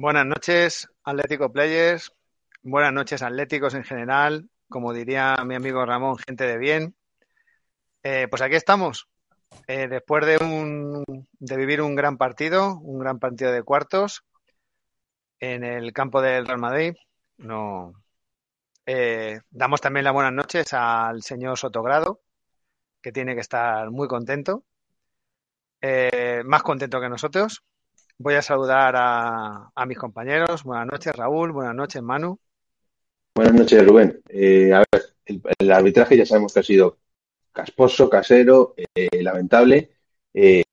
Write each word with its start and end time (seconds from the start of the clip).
Buenas 0.00 0.24
noches, 0.24 0.88
Atlético 1.04 1.52
Players. 1.52 2.10
Buenas 2.62 2.90
noches, 2.90 3.20
Atléticos 3.20 3.74
en 3.74 3.84
general. 3.84 4.48
Como 4.66 4.94
diría 4.94 5.36
mi 5.44 5.54
amigo 5.54 5.84
Ramón, 5.84 6.16
gente 6.16 6.46
de 6.46 6.56
bien. 6.56 6.96
Eh, 8.02 8.26
pues 8.30 8.40
aquí 8.40 8.54
estamos. 8.56 9.10
Eh, 9.66 9.88
después 9.88 10.24
de, 10.24 10.38
un, 10.42 11.04
de 11.38 11.56
vivir 11.58 11.82
un 11.82 11.94
gran 11.96 12.16
partido, 12.16 12.78
un 12.78 12.98
gran 12.98 13.18
partido 13.18 13.52
de 13.52 13.62
cuartos 13.62 14.24
en 15.38 15.64
el 15.64 15.92
campo 15.92 16.22
del 16.22 16.46
Real 16.46 16.60
Madrid, 16.60 16.94
no, 17.36 17.92
eh, 18.86 19.40
damos 19.50 19.82
también 19.82 20.04
las 20.04 20.14
buenas 20.14 20.32
noches 20.32 20.72
al 20.72 21.22
señor 21.22 21.58
Sotogrado, 21.58 22.22
que 23.02 23.12
tiene 23.12 23.34
que 23.34 23.42
estar 23.42 23.90
muy 23.90 24.08
contento, 24.08 24.64
más 26.46 26.62
contento 26.62 27.02
que 27.02 27.10
nosotros. 27.10 27.62
Voy 28.22 28.34
a 28.34 28.42
saludar 28.42 28.96
a, 28.98 29.86
mis 29.86 29.96
compañeros. 29.96 30.62
Buenas 30.62 30.86
noches, 30.86 31.10
Raúl. 31.16 31.52
Buenas 31.52 31.74
noches, 31.74 32.02
Manu. 32.02 32.38
Buenas 33.34 33.54
noches, 33.54 33.82
Rubén. 33.86 34.20
Eh, 34.28 34.70
el, 35.24 35.72
arbitraje 35.72 36.18
ya 36.18 36.26
sabemos 36.26 36.52
que 36.52 36.60
ha 36.60 36.62
sido 36.62 36.98
casposo, 37.50 38.10
casero, 38.10 38.74
eh, 38.76 39.22
lamentable, 39.22 39.92
eh, 40.34 40.64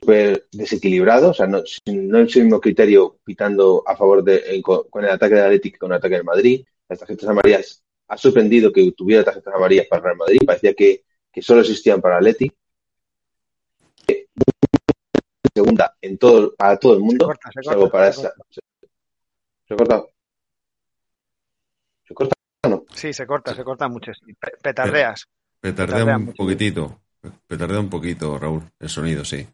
súper 0.00 0.46
desequilibrado. 0.50 1.32
O 1.32 1.34
sea, 1.34 1.46
no, 1.46 1.62
no 1.84 2.18
es 2.20 2.36
el 2.36 2.44
mismo 2.44 2.58
criterio 2.58 3.18
pitando 3.22 3.82
a 3.86 3.96
favor 3.96 4.24
de 4.24 4.62
con, 4.62 4.88
con 4.88 5.04
el 5.04 5.10
ataque 5.10 5.34
del 5.34 5.44
Atlético 5.44 5.74
que 5.74 5.80
con 5.80 5.92
el 5.92 5.98
ataque 5.98 6.14
del 6.14 6.24
Madrid. 6.24 6.64
Las 6.88 7.00
tarjetas 7.00 7.28
amarillas 7.28 7.84
ha 8.08 8.16
sorprendido 8.16 8.72
que 8.72 8.92
tuviera 8.92 9.22
tarjetas 9.22 9.52
amarillas 9.52 9.86
para 9.88 9.98
el 9.98 10.04
Real 10.04 10.16
Madrid. 10.16 10.40
Parecía 10.46 10.72
que, 10.72 11.04
que 11.30 11.42
solo 11.42 11.60
existían 11.60 12.00
para 12.00 12.14
el 12.14 12.20
Atlético 12.20 12.54
segunda 15.54 15.96
en 16.00 16.18
todo, 16.18 16.54
para 16.56 16.76
todo 16.78 16.94
el 16.94 17.00
mundo, 17.00 17.24
Se 17.24 17.26
corta, 17.26 17.50
se 17.52 17.62
salvo 17.62 17.80
corta, 17.82 17.92
para 17.98 18.12
se 18.12 18.20
esta. 18.20 18.34
¿Se 19.68 19.76
corta? 19.76 20.04
¿Se 22.06 22.14
corta 22.14 22.34
o 22.64 22.68
no? 22.68 22.84
Sí, 22.92 23.12
se 23.12 23.26
corta, 23.26 23.54
se 23.54 23.64
corta 23.64 23.88
mucho. 23.88 24.12
Petardeas. 24.62 25.26
Petardea 25.60 25.94
Petardea 25.96 26.16
un 26.16 26.24
mucho. 26.26 26.36
poquitito. 26.36 27.00
Petardea 27.46 27.80
un 27.80 27.88
poquito, 27.88 28.38
Raúl, 28.38 28.62
el 28.78 28.88
sonido, 28.88 29.24
sí. 29.24 29.46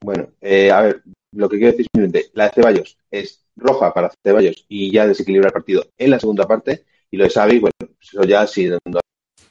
Bueno, 0.00 0.28
eh, 0.40 0.70
a 0.70 0.82
ver, 0.82 1.02
lo 1.32 1.48
que 1.48 1.56
quiero 1.56 1.72
decir 1.72 1.86
simplemente, 1.86 2.30
la 2.34 2.44
de 2.44 2.50
Ceballos 2.50 2.98
es 3.10 3.44
roja 3.56 3.92
para 3.92 4.12
Ceballos 4.22 4.64
y 4.68 4.92
ya 4.92 5.06
desequilibra 5.06 5.48
el 5.48 5.52
partido 5.52 5.86
en 5.96 6.10
la 6.10 6.20
segunda 6.20 6.46
parte, 6.46 6.84
y 7.10 7.16
lo 7.16 7.24
de 7.24 7.30
Xavi, 7.30 7.58
bueno, 7.58 7.74
pues 7.78 8.12
eso 8.12 8.22
ya 8.24 8.46
sí, 8.46 8.66
donde 8.66 9.00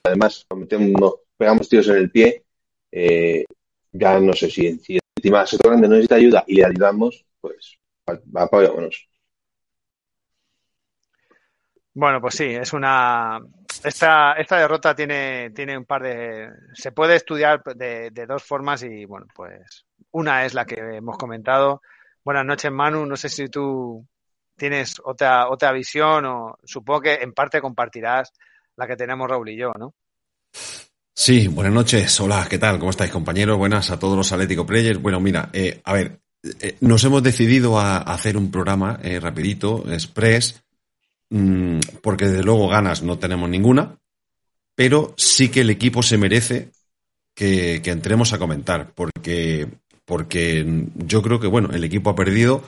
además 0.03 0.45
pegamos 1.37 1.67
tiros 1.67 1.87
en 1.89 1.95
el 1.97 2.11
pie, 2.11 2.43
eh, 2.91 3.43
ya 3.91 4.19
no 4.19 4.33
sé 4.33 4.49
si, 4.49 4.77
si 4.79 4.99
encima 5.25 5.45
Soto 5.47 5.69
Grande 5.69 5.87
no 5.87 5.95
necesita 5.95 6.15
ayuda 6.15 6.43
y 6.45 6.55
le 6.55 6.65
ayudamos, 6.65 7.25
pues 7.41 7.79
apoyémonos. 8.35 9.09
Bueno, 11.95 12.21
pues 12.21 12.35
sí, 12.35 12.43
es 12.43 12.73
una. 12.73 13.39
Esta, 13.83 14.33
esta 14.33 14.57
derrota 14.57 14.93
tiene, 14.93 15.49
tiene 15.51 15.77
un 15.77 15.85
par 15.85 16.03
de. 16.03 16.49
Se 16.73 16.91
puede 16.91 17.15
estudiar 17.15 17.63
de, 17.63 18.11
de 18.11 18.25
dos 18.27 18.43
formas 18.43 18.83
y, 18.83 19.05
bueno, 19.05 19.25
pues. 19.33 19.85
Una 20.11 20.45
es 20.45 20.53
la 20.53 20.65
que 20.65 20.75
hemos 20.75 21.17
comentado. 21.17 21.81
Buenas 22.23 22.45
noches, 22.45 22.71
Manu. 22.71 23.05
No 23.05 23.15
sé 23.15 23.29
si 23.29 23.47
tú 23.47 24.05
tienes 24.55 24.95
otra, 25.03 25.49
otra 25.49 25.71
visión 25.71 26.25
o 26.25 26.57
supongo 26.63 27.01
que 27.01 27.13
en 27.15 27.33
parte 27.33 27.61
compartirás 27.61 28.31
la 28.75 28.87
que 28.87 28.95
tenemos 28.95 29.29
Raúl 29.29 29.49
y 29.49 29.57
yo, 29.57 29.71
¿no? 29.77 29.93
Sí, 31.17 31.47
buenas 31.47 31.73
noches. 31.73 32.19
Hola, 32.19 32.45
¿qué 32.49 32.57
tal? 32.57 32.77
¿Cómo 32.77 32.91
estáis, 32.91 33.09
compañeros? 33.09 33.57
Buenas 33.57 33.89
a 33.89 33.97
todos 33.97 34.17
los 34.17 34.33
Atlético 34.33 34.65
Players. 34.65 35.01
Bueno, 35.01 35.21
mira, 35.21 35.49
eh, 35.53 35.79
a 35.85 35.93
ver, 35.93 36.19
eh, 36.43 36.75
nos 36.81 37.05
hemos 37.05 37.23
decidido 37.23 37.79
a, 37.79 37.99
hacer 37.99 38.35
un 38.35 38.51
programa 38.51 38.99
eh, 39.01 39.21
rapidito, 39.21 39.85
express, 39.89 40.61
mmm, 41.29 41.79
porque 42.01 42.25
desde 42.25 42.43
luego 42.43 42.67
ganas 42.67 43.01
no 43.01 43.17
tenemos 43.17 43.49
ninguna, 43.49 43.97
pero 44.75 45.13
sí 45.15 45.47
que 45.47 45.61
el 45.61 45.69
equipo 45.69 46.03
se 46.03 46.17
merece 46.17 46.71
que, 47.33 47.81
que 47.81 47.91
entremos 47.91 48.33
a 48.33 48.37
comentar, 48.37 48.91
porque, 48.93 49.69
porque 50.03 50.85
yo 50.95 51.21
creo 51.21 51.39
que, 51.39 51.47
bueno, 51.47 51.69
el 51.71 51.85
equipo 51.85 52.09
ha 52.09 52.15
perdido, 52.15 52.61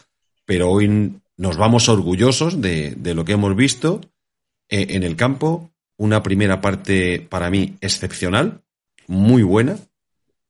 pero 0.46 0.72
hoy 0.72 1.19
nos 1.36 1.57
vamos 1.57 1.90
orgullosos 1.90 2.62
de, 2.62 2.96
de 2.96 3.13
lo 3.13 3.25
que 3.25 3.34
hemos 3.34 3.57
visto 3.57 4.00
eh, 4.69 4.88
en 4.90 5.03
el 5.03 5.16
campo. 5.16 5.72
Una 5.97 6.22
primera 6.24 6.62
parte 6.62 7.19
para 7.19 7.50
mí 7.50 7.75
excepcional, 7.81 8.62
muy 9.08 9.44
buena. 9.44 9.78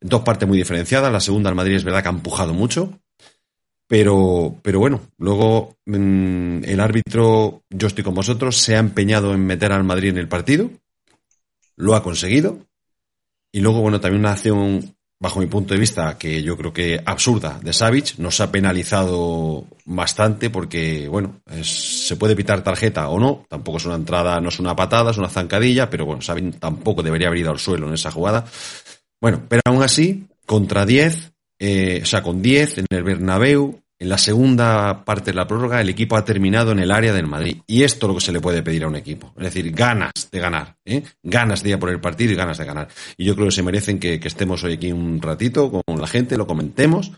Dos 0.01 0.21
partes 0.21 0.47
muy 0.47 0.57
diferenciadas. 0.57 1.11
La 1.11 1.21
segunda, 1.21 1.49
el 1.49 1.55
Madrid 1.55 1.75
es 1.75 1.83
verdad 1.83 2.01
que 2.03 2.09
ha 2.09 2.11
empujado 2.11 2.53
mucho. 2.53 2.99
Pero, 3.87 4.59
pero 4.61 4.79
bueno, 4.79 5.01
luego 5.17 5.77
mmm, 5.85 6.63
el 6.65 6.79
árbitro, 6.81 7.63
yo 7.69 7.87
estoy 7.87 8.03
con 8.03 8.15
vosotros, 8.15 8.57
se 8.57 8.75
ha 8.75 8.79
empeñado 8.79 9.33
en 9.33 9.45
meter 9.45 9.71
al 9.71 9.85
Madrid 9.85 10.09
en 10.09 10.17
el 10.17 10.27
partido. 10.27 10.69
Lo 11.77 11.95
ha 11.95 12.03
conseguido. 12.03 12.59
Y 13.53 13.61
luego, 13.61 13.79
bueno, 13.81 14.01
también 14.01 14.19
una 14.19 14.33
acción 14.33 14.96
bajo 15.19 15.39
mi 15.39 15.47
punto 15.47 15.73
de 15.73 15.79
vista, 15.79 16.17
que 16.17 16.43
yo 16.43 16.55
creo 16.57 16.71
que 16.71 17.01
absurda 17.05 17.59
de 17.61 17.73
Savic, 17.73 18.17
nos 18.19 18.39
ha 18.39 18.51
penalizado 18.51 19.65
bastante 19.85 20.49
porque, 20.49 21.07
bueno, 21.07 21.41
se 21.63 22.15
puede 22.15 22.35
pitar 22.35 22.63
tarjeta 22.63 23.09
o 23.09 23.19
no, 23.19 23.45
tampoco 23.49 23.77
es 23.77 23.85
una 23.85 23.95
entrada, 23.95 24.39
no 24.39 24.49
es 24.49 24.59
una 24.59 24.75
patada, 24.75 25.11
es 25.11 25.17
una 25.17 25.29
zancadilla, 25.29 25.89
pero 25.89 26.05
bueno, 26.05 26.21
Savic 26.21 26.59
tampoco 26.59 27.01
debería 27.01 27.27
haber 27.27 27.39
ido 27.39 27.51
al 27.51 27.59
suelo 27.59 27.87
en 27.87 27.95
esa 27.95 28.11
jugada. 28.11 28.45
Bueno, 29.19 29.43
pero 29.49 29.61
aún 29.65 29.81
así, 29.81 30.27
contra 30.45 30.85
10, 30.85 31.33
eh, 31.59 32.01
o 32.03 32.05
sea, 32.05 32.21
con 32.21 32.41
10 32.41 32.79
en 32.79 32.85
el 32.89 33.03
Bernabéu, 33.03 33.81
en 33.99 34.09
la 34.09 34.17
segunda 34.17 35.03
parte 35.05 35.31
de 35.31 35.35
la 35.35 35.47
prórroga, 35.47 35.81
el 35.81 35.89
equipo 35.89 36.15
ha 36.15 36.25
terminado 36.25 36.71
en 36.71 36.79
el 36.79 36.91
área 36.91 37.13
del 37.13 37.25
Madrid. 37.25 37.61
Y 37.65 37.83
esto 37.83 38.05
es 38.05 38.07
lo 38.09 38.15
que 38.15 38.25
se 38.25 38.31
le 38.31 38.39
puede 38.39 38.61
pedir 38.61 38.83
a 38.83 38.87
un 38.87 38.95
equipo. 38.95 39.33
Es 39.37 39.43
decir, 39.43 39.71
ganas 39.71 40.29
de 40.31 40.39
ganar, 40.39 40.77
¿eh? 40.85 41.03
ganas 41.23 41.63
de 41.63 41.69
ir 41.69 41.75
a 41.75 41.79
por 41.79 41.89
el 41.89 41.99
partido 41.99 42.31
y 42.31 42.35
ganas 42.35 42.59
de 42.59 42.65
ganar. 42.65 42.89
Y 43.17 43.25
yo 43.25 43.33
creo 43.33 43.47
que 43.47 43.53
se 43.53 43.63
merecen 43.63 43.99
que, 43.99 44.19
estemos 44.23 44.63
hoy 44.63 44.73
aquí 44.73 44.91
un 44.91 45.21
ratito 45.21 45.71
con 45.71 45.99
la 45.99 46.07
gente, 46.07 46.37
lo 46.37 46.45
comentemos, 46.45 47.11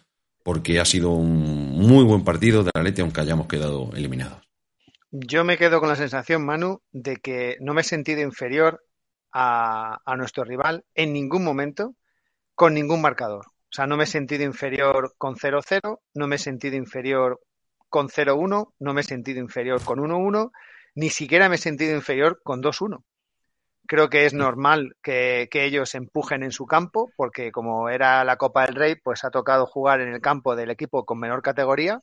porque 0.43 0.79
ha 0.79 0.85
sido 0.85 1.11
un 1.11 1.77
muy 1.77 2.03
buen 2.03 2.23
partido 2.23 2.63
de 2.63 2.71
la 2.73 2.83
Leti, 2.83 3.01
aunque 3.01 3.21
hayamos 3.21 3.47
quedado 3.47 3.91
eliminados. 3.93 4.47
Yo 5.11 5.43
me 5.43 5.57
quedo 5.57 5.79
con 5.79 5.89
la 5.89 5.95
sensación, 5.95 6.45
Manu, 6.45 6.81
de 6.91 7.17
que 7.17 7.57
no 7.59 7.73
me 7.73 7.81
he 7.81 7.83
sentido 7.83 8.21
inferior 8.21 8.83
a 9.31 10.15
nuestro 10.17 10.43
rival 10.43 10.85
en 10.95 11.13
ningún 11.13 11.43
momento 11.43 11.95
con 12.55 12.73
ningún 12.73 13.01
marcador. 13.01 13.45
O 13.71 13.71
sea, 13.71 13.85
no 13.85 13.97
me 13.97 14.05
he 14.05 14.07
sentido 14.07 14.43
inferior 14.43 15.13
con 15.17 15.35
0-0, 15.35 15.99
no 16.15 16.27
me 16.27 16.37
he 16.37 16.39
sentido 16.39 16.75
inferior 16.75 17.39
con 17.87 18.09
0-1, 18.09 18.73
no 18.79 18.93
me 18.93 19.01
he 19.01 19.03
sentido 19.03 19.39
inferior 19.39 19.83
con 19.83 19.99
1-1, 19.99 20.51
ni 20.95 21.09
siquiera 21.09 21.49
me 21.49 21.55
he 21.55 21.59
sentido 21.59 21.95
inferior 21.95 22.41
con 22.43 22.63
2-1. 22.63 23.03
Creo 23.87 24.09
que 24.09 24.25
es 24.25 24.33
normal 24.33 24.95
que, 25.01 25.47
que, 25.51 25.65
ellos 25.65 25.95
empujen 25.95 26.43
en 26.43 26.51
su 26.51 26.65
campo, 26.65 27.11
porque 27.15 27.51
como 27.51 27.89
era 27.89 28.23
la 28.23 28.37
Copa 28.37 28.65
del 28.65 28.75
Rey, 28.75 28.95
pues 28.95 29.23
ha 29.23 29.31
tocado 29.31 29.65
jugar 29.65 30.01
en 30.01 30.13
el 30.13 30.21
campo 30.21 30.55
del 30.55 30.69
equipo 30.69 31.05
con 31.05 31.19
menor 31.19 31.41
categoría. 31.41 32.01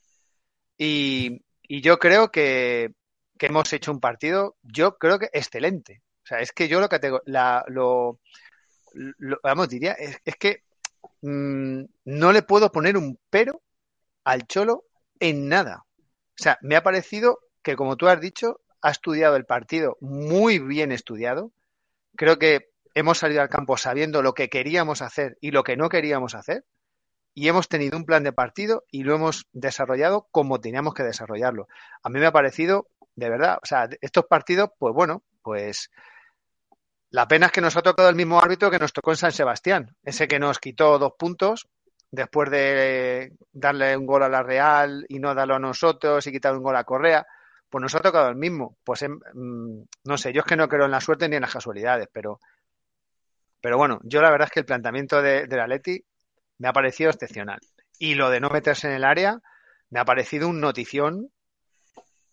Y, 0.78 1.43
y 1.62 1.83
yo 1.83 1.98
creo 1.98 2.31
que, 2.31 2.93
que, 3.38 3.47
hemos 3.47 3.72
hecho 3.72 3.93
un 3.93 4.00
partido, 4.00 4.56
yo 4.62 4.98
creo 4.98 5.19
que 5.19 5.31
excelente. 5.33 6.03
O 6.25 6.27
sea, 6.27 6.41
es 6.41 6.53
que 6.53 6.69
yo 6.69 6.81
lo, 6.81 6.88
la, 7.27 7.65
lo, 7.69 8.19
lo 8.94 9.38
vamos, 9.43 9.69
diría, 9.69 9.93
es, 9.93 10.19
es 10.25 10.37
que 10.37 10.66
mmm, 11.22 11.84
no 12.05 12.33
le 12.33 12.43
puedo 12.43 12.72
poner 12.72 12.97
un 12.97 13.19
pero 13.31 13.62
al 14.25 14.47
Cholo 14.47 14.84
en 15.21 15.49
nada. 15.49 15.84
O 16.39 16.43
sea, 16.43 16.59
me 16.62 16.77
ha 16.77 16.83
parecido 16.83 17.41
que, 17.62 17.77
como 17.77 17.97
tú 17.97 18.09
has 18.09 18.21
dicho, 18.21 18.61
ha 18.83 18.91
estudiado 18.91 19.37
el 19.37 19.47
partido 19.47 19.97
muy 20.00 20.59
bien 20.59 20.93
estudiado. 20.93 21.53
Creo 22.16 22.39
que 22.39 22.71
hemos 22.95 23.19
salido 23.19 23.42
al 23.42 23.48
campo 23.48 23.77
sabiendo 23.77 24.22
lo 24.22 24.34
que 24.34 24.48
queríamos 24.48 25.03
hacer 25.03 25.39
y 25.41 25.51
lo 25.51 25.65
que 25.65 25.77
no 25.77 25.89
queríamos 25.89 26.34
hacer. 26.34 26.65
Y 27.34 27.48
hemos 27.48 27.69
tenido 27.69 27.98
un 27.98 28.07
plan 28.07 28.25
de 28.25 28.33
partido 28.33 28.84
y 28.91 29.03
lo 29.03 29.15
hemos 29.15 29.47
desarrollado 29.53 30.28
como 30.30 30.60
teníamos 30.60 30.95
que 30.95 31.03
desarrollarlo. 31.03 31.69
A 32.03 32.09
mí 32.09 32.19
me 32.19 32.27
ha 32.27 32.33
parecido, 32.33 32.89
de 33.15 33.28
verdad, 33.28 33.59
o 33.63 33.66
sea, 33.66 33.89
estos 34.01 34.25
partidos, 34.25 34.71
pues 34.78 34.95
bueno, 34.95 35.22
pues 35.42 35.91
la 37.10 37.28
pena 37.28 37.47
es 37.47 37.53
que 37.53 37.60
nos 37.60 37.76
ha 37.76 37.82
tocado 37.82 38.08
el 38.08 38.16
mismo 38.16 38.41
árbitro 38.41 38.70
que 38.70 38.78
nos 38.78 38.92
tocó 38.92 39.10
en 39.10 39.16
San 39.16 39.32
Sebastián, 39.32 39.94
ese 40.03 40.26
que 40.28 40.38
nos 40.38 40.58
quitó 40.58 40.98
dos 40.98 41.12
puntos 41.18 41.68
después 42.10 42.50
de 42.50 43.32
darle 43.53 43.97
un 43.97 44.06
gol 44.06 44.22
a 44.22 44.28
la 44.28 44.42
Real 44.42 45.04
y 45.08 45.18
no 45.18 45.34
darlo 45.34 45.56
a 45.56 45.60
nosotros 45.60 46.26
y 46.26 46.32
quitar 46.32 46.54
un 46.54 46.62
gol 46.62 46.76
a 46.76 46.84
Correa, 46.84 47.26
pues 47.68 47.82
nos 47.82 47.94
ha 47.94 48.00
tocado 48.00 48.28
el 48.28 48.36
mismo. 48.36 48.76
Pues 48.84 49.04
no 49.34 50.18
sé, 50.18 50.32
yo 50.32 50.41
es 50.41 50.47
que 50.47 50.56
no 50.56 50.68
creo 50.68 50.86
en 50.86 50.91
la 50.91 51.00
suerte 51.00 51.28
ni 51.28 51.36
en 51.36 51.42
las 51.42 51.53
casualidades, 51.53 52.08
pero, 52.12 52.41
pero 53.60 53.76
bueno, 53.76 54.00
yo 54.03 54.20
la 54.20 54.30
verdad 54.30 54.47
es 54.47 54.53
que 54.53 54.60
el 54.60 54.66
planteamiento 54.66 55.20
de, 55.20 55.47
de 55.47 55.56
la 55.56 55.66
Leti 55.66 56.03
me 56.58 56.68
ha 56.68 56.72
parecido 56.72 57.10
excepcional. 57.10 57.60
Y 57.98 58.14
lo 58.14 58.30
de 58.30 58.41
no 58.41 58.50
meterse 58.50 58.88
en 58.88 58.94
el 58.94 59.04
área 59.04 59.41
me 59.91 60.00
ha 60.00 60.04
parecido 60.04 60.48
un 60.48 60.60
notición, 60.60 61.30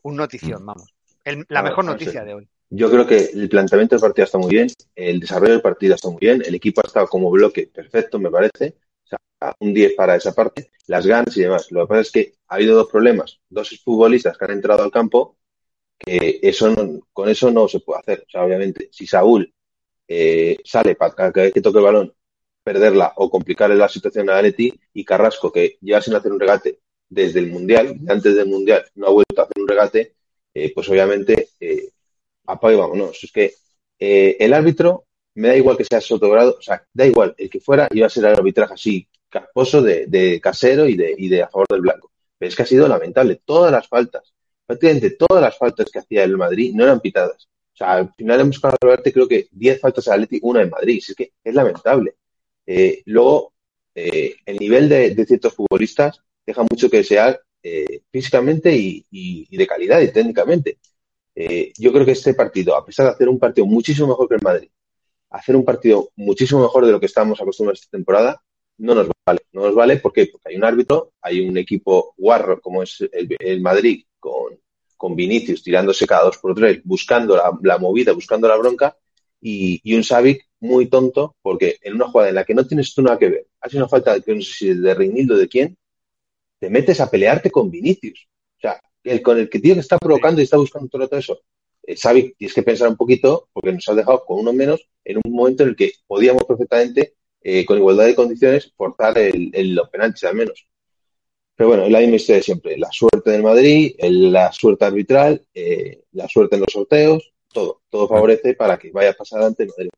un 0.01 0.15
notición, 0.15 0.65
vamos. 0.65 0.93
El, 1.23 1.45
la 1.47 1.63
mejor 1.63 1.85
noticia 1.85 2.23
de 2.23 2.33
hoy. 2.33 2.49
Yo 2.75 2.89
creo 2.89 3.05
que 3.05 3.17
el 3.17 3.49
planteamiento 3.49 3.95
del 3.95 4.01
partido 4.01 4.25
está 4.25 4.39
muy 4.39 4.49
bien, 4.49 4.67
el 4.95 5.19
desarrollo 5.19 5.51
del 5.51 5.61
partido 5.61 5.93
está 5.93 6.09
muy 6.09 6.17
bien, 6.19 6.41
el 6.43 6.55
equipo 6.55 6.81
ha 6.83 6.87
estado 6.87 7.07
como 7.07 7.29
bloque 7.29 7.67
perfecto, 7.67 8.17
me 8.17 8.31
parece. 8.31 8.77
O 9.05 9.07
sea, 9.07 9.19
un 9.59 9.75
10 9.75 9.93
para 9.93 10.15
esa 10.15 10.33
parte, 10.33 10.71
las 10.87 11.05
ganas 11.05 11.37
y 11.37 11.41
demás. 11.41 11.71
Lo 11.71 11.81
que 11.81 11.89
pasa 11.89 12.01
es 12.01 12.11
que 12.11 12.33
ha 12.47 12.55
habido 12.55 12.75
dos 12.75 12.89
problemas, 12.89 13.39
dos 13.47 13.79
futbolistas 13.83 14.35
que 14.35 14.45
han 14.45 14.51
entrado 14.51 14.81
al 14.81 14.89
campo, 14.89 15.37
que 15.99 16.39
eso 16.41 16.73
con 17.13 17.29
eso 17.29 17.51
no 17.51 17.67
se 17.67 17.79
puede 17.79 17.99
hacer. 17.99 18.23
O 18.27 18.29
sea, 18.31 18.43
obviamente, 18.43 18.89
si 18.91 19.05
Saúl 19.05 19.53
eh, 20.07 20.57
sale 20.65 20.95
para 20.95 21.13
cada 21.13 21.31
vez 21.31 21.53
que 21.53 21.61
toque 21.61 21.77
el 21.77 21.85
balón, 21.85 22.13
perderla 22.63 23.13
o 23.17 23.29
complicarle 23.29 23.75
la 23.75 23.87
situación 23.87 24.31
a 24.31 24.37
Aleti 24.39 24.73
y 24.93 25.05
Carrasco, 25.05 25.51
que 25.51 25.77
lleva 25.79 26.01
sin 26.01 26.15
hacer 26.15 26.31
un 26.31 26.39
regate 26.39 26.79
desde 27.07 27.39
el 27.39 27.51
Mundial, 27.51 27.99
antes 28.09 28.35
del 28.35 28.47
Mundial 28.47 28.83
no 28.95 29.07
ha 29.07 29.11
vuelto 29.11 29.41
a 29.41 29.43
hacer 29.43 29.61
un 29.61 29.67
regate, 29.67 30.15
eh, 30.55 30.71
pues 30.73 30.89
obviamente 30.89 31.49
eh, 31.59 31.92
apaga 32.45 32.73
y 32.73 32.77
vámonos. 32.77 33.23
Es 33.23 33.31
que 33.31 33.53
eh, 33.99 34.37
el 34.39 34.53
árbitro 34.53 35.05
me 35.35 35.49
da 35.49 35.55
igual 35.55 35.77
que 35.77 35.85
sea 35.85 36.01
sotogrado, 36.01 36.57
o 36.59 36.61
sea, 36.61 36.85
da 36.93 37.05
igual, 37.05 37.33
el 37.37 37.49
que 37.49 37.59
fuera 37.59 37.87
iba 37.91 38.07
a 38.07 38.09
ser 38.09 38.25
el 38.25 38.33
arbitraje 38.33 38.73
así, 38.73 39.07
casposo 39.29 39.81
de, 39.81 40.39
casero 40.41 40.87
y 40.87 40.95
de, 40.95 41.15
de 41.17 41.41
a 41.41 41.49
favor 41.49 41.67
del 41.69 41.81
blanco. 41.81 42.11
Pero 42.37 42.49
es 42.49 42.55
que 42.55 42.63
ha 42.63 42.65
sido 42.65 42.87
lamentable. 42.87 43.41
Todas 43.45 43.71
las 43.71 43.87
faltas, 43.87 44.33
prácticamente 44.65 45.11
todas 45.11 45.41
las 45.41 45.57
faltas 45.57 45.89
que 45.91 45.99
hacía 45.99 46.23
el 46.23 46.37
Madrid 46.37 46.73
no 46.75 46.83
eran 46.83 46.99
pitadas. 46.99 47.47
O 47.73 47.77
sea, 47.77 47.93
al 47.93 48.13
final 48.13 48.41
hemos 48.41 48.61
verte 48.81 49.11
creo 49.11 49.27
que 49.27 49.47
10 49.51 49.79
faltas 49.79 50.07
al 50.07 50.15
Atlético, 50.15 50.47
una 50.47 50.61
en 50.61 50.69
Madrid. 50.69 51.01
es 51.07 51.15
que 51.15 51.33
es 51.43 51.53
lamentable. 51.53 52.15
Eh, 52.65 53.01
luego, 53.05 53.53
eh, 53.95 54.35
el 54.45 54.57
nivel 54.57 54.89
de, 54.89 55.25
ciertos 55.25 55.53
futbolistas 55.53 56.21
deja 56.45 56.63
mucho 56.63 56.89
que 56.89 56.97
desear 56.97 57.41
físicamente 58.11 58.75
y, 58.75 59.47
de 59.49 59.67
calidad 59.67 60.01
y 60.01 60.11
técnicamente. 60.11 60.77
Yo 61.35 61.91
creo 61.91 62.05
que 62.05 62.11
este 62.11 62.33
partido, 62.33 62.75
a 62.75 62.85
pesar 62.85 63.07
de 63.07 63.11
hacer 63.13 63.29
un 63.29 63.39
partido 63.39 63.65
muchísimo 63.65 64.07
mejor 64.07 64.27
que 64.27 64.35
el 64.35 64.41
Madrid, 64.41 64.69
hacer 65.29 65.55
un 65.55 65.65
partido 65.65 66.09
muchísimo 66.15 66.61
mejor 66.61 66.85
de 66.85 66.91
lo 66.91 66.99
que 66.99 67.07
estamos 67.07 67.41
acostumbrados 67.41 67.79
esta 67.79 67.97
temporada, 67.97 68.41
no 68.77 68.95
nos 68.95 69.07
vale. 69.25 69.41
No 69.51 69.63
nos 69.63 69.75
vale 69.75 69.97
¿por 69.97 70.13
porque 70.13 70.31
hay 70.45 70.55
un 70.55 70.63
árbitro, 70.63 71.13
hay 71.21 71.41
un 71.41 71.57
equipo 71.57 72.13
guarro 72.17 72.61
como 72.61 72.83
es 72.83 73.03
el, 73.11 73.61
Madrid 73.61 74.05
con, 74.19 74.59
con, 74.97 75.15
Vinicius 75.15 75.63
tirándose 75.63 76.07
cada 76.07 76.25
dos 76.25 76.37
por 76.37 76.55
tres, 76.55 76.81
buscando 76.83 77.39
la, 77.61 77.77
movida, 77.77 78.13
buscando 78.13 78.47
la 78.47 78.57
bronca, 78.57 78.95
y, 79.41 79.81
y 79.83 79.95
un 79.95 80.03
Savic 80.03 80.47
muy 80.59 80.87
tonto 80.87 81.35
porque 81.41 81.77
en 81.81 81.95
una 81.95 82.07
jugada 82.07 82.29
en 82.29 82.35
la 82.35 82.45
que 82.45 82.53
no 82.53 82.65
tienes 82.65 82.93
tú 82.93 83.01
nada 83.01 83.17
que 83.17 83.29
ver, 83.29 83.47
hace 83.59 83.77
una 83.77 83.89
falta 83.89 84.17
de, 84.17 84.35
no 84.35 84.41
sé 84.41 84.53
si 84.53 84.73
de 84.73 84.93
Reinildo 84.93 85.35
de 85.35 85.47
quién, 85.47 85.77
te 86.59 86.69
metes 86.69 87.01
a 87.01 87.11
pelearte 87.11 87.51
con 87.51 87.69
Vinicius. 87.69 88.27
O 88.57 88.61
sea, 88.61 88.81
el 89.03 89.21
con 89.21 89.37
el 89.37 89.49
que 89.49 89.59
tío 89.59 89.73
que 89.73 89.81
está 89.81 89.97
provocando 89.97 90.41
y 90.41 90.45
está 90.45 90.57
buscando 90.57 90.87
todo 90.87 91.17
eso. 91.17 91.39
Eh, 91.85 91.95
tienes 92.37 92.53
que 92.53 92.63
pensar 92.63 92.87
un 92.87 92.95
poquito 92.95 93.49
porque 93.51 93.73
nos 93.73 93.87
ha 93.89 93.93
dejado 93.93 94.23
con 94.25 94.39
uno 94.39 94.53
menos 94.53 94.87
en 95.03 95.17
un 95.23 95.33
momento 95.33 95.63
en 95.63 95.69
el 95.69 95.75
que 95.75 95.91
podíamos 96.07 96.43
perfectamente 96.45 97.15
eh, 97.41 97.65
con 97.65 97.77
igualdad 97.77 98.05
de 98.05 98.15
condiciones, 98.15 98.71
forzar 98.75 99.17
el, 99.17 99.51
los 99.75 99.89
penaltis 99.89 100.23
al 100.23 100.35
menos. 100.35 100.65
Pero 101.55 101.69
bueno, 101.69 101.85
es 101.85 101.91
la 101.91 101.99
misma 101.99 102.15
historia 102.15 102.37
de 102.37 102.43
siempre. 102.43 102.77
La 102.77 102.91
suerte 102.91 103.31
del 103.31 103.43
Madrid, 103.43 103.95
la 103.99 104.51
suerte 104.51 104.85
arbitral, 104.85 105.45
eh, 105.53 106.03
la 106.13 106.27
suerte 106.27 106.55
en 106.55 106.61
los 106.61 106.71
sorteos, 106.71 107.33
todo. 107.53 107.81
Todo 107.89 108.07
favorece 108.07 108.55
para 108.55 108.77
que 108.79 108.91
vaya 108.91 109.11
a 109.11 109.13
pasar 109.13 109.39
adelante 109.39 109.63
el 109.63 109.69
Madrid. 109.69 109.89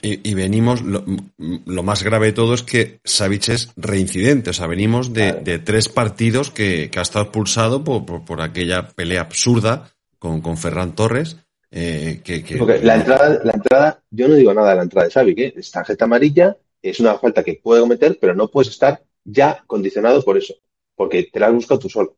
Y, 0.00 0.34
venimos, 0.34 0.80
lo, 0.82 1.82
más 1.82 2.04
grave 2.04 2.26
de 2.26 2.32
todo 2.32 2.54
es 2.54 2.62
que 2.62 3.00
Savic 3.02 3.48
es 3.48 3.72
reincidente, 3.76 4.50
o 4.50 4.52
sea, 4.52 4.68
venimos 4.68 5.12
de, 5.12 5.60
tres 5.64 5.88
partidos 5.88 6.50
que, 6.50 6.90
ha 6.96 7.00
estado 7.00 7.24
expulsado 7.24 7.82
por, 7.82 8.40
aquella 8.40 8.88
pelea 8.88 9.22
absurda 9.22 9.90
con, 10.18 10.40
con 10.40 10.56
Ferran 10.56 10.94
Torres. 10.94 11.36
Eh, 11.70 12.20
que, 12.24 12.42
la 12.82 12.94
entrada, 12.94 13.40
la 13.42 13.52
entrada, 13.52 14.02
yo 14.10 14.28
no 14.28 14.34
digo 14.34 14.54
nada 14.54 14.70
de 14.70 14.76
la 14.76 14.82
entrada 14.82 15.06
de 15.06 15.10
Savic, 15.10 15.38
¿eh? 15.38 15.54
es 15.56 15.70
tarjeta 15.70 16.04
amarilla, 16.04 16.56
es 16.80 17.00
una 17.00 17.18
falta 17.18 17.42
que 17.42 17.60
puede 17.62 17.80
cometer, 17.80 18.18
pero 18.20 18.34
no 18.34 18.48
puedes 18.48 18.70
estar 18.70 19.02
ya 19.24 19.64
condicionado 19.66 20.24
por 20.24 20.38
eso, 20.38 20.54
porque 20.94 21.24
te 21.24 21.40
la 21.40 21.48
has 21.48 21.54
buscado 21.54 21.80
tú 21.80 21.88
solo. 21.88 22.16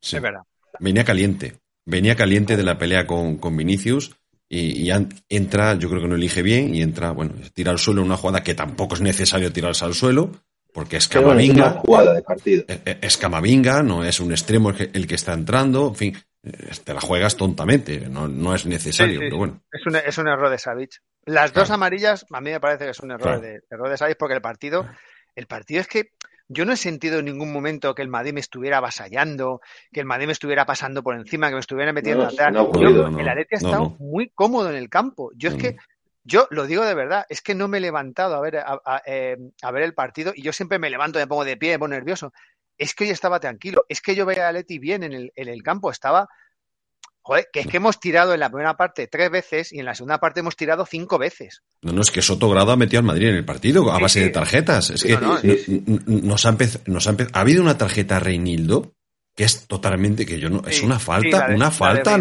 Sí. 0.00 0.18
verdad. 0.20 0.42
Venía 0.78 1.04
caliente, 1.04 1.56
venía 1.84 2.14
caliente 2.14 2.56
de 2.56 2.62
la 2.62 2.78
pelea 2.78 3.06
con, 3.06 3.38
con 3.38 3.56
Vinicius 3.56 4.14
y, 4.48 4.90
entra, 5.28 5.74
yo 5.74 5.90
creo 5.90 6.02
que 6.02 6.08
no 6.08 6.14
elige 6.14 6.42
bien 6.42 6.74
y 6.74 6.82
entra, 6.82 7.10
bueno, 7.10 7.34
tira 7.52 7.70
al 7.70 7.78
suelo 7.78 8.02
una 8.02 8.16
jugada 8.16 8.42
que 8.42 8.54
tampoco 8.54 8.94
es 8.94 9.00
necesario 9.00 9.52
tirarse 9.52 9.84
al 9.84 9.94
suelo, 9.94 10.32
porque 10.72 10.96
es 10.96 11.08
Camavinga. 11.08 11.66
Es 11.66 11.72
jugada 11.74 12.14
de 12.14 12.22
partido. 12.22 12.64
E, 12.66 12.80
e, 12.84 12.98
es 13.02 13.16
Camavinga, 13.18 13.82
no 13.82 14.04
es 14.04 14.20
un 14.20 14.30
extremo 14.30 14.70
el 14.70 15.06
que 15.06 15.14
está 15.14 15.34
entrando, 15.34 15.88
en 15.88 15.94
fin, 15.94 16.16
eh, 16.42 16.70
te 16.82 16.94
la 16.94 17.00
juegas 17.00 17.36
tontamente, 17.36 18.08
no, 18.08 18.26
no 18.26 18.54
es 18.54 18.64
necesario, 18.64 19.20
pero 19.20 19.36
bueno. 19.36 19.62
Es 19.70 19.86
un, 19.86 19.96
es 19.96 20.18
un 20.18 20.28
error 20.28 20.50
de 20.50 20.58
Savic. 20.58 21.02
Las 21.26 21.52
dos 21.52 21.70
amarillas, 21.70 22.24
a 22.32 22.40
mí 22.40 22.50
me 22.50 22.60
parece 22.60 22.84
que 22.84 22.90
es 22.92 23.00
un 23.00 23.10
error, 23.10 23.40
de, 23.40 23.60
error 23.70 23.90
de 23.90 23.98
Savic 23.98 24.16
porque 24.16 24.34
el 24.34 24.40
partido, 24.40 24.86
el 25.34 25.46
partido 25.46 25.82
es 25.82 25.88
que 25.88 26.12
yo 26.48 26.64
no 26.64 26.72
he 26.72 26.76
sentido 26.76 27.18
en 27.18 27.26
ningún 27.26 27.52
momento 27.52 27.94
que 27.94 28.02
el 28.02 28.08
Madrid 28.08 28.32
me 28.32 28.40
estuviera 28.40 28.78
avasallando, 28.78 29.60
que 29.92 30.00
el 30.00 30.06
Madrid 30.06 30.26
me 30.26 30.32
estuviera 30.32 30.64
pasando 30.64 31.02
por 31.02 31.14
encima, 31.14 31.48
que 31.48 31.54
me 31.54 31.60
estuviera 31.60 31.92
metiendo 31.92 32.24
atrás. 32.24 32.54
el 32.74 33.28
Atleti 33.28 33.54
ha 33.54 33.58
estado 33.58 33.96
muy 33.98 34.30
cómodo 34.30 34.70
en 34.70 34.76
el 34.76 34.88
campo. 34.88 35.30
Yo 35.34 35.50
es 35.50 35.56
que, 35.56 35.76
yo 36.24 36.46
lo 36.50 36.66
digo 36.66 36.84
de 36.84 36.94
verdad, 36.94 37.26
es 37.28 37.42
que 37.42 37.54
no 37.54 37.68
me 37.68 37.78
he 37.78 37.80
levantado 37.82 38.34
a 38.34 38.40
ver, 38.40 38.56
a, 38.58 39.02
eh, 39.06 39.36
ver 39.72 39.82
el 39.82 39.94
partido 39.94 40.32
y 40.34 40.42
yo 40.42 40.52
siempre 40.52 40.78
me 40.78 40.90
levanto, 40.90 41.18
me 41.18 41.26
pongo 41.26 41.44
de 41.44 41.58
pie, 41.58 41.72
me 41.72 41.78
pongo 41.78 41.94
nervioso. 41.94 42.32
Es 42.78 42.94
que 42.94 43.04
hoy 43.04 43.10
estaba 43.10 43.40
tranquilo, 43.40 43.84
es 43.88 44.00
que 44.00 44.14
yo 44.14 44.24
veía 44.24 44.46
a 44.46 44.48
Atleti 44.48 44.78
bien 44.78 45.02
en 45.02 45.12
el, 45.12 45.32
en 45.34 45.48
el 45.48 45.62
campo, 45.62 45.90
estaba 45.90 46.28
Joder, 47.28 47.48
que 47.52 47.60
es 47.60 47.66
que 47.66 47.76
hemos 47.76 48.00
tirado 48.00 48.32
en 48.32 48.40
la 48.40 48.48
primera 48.48 48.74
parte 48.74 49.06
tres 49.06 49.30
veces 49.30 49.70
y 49.70 49.80
en 49.80 49.84
la 49.84 49.94
segunda 49.94 50.16
parte 50.16 50.40
hemos 50.40 50.56
tirado 50.56 50.86
cinco 50.86 51.18
veces. 51.18 51.60
No, 51.82 51.92
no, 51.92 52.00
es 52.00 52.10
que 52.10 52.22
Sotogrado 52.22 52.72
ha 52.72 52.76
metido 52.78 53.00
al 53.00 53.04
Madrid 53.04 53.28
en 53.28 53.34
el 53.34 53.44
partido 53.44 53.92
a 53.92 53.98
base 53.98 54.20
de 54.20 54.30
tarjetas. 54.30 54.88
Es 54.88 55.04
que 55.04 55.18
nos, 56.06 56.46
ha 56.46 56.56
nos 56.86 57.06
ha 57.06 57.16
ha 57.34 57.40
habido 57.40 57.60
una 57.60 57.76
tarjeta 57.76 58.18
Reinildo 58.18 58.94
que 59.36 59.44
es 59.44 59.66
totalmente 59.66 60.24
que 60.24 60.40
yo 60.40 60.48
no 60.48 60.62
es 60.66 60.82
una 60.82 60.98
falta, 60.98 61.48
una 61.54 61.70
falta, 61.70 62.18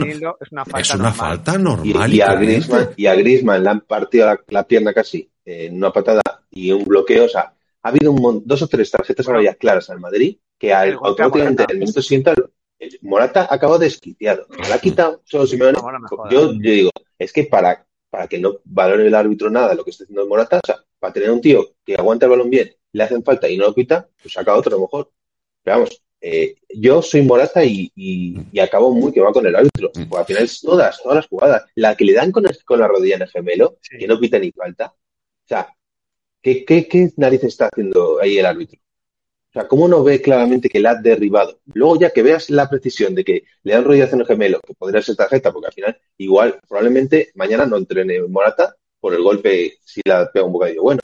es 0.78 0.94
una 0.94 1.14
falta, 1.14 1.58
normal. 1.58 2.14
Y, 2.14 2.20
a 2.20 2.36
Griezmann, 2.36 2.90
y 2.98 3.06
a 3.06 3.16
Griezmann 3.16 3.64
le 3.64 3.70
han 3.70 3.82
partido 3.82 4.38
la, 4.50 4.68
pierna 4.68 4.94
casi 4.94 5.32
en 5.46 5.78
una 5.78 5.94
patada 5.94 6.22
y 6.52 6.70
un 6.74 6.84
bloqueo. 6.84 7.24
O 7.24 7.30
sea, 7.30 7.54
ha 7.82 7.88
habido 7.88 8.12
un, 8.12 8.44
dos 8.46 8.62
o 8.62 8.68
tres 8.68 8.92
tarjetas 8.92 9.26
amarillas 9.30 9.56
claras 9.56 9.90
al 9.90 10.02
Madrid 10.02 10.38
que 10.60 10.74
al, 10.74 10.96
automáticamente 11.02 11.64
en 11.64 11.72
el 11.72 11.80
minuto 11.80 12.02
siguiente 12.02 12.34
Morata 13.02 13.48
acabó 13.50 13.78
desquiciado. 13.78 14.48
Me 14.50 14.68
la 14.70 14.76
ha 14.76 14.80
quitado 14.80 15.22
solo 15.26 15.48
Simeone. 15.48 15.78
yo, 16.30 16.54
yo 16.54 16.54
digo, 16.54 16.92
es 17.18 17.34
que 17.34 17.46
para, 17.46 17.86
para 18.10 18.28
que 18.28 18.38
no 18.38 18.60
valore 18.66 19.08
el 19.08 19.16
árbitro 19.16 19.50
nada 19.50 19.74
lo 19.74 19.84
que 19.84 19.92
está 19.92 20.04
haciendo 20.04 20.28
Morata, 20.28 20.60
o 20.64 20.66
sea, 20.66 20.78
para 21.00 21.14
tener 21.14 21.32
un 21.32 21.42
tío 21.42 21.66
que 21.86 21.96
aguanta 21.96 22.26
el 22.26 22.32
balón 22.32 22.50
bien, 22.50 22.74
le 22.92 23.04
hacen 23.04 23.24
falta 23.24 23.50
y 23.50 23.58
no 23.58 23.66
lo 23.66 23.76
quita, 23.76 24.08
pues 24.22 24.34
saca 24.34 24.56
otro 24.56 24.76
a 24.76 24.78
lo 24.78 24.82
mejor. 24.82 25.12
Pero 25.64 25.78
vamos, 25.78 26.02
eh, 26.20 26.56
yo 26.70 27.02
soy 27.02 27.22
Morata 27.22 27.64
y, 27.64 27.92
y, 27.96 28.60
acabo 28.60 28.94
muy 28.94 29.12
que 29.12 29.22
va 29.22 29.32
con 29.32 29.46
el 29.46 29.56
árbitro. 29.56 29.92
Porque 29.94 30.18
al 30.18 30.26
final 30.26 30.44
es 30.44 30.62
todas, 30.62 31.02
todas 31.02 31.18
las 31.18 31.28
jugadas. 31.28 31.66
La 31.76 31.96
que 31.96 32.06
le 32.06 32.14
dan 32.14 32.32
con, 32.32 32.46
con 32.66 32.80
la 32.80 32.88
rodilla 32.88 33.16
en 33.16 33.22
el 33.24 33.30
gemelo, 33.30 33.78
que 33.98 34.08
no 34.08 34.20
pita 34.20 34.40
ni 34.40 34.52
falta. 34.52 34.88
O 34.88 35.48
sea, 35.48 35.74
¿qué, 36.42 36.66
qué, 36.66 36.88
qué 36.88 37.12
narices 37.18 37.50
está 37.50 37.68
haciendo 37.68 38.20
ahí 38.20 38.38
el 38.38 38.46
árbitro? 38.46 38.80
O 39.58 39.60
sea, 39.60 39.68
¿cómo 39.68 39.88
no 39.88 40.04
ve 40.04 40.22
claramente 40.22 40.70
que 40.70 40.80
la 40.80 40.92
ha 40.92 40.96
derribado? 41.02 41.62
Luego 41.74 42.00
ya 42.00 42.12
que 42.12 42.22
veas 42.22 42.52
la 42.52 42.70
precisión 42.70 43.16
de 43.16 43.24
que 43.24 43.44
le 43.64 43.74
dan 43.74 43.86
rodillas 43.86 44.14
en 44.14 44.20
el 44.20 44.28
gemelo, 44.28 44.60
que 44.60 44.76
podría 44.76 45.02
ser 45.02 45.16
tarjeta, 45.16 45.52
porque 45.52 45.66
al 45.66 45.74
final 45.74 45.98
igual 46.20 46.60
probablemente 46.68 47.32
mañana 47.34 47.66
no 47.66 47.78
entrene 47.78 48.22
Morata 48.22 48.76
por 49.00 49.16
el 49.16 49.24
golpe 49.24 49.80
si 49.84 50.02
la 50.06 50.32
pega 50.32 50.46
un 50.46 50.54
bocadillo 50.54 50.84
bueno. 50.84 51.02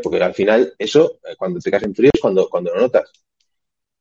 Porque 0.00 0.22
al 0.22 0.32
final 0.32 0.72
eso, 0.78 1.18
eh, 1.28 1.34
cuando 1.36 1.58
te 1.58 1.72
caes 1.72 1.82
en 1.82 1.94
frío 1.96 2.10
es 2.14 2.20
cuando, 2.20 2.48
cuando 2.48 2.72
lo 2.72 2.82
notas. 2.82 3.10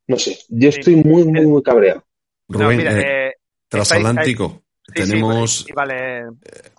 No 0.05 0.19
sé, 0.19 0.37
yo 0.49 0.69
estoy 0.69 0.97
muy, 0.97 1.23
muy, 1.23 1.47
muy 1.47 1.63
cabreado. 1.63 2.05
Rubén, 2.49 2.81
eh, 2.81 3.29
eh, 3.29 3.33
transatlántico, 3.67 4.61
tenemos... 4.93 5.65
vale. 5.73 6.25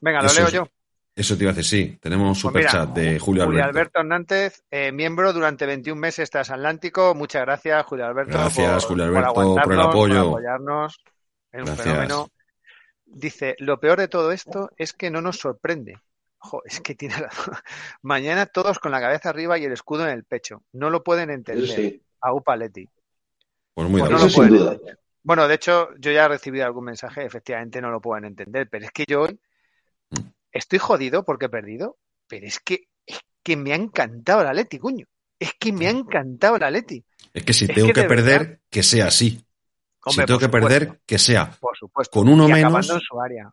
Venga, 0.01 0.23
lo 0.23 0.33
leo 0.33 0.49
yo. 0.51 0.69
Eso 1.15 1.37
te 1.37 1.45
iba 1.45 1.53
a 1.53 1.55
decir, 1.55 1.89
sí. 1.89 1.99
Tenemos 2.01 2.45
un 2.45 2.53
pues 2.53 2.65
superchat 2.65 2.91
de 2.91 3.19
Julio 3.19 3.43
Alberto. 3.43 3.59
Julio 3.59 3.65
Alberto 3.65 4.01
Hernández, 4.01 4.63
eh, 4.71 4.93
miembro 4.93 5.33
durante 5.33 5.67
21 5.67 6.01
meses 6.01 6.31
transatlántico. 6.31 7.15
Muchas 7.15 7.43
gracias, 7.43 7.85
Julio 7.87 8.07
Alberto. 8.07 8.33
Gracias, 8.33 8.85
Julio 8.85 9.05
Alberto, 9.05 9.35
por, 9.35 9.73
el 9.73 9.81
apoyo. 9.81 10.15
Por 10.15 10.41
apoyarnos. 10.41 11.03
Es 11.53 11.69
un 11.69 11.77
fenómeno. 11.77 12.29
Dice, 13.05 13.57
lo 13.59 13.81
peor 13.81 13.99
de 13.99 14.09
todo 14.09 14.31
esto 14.31 14.71
es 14.77 14.93
que 14.93 15.11
no 15.11 15.21
nos 15.21 15.39
sorprende. 15.39 15.99
Ojo, 16.39 16.63
es 16.65 16.81
que 16.81 16.95
tiene 16.95 17.17
razón. 17.17 17.55
Mañana 18.03 18.47
todos 18.47 18.79
con 18.79 18.93
la 18.93 19.01
cabeza 19.01 19.29
arriba 19.29 19.59
y 19.59 19.65
el 19.65 19.73
escudo 19.73 20.05
en 20.05 20.11
el 20.11 20.25
pecho. 20.25 20.63
No 20.73 20.91
lo 20.91 21.03
pueden 21.03 21.31
entender. 21.31 21.69
Sí. 21.69 22.03
A 22.21 22.33
Upaletti. 22.33 22.89
Pues 23.75 23.89
muy 23.89 24.01
pues 24.01 24.11
no 24.13 24.19
lo 24.19 24.33
pueden 24.33 24.55
entender. 24.55 24.99
Bueno, 25.23 25.49
de 25.49 25.55
hecho, 25.55 25.91
yo 25.99 26.13
ya 26.13 26.25
he 26.25 26.29
recibido 26.29 26.65
algún 26.65 26.85
mensaje, 26.85 27.25
efectivamente 27.25 27.81
no 27.83 27.91
lo 27.91 28.01
pueden 28.01 28.25
entender, 28.25 28.69
pero 28.71 28.87
es 28.87 28.91
que 28.91 29.05
yo 29.07 29.23
hoy 29.23 29.39
estoy 30.53 30.79
jodido 30.79 31.25
porque 31.25 31.47
he 31.47 31.51
perdido, 31.51 31.99
pero 32.27 32.47
es 32.47 32.61
que, 32.61 32.89
es 33.07 33.21
que 33.43 33.57
me 33.57 33.73
ha 33.73 33.77
encantado 33.77 34.45
la 34.45 34.53
Leti, 34.53 34.79
cuño. 34.79 35.07
Es 35.39 35.53
que 35.59 35.73
me 35.73 35.87
ha 35.87 35.91
encantado 35.91 36.59
la 36.59 36.71
Leti. 36.71 37.03
Es 37.33 37.45
que 37.45 37.53
si 37.53 37.67
tengo 37.67 37.93
que, 37.93 38.05
perder, 38.05 38.61
que 38.69 38.83
sea 38.83 39.07
así. 39.07 39.43
si 40.07 40.25
tengo 40.25 40.39
que 40.39 40.49
perder, 40.49 41.01
que 41.07 41.19
sea 41.19 41.57
con 42.11 42.29
uno 42.29 42.47
menos 42.47 42.91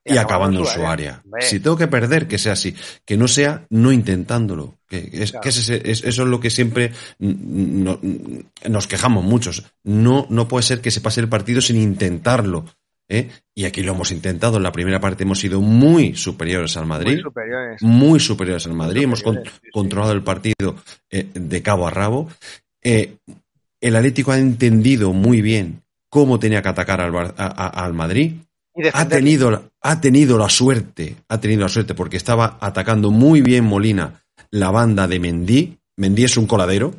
y, 0.04 0.18
acabando 0.18 0.60
en 0.60 0.66
su 0.66 0.86
área. 0.86 1.24
Si 1.39 1.60
tengo 1.60 1.77
que 1.77 1.88
perder, 1.88 2.27
que 2.27 2.38
sea 2.38 2.54
así. 2.54 2.75
Que 3.06 3.16
no 3.16 3.27
sea 3.27 3.66
no 3.70 3.92
intentándolo. 3.92 4.80
Que, 4.88 5.10
es, 5.13 5.32
que 5.32 5.50
eso 5.50 5.74
es 5.74 6.18
lo 6.18 6.39
que 6.39 6.50
siempre 6.50 6.92
nos 7.20 8.88
quejamos 8.88 9.24
muchos. 9.24 9.63
No, 9.84 10.27
no 10.30 10.48
puede 10.48 10.63
ser 10.63 10.82
que 10.82 10.92
se 10.92 11.01
pase 11.01 11.22
el 11.22 11.30
partido 11.30 11.62
sin 11.62 11.77
intentarlo. 11.77 12.66
¿Eh? 13.10 13.30
Y 13.56 13.66
aquí 13.66 13.82
lo 13.84 13.94
hemos 13.94 14.12
intentado. 14.12 14.58
En 14.58 14.64
la 14.64 14.72
primera 14.72 15.00
parte 15.00 15.24
hemos 15.24 15.40
sido 15.40 15.62
muy 15.62 16.16
superiores 16.16 16.76
al 16.78 16.86
Madrid. 16.86 17.14
Muy 17.14 17.24
superiores. 17.24 17.82
Muy 17.82 18.20
superiores 18.20 18.66
al 18.68 18.74
Madrid. 18.74 19.04
hemos 19.04 19.24
controlado 19.72 20.14
el 20.14 20.24
partido 20.24 20.76
eh, 21.10 21.28
de 21.34 21.62
cabo 21.62 21.88
a 21.88 21.92
rabo. 21.92 22.30
Eh, 22.84 23.16
el 23.82 23.96
Atlético 23.96 24.32
ha 24.32 24.40
entendido 24.40 25.14
muy 25.14 25.42
bien 25.42 25.82
cómo 26.10 26.40
tenía 26.40 26.62
que 26.62 26.70
atacar 26.70 27.02
al, 27.02 27.94
Madrid. 27.94 28.34
Ha 28.94 29.08
tenido, 29.08 29.72
ha 29.82 30.02
tenido 30.02 30.38
la 30.38 30.50
suerte, 30.50 31.16
ha 31.28 31.40
tenido 31.40 31.62
la 31.62 31.70
suerte 31.70 31.94
porque 31.94 32.18
estaba 32.18 32.58
atacando 32.62 33.12
muy 33.12 33.42
bien 33.42 33.66
Molina 33.66 34.24
la 34.52 34.72
banda 34.72 35.08
de 35.08 35.20
Mendy. 35.20 35.78
Mendy 35.98 36.24
es 36.24 36.38
un 36.38 36.48
coladero. 36.48 36.94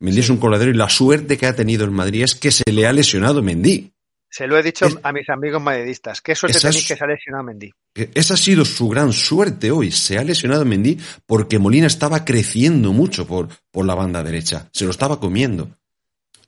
Mendy 0.00 0.20
es 0.20 0.30
un 0.30 0.38
coladero 0.38 0.70
y 0.70 0.74
la 0.74 0.88
suerte 0.88 1.36
que 1.36 1.46
ha 1.46 1.56
tenido 1.56 1.84
el 1.84 1.90
Madrid 1.90 2.22
es 2.22 2.34
que 2.34 2.50
se 2.50 2.70
le 2.70 2.86
ha 2.86 2.92
lesionado 2.92 3.42
Mendy. 3.42 3.92
Se 4.30 4.46
lo 4.46 4.58
he 4.58 4.62
dicho 4.62 4.86
a 5.02 5.12
mis 5.12 5.28
amigos 5.30 5.62
madridistas. 5.62 6.20
Qué 6.20 6.34
suerte 6.34 6.60
tenéis 6.60 6.86
que 6.86 6.96
se 6.96 7.04
ha 7.04 7.06
lesionado 7.06 7.44
Mendy. 7.44 7.72
Esa 7.94 8.34
ha 8.34 8.36
sido 8.36 8.64
su 8.64 8.88
gran 8.88 9.12
suerte 9.12 9.70
hoy. 9.70 9.90
Se 9.90 10.18
ha 10.18 10.24
lesionado 10.24 10.64
Mendy 10.64 10.98
porque 11.26 11.58
Molina 11.58 11.86
estaba 11.86 12.24
creciendo 12.24 12.92
mucho 12.92 13.26
por, 13.26 13.48
por 13.70 13.86
la 13.86 13.94
banda 13.94 14.22
derecha. 14.22 14.68
Se 14.72 14.84
lo 14.84 14.90
estaba 14.90 15.18
comiendo. 15.18 15.70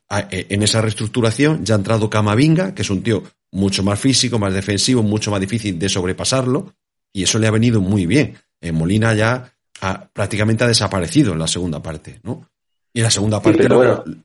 E, 0.09 0.47
en 0.49 0.61
esa 0.61 0.81
reestructuración 0.81 1.65
ya 1.65 1.75
ha 1.75 1.77
entrado 1.77 2.09
Camavinga, 2.09 2.75
que 2.75 2.81
es 2.81 2.89
un 2.89 3.01
tío 3.01 3.23
mucho 3.51 3.83
más 3.83 3.99
físico, 3.99 4.37
más 4.37 4.53
defensivo, 4.53 5.03
mucho 5.03 5.31
más 5.31 5.39
difícil 5.39 5.79
de 5.79 5.89
sobrepasarlo, 5.89 6.73
y 7.13 7.23
eso 7.23 7.39
le 7.39 7.47
ha 7.47 7.51
venido 7.51 7.81
muy 7.81 8.05
bien. 8.05 8.35
En 8.59 8.75
Molina 8.75 9.13
ya 9.13 9.51
ha, 9.81 10.07
prácticamente 10.07 10.63
ha 10.63 10.67
desaparecido 10.67 11.33
en 11.33 11.39
la 11.39 11.47
segunda 11.47 11.81
parte, 11.81 12.19
¿no? 12.23 12.47
Y 12.93 12.99
en 12.99 13.03
la 13.05 13.11
segunda 13.11 13.41
parte 13.41 13.67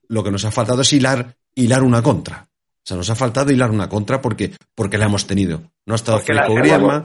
lo, 0.08 0.24
que 0.24 0.30
nos 0.30 0.44
ha 0.44 0.50
faltado 0.50 0.82
es 0.82 0.92
hilar, 0.92 1.36
hilar 1.54 1.82
una 1.82 2.02
contra. 2.02 2.48
O 2.86 2.88
sea, 2.88 2.96
nos 2.96 3.10
ha 3.10 3.16
faltado 3.16 3.50
hilar 3.50 3.72
una 3.72 3.88
contra 3.88 4.22
porque, 4.22 4.52
porque 4.72 4.96
la 4.96 5.06
hemos 5.06 5.26
tenido. 5.26 5.60
No 5.86 5.94
ha 5.94 5.96
estado 5.96 6.20
Federico 6.20 6.54
Griezmann. 6.54 7.04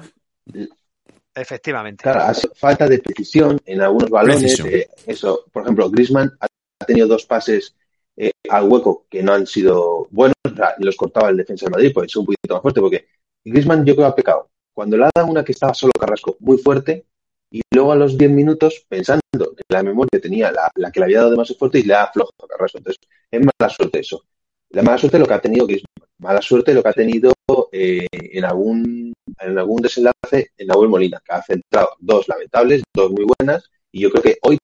Efectivamente. 1.33 2.03
Claro, 2.03 2.37
falta 2.55 2.87
de 2.87 2.99
precisión 2.99 3.59
en 3.65 3.81
algunos 3.81 4.11
balones. 4.11 4.59
Eh, 4.59 4.87
eso, 5.07 5.45
por 5.51 5.63
ejemplo, 5.63 5.89
Griezmann 5.89 6.31
ha 6.39 6.85
tenido 6.85 7.07
dos 7.07 7.25
pases 7.25 7.75
eh, 8.15 8.31
al 8.47 8.69
hueco 8.69 9.07
que 9.09 9.23
no 9.23 9.33
han 9.33 9.47
sido 9.47 10.07
buenos, 10.11 10.35
los 10.77 10.95
cortaba 10.95 11.29
el 11.29 11.37
defensa 11.37 11.65
de 11.65 11.71
Madrid, 11.71 11.91
pues 11.95 12.11
es 12.11 12.15
un 12.15 12.25
poquito 12.25 12.53
más 12.53 12.61
fuerte, 12.61 12.79
porque 12.79 13.07
Griezmann 13.43 13.83
yo 13.83 13.95
creo 13.95 14.05
que 14.05 14.11
ha 14.11 14.15
pecado. 14.15 14.49
Cuando 14.75 14.97
le 14.97 15.05
ha 15.05 15.09
dado 15.15 15.31
una 15.31 15.43
que 15.43 15.53
estaba 15.53 15.73
solo 15.73 15.93
Carrasco 15.99 16.37
muy 16.41 16.59
fuerte, 16.59 17.07
y 17.51 17.61
luego 17.73 17.91
a 17.91 17.95
los 17.95 18.15
10 18.15 18.29
minutos, 18.29 18.85
pensando 18.87 19.21
en 19.33 19.65
la 19.67 19.81
memoria 19.81 20.09
que 20.11 20.19
tenía, 20.19 20.51
la, 20.51 20.91
que 20.91 20.99
le 20.99 21.05
había 21.05 21.17
dado 21.19 21.31
de 21.31 21.37
más 21.37 21.57
fuerte, 21.57 21.79
y 21.79 21.83
le 21.83 21.95
ha 21.95 22.11
flojo 22.11 22.31
a 22.43 22.47
Carrasco. 22.47 22.77
Entonces, 22.77 23.01
es 23.31 23.39
mala 23.39 23.73
suerte 23.73 23.99
eso. 23.99 24.23
La 24.71 24.83
mala 24.83 24.97
suerte 24.97 25.17
es 25.17 25.21
lo 25.21 25.27
que 25.27 25.33
ha 25.33 25.41
tenido 25.41 25.65
Griezmann. 25.65 26.09
Mala 26.19 26.41
suerte 26.41 26.73
lo 26.73 26.83
que 26.83 26.89
ha 26.89 26.93
tenido 26.93 27.33
eh, 27.71 28.07
en 28.11 28.45
algún 28.45 29.13
en 29.39 29.57
algún 29.57 29.81
desenlace 29.81 30.51
en 30.57 30.67
Nahuel 30.67 30.89
Molina, 30.89 31.21
que 31.23 31.33
ha 31.33 31.41
centrado 31.41 31.89
dos 31.99 32.27
lamentables, 32.27 32.83
dos 32.93 33.11
muy 33.11 33.25
buenas, 33.37 33.69
y 33.91 34.01
yo 34.01 34.11
creo 34.11 34.23
que 34.23 34.37
hoy, 34.43 34.57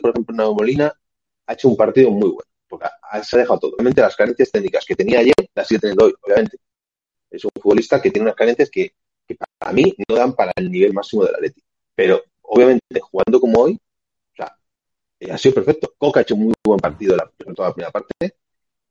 por 0.00 0.10
ejemplo, 0.10 0.34
Nahuel 0.34 0.56
Molina 0.56 0.94
ha 1.46 1.52
hecho 1.52 1.68
un 1.68 1.76
partido 1.76 2.10
muy 2.10 2.30
bueno 2.30 2.52
porque 2.72 2.88
se 3.22 3.36
ha 3.36 3.40
dejado 3.40 3.58
totalmente 3.60 4.00
las 4.00 4.16
carencias 4.16 4.50
técnicas 4.50 4.86
que 4.86 4.96
tenía 4.96 5.20
ayer, 5.20 5.34
las 5.54 5.68
sigue 5.68 5.80
teniendo 5.80 6.06
hoy, 6.06 6.14
obviamente. 6.22 6.56
Es 7.30 7.44
un 7.44 7.50
futbolista 7.60 8.00
que 8.00 8.10
tiene 8.10 8.24
unas 8.24 8.34
carencias 8.34 8.70
que, 8.70 8.94
para 9.58 9.74
mí 9.74 9.94
no 10.08 10.16
dan 10.16 10.34
para 10.34 10.52
el 10.56 10.70
nivel 10.70 10.94
máximo 10.94 11.22
del 11.24 11.34
Atleti. 11.34 11.62
Pero, 11.94 12.22
obviamente, 12.40 13.00
jugando 13.00 13.40
como 13.40 13.60
hoy, 13.60 13.74
o 13.74 14.36
sea, 14.36 14.56
eh, 15.20 15.30
ha 15.30 15.36
sido 15.36 15.56
perfecto. 15.56 15.92
Coca 15.98 16.20
ha 16.20 16.22
hecho 16.22 16.34
un 16.34 16.44
muy 16.44 16.54
buen 16.64 16.80
partido 16.80 17.14
en 17.46 17.54
toda 17.54 17.68
la 17.68 17.74
primera 17.74 17.90
parte. 17.90 18.36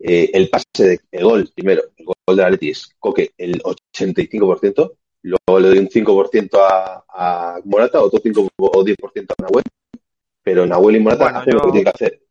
Eh, 0.03 0.31
el 0.33 0.49
pase 0.49 0.65
de 0.77 0.99
el 1.11 1.23
gol, 1.23 1.49
primero, 1.53 1.83
el 1.95 2.05
gol 2.05 2.35
del 2.35 2.45
Atleti 2.45 2.69
es 2.69 2.89
Coque 2.97 3.31
el 3.37 3.61
85%, 3.61 4.93
luego 5.23 5.59
le 5.59 5.67
doy 5.67 5.77
un 5.77 5.89
5% 5.89 6.57
a, 6.57 7.05
a 7.07 7.59
Morata, 7.65 8.01
otro 8.01 8.19
5 8.21 8.49
o 8.57 8.83
10% 8.83 8.95
a 9.37 9.41
Nahuel, 9.43 9.63
pero 10.41 10.65
Nahuel 10.65 10.95
y 10.95 10.99
Morata 10.99 11.39
hacen 11.39 11.53
lo 11.53 11.61
que 11.61 11.71
tienen 11.71 11.83
que 11.83 11.89
hacer 11.89 12.21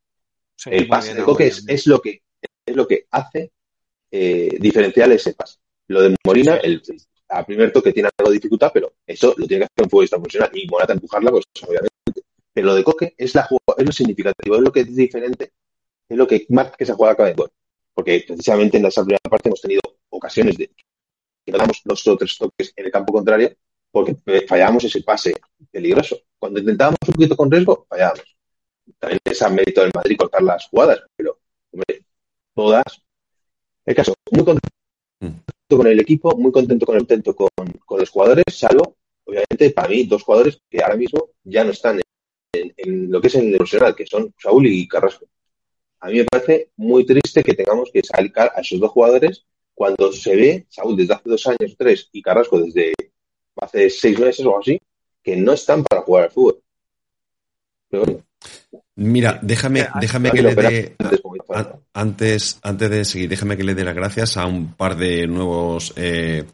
el 0.66 0.88
pase 0.88 1.14
de 1.14 1.22
Coque 1.22 1.46
es, 1.46 1.86
lo 1.86 2.00
que, 2.00 2.22
es 2.66 2.76
lo 2.76 2.86
que 2.86 3.06
hace 3.10 3.52
eh, 4.10 4.56
diferenciar 4.58 5.10
ese 5.12 5.34
pase. 5.34 5.58
Lo 5.88 6.02
de 6.02 6.14
Molina, 6.24 6.56
el, 6.56 6.82
a 7.28 7.44
primer 7.44 7.72
toque 7.72 7.92
tiene 7.92 8.10
algo 8.18 8.30
de 8.30 8.36
dificultad, 8.36 8.70
pero 8.72 8.94
eso 9.06 9.34
lo 9.36 9.46
tiene 9.46 9.62
que 9.62 9.72
hacer 9.72 9.84
un 9.84 9.90
futbolista 9.90 10.16
profesional. 10.16 10.50
Y 10.54 10.68
Morata 10.68 10.92
empujarla, 10.92 11.30
pues 11.30 11.44
obviamente. 11.62 11.90
Pero 12.52 12.66
lo 12.66 12.74
de 12.74 12.84
Coque 12.84 13.14
es, 13.16 13.34
la, 13.34 13.48
es 13.78 13.86
lo 13.86 13.92
significativo, 13.92 14.56
es 14.56 14.62
lo 14.62 14.72
que 14.72 14.80
es 14.80 14.94
diferente, 14.94 15.52
es 16.08 16.16
lo 16.16 16.26
que 16.26 16.46
marca 16.50 16.76
que 16.76 16.84
esa 16.84 16.94
jugada 16.94 17.14
acaba 17.14 17.28
de 17.28 17.34
gol. 17.34 17.50
Porque 18.00 18.24
precisamente 18.26 18.78
en 18.78 18.84
la 18.84 18.88
primera 18.88 19.18
parte 19.28 19.50
hemos 19.50 19.60
tenido 19.60 19.82
ocasiones 20.08 20.56
de 20.56 20.68
que 21.44 21.52
no 21.52 21.58
damos 21.58 21.82
los 21.84 22.06
otros 22.06 22.38
toques 22.38 22.72
en 22.74 22.86
el 22.86 22.90
campo 22.90 23.12
contrario 23.12 23.54
porque 23.90 24.16
fallábamos 24.48 24.84
ese 24.84 25.02
pase 25.02 25.34
peligroso. 25.70 26.18
Cuando 26.38 26.60
intentábamos 26.60 26.96
un 27.06 27.12
poquito 27.12 27.36
con 27.36 27.50
riesgo, 27.50 27.84
fallábamos 27.86 28.24
también 28.98 29.20
es 29.22 29.42
a 29.42 29.50
mérito 29.50 29.82
del 29.82 29.90
Madrid 29.94 30.16
cortar 30.16 30.42
las 30.42 30.66
jugadas, 30.68 31.02
pero 31.14 31.40
hombre, 31.72 32.02
todas. 32.54 32.84
El 33.84 33.94
caso, 33.94 34.14
muy 34.30 34.46
contento 34.46 34.70
con 35.68 35.86
el 35.86 36.00
equipo, 36.00 36.34
muy 36.38 36.52
contento 36.52 36.86
con 36.86 36.96
el 36.96 37.06
contento 37.06 37.36
con, 37.36 37.98
los 37.98 38.08
jugadores, 38.08 38.44
salvo, 38.48 38.96
obviamente, 39.24 39.72
para 39.72 39.88
mí, 39.88 40.04
dos 40.04 40.22
jugadores 40.22 40.58
que 40.70 40.82
ahora 40.82 40.96
mismo 40.96 41.28
ya 41.44 41.64
no 41.64 41.72
están 41.72 42.00
en, 42.54 43.10
lo 43.10 43.20
que 43.20 43.26
es 43.26 43.34
el 43.34 43.54
profesional, 43.58 43.94
que 43.94 44.06
son 44.06 44.34
Saúl 44.38 44.68
y 44.68 44.88
Carrasco. 44.88 45.26
A 46.00 46.08
mí 46.08 46.18
me 46.18 46.24
parece 46.24 46.70
muy 46.76 47.04
triste 47.04 47.42
que 47.42 47.54
tengamos 47.54 47.90
que 47.92 48.02
sacar 48.02 48.52
a 48.54 48.60
esos 48.60 48.80
dos 48.80 48.90
jugadores 48.90 49.44
cuando 49.74 50.12
se 50.12 50.36
ve, 50.36 50.66
Saúl 50.68 50.96
desde 50.96 51.14
hace 51.14 51.30
dos 51.30 51.46
años, 51.46 51.74
tres, 51.76 52.08
y 52.12 52.22
Carrasco 52.22 52.60
desde 52.60 52.92
hace 53.56 53.90
seis 53.90 54.18
meses 54.18 54.44
o 54.44 54.58
así, 54.58 54.80
que 55.22 55.36
no 55.36 55.52
están 55.52 55.84
para 55.84 56.02
jugar 56.02 56.24
al 56.24 56.30
fútbol. 56.30 56.62
Pero 57.88 58.04
bueno, 58.04 58.24
Mira, 58.96 59.38
déjame, 59.40 59.86
déjame 59.98 60.30
que 60.30 60.42
le 60.42 60.54
dé 60.54 60.96
antes, 61.94 62.58
antes 62.62 62.90
de 62.90 63.04
seguir, 63.06 63.30
déjame 63.30 63.56
que 63.56 63.64
le 63.64 63.74
dé 63.74 63.82
las 63.82 63.94
gracias 63.94 64.36
a 64.36 64.44
un 64.44 64.74
par 64.74 64.96
de 64.96 65.26
nuevos 65.26 65.94
eh, 65.96 66.44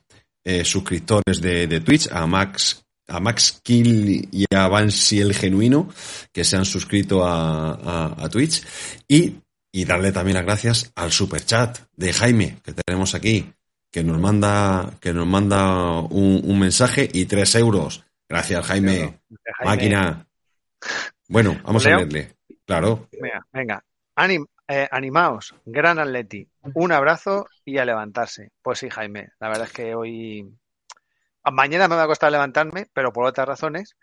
eh, 0.44 0.64
suscriptores 0.64 1.40
de, 1.40 1.80
Twitch, 1.80 2.08
a 2.12 2.24
Max, 2.28 2.85
a 3.08 3.20
Max 3.20 3.60
Kill 3.62 4.28
y 4.30 4.44
a 4.54 4.68
Bansi 4.68 5.20
el 5.20 5.34
Genuino, 5.34 5.88
que 6.32 6.44
se 6.44 6.56
han 6.56 6.64
suscrito 6.64 7.22
a, 7.24 8.28
Twitch, 8.30 8.64
y, 9.08 9.42
darle 9.84 10.10
también 10.10 10.36
las 10.36 10.44
gracias 10.44 10.92
al 10.94 11.12
super 11.12 11.44
chat 11.44 11.78
de 11.94 12.12
Jaime, 12.12 12.58
que 12.62 12.72
tenemos 12.72 13.14
aquí, 13.14 13.52
que 13.90 14.02
nos 14.02 14.18
manda, 14.18 14.94
que 15.00 15.12
nos 15.12 15.26
manda 15.26 16.00
un, 16.00 16.58
mensaje 16.58 17.08
y 17.12 17.26
tres 17.26 17.54
euros. 17.54 18.04
Gracias, 18.28 18.66
Jaime. 18.66 19.20
Máquina. 19.64 20.26
Bueno, 21.28 21.60
vamos 21.64 21.86
a 21.86 21.90
leerle. 21.90 22.36
Claro. 22.64 23.08
Venga, 23.12 23.46
venga. 23.52 23.84
Eh, 24.68 24.88
animaos, 24.90 25.54
gran 25.64 26.00
atleti. 26.00 26.48
Un 26.74 26.90
abrazo 26.90 27.46
y 27.64 27.78
a 27.78 27.84
levantarse. 27.84 28.50
Pues 28.62 28.80
sí, 28.80 28.90
Jaime, 28.90 29.28
la 29.38 29.48
verdad 29.48 29.66
es 29.66 29.72
que 29.72 29.94
hoy... 29.94 30.44
Mañana 31.52 31.88
me 31.88 31.96
va 31.96 32.04
a 32.04 32.08
costar 32.08 32.32
levantarme, 32.32 32.88
pero 32.92 33.12
por 33.12 33.26
otras 33.26 33.46
razones. 33.46 33.96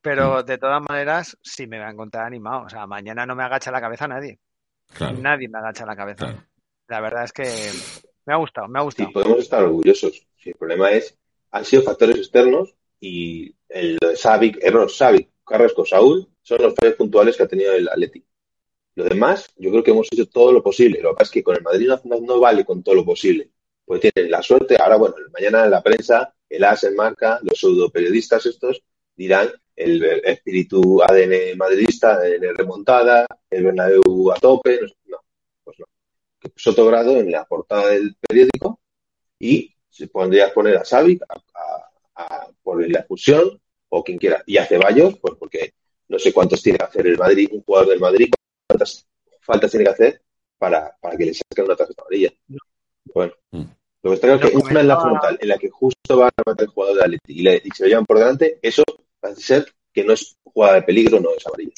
Pero 0.00 0.42
mm. 0.42 0.44
de 0.44 0.58
todas 0.58 0.82
maneras, 0.82 1.38
sí 1.42 1.66
me 1.66 1.78
va 1.78 1.88
a 1.88 1.92
encontrar 1.92 2.26
animado. 2.26 2.64
O 2.66 2.68
sea, 2.68 2.86
mañana 2.86 3.24
no 3.24 3.36
me 3.36 3.44
agacha 3.44 3.70
la 3.70 3.80
cabeza 3.80 4.08
nadie. 4.08 4.38
Nadie 5.20 5.48
me 5.48 5.58
agacha 5.58 5.86
la 5.86 5.96
cabeza. 5.96 6.46
La 6.88 7.00
verdad 7.00 7.24
es 7.24 7.32
que 7.32 7.44
me 8.26 8.34
ha 8.34 8.36
gustado, 8.36 8.68
me 8.68 8.78
ha 8.78 8.82
gustado. 8.82 9.08
Sí, 9.08 9.12
podemos 9.14 9.38
estar 9.38 9.62
orgullosos. 9.62 10.26
el 10.44 10.54
problema 10.54 10.90
es, 10.90 11.16
han 11.50 11.64
sido 11.64 11.82
factores 11.82 12.16
externos 12.16 12.74
y 13.00 13.54
el 13.68 13.98
Savic, 14.14 14.58
error 14.62 14.90
Savic, 14.90 15.30
Carrasco, 15.46 15.86
Saúl, 15.86 16.28
son 16.42 16.62
los 16.62 16.74
fallos 16.74 16.96
puntuales 16.96 17.36
que 17.36 17.42
ha 17.44 17.48
tenido 17.48 17.72
el 17.72 17.88
Atleti. 17.88 18.24
Lo 18.94 19.04
demás, 19.04 19.52
yo 19.56 19.70
creo 19.70 19.82
que 19.82 19.90
hemos 19.90 20.08
hecho 20.12 20.28
todo 20.28 20.52
lo 20.52 20.62
posible. 20.62 21.00
Lo 21.00 21.10
que 21.10 21.14
pasa 21.14 21.28
es 21.28 21.30
que 21.30 21.42
con 21.42 21.56
el 21.56 21.62
Madrid 21.62 21.88
no, 22.04 22.20
no 22.20 22.40
vale 22.40 22.64
con 22.64 22.82
todo 22.82 22.94
lo 22.94 23.04
posible. 23.04 23.50
Pues 23.84 24.00
tienen 24.00 24.30
la 24.30 24.42
suerte. 24.42 24.76
Ahora, 24.78 24.96
bueno, 24.96 25.14
mañana 25.32 25.64
en 25.64 25.70
la 25.70 25.82
prensa, 25.82 26.34
el 26.52 26.64
AS 26.64 26.84
en 26.84 26.94
marca, 26.94 27.40
los 27.42 27.58
pseudo 27.58 27.90
periodistas 27.90 28.44
estos 28.46 28.82
dirán 29.16 29.50
el 29.74 30.02
espíritu 30.24 31.02
ADN 31.02 31.56
madridista, 31.56 32.14
ADN 32.14 32.54
remontada, 32.54 33.26
el 33.50 33.64
Bernabéu 33.64 34.30
a 34.30 34.38
tope. 34.38 34.80
No, 35.06 35.18
pues 35.64 35.78
no. 35.78 35.86
Sotogrado 36.56 37.16
en 37.16 37.30
la 37.30 37.44
portada 37.44 37.88
del 37.88 38.16
periódico 38.16 38.80
y 39.38 39.74
se 39.88 40.08
pondría 40.08 40.52
poner 40.52 40.76
a 40.76 40.84
Xavi 40.84 41.18
por 42.62 42.88
la 42.88 42.98
expulsión 42.98 43.60
o 43.88 44.04
quien 44.04 44.18
quiera. 44.18 44.42
Y 44.46 44.58
a 44.58 44.66
Ceballos, 44.66 45.18
pues 45.18 45.34
porque 45.38 45.74
no 46.08 46.18
sé 46.18 46.32
cuántos 46.32 46.62
tiene 46.62 46.78
que 46.78 46.84
hacer 46.84 47.06
el 47.06 47.18
Madrid, 47.18 47.48
un 47.52 47.62
jugador 47.62 47.88
del 47.88 48.00
Madrid, 48.00 48.30
cuántas 48.68 49.06
faltas 49.40 49.70
tiene 49.70 49.84
que 49.84 49.90
hacer 49.90 50.22
para, 50.58 50.96
para 51.00 51.16
que 51.16 51.26
le 51.26 51.34
saquen 51.34 51.64
una 51.64 51.76
tarjeta 51.76 52.02
amarilla. 52.02 52.30
Bueno, 53.14 53.32
mm. 53.50 53.64
Lo 54.02 54.10
que 54.10 54.14
está 54.14 54.26
claro 54.26 54.44
es 54.44 54.50
que 54.50 54.56
una 54.56 54.80
es 54.80 54.86
la 54.86 55.00
frontal, 55.00 55.38
en 55.40 55.48
la 55.48 55.58
que 55.58 55.70
justo 55.70 56.18
va 56.18 56.28
a 56.28 56.32
matar 56.44 56.64
el 56.64 56.68
jugador 56.68 56.96
de 56.96 57.02
Atleti 57.04 57.32
y, 57.32 57.48
y 57.48 57.70
se 57.74 57.84
lo 57.84 57.88
llevan 57.88 58.06
por 58.06 58.18
delante, 58.18 58.58
eso 58.60 58.82
parece 59.20 59.42
ser 59.42 59.72
que 59.92 60.04
no 60.04 60.12
es 60.12 60.36
jugada 60.42 60.74
de 60.74 60.82
peligro, 60.82 61.20
no 61.20 61.30
es 61.36 61.46
amarilla. 61.46 61.72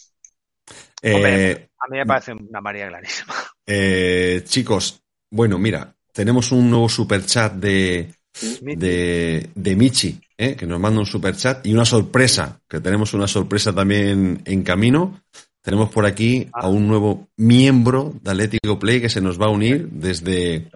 Eh, 1.02 1.68
a 1.78 1.88
mí 1.88 1.98
me 1.98 2.06
parece 2.06 2.32
una 2.32 2.60
María 2.60 2.88
clarísima. 2.88 3.34
Eh, 3.66 4.42
chicos, 4.44 5.02
bueno, 5.30 5.58
mira, 5.58 5.94
tenemos 6.12 6.50
un 6.52 6.70
nuevo 6.70 6.88
superchat 6.88 7.52
de, 7.54 8.14
de, 8.60 9.50
de 9.54 9.76
Michi, 9.76 10.20
¿eh? 10.38 10.56
que 10.56 10.66
nos 10.66 10.80
manda 10.80 11.00
un 11.00 11.06
superchat 11.06 11.66
y 11.66 11.74
una 11.74 11.84
sorpresa, 11.84 12.60
que 12.68 12.80
tenemos 12.80 13.12
una 13.14 13.28
sorpresa 13.28 13.74
también 13.74 14.42
en 14.44 14.62
camino. 14.62 15.22
Tenemos 15.60 15.90
por 15.90 16.04
aquí 16.04 16.48
a 16.52 16.68
un 16.68 16.86
nuevo 16.86 17.28
miembro 17.36 18.14
de 18.22 18.30
Atlético 18.30 18.78
Play 18.78 19.00
que 19.00 19.08
se 19.08 19.22
nos 19.22 19.40
va 19.40 19.46
a 19.46 19.50
unir 19.50 19.88
desde, 19.90 20.70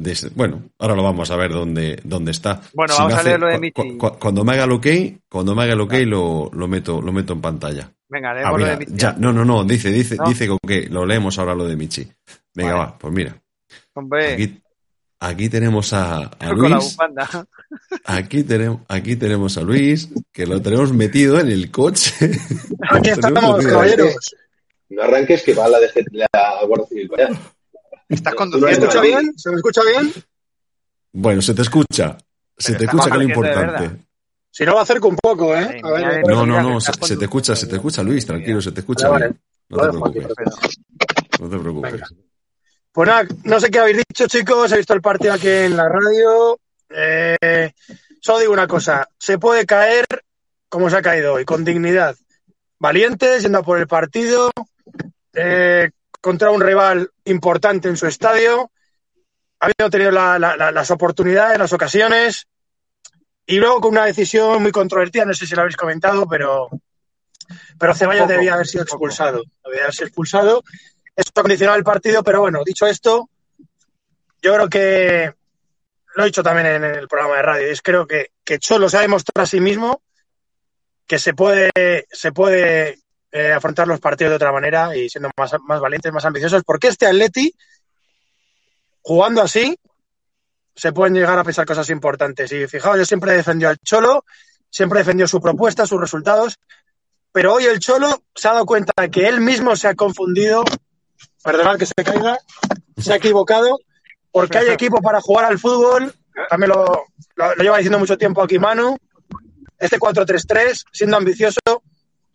desde 0.00 0.30
bueno, 0.30 0.70
ahora 0.78 0.94
lo 0.94 1.02
vamos 1.02 1.30
a 1.30 1.36
ver 1.36 1.52
dónde, 1.52 2.00
dónde 2.04 2.30
está. 2.30 2.62
Bueno, 2.72 2.94
vamos 2.96 3.14
a 3.14 3.22
leerlo 3.22 3.48
de 3.48 3.58
Michi. 3.58 3.98
cuando 3.98 4.44
me 4.44 4.52
haga 4.52 4.64
el 4.64 4.72
ok, 4.72 4.86
cuando 5.28 5.54
me 5.54 5.62
haga 5.62 5.74
el 5.74 5.80
ok 5.82 5.92
lo, 6.06 6.50
lo 6.52 6.68
meto, 6.68 7.02
lo 7.02 7.12
meto 7.12 7.34
en 7.34 7.40
pantalla. 7.42 7.92
Venga, 8.08 8.32
leemos 8.32 8.60
lo 8.60 8.66
de 8.66 8.76
Michi. 8.78 8.92
Ya, 8.94 9.14
no, 9.18 9.32
no, 9.32 9.44
no, 9.44 9.62
dice, 9.64 9.90
dice, 9.90 10.16
dice 10.26 10.48
que 10.66 10.88
lo 10.88 11.04
leemos 11.04 11.38
ahora 11.38 11.54
lo 11.54 11.68
de 11.68 11.76
Michi. 11.76 12.10
Venga, 12.54 12.74
va, 12.74 12.98
pues 12.98 13.12
mira. 13.12 13.36
Hombre. 13.92 14.62
Aquí, 15.20 15.50
tenemos 15.50 15.92
a, 15.92 16.30
Luis. 16.54 16.96
Aquí 18.06 18.42
tenemos, 18.42 18.80
aquí 18.88 19.16
tenemos 19.16 19.58
a 19.58 19.60
Luis, 19.60 20.08
que 20.32 20.46
lo 20.46 20.62
tenemos 20.62 20.94
metido 20.94 21.38
en 21.38 21.50
el 21.50 21.70
coche. 21.70 22.14
Aquí 22.90 23.10
estamos, 23.10 23.66
caballeros. 23.66 24.34
No 24.88 25.02
arranques 25.02 25.42
que 25.42 25.52
va 25.52 25.68
la, 25.68 25.78
de, 25.78 25.90
la 26.10 26.64
Guardia 26.66 26.86
Civil 26.88 27.10
allá. 27.18 27.38
¿Estás 28.10 28.34
conduciendo? 28.34 28.90
¿Se 28.90 29.00
me 29.00 29.00
escucha 29.00 29.00
bien? 29.00 29.38
¿Se 29.38 29.50
me 29.50 29.56
escucha 29.56 29.80
bien? 29.84 30.12
Bueno, 31.12 31.40
se 31.40 31.54
te 31.54 31.62
escucha. 31.62 32.18
Se 32.58 32.74
te 32.74 32.84
escucha 32.84 33.04
que 33.04 33.10
es 33.10 33.16
lo 33.16 33.22
importante. 33.22 34.04
Si 34.50 34.64
no, 34.64 34.74
va 34.74 34.80
a 34.80 34.82
acerco 34.82 35.08
un 35.08 35.16
poco, 35.16 35.56
¿eh? 35.56 35.80
A 35.82 35.90
ver, 35.90 36.26
no, 36.26 36.44
no, 36.44 36.60
no, 36.60 36.80
se, 36.80 37.16
te 37.16 37.24
escucha, 37.24 37.54
se 37.54 37.68
te 37.68 37.76
escucha, 37.76 38.02
Luis, 38.02 38.26
tranquilo, 38.26 38.60
se 38.60 38.72
te 38.72 38.80
escucha. 38.80 39.08
No 39.08 39.78
te 39.78 39.88
preocupes. 39.88 40.26
No 41.40 41.48
te 41.48 41.58
preocupes. 41.58 42.02
Pues 42.92 43.08
nada, 43.08 43.28
no 43.44 43.60
sé 43.60 43.70
qué 43.70 43.78
habéis 43.78 43.98
dicho, 43.98 44.26
chicos. 44.26 44.72
He 44.72 44.78
visto 44.78 44.92
el 44.92 45.00
partido 45.00 45.32
aquí 45.34 45.48
en 45.48 45.76
la 45.76 45.88
radio. 45.88 46.58
Eh, 46.90 47.70
solo 48.20 48.40
digo 48.40 48.52
una 48.52 48.66
cosa: 48.66 49.08
se 49.16 49.38
puede 49.38 49.64
caer 49.64 50.04
como 50.68 50.90
se 50.90 50.96
ha 50.96 51.02
caído 51.02 51.34
hoy, 51.34 51.44
con 51.44 51.64
dignidad. 51.64 52.16
Valientes, 52.80 53.42
yendo 53.42 53.62
por 53.62 53.78
el 53.78 53.86
partido, 53.86 54.50
eh, 55.34 55.90
contra 56.20 56.50
un 56.50 56.60
rival 56.60 57.10
importante 57.24 57.88
en 57.88 57.96
su 57.96 58.06
estadio, 58.06 58.70
habiendo 59.58 59.90
tenido 59.90 60.10
las 60.10 60.90
oportunidades, 60.90 61.58
las 61.58 61.72
ocasiones, 61.72 62.46
y 63.46 63.56
luego 63.56 63.80
con 63.80 63.92
una 63.92 64.04
decisión 64.04 64.62
muy 64.62 64.72
controvertida, 64.72 65.24
no 65.24 65.34
sé 65.34 65.46
si 65.46 65.54
lo 65.54 65.62
habéis 65.62 65.76
comentado, 65.76 66.26
pero, 66.28 66.68
pero 67.78 67.94
Ceballos 67.94 68.28
debía 68.28 68.54
haber 68.54 68.66
sido 68.66 68.84
expulsado. 68.84 69.42
Debía 69.64 69.82
haber 69.82 69.94
sido 69.94 70.06
expulsado. 70.06 70.62
Esto 71.16 71.42
condicionado 71.42 71.76
el 71.76 71.84
partido, 71.84 72.22
pero 72.22 72.40
bueno, 72.40 72.60
dicho 72.64 72.86
esto, 72.86 73.28
yo 74.40 74.54
creo 74.54 74.68
que 74.68 75.34
lo 76.14 76.22
he 76.22 76.26
dicho 76.26 76.42
también 76.42 76.66
en 76.66 76.84
el 76.84 77.08
programa 77.08 77.36
de 77.36 77.42
radio, 77.42 77.66
es 77.66 77.82
creo 77.82 78.06
que, 78.06 78.30
que 78.44 78.58
Cholo 78.58 78.88
se 78.88 78.98
ha 78.98 79.00
demostrado 79.02 79.44
a 79.44 79.46
sí 79.46 79.60
mismo 79.60 80.02
que 81.06 81.18
se 81.18 81.34
puede, 81.34 81.72
se 82.10 82.30
puede 82.30 83.00
eh, 83.32 83.52
afrontar 83.52 83.86
los 83.86 84.00
partidos 84.00 84.30
de 84.30 84.36
otra 84.36 84.52
manera 84.52 84.96
y 84.96 85.08
siendo 85.08 85.30
más, 85.36 85.52
más 85.66 85.80
valientes, 85.80 86.12
más 86.12 86.24
ambiciosos, 86.24 86.62
porque 86.64 86.88
este 86.88 87.06
Atleti, 87.06 87.54
jugando 89.02 89.42
así, 89.42 89.78
se 90.74 90.92
pueden 90.92 91.14
llegar 91.14 91.38
a 91.38 91.44
pensar 91.44 91.66
cosas 91.66 91.90
importantes. 91.90 92.50
Y 92.52 92.66
fijaos, 92.66 92.96
yo 92.96 93.04
siempre 93.04 93.32
he 93.32 93.36
defendido 93.36 93.70
al 93.70 93.78
Cholo, 93.78 94.24
siempre 94.68 94.98
he 94.98 95.02
defendido 95.02 95.28
su 95.28 95.40
propuesta, 95.40 95.86
sus 95.86 96.00
resultados, 96.00 96.58
pero 97.32 97.54
hoy 97.54 97.64
el 97.64 97.78
Cholo 97.78 98.22
se 98.34 98.48
ha 98.48 98.52
dado 98.52 98.66
cuenta 98.66 98.92
de 99.00 99.10
que 99.10 99.28
él 99.28 99.40
mismo 99.40 99.76
se 99.76 99.88
ha 99.88 99.94
confundido, 99.94 100.64
perdonad 101.44 101.78
que 101.78 101.86
se 101.86 101.94
caiga, 102.04 102.38
se 102.96 103.12
ha 103.12 103.16
equivocado, 103.16 103.78
porque 104.32 104.58
hay 104.58 104.68
equipo 104.68 105.00
para 105.00 105.20
jugar 105.20 105.44
al 105.44 105.58
fútbol, 105.58 106.14
también 106.48 106.70
lo, 106.70 107.06
lo, 107.36 107.54
lleva 107.54 107.76
diciendo 107.76 107.98
mucho 107.98 108.18
tiempo 108.18 108.42
aquí 108.42 108.58
Manu, 108.58 108.96
este 109.78 109.98
4-3-3, 109.98 110.84
siendo 110.92 111.16
ambicioso, 111.16 111.60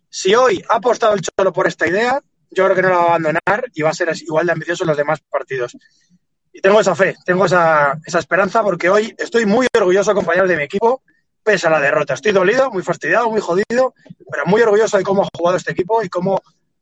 si 0.08 0.34
hoy 0.34 0.62
ha 0.68 0.76
apostado 0.76 1.14
el 1.14 1.20
Cholo 1.20 1.52
por 1.52 1.66
esta 1.66 1.86
idea, 1.86 2.20
yo 2.50 2.64
creo 2.64 2.76
que 2.76 2.82
no 2.82 2.88
la 2.88 2.96
va 2.96 3.02
a 3.02 3.08
abandonar 3.08 3.70
y 3.74 3.82
va 3.82 3.90
a 3.90 3.94
ser 3.94 4.10
igual 4.22 4.46
de 4.46 4.52
ambicioso 4.52 4.84
en 4.84 4.88
los 4.88 4.96
demás 4.96 5.20
partidos 5.28 5.76
y 6.56 6.62
tengo 6.62 6.80
esa 6.80 6.94
fe, 6.94 7.14
tengo 7.22 7.44
esa, 7.44 8.00
esa 8.06 8.18
esperanza 8.18 8.62
porque 8.62 8.88
hoy 8.88 9.14
estoy 9.18 9.44
muy 9.44 9.66
orgulloso, 9.76 10.14
compañeros 10.14 10.48
de 10.48 10.56
mi 10.56 10.62
equipo, 10.62 11.02
pese 11.42 11.66
a 11.66 11.70
la 11.70 11.80
derrota. 11.80 12.14
Estoy 12.14 12.32
dolido, 12.32 12.70
muy 12.70 12.82
fastidiado, 12.82 13.30
muy 13.30 13.42
jodido, 13.42 13.92
pero 14.30 14.46
muy 14.46 14.62
orgulloso 14.62 14.96
de 14.96 15.02
cómo 15.02 15.22
ha 15.22 15.28
jugado 15.36 15.58
este 15.58 15.72
equipo 15.72 16.02
y 16.02 16.08
cómo 16.08 16.40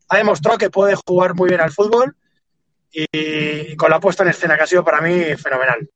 ha 0.09 0.17
demostrado 0.17 0.59
que 0.59 0.71
puede 0.71 0.95
jugar 1.05 1.35
muy 1.35 1.49
bien 1.49 1.61
al 1.61 1.73
fútbol 1.73 2.15
y 2.93 3.75
con 3.75 3.91
la 3.91 3.99
puesta 3.99 4.23
en 4.23 4.29
escena 4.29 4.57
que 4.57 4.63
ha 4.63 4.67
sido 4.69 4.85
para 4.85 5.01
mí 5.01 5.35
fenomenal. 5.35 5.91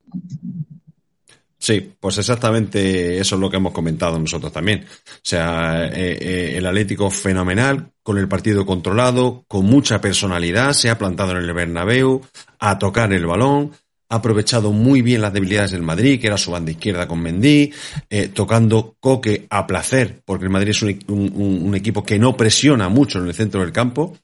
Sí, 1.69 1.87
pues 2.01 2.17
exactamente 2.17 3.19
eso 3.19 3.35
es 3.35 3.41
lo 3.43 3.51
que 3.51 3.59
hemos 3.59 3.75
comentado 3.75 4.19
nosotros 4.19 4.51
también. 4.51 4.87
O 4.89 5.21
sea, 5.21 5.85
eh, 5.85 6.17
eh, 6.19 6.55
el 6.57 6.65
Atlético 6.65 7.11
fenomenal, 7.11 7.91
con 8.03 8.17
el 8.17 8.27
partido 8.27 8.65
controlado, 8.65 9.45
con 9.47 9.67
mucha 9.67 10.01
personalidad, 10.01 10.73
se 10.73 10.89
ha 10.89 10.97
plantado 10.97 11.33
en 11.33 11.45
el 11.45 11.53
Bernabéu 11.53 12.23
a 12.59 12.79
tocar 12.79 13.13
el 13.13 13.27
balón, 13.27 13.73
ha 14.09 14.15
aprovechado 14.15 14.73
muy 14.73 15.03
bien 15.03 15.21
las 15.21 15.35
debilidades 15.35 15.73
del 15.73 15.83
Madrid, 15.83 16.19
que 16.19 16.29
era 16.29 16.39
su 16.39 16.53
banda 16.53 16.71
izquierda 16.71 17.07
con 17.07 17.21
Mendy, 17.21 17.71
eh, 18.09 18.29
tocando 18.29 18.97
Coque 18.99 19.47
a 19.51 19.67
placer, 19.67 20.23
porque 20.25 20.47
el 20.47 20.51
Madrid 20.51 20.71
es 20.71 20.81
un, 20.81 21.75
equipo 21.75 22.03
que 22.03 22.19
no 22.19 22.35
presiona 22.35 22.89
mucho 22.89 23.19
en 23.19 23.27
el 23.27 23.35
centro 23.35 23.61
del 23.61 23.73
campo. 23.73 24.17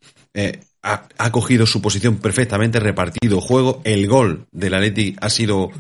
ha, 0.82 1.08
ha, 1.18 1.30
cogido 1.30 1.66
su 1.66 1.82
posición 1.82 2.16
perfectamente, 2.16 2.80
repartido 2.80 3.42
juego. 3.42 3.82
El 3.84 4.08
gol 4.08 4.46
del 4.50 4.72
Atlético 4.72 5.18
ha 5.20 5.28
sido 5.28 5.72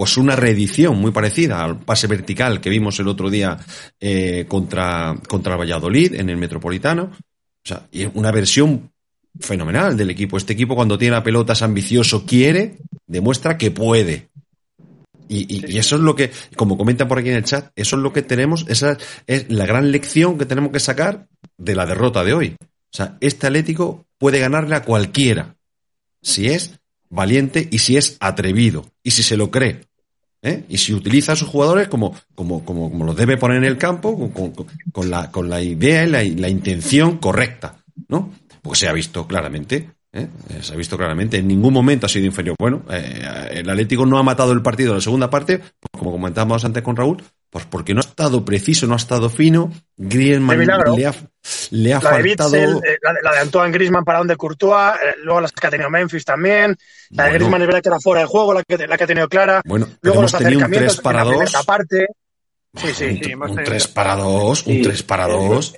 pues 0.00 0.16
una 0.16 0.34
reedición 0.34 0.98
muy 0.98 1.10
parecida 1.10 1.62
al 1.62 1.78
pase 1.78 2.06
vertical 2.06 2.62
que 2.62 2.70
vimos 2.70 2.98
el 3.00 3.08
otro 3.08 3.28
día 3.28 3.58
eh, 4.00 4.46
contra, 4.48 5.14
contra 5.28 5.56
Valladolid 5.56 6.14
en 6.14 6.30
el 6.30 6.38
Metropolitano. 6.38 7.10
O 7.12 7.62
sea, 7.62 7.86
una 8.14 8.32
versión 8.32 8.90
fenomenal 9.38 9.98
del 9.98 10.08
equipo. 10.08 10.38
Este 10.38 10.54
equipo 10.54 10.74
cuando 10.74 10.96
tiene 10.96 11.16
la 11.16 11.22
pelota 11.22 11.52
es 11.52 11.60
ambicioso, 11.60 12.24
quiere, 12.24 12.78
demuestra 13.06 13.58
que 13.58 13.72
puede. 13.72 14.30
Y, 15.28 15.54
y, 15.54 15.76
eso 15.76 15.96
es 15.96 16.00
lo 16.00 16.16
que, 16.16 16.30
como 16.56 16.78
comentan 16.78 17.06
por 17.06 17.18
aquí 17.18 17.28
en 17.28 17.36
el 17.36 17.44
chat, 17.44 17.70
eso 17.76 17.96
es 17.96 18.02
lo 18.02 18.10
que 18.10 18.22
tenemos, 18.22 18.64
esa 18.70 18.96
es 19.26 19.50
la 19.50 19.66
gran 19.66 19.92
lección 19.92 20.38
que 20.38 20.46
tenemos 20.46 20.72
que 20.72 20.80
sacar 20.80 21.28
de 21.58 21.74
la 21.74 21.84
derrota 21.84 22.24
de 22.24 22.32
hoy. 22.32 22.56
O 22.62 22.96
sea, 22.96 23.18
este 23.20 23.48
Atlético 23.48 24.06
puede 24.16 24.40
ganarle 24.40 24.76
a 24.76 24.82
cualquiera, 24.82 25.56
si 26.22 26.48
es 26.48 26.80
valiente 27.10 27.68
y 27.70 27.80
si 27.80 27.98
es 27.98 28.16
atrevido, 28.18 28.86
y 29.02 29.10
si 29.10 29.22
se 29.22 29.36
lo 29.36 29.50
cree. 29.50 29.89
¿Eh? 30.42 30.64
y 30.68 30.78
si 30.78 30.94
utiliza 30.94 31.32
a 31.32 31.36
sus 31.36 31.48
jugadores 31.48 31.88
como, 31.88 32.14
como, 32.34 32.64
como, 32.64 32.90
como 32.90 33.04
los 33.04 33.16
debe 33.16 33.36
poner 33.36 33.58
en 33.58 33.64
el 33.64 33.78
campo, 33.78 34.16
con, 34.30 34.52
con, 34.92 35.10
la, 35.10 35.30
con 35.30 35.48
la 35.48 35.60
idea 35.62 36.04
y 36.22 36.34
la, 36.36 36.48
intención 36.48 37.18
correcta, 37.18 37.76
¿no? 38.08 38.30
Pues 38.62 38.78
se 38.78 38.88
ha 38.88 38.92
visto 38.92 39.26
claramente. 39.26 39.90
¿Eh? 40.12 40.28
Se 40.60 40.72
ha 40.72 40.76
visto 40.76 40.96
claramente, 40.96 41.38
en 41.38 41.48
ningún 41.48 41.72
momento 41.72 42.06
ha 42.06 42.08
sido 42.08 42.26
inferior. 42.26 42.56
Bueno, 42.58 42.82
eh, 42.90 43.50
el 43.52 43.70
Atlético 43.70 44.06
no 44.06 44.18
ha 44.18 44.22
matado 44.22 44.52
el 44.52 44.62
partido 44.62 44.90
en 44.90 44.96
la 44.96 45.02
segunda 45.02 45.30
parte, 45.30 45.58
pues 45.58 45.90
como 45.98 46.12
comentábamos 46.12 46.64
antes 46.64 46.82
con 46.82 46.96
Raúl, 46.96 47.22
pues 47.50 47.64
porque 47.66 47.94
no 47.94 48.00
ha 48.00 48.06
estado 48.06 48.44
preciso, 48.44 48.86
no 48.86 48.94
ha 48.94 48.96
estado 48.96 49.28
fino. 49.28 49.72
Griezmann 49.96 50.66
le 50.96 51.06
ha, 51.06 51.14
le 51.70 51.94
ha 51.94 52.00
faltado. 52.00 52.54
Eh, 52.54 52.98
la, 53.02 53.32
de, 53.32 53.38
Antoine 53.40 53.72
Griezmann 53.72 54.04
para 54.04 54.18
donde 54.18 54.36
Courtois, 54.36 54.94
eh, 54.94 55.14
luego 55.22 55.40
las 55.40 55.52
que 55.52 55.66
ha 55.66 55.70
tenido 55.70 55.90
Memphis 55.90 56.24
también. 56.24 56.76
La 57.10 57.24
de 57.24 57.32
Griezmann 57.32 57.60
es 57.62 57.66
verdad 57.66 57.82
que 57.82 57.88
era 57.88 58.00
fuera 58.00 58.20
de 58.20 58.26
juego, 58.26 58.54
la 58.54 58.62
que, 58.62 58.86
la 58.86 58.96
que 58.96 59.04
ha 59.04 59.06
tenido 59.06 59.28
clara. 59.28 59.62
Bueno, 59.64 59.88
luego 60.00 60.20
hemos 60.20 60.32
tenido 60.32 60.64
un 60.64 60.70
3 60.70 61.00
para 61.00 61.24
2. 61.24 61.52
Parte. 61.66 62.06
Sí, 62.76 62.94
sí, 62.94 63.20
sí, 63.20 63.34
un 63.34 63.56
3 63.56 63.88
para 63.88 64.14
2, 64.14 64.66
un 64.66 64.82
3 64.82 65.02
para 65.02 65.26
2. 65.26 65.74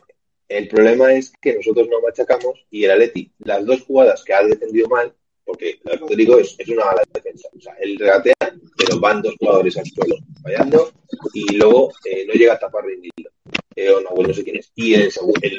El 0.53 0.69
problema 0.69 1.15
es 1.15 1.33
que 1.41 1.55
nosotros 1.55 1.89
no 1.89 2.03
machacamos 2.03 2.67
y 2.71 2.85
el 2.85 2.91
Atleti, 2.91 3.33
las 3.39 3.65
dos 3.65 3.81
jugadas 3.83 4.23
que 4.23 4.35
ha 4.35 4.43
defendido 4.43 4.87
mal, 4.87 5.15
porque 5.47 5.81
el 5.83 5.99
Rodrigo 5.99 6.39
es, 6.39 6.55
es 6.59 6.69
una 6.69 6.85
mala 6.85 7.03
defensa. 7.11 7.49
O 7.57 7.61
sea, 7.61 7.75
él 7.81 7.97
regatea, 7.99 8.35
pero 8.77 9.01
van 9.01 9.23
dos 9.23 9.35
jugadores 9.39 9.79
al 9.79 9.87
suelo 9.87 10.17
fallando 10.43 10.93
y 11.33 11.57
luego 11.57 11.91
eh, 12.05 12.27
no 12.27 12.35
llega 12.35 12.53
a 12.53 12.59
tapar 12.59 12.85
rendido. 12.85 13.31
Eh, 13.75 13.91
o 13.91 14.03
no, 14.03 14.11
bueno, 14.11 14.29
no 14.29 14.35
sé 14.35 14.45
quién 14.45 14.57
es. 14.57 14.71
Y 14.75 14.93
el, 14.93 15.11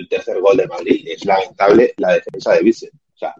tercer 0.08 0.40
gol 0.40 0.58
de 0.58 0.68
Madrid 0.68 1.08
es 1.08 1.26
lamentable 1.26 1.96
la 1.98 2.14
defensa 2.14 2.54
de 2.54 2.62
Vice. 2.62 2.92
O 3.16 3.18
sea, 3.18 3.34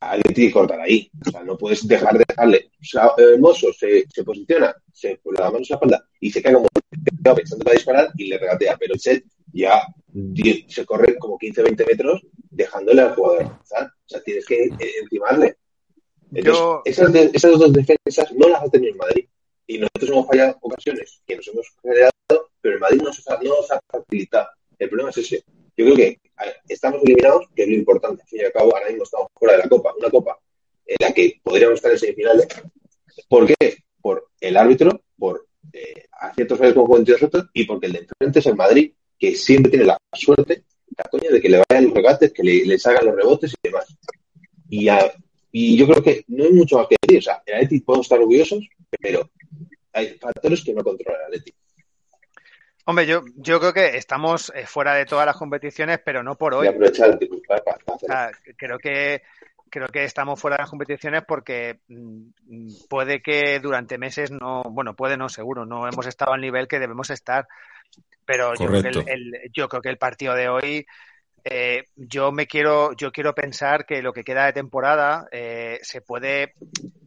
alguien 0.00 0.34
tiene 0.34 0.50
que 0.50 0.54
cortar 0.54 0.80
ahí. 0.80 1.08
O 1.24 1.30
sea, 1.30 1.44
no 1.44 1.56
puedes 1.56 1.86
dejar 1.86 2.18
de 2.18 2.24
dejarle. 2.26 2.70
O 2.80 2.84
sea, 2.84 3.12
eh, 3.18 3.34
Hermoso 3.34 3.72
se, 3.72 4.04
posiciona, 4.24 4.74
se 4.92 5.16
pone 5.22 5.38
la 5.38 5.44
mano 5.44 5.58
en 5.58 5.64
la 5.68 5.74
espalda 5.76 6.08
y 6.18 6.32
se 6.32 6.42
cae 6.42 6.54
como 6.54 6.66
pensando 7.36 7.64
para 7.64 7.76
disparar 7.76 8.10
y 8.16 8.26
le 8.26 8.38
regatea. 8.38 8.76
Pero 8.78 8.96
Chet 8.96 9.24
ya 9.52 9.80
se 10.68 10.86
corre 10.86 11.18
como 11.18 11.38
15, 11.38 11.62
20 11.62 11.86
metros 11.86 12.22
dejándole 12.50 13.02
al 13.02 13.14
jugador 13.14 13.44
avanzar. 13.44 13.86
O 13.86 14.08
sea, 14.08 14.22
tienes 14.22 14.46
que 14.46 14.64
eh, 14.64 14.92
encimarle. 15.02 15.56
Entonces, 16.34 16.98
esas, 16.98 17.12
de, 17.12 17.30
esas 17.32 17.58
dos 17.58 17.72
defensas 17.72 18.32
no 18.34 18.48
las 18.48 18.62
ha 18.62 18.68
tenido 18.68 18.92
en 18.92 18.98
Madrid. 18.98 19.26
Y 19.66 19.78
nosotros 19.78 20.10
hemos 20.10 20.26
fallado 20.26 20.58
ocasiones 20.60 21.22
que 21.26 21.36
nos 21.36 21.48
hemos 21.48 21.66
generado, 21.80 22.10
pero 22.60 22.74
el 22.74 22.80
Madrid 22.80 23.02
nos 23.02 23.28
ha, 23.28 23.36
no 23.42 23.56
nos 23.56 23.70
ha 23.70 23.80
facilitado. 23.90 24.48
El 24.78 24.88
problema 24.88 25.10
es 25.10 25.18
ese. 25.18 25.44
Yo 25.76 25.86
creo 25.86 25.96
que 25.96 26.20
estamos 26.68 27.02
eliminados, 27.02 27.46
que 27.54 27.62
es 27.62 27.68
lo 27.68 27.74
importante. 27.74 28.22
Al 28.22 28.28
fin 28.28 28.40
y 28.40 28.44
al 28.44 28.52
cabo, 28.52 28.74
ahora 28.74 28.88
mismo 28.88 29.04
estamos 29.04 29.28
fuera 29.34 29.56
de 29.56 29.62
la 29.62 29.68
Copa. 29.68 29.94
Una 29.98 30.10
Copa 30.10 30.38
en 30.86 30.96
la 31.00 31.14
que 31.14 31.40
podríamos 31.42 31.76
estar 31.76 31.92
en 31.92 31.98
semifinales. 31.98 32.48
¿Por 33.28 33.46
qué? 33.46 33.76
Por 34.00 34.28
el 34.40 34.56
árbitro, 34.56 35.02
por 35.16 35.46
eh, 35.72 36.06
aciertos 36.12 36.58
fallos 36.58 36.74
como 36.74 36.98
nosotros 36.98 37.46
y 37.52 37.64
porque 37.64 37.86
el 37.86 37.92
de 37.92 37.98
enfrente 38.00 38.40
es 38.40 38.46
el 38.46 38.56
Madrid 38.56 38.92
que 39.22 39.36
siempre 39.36 39.70
tiene 39.70 39.84
la 39.84 39.96
suerte, 40.12 40.64
la 40.96 41.04
coña, 41.04 41.30
de 41.30 41.40
que 41.40 41.48
le 41.48 41.62
vayan 41.68 41.84
los 41.84 41.94
regates, 41.94 42.32
que 42.32 42.42
le, 42.42 42.64
les 42.64 42.84
hagan 42.84 43.06
los 43.06 43.14
rebotes 43.14 43.52
y 43.52 43.68
demás. 43.68 43.96
Y, 44.68 44.88
y 45.52 45.76
yo 45.76 45.86
creo 45.86 46.02
que 46.02 46.24
no 46.26 46.42
hay 46.42 46.52
mucho 46.52 46.78
más 46.78 46.88
que 46.88 46.96
decir. 47.00 47.20
O 47.20 47.22
sea, 47.22 47.40
el 47.46 47.54
Atleti 47.54 47.80
podemos 47.82 48.06
estar 48.06 48.18
orgullosos, 48.18 48.66
pero 49.00 49.30
hay 49.92 50.18
factores 50.18 50.64
que 50.64 50.74
no 50.74 50.82
controla 50.82 51.18
el 51.20 51.24
Atleti. 51.26 51.54
Hombre, 52.84 53.06
yo, 53.06 53.22
yo 53.36 53.60
creo 53.60 53.72
que 53.72 53.96
estamos 53.96 54.50
eh, 54.56 54.66
fuera 54.66 54.94
de 54.94 55.06
todas 55.06 55.24
las 55.24 55.36
competiciones, 55.36 56.00
pero 56.04 56.24
no 56.24 56.36
por 56.36 56.54
hoy. 56.54 56.66
Aprovechar 56.66 57.16
creo 58.56 58.78
que 58.80 59.22
creo 59.70 59.86
que 59.86 60.02
estamos 60.02 60.40
fuera 60.40 60.56
de 60.56 60.62
las 60.64 60.70
competiciones 60.70 61.22
porque 61.28 61.78
mm, 61.86 62.86
puede 62.88 63.22
que 63.22 63.60
durante 63.60 63.98
meses 63.98 64.32
no, 64.32 64.64
bueno, 64.64 64.96
puede 64.96 65.16
no, 65.16 65.28
seguro, 65.28 65.64
no 65.64 65.86
hemos 65.86 66.06
estado 66.06 66.32
al 66.32 66.40
nivel 66.40 66.66
que 66.66 66.80
debemos 66.80 67.08
estar. 67.10 67.46
Pero 68.24 68.54
yo 68.54 68.66
creo, 68.66 68.82
que 68.82 69.12
el, 69.12 69.32
yo 69.52 69.68
creo 69.68 69.82
que 69.82 69.88
el 69.88 69.98
partido 69.98 70.34
de 70.34 70.48
hoy, 70.48 70.86
eh, 71.44 71.84
yo 71.96 72.30
me 72.30 72.46
quiero, 72.46 72.92
yo 72.94 73.10
quiero 73.10 73.34
pensar 73.34 73.84
que 73.84 74.00
lo 74.00 74.12
que 74.12 74.24
queda 74.24 74.46
de 74.46 74.52
temporada 74.52 75.26
eh, 75.32 75.78
se 75.82 76.00
puede, 76.00 76.54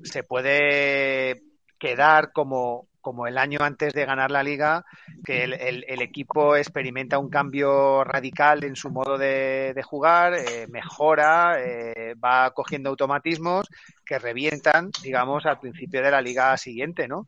se 0.03 0.23
puede 0.23 1.41
quedar 1.79 2.31
como, 2.33 2.87
como 3.05 3.27
el 3.27 3.37
año 3.37 3.59
antes 3.61 3.93
de 3.93 4.03
ganar 4.03 4.31
la 4.31 4.41
liga, 4.41 4.83
que 5.23 5.43
el, 5.43 6.01
equipo 6.01 6.55
experimenta 6.55 7.19
un 7.19 7.29
cambio 7.29 8.03
radical 8.03 8.63
en 8.63 8.75
su 8.75 8.89
modo 8.89 9.19
de, 9.19 9.79
jugar, 9.83 10.33
eh, 10.33 10.65
mejora, 10.69 11.63
eh, 11.63 12.15
va 12.15 12.49
cogiendo 12.49 12.89
automatismos 12.89 13.67
que 14.03 14.17
revientan, 14.17 14.89
digamos, 15.03 15.45
al 15.45 15.59
principio 15.59 16.01
de 16.01 16.09
la 16.09 16.19
liga 16.19 16.57
siguiente, 16.57 17.07
¿no? 17.07 17.27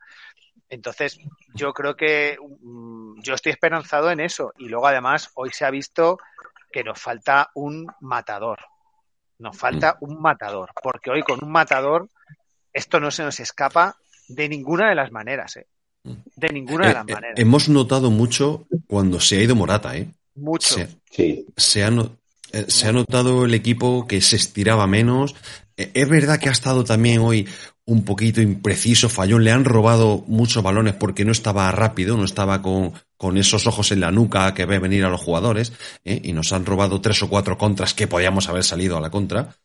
Entonces, 0.69 1.19
yo 1.53 1.73
creo 1.73 1.95
que 1.95 2.37
mm, 2.61 3.21
yo 3.21 3.33
estoy 3.33 3.51
esperanzado 3.51 4.11
en 4.11 4.19
eso. 4.19 4.53
Y 4.57 4.67
luego, 4.67 4.87
además, 4.87 5.31
hoy 5.35 5.51
se 5.51 5.65
ha 5.65 5.71
visto 5.71 6.17
que 6.71 6.83
nos 6.83 6.99
falta 6.99 7.51
un 7.55 7.87
matador. 8.01 8.59
Nos 9.39 9.57
falta 9.57 9.97
un 10.01 10.21
matador. 10.21 10.71
Porque 10.81 11.11
hoy 11.11 11.23
con 11.23 11.43
un 11.43 11.51
matador, 11.51 12.09
esto 12.73 12.99
no 12.99 13.11
se 13.11 13.23
nos 13.23 13.39
escapa 13.39 13.95
de 14.27 14.49
ninguna 14.49 14.89
de 14.89 14.95
las 14.95 15.11
maneras, 15.11 15.57
¿eh? 15.57 15.67
De 16.35 16.49
ninguna 16.49 16.85
de 16.85 16.91
eh, 16.91 16.93
las 16.93 17.07
eh, 17.07 17.13
maneras. 17.13 17.39
hemos 17.39 17.69
notado 17.69 18.11
mucho 18.11 18.65
cuando 18.87 19.19
se 19.19 19.37
ha 19.37 19.41
ido 19.43 19.55
Morata, 19.55 19.95
¿eh? 19.97 20.07
Mucho. 20.35 20.75
Se, 20.75 20.87
sí. 21.11 21.45
se, 21.55 21.83
ha, 21.83 21.91
se 22.67 22.87
ha 22.87 22.91
notado 22.91 23.45
el 23.45 23.53
equipo 23.53 24.07
que 24.07 24.21
se 24.21 24.35
estiraba 24.35 24.87
menos. 24.87 25.35
Es 25.77 26.09
verdad 26.09 26.39
que 26.39 26.49
ha 26.49 26.51
estado 26.51 26.83
también 26.83 27.19
hoy 27.19 27.47
un 27.85 28.03
poquito 28.03 28.41
impreciso, 28.41 29.09
fallón. 29.09 29.43
Le 29.43 29.51
han 29.51 29.63
robado 29.63 30.23
muchos 30.27 30.63
balones 30.63 30.95
porque 30.95 31.23
no 31.23 31.31
estaba 31.31 31.71
rápido, 31.71 32.17
no 32.17 32.25
estaba 32.25 32.61
con, 32.61 32.93
con 33.15 33.37
esos 33.37 33.67
ojos 33.67 33.91
en 33.91 33.99
la 33.99 34.11
nuca 34.11 34.53
que 34.53 34.65
ve 34.65 34.79
venir 34.79 35.05
a 35.05 35.09
los 35.09 35.21
jugadores. 35.21 35.71
Y 36.03 36.33
nos 36.33 36.51
han 36.51 36.65
robado 36.65 36.99
tres 36.99 37.21
o 37.21 37.29
cuatro 37.29 37.57
contras 37.57 37.93
que 37.93 38.07
podíamos 38.07 38.49
haber 38.49 38.63
salido 38.63 38.97
a 38.97 39.01
la 39.01 39.11
contra 39.11 39.55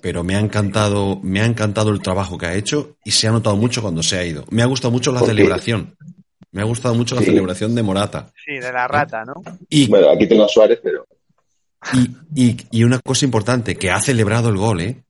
pero 0.00 0.24
me 0.24 0.34
ha 0.36 0.40
encantado, 0.40 1.20
me 1.22 1.40
ha 1.40 1.46
encantado 1.46 1.90
el 1.90 2.00
trabajo 2.00 2.38
que 2.38 2.46
ha 2.46 2.54
hecho 2.54 2.96
y 3.04 3.10
se 3.10 3.28
ha 3.28 3.32
notado 3.32 3.56
mucho 3.56 3.82
cuando 3.82 4.02
se 4.02 4.18
ha 4.18 4.24
ido. 4.24 4.44
Me 4.50 4.62
ha 4.62 4.66
gustado 4.66 4.90
mucho 4.90 5.12
la 5.12 5.20
celebración. 5.20 5.96
Me 6.52 6.62
ha 6.62 6.64
gustado 6.64 6.94
mucho 6.94 7.14
la 7.14 7.22
celebración 7.22 7.74
de 7.74 7.82
Morata. 7.82 8.32
Sí, 8.44 8.54
de 8.54 8.72
la 8.72 8.88
rata, 8.88 9.24
¿no? 9.24 9.34
Y, 9.68 9.86
bueno, 9.88 10.10
aquí 10.10 10.26
tengo 10.26 10.44
a 10.44 10.48
Suárez, 10.48 10.80
pero. 10.82 11.06
Y, 12.34 12.56
y, 12.70 12.82
una 12.82 12.98
cosa 12.98 13.24
importante, 13.24 13.76
que 13.76 13.90
ha 13.90 14.00
celebrado 14.00 14.48
el 14.48 14.56
gol, 14.56 14.80
¿eh? 14.80 15.02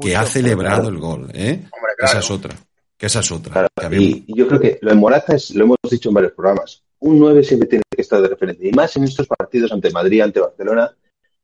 Que 0.00 0.16
ha 0.16 0.26
celebrado 0.26 0.88
el 0.88 0.98
gol, 0.98 1.30
¿eh? 1.32 1.64
Esa 1.98 2.18
es 2.18 2.30
otra. 2.30 2.54
Que 2.96 3.06
esa 3.06 3.20
es 3.20 3.30
otra. 3.30 3.68
y, 3.92 4.24
yo 4.34 4.48
creo 4.48 4.60
que 4.60 4.78
lo 4.80 4.90
de 4.90 4.96
Morata 4.96 5.36
es, 5.36 5.54
lo 5.54 5.64
hemos 5.64 5.76
dicho 5.90 6.08
en 6.08 6.14
varios 6.14 6.32
programas. 6.32 6.82
Un 6.98 7.18
9 7.18 7.42
siempre 7.44 7.68
tiene 7.68 7.82
que 7.94 8.02
estar 8.02 8.20
de 8.22 8.28
referencia. 8.28 8.68
Y 8.68 8.72
más 8.72 8.96
en 8.96 9.04
estos 9.04 9.26
partidos 9.26 9.70
ante 9.72 9.90
Madrid, 9.90 10.22
ante 10.22 10.40
Barcelona, 10.40 10.90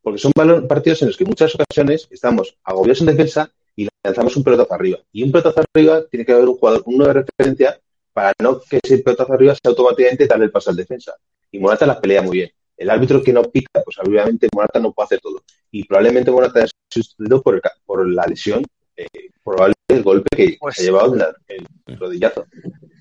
porque 0.00 0.18
son 0.18 0.33
partidos 0.33 1.02
en 1.02 1.09
los 1.09 1.16
que 1.16 1.24
en 1.24 1.31
muchas 1.31 1.55
ocasiones 1.55 2.09
estamos 2.11 2.57
agobiados 2.64 3.00
en 3.02 3.07
defensa 3.07 3.50
y 3.76 3.88
lanzamos 4.02 4.37
un 4.37 4.44
pelotazo 4.44 4.74
arriba. 4.74 4.98
Y 5.12 5.22
un 5.22 5.31
pelotazo 5.31 5.62
arriba 5.74 6.05
tiene 6.11 6.24
que 6.24 6.33
haber 6.33 6.48
un 6.48 6.57
jugador, 6.57 6.83
uno 6.87 7.07
de 7.07 7.12
referencia, 7.12 7.78
para 8.12 8.33
no 8.40 8.61
que 8.61 8.81
ese 8.83 8.98
pelotazo 8.98 9.33
arriba 9.35 9.55
sea 9.55 9.70
automáticamente 9.70 10.26
darle 10.26 10.46
el 10.46 10.50
paso 10.50 10.70
al 10.70 10.76
defensa. 10.76 11.14
Y 11.50 11.59
Morata 11.59 11.87
las 11.87 11.98
pelea 11.98 12.22
muy 12.22 12.38
bien. 12.38 12.50
El 12.83 12.90
árbitro 12.90 13.23
que 13.23 13.33
no 13.33 13.45
pica, 13.45 13.81
pues 13.85 13.97
obviamente 14.01 14.49
Morata 14.53 14.81
no 14.81 14.92
puede 14.92 15.05
hacer 15.05 15.21
todo. 15.21 15.45
Y 15.71 15.85
probablemente 15.85 16.33
Morata 16.33 16.59
haya 16.59 16.68
sustituido 16.90 17.40
por, 17.40 17.62
por 17.87 18.09
la 18.09 18.27
lesión, 18.27 18.64
eh, 18.97 19.07
probablemente 19.45 19.77
el 19.95 20.03
golpe 20.03 20.37
que 20.37 20.57
pues 20.59 20.81
ha 20.81 20.83
llevado 20.83 21.14
el, 21.14 21.97
rodillazo. 21.97 22.45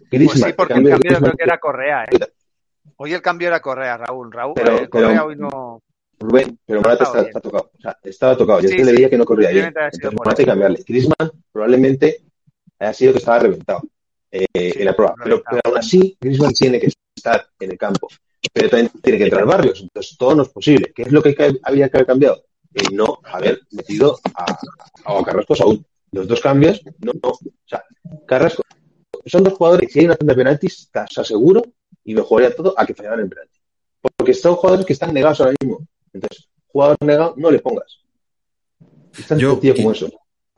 Pues 0.08 0.32
sí, 0.34 0.54
porque 0.56 0.74
el 0.74 0.84
cambio 0.84 1.00
creo 1.00 1.32
que 1.36 1.44
era 1.44 1.58
Correa. 1.58 2.04
¿eh? 2.04 2.20
Hoy 2.98 3.13
el 3.15 3.24
cambio 3.24 3.48
era 3.48 3.60
Correa, 3.60 3.98
Raúl. 3.98 4.32
Raúl 4.32 4.54
pero, 4.54 4.78
eh, 4.78 4.88
Correa 4.88 5.26
hoy 5.26 5.36
no. 5.36 5.82
Rubén, 6.20 6.60
pero 6.63 6.82
Morata 6.82 7.06
está, 7.20 7.41
tocado. 7.41 7.72
O 7.76 7.82
sea, 7.82 7.98
estaba 8.04 8.38
tocado. 8.38 8.60
Yo 8.60 8.70
es 8.70 8.76
que 8.76 8.86
le 8.86 8.94
veía 8.94 9.10
que 9.10 9.17
no 9.17 9.26
corría 9.26 9.50
bien. 9.50 9.65
Entonces, 9.65 10.13
Morata 10.13 10.41
hay 10.41 10.46
que 10.46 10.52
cambiarle. 10.52 10.84
Griezmann 10.88 11.32
probablemente 11.52 12.17
haya 12.78 12.94
sido 12.94 13.13
que 13.13 13.17
estaba 13.17 13.39
reventado 13.39 13.82
eh, 14.30 14.46
en 14.54 14.86
la 14.86 14.96
prueba. 14.96 15.15
Pero, 15.24 15.41
aún 15.65 15.78
así, 15.80 16.15
Griezmann 16.22 16.54
tiene 16.54 16.80
que 16.80 16.91
estar 17.15 17.48
en 17.60 17.72
el 17.72 17.78
campo. 17.80 18.08
Pero 18.54 18.69
también 18.69 18.91
tiene 19.01 19.17
que 19.17 19.23
entrar 19.25 19.45
Barrios. 19.45 19.82
Entonces, 19.82 20.17
todo 20.17 20.36
no 20.36 20.43
es 20.43 20.49
posible. 20.49 20.91
¿Qué 20.95 21.04
es 21.04 21.12
lo 21.12 21.21
que 21.21 21.36
había 21.63 21.89
que 21.89 21.97
haber 21.97 22.08
cambiado? 22.08 22.43
El 22.73 22.95
no 22.95 23.19
haber 23.23 23.62
metido 23.71 24.19
a, 24.34 24.58
a 25.06 25.23
Carrasco 25.23 25.56
Saúl. 25.56 25.86
Los 26.12 26.27
dos 26.27 26.41
cambios, 26.41 26.82
no, 26.99 27.13
no. 27.21 27.30
O 27.30 27.39
sea, 27.65 27.84
Carrasco, 28.25 28.63
son 29.25 29.43
dos 29.43 29.54
jugadores 29.54 29.88
que 29.88 29.93
si 29.93 29.99
hay 29.99 30.06
una 30.06 30.15
tanda 30.15 30.34
de 30.34 30.38
penaltis, 30.38 30.89
te 30.91 31.21
aseguro 31.21 31.62
y 32.04 32.15
mejoraría 32.15 32.56
todo 32.56 32.73
a 32.77 32.86
que 32.86 32.93
fallaran 32.93 33.21
en 33.21 33.30
penalti. 33.30 33.60
Porque 34.01 34.34
son 34.34 34.56
jugadores 34.56 34.86
que 34.86 34.93
están 34.93 35.13
negados 35.13 35.39
ahora 35.41 35.54
mismo. 35.62 35.88
Entonces, 36.12 36.47
jugador 36.67 36.97
negado, 37.01 37.34
no 37.38 37.51
le 37.51 37.60
pongas. 37.60 37.99
yo, 39.38 39.60
como 39.75 39.91
eso. 39.91 40.10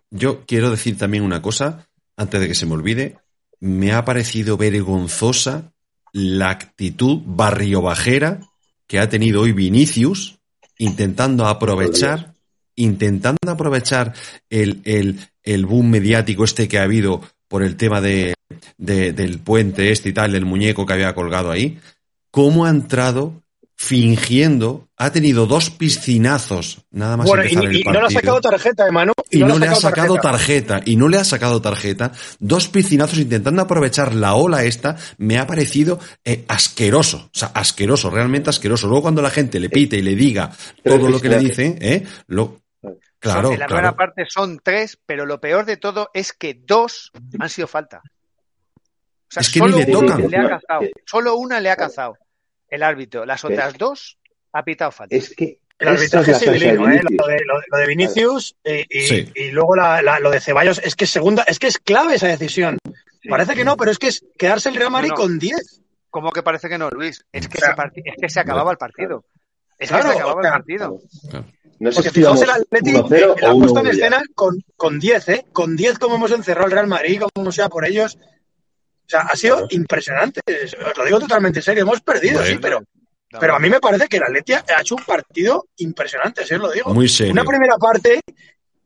Yo 0.10 0.46
quiero 0.46 0.72
decir 0.72 0.98
también 0.98 1.24
una 1.24 1.42
cosa, 1.42 1.88
antes 2.16 2.40
de 2.40 2.48
que 2.48 2.56
se 2.56 2.66
me 2.66 2.74
olvide. 2.74 3.18
Me 3.60 3.94
ha 3.94 4.04
parecido 4.06 4.58
vergonzosa 4.58 5.73
la 6.14 6.52
actitud 6.52 7.22
barriobajera 7.26 8.40
que 8.88 9.00
ha 9.00 9.10
tenido 9.10 9.42
hoy 9.42 9.52
Vinicius, 9.52 10.40
intentando 10.78 11.48
aprovechar, 11.48 12.34
intentando 12.76 13.40
aprovechar 13.48 14.14
el, 14.50 14.82
el, 14.86 15.20
el, 15.44 15.66
boom 15.66 15.90
mediático 15.90 16.44
este 16.44 16.68
que 16.68 16.78
ha 16.78 16.84
habido 16.84 17.22
por 17.48 17.64
el 17.64 17.76
tema 17.76 18.00
de, 18.00 18.36
de, 18.78 19.14
del 19.14 19.40
puente 19.40 19.92
este 19.92 20.10
y 20.10 20.14
tal, 20.14 20.32
del 20.32 20.46
muñeco 20.46 20.86
que 20.86 20.94
había 20.94 21.16
colgado 21.16 21.52
ahí, 21.52 21.80
cómo 22.30 22.66
ha 22.66 22.70
entrado 22.70 23.43
fingiendo, 23.84 24.88
ha 24.96 25.12
tenido 25.12 25.46
dos 25.46 25.70
piscinazos 25.70 26.86
nada 26.92 27.18
más 27.18 27.30
empezar 27.30 27.74
y, 27.74 27.82
y 27.82 27.84
no 27.84 27.92
le 27.92 28.08
ha 28.08 28.10
sacado 28.10 28.40
tarjeta, 28.40 28.86
hermano. 28.86 29.14
Y, 29.30 29.44
no, 29.44 29.60
le 29.60 29.68
ha 29.68 29.76
sacado 29.76 30.16
tarjeta. 30.16 30.82
y 30.86 30.96
no 30.96 31.10
le 31.10 31.18
ha 31.18 31.26
sacado 31.26 31.62
tarjeta. 31.62 32.14
Dos 32.40 32.70
piscinazos 32.70 33.20
intentando 33.20 33.62
aprovechar 33.62 34.16
la 34.16 34.36
ola 34.36 34.64
esta, 34.64 34.96
me 35.18 35.38
ha 35.38 35.46
parecido 35.46 36.00
eh, 36.24 36.46
asqueroso, 36.48 37.30
o 37.34 37.38
sea, 37.38 37.50
asqueroso, 37.50 38.10
realmente 38.10 38.50
asqueroso. 38.50 38.88
Luego 38.88 39.02
cuando 39.02 39.22
la 39.22 39.30
gente 39.30 39.60
le 39.60 39.70
pite 39.70 39.98
y 39.98 40.02
le 40.02 40.16
diga 40.16 40.50
todo 40.82 41.10
lo 41.10 41.20
que 41.20 41.28
le 41.28 41.40
dice, 41.40 41.76
¿eh? 41.82 42.06
Lo, 42.28 42.62
Claro, 43.20 43.54
en 43.54 43.60
la 43.60 43.68
primera 43.68 43.96
parte 43.96 44.26
son 44.28 44.60
tres, 44.64 44.98
pero 45.06 45.26
lo 45.26 45.40
peor 45.40 45.66
de 45.66 45.78
todo 45.78 46.10
es 46.14 46.34
que 46.34 46.54
dos 46.54 47.12
han 47.40 47.50
sido 47.50 47.68
falta. 47.68 48.02
O 48.04 49.30
sea, 49.30 49.42
es 49.42 49.50
que 49.50 49.60
solo, 49.60 49.78
ni 49.78 49.86
le 49.86 49.92
tocan. 49.92 50.30
Le 50.30 50.38
ha 50.38 50.50
cazado, 50.50 50.82
solo 51.06 51.36
una 51.36 51.60
le 51.60 51.70
ha 51.70 51.76
cazado 51.76 52.18
el 52.74 52.84
árbitro. 52.84 53.26
Las 53.26 53.46
otras 53.46 53.78
dos 53.78 54.18
ha 54.52 54.64
pitado 54.64 54.92
falta. 54.92 55.16
Es 55.16 55.36
que 55.36 55.60
el 55.78 55.88
arbitraje 55.88 56.32
es 56.32 56.40
civilino, 56.40 56.90
¿eh? 56.90 57.02
lo, 57.04 57.28
de, 57.28 57.38
lo, 57.72 57.78
de, 57.78 57.88
Vinicius 57.88 58.56
y, 58.64 59.52
luego 59.52 59.76
lo 59.76 60.32
de 60.32 60.40
Ceballos. 60.40 60.80
Es 60.84 60.96
que 60.96 61.06
segunda, 61.06 61.44
es 61.44 61.60
que 61.60 61.68
es 61.68 61.78
clave 61.78 62.16
esa 62.16 62.28
decisión. 62.28 62.78
Parece 63.30 63.56
que 63.56 63.64
no, 63.64 63.78
pero 63.78 63.92
es 63.92 64.00
que 64.00 64.08
es 64.08 64.26
quedarse 64.38 64.70
el 64.70 64.76
Real 64.76 64.92
Madrid 64.92 65.12
con 65.16 65.40
10. 65.40 65.82
¿Cómo 66.10 66.32
que 66.32 66.44
parece 66.44 66.68
que 66.70 66.78
no, 66.78 66.90
Luis? 66.90 67.26
Es 67.32 67.48
que, 67.48 67.60
se, 67.60 67.66
es 68.06 68.16
que 68.20 68.30
se 68.30 68.40
acababa 68.40 68.72
el 68.72 68.78
partido. 68.78 69.24
Es 69.78 69.92
que 69.92 70.02
se 70.02 70.10
acababa 70.10 70.42
el 70.42 70.52
partido. 70.54 71.00
No 71.80 71.92
sé 71.92 71.96
Porque 71.96 72.10
si 72.10 72.16
fijaos 72.16 72.42
el 72.42 72.50
Atleti 72.50 72.92
la 72.92 73.00
ha 73.00 73.54
puesto 73.54 73.80
en 73.80 73.88
escena 73.88 74.22
con, 74.36 74.64
con 74.78 75.00
10, 75.00 75.30
¿eh? 75.30 75.46
Con 75.52 75.76
10 75.76 76.00
como 76.00 76.16
hemos 76.16 76.32
encerrado 76.32 76.68
el 76.68 76.72
Real 76.72 76.88
Madrid, 76.88 77.22
como 77.34 77.52
sea 77.52 77.68
por 77.70 77.86
ellos. 77.86 78.18
Sea, 79.14 79.22
ha 79.22 79.36
sido 79.36 79.68
impresionante. 79.70 80.42
Os 80.48 80.98
lo 80.98 81.06
digo 81.06 81.20
totalmente 81.20 81.62
serio. 81.62 81.84
Hemos 81.84 82.02
perdido, 82.02 82.44
sí, 82.44 82.58
pero, 82.60 82.84
pero 83.40 83.56
a 83.56 83.60
mí 83.60 83.70
me 83.70 83.80
parece 83.80 84.08
que 84.08 84.18
el 84.18 84.24
Atleti 84.24 84.54
ha 84.54 84.82
hecho 84.82 84.96
un 84.96 85.04
partido 85.04 85.68
impresionante, 85.78 86.46
si 86.46 86.56
os 86.56 86.62
lo 86.62 86.72
digo. 86.72 86.94
Muy 86.94 87.08
serio. 87.08 87.32
Una 87.32 87.44
primera 87.44 87.78
parte 87.78 88.22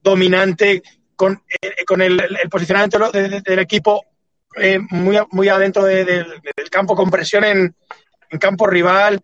dominante, 0.03 0.81
con, 1.15 1.41
eh, 1.61 1.85
con 1.85 2.01
el, 2.01 2.19
el 2.19 2.49
posicionamiento 2.49 3.09
del 3.09 3.59
equipo 3.59 4.03
eh, 4.57 4.79
muy, 4.89 5.17
muy 5.31 5.47
adentro 5.47 5.85
de, 5.85 6.03
de, 6.03 6.25
del 6.55 6.69
campo, 6.69 6.93
con 6.93 7.09
presión 7.09 7.45
en, 7.45 7.73
en, 8.29 8.39
campo 8.39 8.67
rival, 8.67 9.21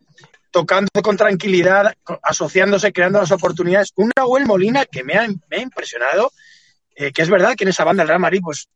tocando 0.51 0.89
con 1.01 1.17
tranquilidad, 1.17 1.93
asociándose, 2.21 2.93
creando 2.93 3.19
las 3.19 3.31
oportunidades. 3.31 3.91
Un 3.95 4.11
Nahuel 4.15 4.45
Molina 4.45 4.85
que 4.85 5.03
me 5.03 5.15
ha, 5.15 5.27
me 5.27 5.57
ha 5.57 5.61
impresionado, 5.61 6.31
eh, 6.95 7.11
que 7.11 7.23
es 7.23 7.29
verdad 7.29 7.55
que 7.55 7.65
en 7.65 7.71
esa 7.71 7.83
banda 7.83 8.03
del 8.03 8.09
Real 8.09 8.21
Madrid, 8.21 8.41
pues 8.41 8.69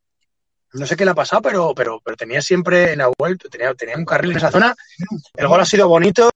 no 0.73 0.85
sé 0.85 0.95
qué 0.95 1.05
le 1.05 1.11
ha 1.11 1.15
pasado, 1.15 1.41
pero, 1.41 1.73
pero, 1.75 1.99
pero 2.03 2.17
tenía 2.17 2.41
siempre 2.41 2.95
Nahuel, 2.95 3.37
tenía, 3.49 3.73
tenía 3.73 3.97
un 3.97 4.05
carril 4.05 4.31
en 4.31 4.37
esa 4.37 4.51
zona. 4.51 4.75
El 5.35 5.47
gol 5.47 5.61
ha 5.61 5.65
sido 5.65 5.87
bonito, 5.87 6.29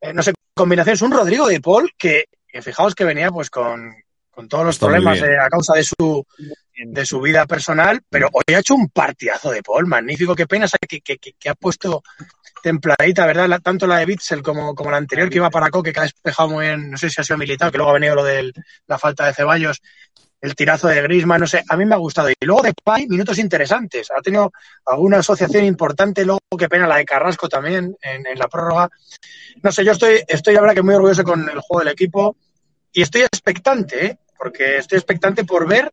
eh, 0.00 0.12
no 0.12 0.22
sé, 0.22 0.32
combinaciones. 0.54 1.02
Un 1.02 1.12
Rodrigo 1.12 1.46
de 1.46 1.60
Paul 1.60 1.90
que, 1.96 2.24
que 2.46 2.62
fijaos 2.62 2.94
que 2.94 3.04
venía 3.04 3.30
pues 3.30 3.50
con, 3.50 3.94
con 4.30 4.48
todos 4.48 4.64
los 4.64 4.76
Está 4.76 4.86
problemas 4.86 5.20
eh, 5.20 5.38
a 5.38 5.48
causa 5.48 5.74
de 5.74 5.84
su, 5.84 6.26
de 6.74 7.06
su 7.06 7.20
vida 7.20 7.46
personal, 7.46 8.00
pero 8.08 8.28
hoy 8.32 8.54
ha 8.54 8.60
hecho 8.60 8.74
un 8.74 8.88
partidazo 8.88 9.50
de 9.50 9.62
Paul, 9.62 9.86
magnífico. 9.86 10.34
Qué 10.34 10.46
pena 10.46 10.66
que, 10.88 11.00
que, 11.00 11.18
que 11.18 11.48
ha 11.48 11.54
puesto 11.54 12.02
templadita, 12.62 13.26
¿verdad? 13.26 13.48
La, 13.48 13.58
tanto 13.58 13.86
la 13.86 13.98
de 13.98 14.06
Bitzel 14.06 14.42
como, 14.42 14.74
como 14.74 14.90
la 14.90 14.96
anterior 14.96 15.28
que 15.28 15.36
iba 15.36 15.50
para 15.50 15.70
Coque, 15.70 15.92
que 15.92 16.00
ha 16.00 16.04
despejado 16.04 16.48
muy 16.48 16.66
bien, 16.66 16.90
no 16.90 16.96
sé 16.96 17.10
si 17.10 17.20
ha 17.20 17.24
sido 17.24 17.36
militar, 17.36 17.70
que 17.70 17.76
luego 17.76 17.90
ha 17.90 17.94
venido 17.94 18.14
lo 18.14 18.24
de 18.24 18.52
la 18.86 18.98
falta 18.98 19.26
de 19.26 19.34
Ceballos, 19.34 19.82
el 20.42 20.56
tirazo 20.56 20.88
de 20.88 21.00
Grisma, 21.02 21.38
no 21.38 21.46
sé, 21.46 21.62
a 21.68 21.76
mí 21.76 21.86
me 21.86 21.94
ha 21.94 21.98
gustado. 21.98 22.28
Y 22.28 22.34
luego 22.44 22.62
de 22.62 22.74
Pay, 22.74 23.06
minutos 23.06 23.38
interesantes. 23.38 24.10
Ha 24.10 24.20
tenido 24.20 24.52
alguna 24.84 25.18
asociación 25.18 25.64
importante, 25.64 26.24
luego 26.24 26.40
qué 26.58 26.68
pena 26.68 26.88
la 26.88 26.96
de 26.96 27.04
Carrasco 27.04 27.48
también 27.48 27.96
en, 28.02 28.24
la 28.36 28.48
prórroga. 28.48 28.90
No 29.62 29.70
sé, 29.70 29.84
yo 29.84 29.92
estoy, 29.92 30.24
estoy 30.26 30.54
la 30.54 30.60
verdad 30.60 30.74
que 30.74 30.82
muy 30.82 30.96
orgulloso 30.96 31.22
con 31.22 31.48
el 31.48 31.60
juego 31.60 31.84
del 31.84 31.92
equipo 31.92 32.36
y 32.92 33.02
estoy 33.02 33.22
expectante, 33.22 34.04
¿eh? 34.04 34.18
porque 34.36 34.78
estoy 34.78 34.98
expectante 34.98 35.44
por 35.44 35.68
ver. 35.68 35.92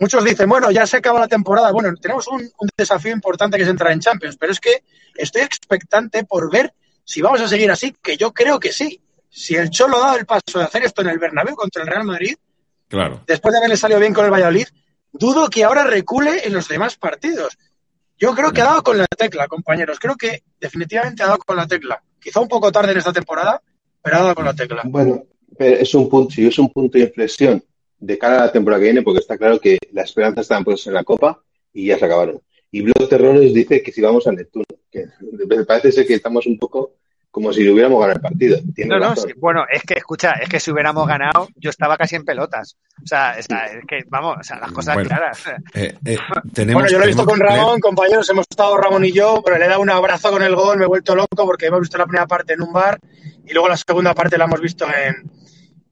Muchos 0.00 0.24
dicen, 0.24 0.48
bueno, 0.48 0.72
ya 0.72 0.84
se 0.84 0.96
acaba 0.96 1.20
la 1.20 1.28
temporada. 1.28 1.70
Bueno, 1.70 1.94
tenemos 1.94 2.26
un, 2.26 2.42
un, 2.42 2.68
desafío 2.76 3.12
importante 3.12 3.56
que 3.56 3.62
es 3.62 3.68
entrar 3.68 3.92
en 3.92 4.00
Champions, 4.00 4.36
pero 4.36 4.50
es 4.50 4.58
que 4.58 4.82
estoy 5.14 5.42
expectante 5.42 6.24
por 6.24 6.50
ver 6.50 6.74
si 7.04 7.22
vamos 7.22 7.40
a 7.40 7.46
seguir 7.46 7.70
así, 7.70 7.94
que 8.02 8.16
yo 8.16 8.32
creo 8.32 8.58
que 8.58 8.72
sí. 8.72 9.00
Si 9.30 9.54
el 9.54 9.70
Cholo 9.70 9.98
ha 9.98 10.06
dado 10.06 10.18
el 10.18 10.26
paso 10.26 10.58
de 10.58 10.64
hacer 10.64 10.82
esto 10.82 11.02
en 11.02 11.10
el 11.10 11.20
Bernabéu 11.20 11.54
contra 11.54 11.82
el 11.82 11.88
Real 11.88 12.04
Madrid, 12.04 12.34
claro. 12.92 13.22
después 13.26 13.52
de 13.52 13.58
haberle 13.58 13.76
salido 13.76 13.98
bien 13.98 14.12
con 14.12 14.24
el 14.24 14.30
Valladolid, 14.30 14.66
dudo 15.12 15.48
que 15.48 15.64
ahora 15.64 15.84
recule 15.84 16.46
en 16.46 16.52
los 16.52 16.68
demás 16.68 16.96
partidos. 16.96 17.58
Yo 18.18 18.34
creo 18.34 18.52
que 18.52 18.60
ha 18.60 18.66
dado 18.66 18.82
con 18.82 18.98
la 18.98 19.06
tecla, 19.06 19.48
compañeros. 19.48 19.98
Creo 19.98 20.14
que 20.16 20.42
definitivamente 20.60 21.22
ha 21.22 21.26
dado 21.26 21.38
con 21.38 21.56
la 21.56 21.66
tecla. 21.66 22.02
Quizá 22.20 22.40
un 22.40 22.48
poco 22.48 22.70
tarde 22.70 22.92
en 22.92 22.98
esta 22.98 23.12
temporada, 23.12 23.60
pero 24.00 24.16
ha 24.16 24.20
dado 24.20 24.34
con 24.34 24.44
la 24.44 24.54
tecla. 24.54 24.82
Bueno, 24.84 25.24
pero 25.58 25.76
es 25.76 25.92
un 25.94 26.08
punto, 26.08 26.32
si 26.32 26.46
es 26.46 26.58
un 26.58 26.70
punto 26.70 26.98
de 26.98 27.04
inflexión 27.04 27.64
de 27.98 28.18
cara 28.18 28.36
a 28.36 28.46
la 28.46 28.52
temporada 28.52 28.80
que 28.80 28.84
viene, 28.84 29.02
porque 29.02 29.20
está 29.20 29.36
claro 29.36 29.58
que 29.58 29.78
las 29.92 30.10
esperanzas 30.10 30.42
estaban 30.42 30.64
puestas 30.64 30.88
en 30.88 30.94
la 30.94 31.04
Copa 31.04 31.42
y 31.72 31.86
ya 31.86 31.98
se 31.98 32.04
acabaron. 32.04 32.40
Y 32.70 32.82
Blog 32.82 33.08
Terrores 33.08 33.52
dice 33.52 33.82
que 33.82 33.92
si 33.92 34.00
vamos 34.00 34.26
al 34.26 34.36
Neptuno, 34.36 34.64
que 34.90 35.08
parece 35.66 35.92
ser 35.92 36.06
que 36.06 36.14
estamos 36.14 36.46
un 36.46 36.58
poco 36.58 36.94
como 37.32 37.50
si 37.50 37.66
hubiéramos 37.66 37.98
ganado 37.98 38.16
el 38.16 38.20
partido. 38.20 38.58
No, 38.86 38.98
no, 38.98 39.16
sí, 39.16 39.32
bueno, 39.38 39.64
es 39.72 39.82
que, 39.84 39.94
escucha, 39.94 40.32
es 40.32 40.50
que 40.50 40.60
si 40.60 40.70
hubiéramos 40.70 41.08
ganado, 41.08 41.48
yo 41.56 41.70
estaba 41.70 41.96
casi 41.96 42.14
en 42.14 42.26
pelotas. 42.26 42.76
O 43.02 43.06
sea, 43.06 43.38
es, 43.38 43.46
es 43.48 43.86
que, 43.88 44.04
vamos, 44.08 44.36
o 44.38 44.42
sea, 44.42 44.58
las 44.60 44.70
cosas 44.70 44.96
bueno, 44.96 45.08
claras. 45.08 45.42
Eh, 45.72 45.96
eh, 46.04 46.18
tenemos, 46.52 46.82
bueno, 46.82 46.92
yo 46.92 46.98
lo 46.98 47.04
he 47.04 47.06
visto 47.06 47.24
con 47.24 47.40
Ramón, 47.40 47.80
compañeros, 47.80 48.28
hemos 48.28 48.44
estado 48.48 48.76
Ramón 48.76 49.06
y 49.06 49.12
yo, 49.12 49.40
pero 49.42 49.56
le 49.56 49.64
he 49.64 49.68
dado 49.68 49.80
un 49.80 49.88
abrazo 49.88 50.30
con 50.30 50.42
el 50.42 50.54
gol, 50.54 50.76
me 50.76 50.84
he 50.84 50.88
vuelto 50.88 51.16
loco 51.16 51.46
porque 51.46 51.66
hemos 51.66 51.80
visto 51.80 51.96
la 51.96 52.04
primera 52.04 52.26
parte 52.26 52.52
en 52.52 52.60
un 52.60 52.72
bar 52.72 53.00
y 53.46 53.52
luego 53.54 53.66
la 53.66 53.78
segunda 53.78 54.12
parte 54.12 54.36
la 54.36 54.44
hemos 54.44 54.60
visto 54.60 54.84
en, 54.86 55.30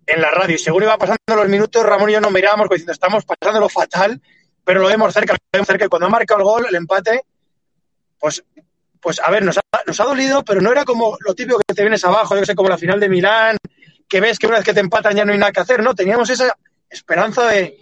en 0.07 0.21
la 0.21 0.31
radio. 0.31 0.57
Y 0.57 0.59
según 0.59 0.83
iba 0.83 0.99
pasando 0.99 1.37
los 1.37 1.49
minutos, 1.49 1.83
Ramón 1.87 2.11
y 2.11 2.13
yo 2.13 2.21
nos 2.21 2.33
mirábamos 2.33 2.69
diciendo, 2.69 2.93
estamos 2.93 3.25
pasándolo 3.25 3.71
fatal, 3.71 4.21
pero 4.63 4.83
lo 4.83 4.89
vemos 4.89 5.15
cerca, 5.15 5.33
lo 5.33 5.39
vemos 5.51 5.67
cerca. 5.67 5.87
Y 5.87 5.89
cuando 5.89 6.07
ha 6.07 6.11
marcado 6.11 6.41
el 6.41 6.45
gol, 6.45 6.67
el 6.69 6.75
empate, 6.75 7.23
pues, 8.19 8.45
pues 9.01 9.21
a 9.21 9.31
ver, 9.31 9.45
nos 9.45 9.59
ha, 9.59 9.63
nos 9.87 10.01
ha 10.01 10.05
dolido, 10.05 10.45
pero 10.45 10.61
no 10.61 10.73
era 10.73 10.85
como 10.85 11.17
lo 11.21 11.35
típico 11.35 11.61
que 11.67 11.75
te 11.75 11.83
vienes 11.83 12.05
abajo, 12.05 12.35
yo 12.35 12.41
que 12.41 12.47
sé, 12.47 12.55
como 12.55 12.69
la 12.69 12.79
final 12.79 13.01
de 13.01 13.09
Milán, 13.09 13.57
que 14.09 14.21
ves 14.21 14.39
que 14.39 14.47
una 14.47 14.57
vez 14.57 14.65
que 14.65 14.75
te 14.75 14.81
empatan 14.81 15.17
ya 15.17 15.25
no 15.25 15.33
hay 15.33 15.39
nada 15.39 15.53
que 15.53 15.61
hacer, 15.61 15.83
¿no? 15.83 15.95
Teníamos 15.95 16.29
esa 16.31 16.57
esperanza 16.91 17.47
de, 17.47 17.79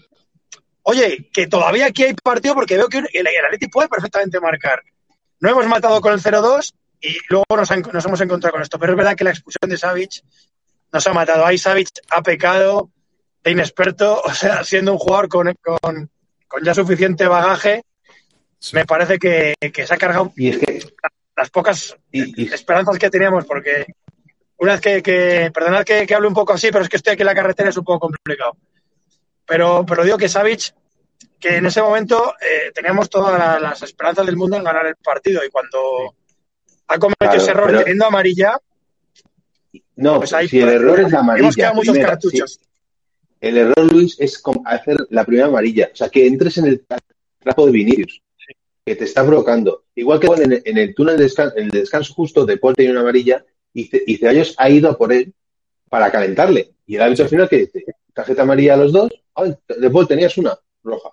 oye, 0.82 1.28
que 1.32 1.46
todavía 1.46 1.86
aquí 1.86 2.04
hay 2.04 2.14
partido 2.14 2.54
porque 2.54 2.76
veo 2.76 2.88
que 2.88 2.98
el, 2.98 3.08
el 3.12 3.44
Atleti 3.46 3.68
puede 3.68 3.88
perfectamente 3.88 4.40
marcar. 4.40 4.82
No 5.40 5.50
hemos 5.50 5.66
matado 5.66 6.00
con 6.00 6.12
el 6.12 6.20
0-2 6.20 6.72
y 7.00 7.18
luego 7.28 7.44
nos, 7.56 7.70
han, 7.70 7.82
nos, 7.92 8.04
hemos 8.04 8.20
encontrado 8.20 8.52
con 8.52 8.62
esto. 8.62 8.78
Pero 8.78 8.92
es 8.92 8.96
verdad 8.96 9.16
que 9.16 9.24
la 9.24 9.30
expulsión 9.30 9.70
de 9.70 9.76
Savic 9.76 10.22
nos 10.92 11.06
ha 11.06 11.12
matado. 11.12 11.44
Ahí 11.44 11.58
Savic 11.58 11.88
ha 12.10 12.22
pecado 12.22 12.90
de 13.44 13.50
inexperto, 13.52 14.20
o 14.24 14.34
sea, 14.34 14.64
siendo 14.64 14.92
un 14.92 14.98
jugador 14.98 15.28
con, 15.28 15.54
con, 15.62 16.10
con 16.46 16.64
ya 16.64 16.74
suficiente 16.74 17.26
bagaje, 17.26 17.82
sí. 18.58 18.74
me 18.74 18.84
parece 18.84 19.18
que, 19.18 19.54
que, 19.72 19.86
se 19.86 19.94
ha 19.94 19.98
cargado 19.98 20.32
y 20.36 20.50
es 20.50 20.58
que, 20.58 20.80
las 21.38 21.50
pocas 21.50 21.96
y, 22.12 22.42
y, 22.42 22.52
esperanzas 22.52 22.98
que 22.98 23.08
teníamos, 23.10 23.44
porque 23.46 23.86
una 24.58 24.72
vez 24.72 24.80
que, 24.80 25.02
que 25.02 25.50
perdonad 25.54 25.84
que, 25.84 26.06
que 26.06 26.14
hable 26.14 26.28
un 26.28 26.34
poco 26.34 26.52
así, 26.52 26.68
pero 26.70 26.82
es 26.84 26.88
que 26.90 26.96
estoy 26.96 27.12
aquí 27.14 27.22
en 27.22 27.26
la 27.26 27.34
carretera, 27.34 27.70
es 27.70 27.76
un 27.76 27.84
poco 27.84 28.00
complicado. 28.00 28.56
Pero, 29.46 29.84
pero 29.86 30.04
digo 30.04 30.18
que 30.18 30.28
Savic, 30.28 30.74
que 31.40 31.56
en 31.56 31.66
ese 31.66 31.80
momento 31.80 32.34
eh, 32.40 32.70
teníamos 32.74 33.08
todas 33.08 33.38
la, 33.38 33.58
las 33.58 33.82
esperanzas 33.82 34.26
del 34.26 34.36
mundo 34.36 34.56
en 34.56 34.64
ganar 34.64 34.86
el 34.86 34.96
partido 34.96 35.42
y 35.44 35.50
cuando 35.50 36.14
ha 36.88 36.98
cometido 36.98 37.30
Claro, 37.30 37.40
ese 37.42 37.50
error 37.52 37.66
pero- 37.66 37.78
teniendo 37.80 38.06
amarilla, 38.06 38.58
no, 39.96 40.18
pues 40.18 40.32
ahí 40.32 40.48
si 40.48 40.60
el 40.60 40.68
error 40.68 41.00
es 41.00 41.10
la 41.12 41.18
hemos 41.18 41.22
amarilla, 41.22 41.50
quedado 41.54 41.74
muchos 41.74 41.92
primera, 41.92 42.12
cartuchos. 42.12 42.52
sí. 42.52 42.60
el 43.40 43.56
error, 43.58 43.92
Luis, 43.92 44.16
es 44.20 44.40
hacer 44.64 44.96
la 45.10 45.24
primera 45.24 45.48
amarilla. 45.48 45.90
O 45.92 45.96
sea, 45.96 46.08
que 46.08 46.26
entres 46.26 46.56
en 46.58 46.66
el 46.66 46.84
trapo 47.40 47.66
de 47.66 47.72
Vinicius, 47.72 48.22
que 48.88 48.96
te 48.96 49.04
está 49.04 49.24
provocando. 49.24 49.84
Igual 49.94 50.20
que 50.20 50.26
en 50.26 50.78
el, 50.78 50.94
túnel 50.94 51.16
de 51.16 51.24
descanso, 51.24 51.56
en 51.56 51.64
el 51.64 51.70
descanso 51.70 52.14
justo, 52.14 52.46
De 52.46 52.56
Paul 52.56 52.74
tenía 52.74 52.92
una 52.92 53.00
amarilla 53.00 53.44
y, 53.72 53.90
y 54.10 54.16
Ceballos 54.16 54.54
ha 54.58 54.70
ido 54.70 54.90
a 54.90 54.96
por 54.96 55.12
él 55.12 55.32
para 55.88 56.10
calentarle. 56.10 56.72
Y 56.86 56.96
el 56.96 57.02
árbitro 57.02 57.24
al 57.24 57.30
final 57.30 57.48
que 57.48 57.58
dice, 57.58 57.84
tarjeta 58.12 58.42
amarilla 58.42 58.74
a 58.74 58.78
los 58.78 58.92
dos, 58.92 59.10
ay, 59.34 59.54
De 59.78 59.90
Paul 59.90 60.08
tenías 60.08 60.36
una 60.38 60.58
roja. 60.82 61.10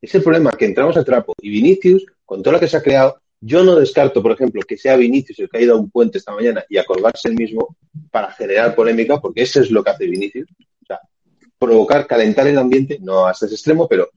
Es 0.00 0.14
el 0.14 0.22
problema, 0.22 0.52
que 0.52 0.64
entramos 0.64 0.96
al 0.96 1.04
trapo. 1.04 1.34
Y 1.42 1.50
Vinicius, 1.50 2.06
con 2.24 2.42
todo 2.42 2.52
lo 2.52 2.60
que 2.60 2.68
se 2.68 2.76
ha 2.76 2.82
creado, 2.82 3.20
yo 3.40 3.62
no 3.62 3.76
descarto, 3.76 4.22
por 4.22 4.32
ejemplo, 4.32 4.62
que 4.66 4.76
sea 4.76 4.96
Vinicius 4.96 5.38
el 5.40 5.48
que 5.48 5.58
ha 5.58 5.62
ido 5.62 5.74
a 5.74 5.78
un 5.78 5.90
puente 5.90 6.18
esta 6.18 6.32
mañana 6.32 6.64
y 6.68 6.76
a 6.78 6.84
colgarse 6.84 7.28
el 7.28 7.34
mismo 7.34 7.76
para 8.10 8.32
generar 8.32 8.74
polémica, 8.74 9.20
porque 9.20 9.42
eso 9.42 9.60
es 9.60 9.70
lo 9.70 9.82
que 9.82 9.90
hace 9.90 10.06
Vinicius. 10.06 10.48
O 10.82 10.86
sea, 10.86 11.00
provocar, 11.58 12.06
calentar 12.06 12.46
el 12.46 12.58
ambiente, 12.58 12.98
no 13.00 13.26
hasta 13.26 13.46
ese 13.46 13.54
extremo, 13.56 13.88
pero 13.88 14.10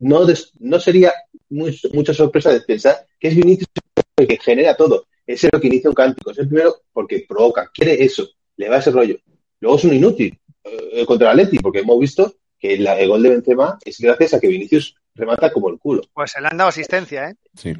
no, 0.00 0.26
no 0.60 0.80
sería 0.80 1.12
muy- 1.52 1.78
mucha 1.92 2.12
sorpresa 2.14 2.50
de 2.52 2.60
pensar 2.62 3.06
que 3.20 3.28
es 3.28 3.36
Vinicius 3.36 3.68
el 4.16 4.26
que 4.26 4.38
genera 4.38 4.76
todo. 4.76 5.06
Es 5.26 5.44
el 5.44 5.50
que 5.60 5.66
inicia 5.68 5.88
un 5.90 5.94
cántico. 5.94 6.30
Es 6.30 6.38
el 6.38 6.48
primero 6.48 6.76
porque 6.92 7.24
provoca, 7.28 7.70
quiere 7.72 8.02
eso, 8.04 8.28
le 8.56 8.68
va 8.68 8.78
ese 8.78 8.90
rollo. 8.90 9.16
Luego 9.60 9.76
es 9.76 9.84
un 9.84 9.94
inútil 9.94 10.38
eh, 10.64 11.04
contra 11.06 11.32
el 11.32 11.40
Atleti, 11.40 11.58
porque 11.58 11.80
hemos 11.80 11.98
visto 11.98 12.34
que 12.58 12.78
la- 12.78 12.98
el 12.98 13.08
gol 13.08 13.22
de 13.22 13.30
Benzema 13.30 13.78
es 13.84 13.98
gracias 14.00 14.34
a 14.34 14.40
que 14.40 14.46
Vinicius 14.48 14.94
remata 15.14 15.52
como 15.52 15.68
el 15.68 15.78
culo. 15.78 16.02
Pues 16.14 16.30
se 16.32 16.40
le 16.40 16.46
han 16.48 16.56
dado 16.56 16.68
asistencia, 16.70 17.30
¿eh? 17.30 17.34
Sí. 17.56 17.72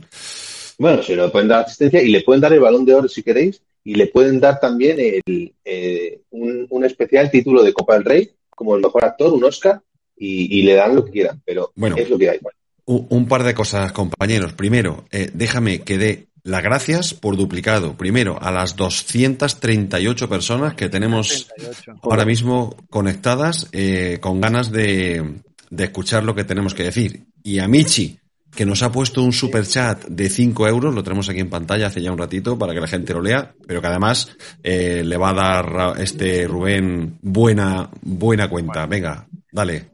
Bueno, 0.78 1.02
se 1.02 1.14
le 1.14 1.28
pueden 1.28 1.48
dar 1.48 1.64
asistencia 1.64 2.02
y 2.02 2.08
le 2.08 2.22
pueden 2.22 2.40
dar 2.40 2.52
el 2.52 2.60
balón 2.60 2.84
de 2.84 2.94
oro 2.94 3.08
si 3.08 3.22
queréis 3.22 3.62
y 3.84 3.94
le 3.94 4.06
pueden 4.08 4.40
dar 4.40 4.58
también 4.58 4.98
el, 4.98 5.54
eh, 5.64 6.20
un, 6.30 6.66
un 6.70 6.84
especial 6.84 7.30
título 7.30 7.62
de 7.62 7.72
Copa 7.72 7.94
del 7.94 8.04
Rey 8.04 8.30
como 8.50 8.74
el 8.76 8.82
mejor 8.82 9.04
actor, 9.04 9.32
un 9.32 9.44
Oscar, 9.44 9.80
y, 10.16 10.58
y 10.58 10.62
le 10.62 10.74
dan 10.74 10.94
lo 10.94 11.04
que 11.04 11.10
quieran, 11.12 11.40
pero 11.44 11.72
Bueno. 11.74 11.96
es 11.96 12.08
lo 12.10 12.18
que 12.18 12.30
hay. 12.30 12.38
Un, 12.84 13.06
un 13.10 13.28
par 13.28 13.44
de 13.44 13.54
cosas, 13.54 13.92
compañeros. 13.92 14.52
Primero, 14.54 15.04
eh, 15.10 15.30
déjame 15.32 15.80
que 15.80 15.98
dé 15.98 16.26
las 16.44 16.62
gracias 16.62 17.14
por 17.14 17.36
duplicado. 17.36 17.96
Primero, 17.96 18.38
a 18.40 18.50
las 18.50 18.76
238 18.76 20.28
personas 20.28 20.74
que 20.74 20.88
tenemos 20.88 21.48
38. 21.54 22.00
ahora 22.02 22.24
mismo 22.24 22.76
conectadas 22.90 23.68
eh, 23.72 24.18
con 24.20 24.40
ganas 24.40 24.72
de, 24.72 25.40
de 25.70 25.84
escuchar 25.84 26.24
lo 26.24 26.34
que 26.34 26.44
tenemos 26.44 26.74
que 26.74 26.84
decir. 26.84 27.24
Y 27.44 27.60
a 27.60 27.68
Michi, 27.68 28.18
que 28.54 28.66
nos 28.66 28.82
ha 28.82 28.92
puesto 28.92 29.22
un 29.22 29.32
super 29.32 29.66
chat 29.66 30.04
de 30.06 30.28
5 30.28 30.68
euros, 30.68 30.94
lo 30.94 31.02
tenemos 31.02 31.28
aquí 31.28 31.40
en 31.40 31.48
pantalla 31.50 31.86
hace 31.86 32.02
ya 32.02 32.12
un 32.12 32.18
ratito 32.18 32.58
para 32.58 32.74
que 32.74 32.80
la 32.80 32.88
gente 32.88 33.14
lo 33.14 33.22
lea, 33.22 33.54
pero 33.66 33.80
que 33.80 33.86
además 33.86 34.36
eh, 34.62 35.02
le 35.04 35.16
va 35.16 35.30
a 35.30 35.34
dar 35.34 36.00
este 36.00 36.46
Rubén 36.46 37.18
buena, 37.22 37.88
buena 38.02 38.48
cuenta. 38.48 38.86
Venga, 38.86 39.26
dale. 39.50 39.91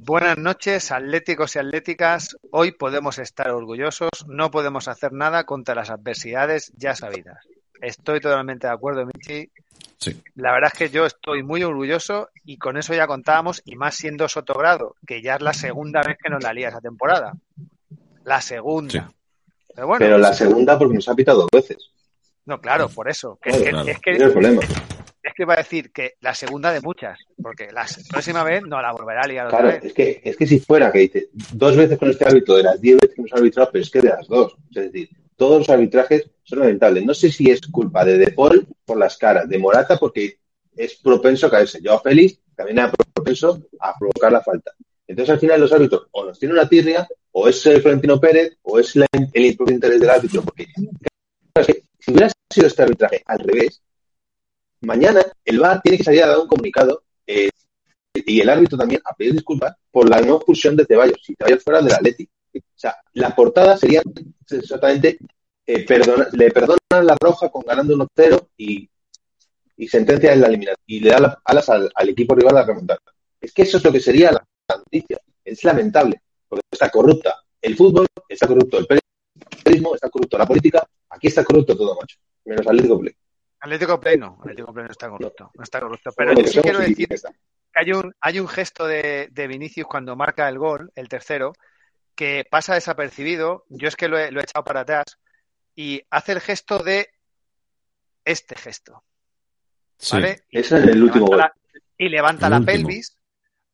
Buenas 0.00 0.38
noches, 0.38 0.90
atléticos 0.92 1.56
y 1.56 1.58
atléticas. 1.58 2.36
Hoy 2.50 2.72
podemos 2.72 3.18
estar 3.18 3.50
orgullosos, 3.50 4.08
no 4.26 4.50
podemos 4.50 4.88
hacer 4.88 5.12
nada 5.12 5.44
contra 5.44 5.74
las 5.74 5.90
adversidades 5.90 6.72
ya 6.76 6.94
sabidas. 6.94 7.46
Estoy 7.80 8.20
totalmente 8.20 8.66
de 8.66 8.72
acuerdo, 8.72 9.04
Michi. 9.06 9.50
Sí. 9.98 10.22
La 10.36 10.52
verdad 10.52 10.70
es 10.72 10.78
que 10.78 10.90
yo 10.90 11.04
estoy 11.04 11.42
muy 11.42 11.62
orgulloso 11.62 12.30
y 12.44 12.56
con 12.58 12.76
eso 12.76 12.94
ya 12.94 13.06
contábamos, 13.06 13.60
y 13.64 13.76
más 13.76 13.96
siendo 13.96 14.28
Sotogrado, 14.28 14.94
que 15.06 15.20
ya 15.20 15.34
es 15.34 15.42
la 15.42 15.52
segunda 15.52 16.00
vez 16.02 16.16
que 16.22 16.30
nos 16.30 16.42
la 16.42 16.52
lía 16.52 16.68
esa 16.68 16.80
temporada. 16.80 17.32
La 18.24 18.40
segunda. 18.40 18.92
Sí. 18.92 19.14
Pero 19.74 19.86
bueno, 19.88 19.98
Pero 19.98 20.18
la 20.18 20.32
segunda 20.32 20.78
porque 20.78 20.94
nos 20.94 21.08
ha 21.08 21.14
pitado 21.14 21.40
dos 21.40 21.50
veces. 21.52 21.90
no, 22.46 22.60
claro, 22.60 22.88
por 22.88 23.08
eso. 23.08 23.38
Que, 23.42 23.50
Claro, 23.50 23.58
es, 23.60 23.64
que, 23.64 23.70
claro. 23.70 23.88
es 23.90 24.00
que- 24.00 24.10
Ese 24.12 24.20
es 24.22 24.26
el 24.26 24.32
problema. 24.32 24.60
Es 25.22 25.34
que 25.34 25.42
iba 25.42 25.54
a 25.54 25.58
decir 25.58 25.90
que 25.92 26.14
la 26.20 26.34
segunda 26.34 26.72
de 26.72 26.80
muchas. 26.80 27.18
porque 27.42 27.70
la 27.72 27.86
próxima 28.10 28.44
vez 28.44 28.62
no 28.62 28.80
la 28.80 28.92
volverá 28.92 29.22
a 29.22 29.26
liar 29.26 29.48
claro, 29.48 29.68
otra 29.68 29.80
vez. 29.80 29.86
Es 29.86 29.92
que, 29.92 30.20
es 30.24 30.36
que 30.36 30.46
si 30.46 30.60
fuera 30.60 30.90
que 30.92 31.00
dice 31.00 31.28
dos 31.52 31.76
veces 31.76 31.98
con 31.98 32.10
este 32.10 32.24
árbitro 32.24 32.56
de 32.56 32.62
las 32.62 32.80
diez 32.80 32.96
veces 32.96 33.14
que 33.14 33.20
hemos 33.20 33.32
arbitrado, 33.32 33.70
pero 33.72 33.82
es 33.82 33.90
que 33.90 34.00
de 34.00 34.08
las 34.08 34.26
dos. 34.26 34.56
Es 34.70 34.92
decir, 34.92 35.10
todos 35.36 35.58
los 35.58 35.70
arbitrajes 35.70 36.30
son 36.42 36.60
lamentables. 36.60 37.04
No 37.04 37.14
sé 37.14 37.30
si 37.30 37.50
es 37.50 37.60
culpa 37.68 38.04
de 38.04 38.18
De 38.18 38.32
Paul 38.32 38.66
por 38.84 38.98
las 38.98 39.16
caras, 39.16 39.48
de 39.48 39.58
Morata 39.58 39.96
porque 39.98 40.38
es 40.76 40.96
propenso 40.96 41.46
a 41.46 41.50
caerse. 41.50 41.80
Yo 41.82 41.94
a 41.94 42.00
Félix 42.00 42.40
también 42.54 42.78
era 42.78 42.92
propenso 43.14 43.62
a 43.80 43.94
provocar 43.98 44.32
la 44.32 44.40
falta. 44.40 44.72
Entonces 45.06 45.32
al 45.32 45.40
final 45.40 45.60
los 45.60 45.72
árbitros 45.72 46.06
o 46.10 46.24
nos 46.26 46.38
tienen 46.38 46.58
una 46.58 46.68
tirria, 46.68 47.08
o 47.32 47.48
es 47.48 47.64
el 47.66 47.80
Florentino 47.80 48.20
Pérez, 48.20 48.58
o 48.62 48.78
es 48.78 48.94
la, 48.96 49.06
el 49.32 49.46
impropio 49.46 49.74
interés 49.74 50.00
del 50.00 50.10
árbitro. 50.10 50.42
Porque 50.42 50.66
si 51.98 52.10
hubiera 52.10 52.30
sido 52.50 52.66
este 52.66 52.82
arbitraje 52.82 53.22
al 53.26 53.38
revés, 53.38 53.80
mañana 54.82 55.22
el 55.44 55.58
VAR 55.58 55.80
tiene 55.82 55.98
que 55.98 56.04
salir 56.04 56.22
a 56.22 56.28
dar 56.28 56.38
un 56.38 56.48
comunicado 56.48 57.02
eh, 57.26 57.50
y 58.14 58.40
el 58.40 58.48
árbitro 58.48 58.78
también 58.78 59.00
a 59.04 59.14
pedir 59.14 59.34
disculpas 59.34 59.76
por 59.90 60.08
la 60.08 60.20
no 60.20 60.36
expulsión 60.36 60.76
de 60.76 60.84
Ceballos, 60.86 61.18
si 61.24 61.34
Ceballos 61.34 61.62
fuera 61.62 61.80
del 61.82 61.92
Atleti. 61.94 62.28
O 62.54 62.60
sea, 62.74 62.96
la 63.14 63.34
portada 63.34 63.76
sería 63.76 64.02
exactamente 64.50 65.18
eh, 65.66 65.84
perdona, 65.84 66.28
le 66.32 66.50
perdonan 66.50 67.06
la 67.06 67.16
roja 67.20 67.48
con 67.50 67.62
ganando 67.62 67.94
1-0 67.94 68.48
y, 68.56 68.88
y 69.76 69.88
sentencia 69.88 70.32
en 70.32 70.40
la 70.40 70.48
eliminación 70.48 70.82
y 70.86 71.00
le 71.00 71.10
da 71.10 71.18
la- 71.20 71.42
alas 71.44 71.68
al, 71.68 71.90
equipo 72.08 72.34
rival 72.34 72.56
a 72.56 72.64
remontar. 72.64 72.98
Es 73.40 73.52
que 73.52 73.62
eso 73.62 73.76
es 73.76 73.84
lo 73.84 73.92
que 73.92 74.00
sería 74.00 74.32
la, 74.32 74.44
la 74.68 74.76
noticia. 74.78 75.20
Es 75.44 75.62
lamentable, 75.64 76.20
porque 76.48 76.64
está 76.70 76.90
corrupta 76.90 77.34
el 77.60 77.76
fútbol, 77.76 78.06
está 78.28 78.46
corrupto 78.46 78.78
el 78.78 78.86
periodismo, 79.64 79.94
está 79.94 80.08
corrupto 80.10 80.38
la 80.38 80.46
política, 80.46 80.86
aquí 81.10 81.26
está 81.28 81.44
corrupto 81.44 81.76
todo, 81.76 81.96
macho. 82.00 82.18
Menos 82.44 82.66
Atlético 82.66 82.98
Play. 83.00 83.14
Atlético 83.60 83.98
Play 84.00 84.16
no, 84.18 84.38
Atlético 84.40 84.72
Play 84.72 84.86
no 84.86 84.90
está 84.92 85.08
corrupto, 85.08 85.50
no 85.54 85.62
está 85.64 85.80
corrupto. 85.80 86.10
Pero 86.16 86.32
yo 86.34 86.46
sí 86.46 86.60
quiero 86.60 86.78
decir 86.78 87.08
que 87.08 87.16
hay 87.74 87.92
un, 87.92 88.14
hay 88.20 88.38
un 88.40 88.48
gesto 88.48 88.86
de, 88.86 89.28
de 89.32 89.46
Vinicius 89.48 89.86
cuando 89.86 90.14
marca 90.16 90.48
el 90.48 90.58
gol, 90.58 90.92
el 90.94 91.08
tercero, 91.08 91.52
que 92.14 92.46
pasa 92.50 92.74
desapercibido. 92.74 93.64
Yo 93.68 93.88
es 93.88 93.96
que 93.96 94.08
lo 94.08 94.18
he, 94.18 94.30
lo 94.30 94.40
he 94.40 94.44
echado 94.44 94.64
para 94.64 94.80
atrás 94.80 95.18
y 95.74 96.02
hace 96.10 96.32
el 96.32 96.40
gesto 96.40 96.78
de 96.80 97.08
este 98.24 98.54
gesto, 98.56 99.02
Sí. 99.96 100.14
¿vale? 100.16 100.44
Y 100.50 100.58
Ese 100.60 100.78
es 100.78 100.84
el 100.84 101.02
último 101.02 101.26
levanta 101.26 101.28
gol. 101.28 101.38
la- 101.38 101.80
y 101.96 102.08
levanta 102.08 102.46
El 102.46 102.50
la 102.52 102.58
último. 102.58 102.76
pelvis, 102.88 103.16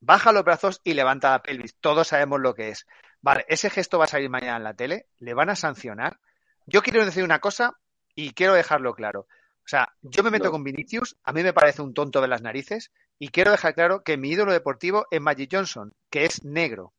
baja 0.00 0.32
los 0.32 0.44
brazos 0.44 0.80
y 0.84 0.94
levanta 0.94 1.30
la 1.30 1.42
pelvis. 1.42 1.74
Todos 1.80 2.08
sabemos 2.08 2.40
lo 2.40 2.54
que 2.54 2.70
es. 2.70 2.86
Vale, 3.20 3.44
ese 3.48 3.68
gesto 3.70 3.98
va 3.98 4.04
a 4.04 4.08
salir 4.08 4.30
mañana 4.30 4.56
en 4.56 4.64
la 4.64 4.74
tele, 4.74 5.06
le 5.18 5.34
van 5.34 5.50
a 5.50 5.56
sancionar. 5.56 6.18
Yo 6.66 6.82
quiero 6.82 7.04
decir 7.04 7.24
una 7.24 7.40
cosa 7.40 7.74
y 8.14 8.32
quiero 8.32 8.54
dejarlo 8.54 8.94
claro. 8.94 9.26
O 9.64 9.68
sea, 9.68 9.88
yo 10.02 10.22
me 10.22 10.30
meto 10.30 10.46
No. 10.46 10.50
con 10.52 10.64
Vinicius, 10.64 11.16
a 11.24 11.32
mí 11.32 11.42
me 11.42 11.52
parece 11.54 11.80
un 11.80 11.94
tonto 11.94 12.20
de 12.20 12.28
las 12.28 12.42
narices 12.42 12.92
y 13.18 13.28
quiero 13.28 13.50
dejar 13.50 13.74
claro 13.74 14.02
que 14.02 14.16
mi 14.18 14.30
ídolo 14.30 14.52
deportivo 14.52 15.06
es 15.10 15.20
Magic 15.20 15.48
Johnson, 15.52 15.94
que 16.10 16.26
es 16.26 16.44
negro. 16.44 16.92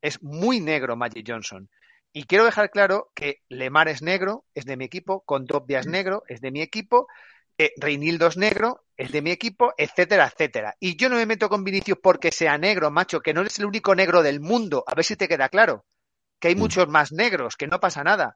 Es 0.00 0.22
muy 0.22 0.60
negro 0.60 0.96
Magic 0.96 1.26
Johnson. 1.28 1.68
Y 2.12 2.24
quiero 2.24 2.44
dejar 2.46 2.70
claro 2.70 3.10
que 3.14 3.42
Lemar 3.48 3.88
es 3.88 4.00
negro, 4.02 4.44
es 4.54 4.64
de 4.64 4.76
mi 4.76 4.84
equipo, 4.86 5.20
Condobia 5.20 5.80
es 5.80 5.86
negro, 5.86 6.22
es 6.26 6.40
de 6.40 6.50
mi 6.50 6.62
equipo, 6.62 7.06
eh, 7.58 7.72
Reinildo 7.76 8.26
es 8.28 8.36
negro, 8.38 8.84
es 8.96 9.12
de 9.12 9.20
mi 9.20 9.30
equipo, 9.30 9.74
etcétera, 9.76 10.26
etcétera. 10.32 10.74
Y 10.80 10.96
yo 10.96 11.10
no 11.10 11.16
me 11.16 11.26
meto 11.26 11.48
con 11.50 11.62
Vinicius 11.62 11.98
porque 12.02 12.32
sea 12.32 12.56
negro, 12.56 12.90
macho, 12.90 13.20
que 13.20 13.34
no 13.34 13.42
eres 13.42 13.58
el 13.58 13.66
único 13.66 13.94
negro 13.94 14.22
del 14.22 14.40
mundo. 14.40 14.82
A 14.86 14.94
ver 14.94 15.04
si 15.04 15.16
te 15.16 15.28
queda 15.28 15.50
claro. 15.50 15.84
Que 16.40 16.48
hay 16.48 16.54
Mm. 16.56 16.58
muchos 16.60 16.88
más 16.88 17.12
negros, 17.12 17.56
que 17.56 17.66
no 17.66 17.78
pasa 17.78 18.02
nada. 18.02 18.34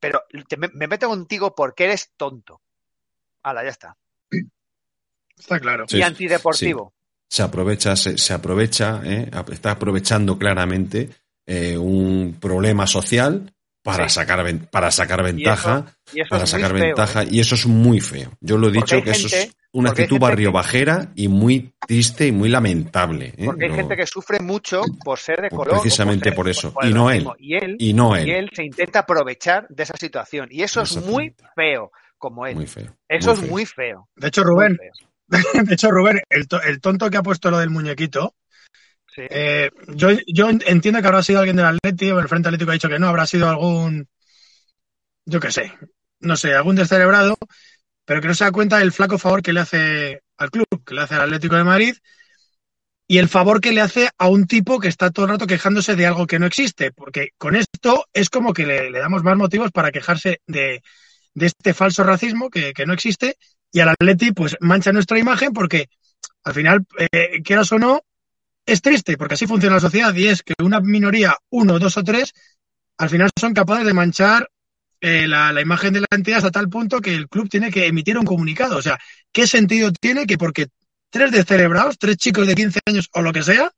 Pero 0.00 0.22
te- 0.48 0.56
me 0.56 0.88
meto 0.88 1.08
contigo 1.08 1.54
porque 1.54 1.84
eres 1.84 2.12
tonto. 2.16 2.60
Hala, 3.44 3.62
ya 3.62 3.70
está. 3.70 3.96
Está 5.38 5.60
claro. 5.60 5.84
Sí, 5.88 5.98
y 5.98 6.02
antideportivo. 6.02 6.92
se 7.28 7.42
aprovecha, 7.42 7.96
se, 7.96 8.16
se 8.18 8.32
aprovecha, 8.32 9.00
¿eh? 9.04 9.30
Está 9.52 9.72
aprovechando 9.72 10.38
claramente 10.38 11.10
eh, 11.46 11.76
un 11.76 12.36
problema 12.40 12.86
social 12.86 13.52
para 13.82 14.08
Sí. 14.08 14.14
sacar 14.14 14.60
para 14.70 14.90
sacar 14.90 15.22
ventaja, 15.22 15.84
Y 16.14 16.20
eso 16.20 16.30
para 16.30 16.44
es 16.44 16.52
muy 16.54 16.60
sacar 16.62 16.76
feo, 16.76 16.86
ventaja, 16.86 17.22
¿eh? 17.24 17.28
y 17.32 17.40
eso 17.40 17.54
es 17.54 17.66
muy 17.66 18.00
feo. 18.00 18.30
Yo 18.40 18.56
lo 18.56 18.68
he 18.68 18.72
dicho 18.72 19.02
que 19.02 19.10
eso 19.10 19.26
es 19.26 19.54
una 19.72 19.90
actitud 19.90 20.14
gente 20.14 20.22
barrio 20.22 20.50
que- 20.50 20.54
bajera 20.54 21.08
y 21.16 21.28
muy 21.28 21.74
triste 21.86 22.28
y 22.28 22.32
muy 22.32 22.48
lamentable. 22.48 23.34
¿eh? 23.36 23.44
Porque 23.44 23.64
hay 23.64 23.70
Lo- 23.72 23.76
gente 23.76 23.96
que 23.96 24.06
sufre 24.06 24.40
mucho 24.40 24.80
por 25.04 25.18
ser 25.18 25.42
de 25.42 25.48
Pues 25.50 25.58
color. 25.68 25.80
precisamente 25.82 26.30
ser- 26.30 26.34
por 26.36 26.48
eso. 26.48 26.72
Y 26.82 26.94
no 26.94 27.08
racismo. 27.08 27.34
Y 27.38 27.56
él, 27.56 27.76
y 27.78 27.92
no 27.92 28.16
él. 28.16 28.26
y 28.28 28.30
él 28.30 28.50
se 28.54 28.64
intenta 28.64 29.00
aprovechar 29.00 29.66
de 29.68 29.82
esa 29.82 29.96
situación. 29.98 30.48
Y 30.50 30.62
eso 30.62 30.80
es 30.80 30.96
muy 31.04 31.34
feo, 31.54 31.92
como 32.24 32.46
él. 32.46 32.54
Muy 32.56 32.66
feo. 32.66 32.96
Eso 33.08 33.28
muy 33.30 33.34
es 33.34 33.40
feo. 33.40 33.50
muy 33.50 33.66
feo. 33.66 34.08
De 34.16 34.28
hecho, 34.28 34.42
Rubén, 34.44 34.78
de 35.28 35.74
hecho, 35.74 35.90
Rubén, 35.90 36.20
el, 36.30 36.48
to- 36.48 36.62
el 36.62 36.80
tonto 36.80 37.10
que 37.10 37.16
ha 37.18 37.22
puesto 37.22 37.50
lo 37.50 37.58
del 37.58 37.70
muñequito, 37.70 38.34
Sí. 39.14 39.22
eh, 39.30 39.70
yo, 39.94 40.08
yo 40.26 40.48
entiendo 40.50 41.00
que 41.00 41.06
habrá 41.06 41.22
sido 41.22 41.38
alguien 41.38 41.54
del 41.56 41.66
Atleti, 41.66 42.10
o 42.10 42.18
el 42.18 42.26
Frente 42.28 42.48
Atlético 42.48 42.70
ha 42.72 42.74
dicho 42.74 42.88
que 42.88 42.98
no, 42.98 43.06
habrá 43.06 43.26
sido 43.26 43.48
algún, 43.48 44.08
yo 45.24 45.38
qué 45.38 45.52
sé, 45.52 45.72
no 46.18 46.36
sé, 46.36 46.52
algún 46.54 46.74
descerebrado, 46.74 47.36
pero 48.04 48.20
que 48.20 48.26
no 48.28 48.34
se 48.34 48.42
da 48.44 48.50
cuenta 48.50 48.78
del 48.78 48.90
flaco 48.90 49.16
favor 49.18 49.40
que 49.40 49.52
le 49.52 49.60
hace 49.60 50.22
al 50.36 50.50
club, 50.50 50.66
que 50.84 50.94
le 50.94 51.02
hace 51.02 51.14
al 51.14 51.20
Atlético 51.20 51.54
de 51.54 51.62
Madrid, 51.62 51.94
y 53.06 53.18
el 53.18 53.28
favor 53.28 53.60
que 53.60 53.70
le 53.70 53.82
hace 53.82 54.10
a 54.18 54.26
un 54.28 54.46
tipo 54.48 54.80
que 54.80 54.88
está 54.88 55.10
todo 55.10 55.26
el 55.26 55.30
rato 55.32 55.46
quejándose 55.46 55.94
de 55.94 56.06
algo 56.06 56.26
que 56.26 56.38
no 56.40 56.46
existe, 56.46 56.90
porque 56.90 57.28
con 57.38 57.54
esto 57.54 58.06
es 58.12 58.30
como 58.30 58.52
que 58.52 58.66
le, 58.66 58.90
le 58.90 58.98
damos 58.98 59.22
más 59.22 59.36
motivos 59.36 59.70
para 59.70 59.92
quejarse 59.92 60.40
de, 60.48 60.82
de 61.34 61.46
este 61.46 61.74
falso 61.74 62.04
racismo 62.04 62.48
que, 62.50 62.72
que 62.72 62.86
no 62.86 62.94
existe, 62.94 63.36
y 63.72 63.80
al 63.80 63.90
Atleti 63.90 64.32
pues 64.32 64.56
mancha 64.60 64.92
nuestra 64.92 65.18
imagen 65.18 65.52
porque 65.52 65.88
al 66.44 66.54
final, 66.54 66.86
eh, 66.98 67.42
quieras 67.42 67.72
o 67.72 67.78
no, 67.78 68.02
es 68.66 68.82
triste, 68.82 69.16
porque 69.16 69.34
así 69.34 69.46
funciona 69.46 69.76
la 69.76 69.80
sociedad, 69.80 70.14
y 70.14 70.28
es 70.28 70.42
que 70.42 70.54
una 70.62 70.80
minoría, 70.80 71.36
uno, 71.50 71.78
dos 71.78 71.96
o 71.96 72.04
tres, 72.04 72.32
al 72.98 73.10
final 73.10 73.30
son 73.38 73.54
capaces 73.54 73.86
de 73.86 73.94
manchar 73.94 74.48
eh, 75.00 75.26
la, 75.26 75.58
imagen 75.60 75.92
de 75.92 76.00
la 76.00 76.06
entidad 76.10 76.38
hasta 76.38 76.50
tal 76.50 76.68
punto 76.68 77.00
que 77.00 77.14
el 77.14 77.28
club 77.28 77.48
tiene 77.48 77.70
que 77.70 77.86
emitir 77.86 78.16
un 78.18 78.24
comunicado. 78.24 78.76
O 78.76 78.82
sea, 78.82 78.98
¿qué 79.32 79.46
sentido 79.46 79.90
tiene 79.92 80.26
que 80.26 80.38
porque 80.38 80.68
tres 81.10 81.30
descerebrados, 81.30 81.98
tres 81.98 82.16
chicos 82.16 82.46
de 82.46 82.54
15 82.54 82.80
años 82.86 83.08
o 83.12 83.22
lo 83.22 83.32
que 83.32 83.42
sea, 83.42 83.70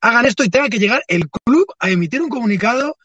hagan 0.00 0.26
esto 0.26 0.44
y 0.44 0.50
tenga 0.50 0.68
que 0.68 0.78
llegar 0.78 1.02
el 1.08 1.28
club 1.28 1.66
a 1.78 1.90
emitir 1.90 2.22
un 2.22 2.28
comunicado, 2.28 2.96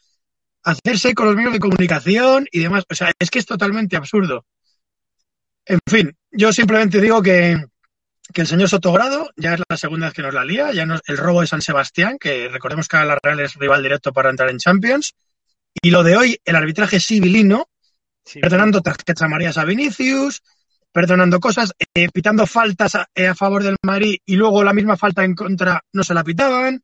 hacerse 0.62 1.14
con 1.14 1.26
los 1.26 1.36
medios 1.36 1.52
de 1.52 1.60
comunicación 1.60 2.46
y 2.50 2.60
demás? 2.60 2.84
O 2.90 2.94
sea, 2.94 3.12
es 3.18 3.30
que 3.30 3.38
es 3.38 3.46
totalmente 3.46 3.96
absurdo. 3.96 4.44
En 5.66 5.78
fin, 5.88 6.16
yo 6.30 6.52
simplemente 6.52 7.00
digo 7.00 7.22
que, 7.22 7.56
que 8.32 8.40
el 8.40 8.46
señor 8.46 8.68
Sotogrado 8.68 9.30
ya 9.36 9.54
es 9.54 9.60
la 9.68 9.76
segunda 9.76 10.06
vez 10.06 10.14
que 10.14 10.22
nos 10.22 10.34
la 10.34 10.44
lía, 10.44 10.72
ya 10.72 10.86
no 10.86 10.96
es 10.96 11.02
el 11.06 11.16
robo 11.16 11.40
de 11.40 11.46
San 11.46 11.62
Sebastián, 11.62 12.16
que 12.18 12.48
recordemos 12.48 12.88
que 12.88 12.96
la 12.96 13.18
Real 13.22 13.40
es 13.40 13.54
rival 13.54 13.82
directo 13.82 14.12
para 14.12 14.30
entrar 14.30 14.50
en 14.50 14.58
Champions. 14.58 15.14
Y 15.82 15.90
lo 15.90 16.02
de 16.02 16.16
hoy, 16.16 16.40
el 16.44 16.56
arbitraje 16.56 17.00
civilino, 17.00 17.66
Sí. 18.24 18.38
perdonando 18.38 18.82
tarjetas 18.82 19.22
amarillas 19.22 19.56
a 19.56 19.64
Vinicius, 19.64 20.42
perdonando 20.92 21.40
cosas, 21.40 21.72
eh, 21.94 22.08
pitando 22.12 22.46
faltas 22.46 22.94
a, 22.94 23.06
eh, 23.14 23.28
a 23.28 23.34
favor 23.34 23.62
del 23.62 23.76
Madrid 23.82 24.18
y 24.26 24.36
luego 24.36 24.62
la 24.62 24.74
misma 24.74 24.96
falta 24.96 25.24
en 25.24 25.34
contra 25.34 25.82
no 25.92 26.04
se 26.04 26.14
la 26.14 26.22
pitaban. 26.22 26.82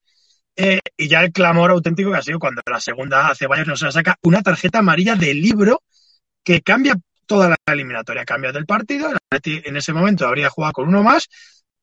Y 0.97 1.09
ya 1.09 1.23
el 1.23 1.33
clamor 1.33 1.71
auténtico 1.71 2.11
que 2.11 2.17
ha 2.19 2.23
sido 2.23 2.39
cuando 2.39 2.63
la 2.71 2.81
segunda 2.81 3.29
hace 3.29 3.45
Ceballos 3.45 3.67
no 3.69 3.77
se 3.77 3.85
la 3.87 3.93
saca 3.93 4.17
una 4.23 4.43
tarjeta 4.43 4.79
amarilla 4.79 5.15
de 5.17 5.35
libro 5.35 5.83
que 6.43 6.63
cambia 6.63 6.95
toda 7.27 7.51
la 7.51 7.57
eliminatoria, 7.67 8.25
cambia 8.25 8.53
del 8.53 8.67
partido. 8.67 9.11
El 9.11 9.17
Atleti 9.31 9.63
en 9.69 9.77
ese 9.77 9.93
momento 9.93 10.27
habría 10.27 10.49
jugado 10.49 10.73
con 10.75 10.89
uno 10.89 11.03
más. 11.03 11.29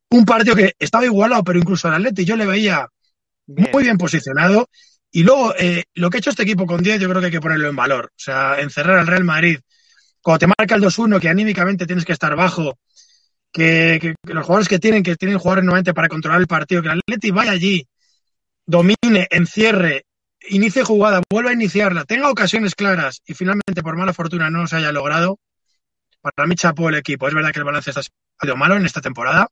Un 0.10 0.26
partido 0.26 0.56
que 0.56 0.73
estaba 0.80 1.06
igualado, 1.06 1.43
pero 1.43 1.60
incluso 1.60 1.88
el 1.88 1.95
Atleti 1.95 2.23
yo 2.26 2.36
le 2.36 2.45
veía 2.45 2.88
Bien. 3.45 3.69
muy 3.73 3.84
bien 3.84 3.97
posicionado. 3.97 4.67
Y 5.12 5.23
luego, 5.23 5.54
eh, 5.60 5.84
lo 5.95 6.10
que 6.10 6.17
ha 6.17 6.19
hecho 6.19 6.30
este 6.30 6.43
equipo 6.43 6.65
con 6.65 6.82
10, 6.82 6.99
yo 7.02 7.10
creo 7.10 7.19
que 7.19 7.26
hay 7.28 7.32
que 7.32 7.41
ponerlo 7.41 7.67
en 7.69 7.76
valor. 7.76 8.06
O 8.06 8.19
sea, 8.19 8.60
encerrar 8.60 8.97
al 8.97 9.06
Real 9.08 9.23
Madrid, 9.26 9.60
cuando 10.21 10.39
te 10.39 10.47
marca 10.47 10.76
el 10.76 10.82
2-1, 10.82 11.19
que 11.19 11.30
anímicamente 11.30 11.86
tienes 11.86 12.06
que 12.06 12.13
estar 12.13 12.36
bajo, 12.36 12.80
que, 13.52 13.99
que- 14.02 14.15
que 14.26 14.34
los 14.34 14.45
jugadores 14.45 14.67
que 14.69 14.80
tienen, 14.80 15.04
que 15.04 15.15
tienen 15.17 15.38
jugadores 15.38 15.65
nuevamente 15.65 15.93
para 15.93 16.08
controlar 16.08 16.39
el 16.41 16.47
partido, 16.47 16.82
que 16.82 16.88
el 16.89 16.99
Atleti 16.99 17.32
vaya 17.32 17.52
allí, 17.52 17.86
domine, 18.65 19.28
encierre, 19.30 20.06
inicie 20.49 20.84
jugada, 20.84 21.21
vuelva 21.30 21.52
a 21.52 21.54
iniciarla, 21.54 22.06
tenga 22.06 22.29
ocasiones 22.29 22.75
claras 22.75 23.21
y 23.25 23.33
finalmente, 23.33 23.81
por 23.81 23.96
mala 23.96 24.13
fortuna, 24.13 24.50
no 24.50 24.67
se 24.67 24.77
haya 24.77 24.92
logrado. 24.92 25.40
Para 26.21 26.48
mí, 26.48 26.56
chapó 26.56 26.90
el 26.90 26.96
equipo. 26.96 27.27
Es 27.27 27.33
verdad 27.33 27.52
que 27.52 27.60
el 27.60 27.65
balance 27.65 27.90
está- 27.90 28.02
ha 28.02 28.46
sido 28.46 28.56
malo 28.56 28.75
en 28.77 28.85
esta 28.85 29.02
temporada, 29.02 29.48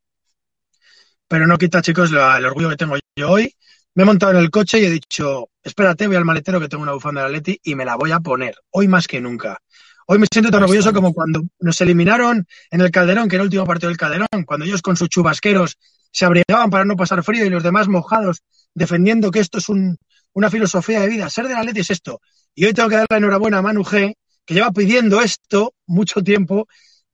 pero 1.27 1.47
no 1.47 1.57
quita, 1.57 1.81
chicos, 1.81 2.11
la- 2.11 2.37
el 2.37 2.45
orgullo 2.45 2.69
que 2.69 2.77
tengo 2.77 2.95
yo 3.15 3.29
hoy. 3.29 3.55
Me 3.93 4.03
he 4.03 4.05
montado 4.05 4.31
en 4.31 4.37
el 4.37 4.49
coche 4.49 4.79
y 4.79 4.85
he 4.85 4.89
dicho, 4.89 5.49
espérate, 5.61 6.07
voy 6.07 6.15
al 6.15 6.23
maletero 6.23 6.61
que 6.61 6.69
tengo 6.69 6.83
una 6.83 6.93
bufanda 6.93 7.21
de 7.21 7.27
Atleti 7.27 7.59
y 7.63 7.75
me 7.75 7.83
la 7.83 7.95
voy 7.95 8.11
a 8.11 8.21
poner, 8.21 8.55
hoy 8.69 8.87
más 8.87 9.05
que 9.07 9.19
nunca. 9.19 9.59
Hoy 10.07 10.17
me 10.17 10.27
siento 10.31 10.49
tan 10.49 10.63
orgulloso 10.63 10.93
como 10.93 11.13
cuando 11.13 11.41
nos 11.59 11.79
eliminaron 11.81 12.45
en 12.69 12.81
el 12.81 12.89
Calderón, 12.89 13.27
que 13.27 13.35
era 13.35 13.43
el 13.43 13.47
último 13.47 13.65
partido 13.65 13.89
del 13.89 13.97
Calderón, 13.97 14.27
cuando 14.45 14.65
ellos 14.65 14.81
con 14.81 14.95
sus 14.95 15.09
chubasqueros 15.09 15.77
se 16.11 16.25
abrigaban 16.25 16.69
para 16.69 16.85
no 16.85 16.95
pasar 16.95 17.23
frío 17.23 17.45
y 17.45 17.49
los 17.49 17.63
demás 17.63 17.87
mojados, 17.87 18.41
defendiendo 18.73 19.31
que 19.31 19.39
esto 19.39 19.57
es 19.57 19.69
un- 19.69 19.97
una 20.33 20.49
filosofía 20.49 21.01
de 21.01 21.07
vida. 21.09 21.29
Ser 21.29 21.47
del 21.47 21.57
Atleti 21.57 21.81
es 21.81 21.89
esto. 21.89 22.21
Y 22.53 22.65
hoy 22.65 22.73
tengo 22.73 22.89
que 22.89 22.97
dar 22.97 23.07
la 23.09 23.17
enhorabuena 23.17 23.59
a 23.59 23.61
Manu 23.61 23.83
G, 23.83 24.13
que 24.45 24.53
lleva 24.53 24.71
pidiendo 24.71 25.21
esto 25.21 25.73
mucho 25.87 26.21
tiempo, 26.21 26.67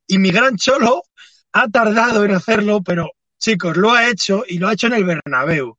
y 0.08 0.18
mi 0.18 0.32
gran 0.32 0.58
cholo 0.58 1.04
ha 1.54 1.68
tardado 1.68 2.24
en 2.26 2.32
hacerlo, 2.32 2.82
pero 2.82 3.12
chicos, 3.40 3.78
lo 3.78 3.92
ha 3.92 4.10
hecho 4.10 4.44
y 4.48 4.58
lo 4.58 4.68
ha 4.68 4.74
hecho 4.74 4.88
en 4.88 4.94
el 4.94 5.04
Bernabéu. 5.04 5.78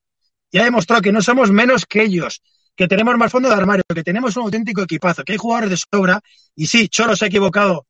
Y 0.50 0.58
ha 0.58 0.64
demostrado 0.64 1.02
que 1.02 1.12
no 1.12 1.22
somos 1.22 1.50
menos 1.50 1.86
que 1.86 2.02
ellos, 2.02 2.42
que 2.76 2.88
tenemos 2.88 3.16
más 3.16 3.32
fondo 3.32 3.48
de 3.48 3.54
armario, 3.54 3.82
que 3.92 4.04
tenemos 4.04 4.36
un 4.36 4.44
auténtico 4.44 4.82
equipazo, 4.82 5.24
que 5.24 5.32
hay 5.32 5.38
jugadores 5.38 5.70
de 5.70 5.76
sobra. 5.76 6.20
Y 6.54 6.66
sí, 6.66 6.88
Cholo 6.88 7.16
se 7.16 7.24
ha 7.24 7.28
equivocado 7.28 7.86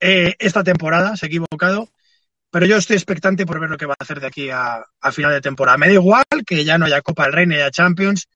eh, 0.00 0.34
esta 0.38 0.62
temporada, 0.62 1.16
se 1.16 1.26
ha 1.26 1.28
equivocado, 1.28 1.88
pero 2.54 2.66
yo 2.66 2.76
estoy 2.76 2.94
expectante 2.94 3.46
por 3.46 3.58
ver 3.58 3.68
lo 3.68 3.76
que 3.76 3.84
va 3.84 3.94
a 3.98 4.04
hacer 4.04 4.20
de 4.20 4.28
aquí 4.28 4.48
a, 4.48 4.80
a 5.00 5.10
final 5.10 5.32
de 5.32 5.40
temporada. 5.40 5.76
Me 5.76 5.88
da 5.88 5.94
igual 5.94 6.24
que 6.46 6.64
ya 6.64 6.78
no 6.78 6.86
haya 6.86 7.02
Copa 7.02 7.24
del 7.24 7.32
Rey 7.32 7.46
ni 7.48 7.56
haya 7.56 7.72
Champions. 7.72 8.28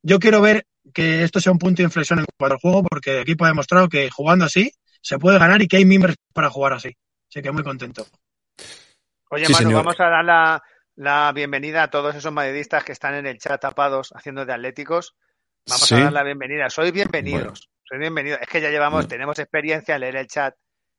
Yo 0.00 0.20
quiero 0.20 0.40
ver 0.40 0.64
que 0.94 1.24
esto 1.24 1.40
sea 1.40 1.50
un 1.50 1.58
punto 1.58 1.78
de 1.78 1.86
inflexión 1.86 2.20
en 2.20 2.26
el 2.38 2.56
juego 2.58 2.84
porque 2.84 3.16
el 3.16 3.22
equipo 3.22 3.44
ha 3.44 3.48
demostrado 3.48 3.88
que 3.88 4.10
jugando 4.10 4.44
así 4.44 4.70
se 5.02 5.18
puede 5.18 5.40
ganar 5.40 5.60
y 5.60 5.66
que 5.66 5.78
hay 5.78 5.84
miembros 5.84 6.14
para 6.32 6.50
jugar 6.50 6.74
así. 6.74 6.96
Así 7.28 7.42
que 7.42 7.50
muy 7.50 7.64
contento. 7.64 8.06
Oye, 9.30 9.46
sí, 9.46 9.52
Manu, 9.52 9.64
señor. 9.70 9.84
vamos 9.84 9.98
a 9.98 10.04
dar 10.04 10.24
la, 10.24 10.62
la, 10.94 11.32
bienvenida 11.32 11.82
a 11.82 11.90
todos 11.90 12.14
esos 12.14 12.32
madridistas 12.32 12.84
que 12.84 12.92
están 12.92 13.16
en 13.16 13.26
el 13.26 13.38
chat 13.38 13.60
tapados 13.60 14.12
haciendo 14.14 14.46
de 14.46 14.52
atléticos. 14.52 15.16
Vamos 15.66 15.88
¿Sí? 15.88 15.96
a 15.96 16.04
dar 16.04 16.12
la 16.12 16.22
bienvenida. 16.22 16.70
Sois 16.70 16.92
bienvenidos. 16.92 17.42
Bueno. 17.42 17.82
Sois 17.82 18.00
bienvenidos. 18.00 18.38
Es 18.40 18.46
que 18.46 18.60
ya 18.60 18.70
llevamos, 18.70 18.98
bueno. 18.98 19.08
tenemos 19.08 19.36
experiencia 19.40 19.96
en 19.96 20.02
leer 20.02 20.14
el 20.14 20.28
chat 20.28 20.54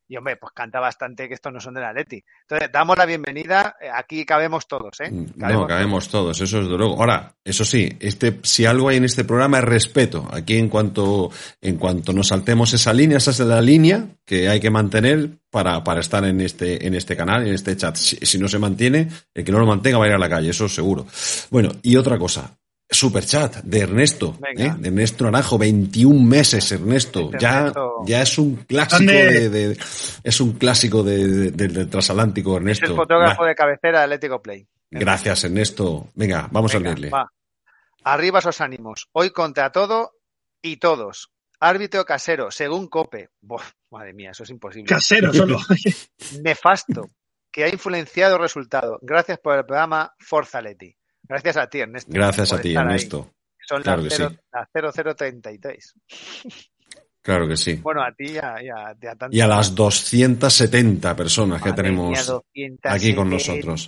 y 0.10 0.18
hombre, 0.18 0.38
pues 0.38 0.52
canta 0.54 0.80
bastante 0.80 1.28
que 1.28 1.36
estos 1.36 1.54
no 1.54 1.62
son 1.62 1.76
del 1.76 1.84
Atleti. 1.84 2.24
Entonces, 2.42 2.72
damos 2.74 2.98
la 2.98 3.06
bienvenida, 3.06 3.76
aquí 3.94 4.26
cabemos 4.26 4.68
todos, 4.68 5.00
¿eh? 5.02 5.12
Cabemos 5.40 5.62
no, 5.62 5.68
cabemos 5.68 6.10
todos. 6.10 6.38
todos, 6.38 6.42
eso 6.42 6.62
es 6.62 6.68
de 6.68 6.78
luego. 6.78 6.96
Ahora, 6.96 7.36
eso 7.44 7.64
sí, 7.64 7.96
este, 8.00 8.40
si 8.42 8.66
algo 8.66 8.90
hay 8.90 8.98
en 8.98 9.06
este 9.06 9.24
programa 9.24 9.60
es 9.60 9.66
respeto. 9.66 10.28
Aquí 10.32 10.58
en 10.58 10.68
cuanto, 10.68 11.30
en 11.62 11.78
cuanto 11.78 12.12
nos 12.12 12.30
saltemos 12.30 12.74
esa 12.74 12.92
línea, 12.92 13.18
esa 13.20 13.30
es 13.30 13.40
la 13.42 13.62
línea 13.62 14.08
que 14.26 14.50
hay 14.50 14.60
que 14.60 14.72
mantener 14.72 15.30
para, 15.52 15.84
para 15.84 16.00
estar 16.00 16.26
en 16.26 16.42
este, 16.42 16.88
en 16.88 16.96
este 16.96 17.16
canal, 17.16 17.48
en 17.48 17.54
este 17.54 17.78
chat. 17.78 17.96
Si, 17.96 18.16
si 18.18 18.40
no 18.40 18.48
se 18.48 18.58
mantiene, 18.58 19.10
el 19.32 19.44
que 19.44 19.52
no 19.52 19.60
lo 19.60 19.68
mantenga 19.68 20.00
va 20.00 20.06
a 20.06 20.08
ir 20.08 20.16
a 20.16 20.20
la 20.20 20.30
calle, 20.30 20.50
eso 20.50 20.68
seguro. 20.68 21.06
Bueno, 21.52 21.70
y 21.84 21.96
otra 21.98 22.18
cosa, 22.18 22.59
Superchat 22.92 23.58
de 23.58 23.82
Ernesto, 23.82 24.36
¿eh? 24.58 24.74
de 24.76 24.88
Ernesto 24.88 25.24
Naranjo, 25.24 25.60
21 25.60 26.24
meses, 26.24 26.72
Ernesto. 26.72 27.30
Ya, 27.40 27.72
ya 28.04 28.24
es 28.24 28.38
un 28.40 28.56
clásico 28.56 29.12
de, 29.12 29.50
de, 29.50 29.78
es 30.24 30.42
un 30.42 30.54
clásico 30.54 31.04
de, 31.04 31.52
del 31.52 31.88
transatlántico, 31.88 32.58
Ernesto. 32.58 32.86
Es 32.86 32.92
el 32.92 32.98
fotógrafo 32.98 33.44
Va. 33.44 33.50
de 33.50 33.56
cabecera 33.56 34.00
de 34.00 34.04
Atlético 34.06 34.42
Play. 34.42 34.68
Gracias, 34.90 35.44
Ernesto. 35.44 36.10
Venga, 36.16 36.48
vamos 36.52 36.74
Venga, 36.74 36.90
a 36.90 36.94
leerle. 36.94 37.10
Va. 37.12 37.32
Arriba 38.04 38.40
esos 38.40 38.60
ánimos. 38.60 39.08
Hoy 39.12 39.30
contra 39.30 39.72
todo 39.72 40.14
y 40.62 40.78
todos. 40.78 41.32
Árbitro 41.60 42.06
casero, 42.06 42.50
según 42.50 42.88
Cope. 42.88 43.30
Bof, 43.42 43.72
madre 43.92 44.14
mía, 44.14 44.32
eso 44.32 44.44
es 44.44 44.50
imposible. 44.50 44.90
Casero 44.90 45.32
solo. 45.32 45.60
Nefasto, 46.42 47.12
que 47.52 47.66
ha 47.66 47.70
influenciado 47.70 48.38
el 48.38 48.42
resultado. 48.42 48.98
Gracias 49.02 49.38
por 49.38 49.58
el 49.58 49.66
programa 49.66 50.16
Forza 50.18 50.60
Leti. 50.60 50.96
Gracias 51.30 51.58
a 51.58 51.68
ti, 51.68 51.80
Ernesto. 51.80 52.12
Gracias 52.12 52.54
a 52.54 52.60
ti, 52.60 52.76
Ernesto. 52.76 53.28
Ahí. 53.28 53.36
Son 53.68 53.84
claro 53.84 54.02
las, 54.02 54.14
0, 54.18 54.30
sí. 54.32 54.38
las 54.52 55.16
0033. 55.16 55.94
Claro 57.22 57.48
que 57.48 57.58
sí. 57.58 57.76
Bueno, 57.76 58.02
a 58.02 58.12
ti 58.14 58.32
y 58.32 58.38
a, 58.38 58.64
y 58.64 58.70
a, 58.70 58.88
a 58.88 59.28
y 59.30 59.40
a 59.42 59.48
las 59.48 59.76
270 59.76 61.16
personas 61.16 61.62
que 61.62 61.74
tenemos 61.74 62.34
aquí 62.84 63.14
con 63.14 63.30
nosotros. 63.30 63.88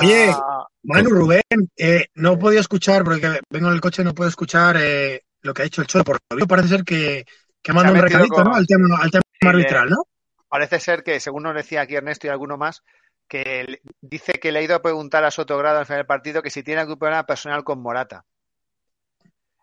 Oye, 0.00 0.34
Manu 0.82 1.10
Rubén, 1.10 1.42
eh, 1.76 2.08
no 2.16 2.38
podía 2.38 2.60
escuchar, 2.60 3.04
porque 3.04 3.40
vengo 3.48 3.68
en 3.68 3.74
el 3.74 3.80
coche, 3.80 4.04
no 4.04 4.14
puedo 4.14 4.28
escuchar 4.28 4.76
eh, 4.78 5.22
lo 5.40 5.54
que 5.54 5.62
ha 5.62 5.64
dicho 5.64 5.80
el 5.80 5.86
Cholo. 5.86 6.04
Por 6.04 6.18
lo 6.36 6.46
parece 6.46 6.68
ser 6.68 6.84
que, 6.84 7.24
que 7.62 7.70
ha 7.70 7.74
mandado 7.74 7.96
un 7.96 8.02
recadito 8.02 8.34
con... 8.34 8.44
¿no? 8.44 8.54
al 8.54 8.66
tema, 8.66 8.98
al 9.00 9.10
tema 9.10 9.22
sí, 9.40 9.48
arbitral, 9.48 9.88
¿no? 9.88 10.04
Parece 10.48 10.78
ser 10.80 11.02
que, 11.02 11.20
según 11.20 11.44
nos 11.44 11.54
decía 11.54 11.80
aquí 11.80 11.94
Ernesto 11.94 12.26
y 12.26 12.30
alguno 12.30 12.58
más, 12.58 12.82
que 13.28 13.80
dice 14.00 14.34
que 14.34 14.52
le 14.52 14.58
ha 14.58 14.62
ido 14.62 14.76
a 14.76 14.82
preguntar 14.82 15.24
a 15.24 15.30
Sotogrado 15.30 15.78
al 15.78 15.86
final 15.86 16.00
del 16.00 16.06
partido 16.06 16.42
que 16.42 16.50
si 16.50 16.62
tiene 16.62 16.80
algún 16.80 16.98
problema 16.98 17.24
personal 17.24 17.64
con 17.64 17.80
Morata. 17.80 18.24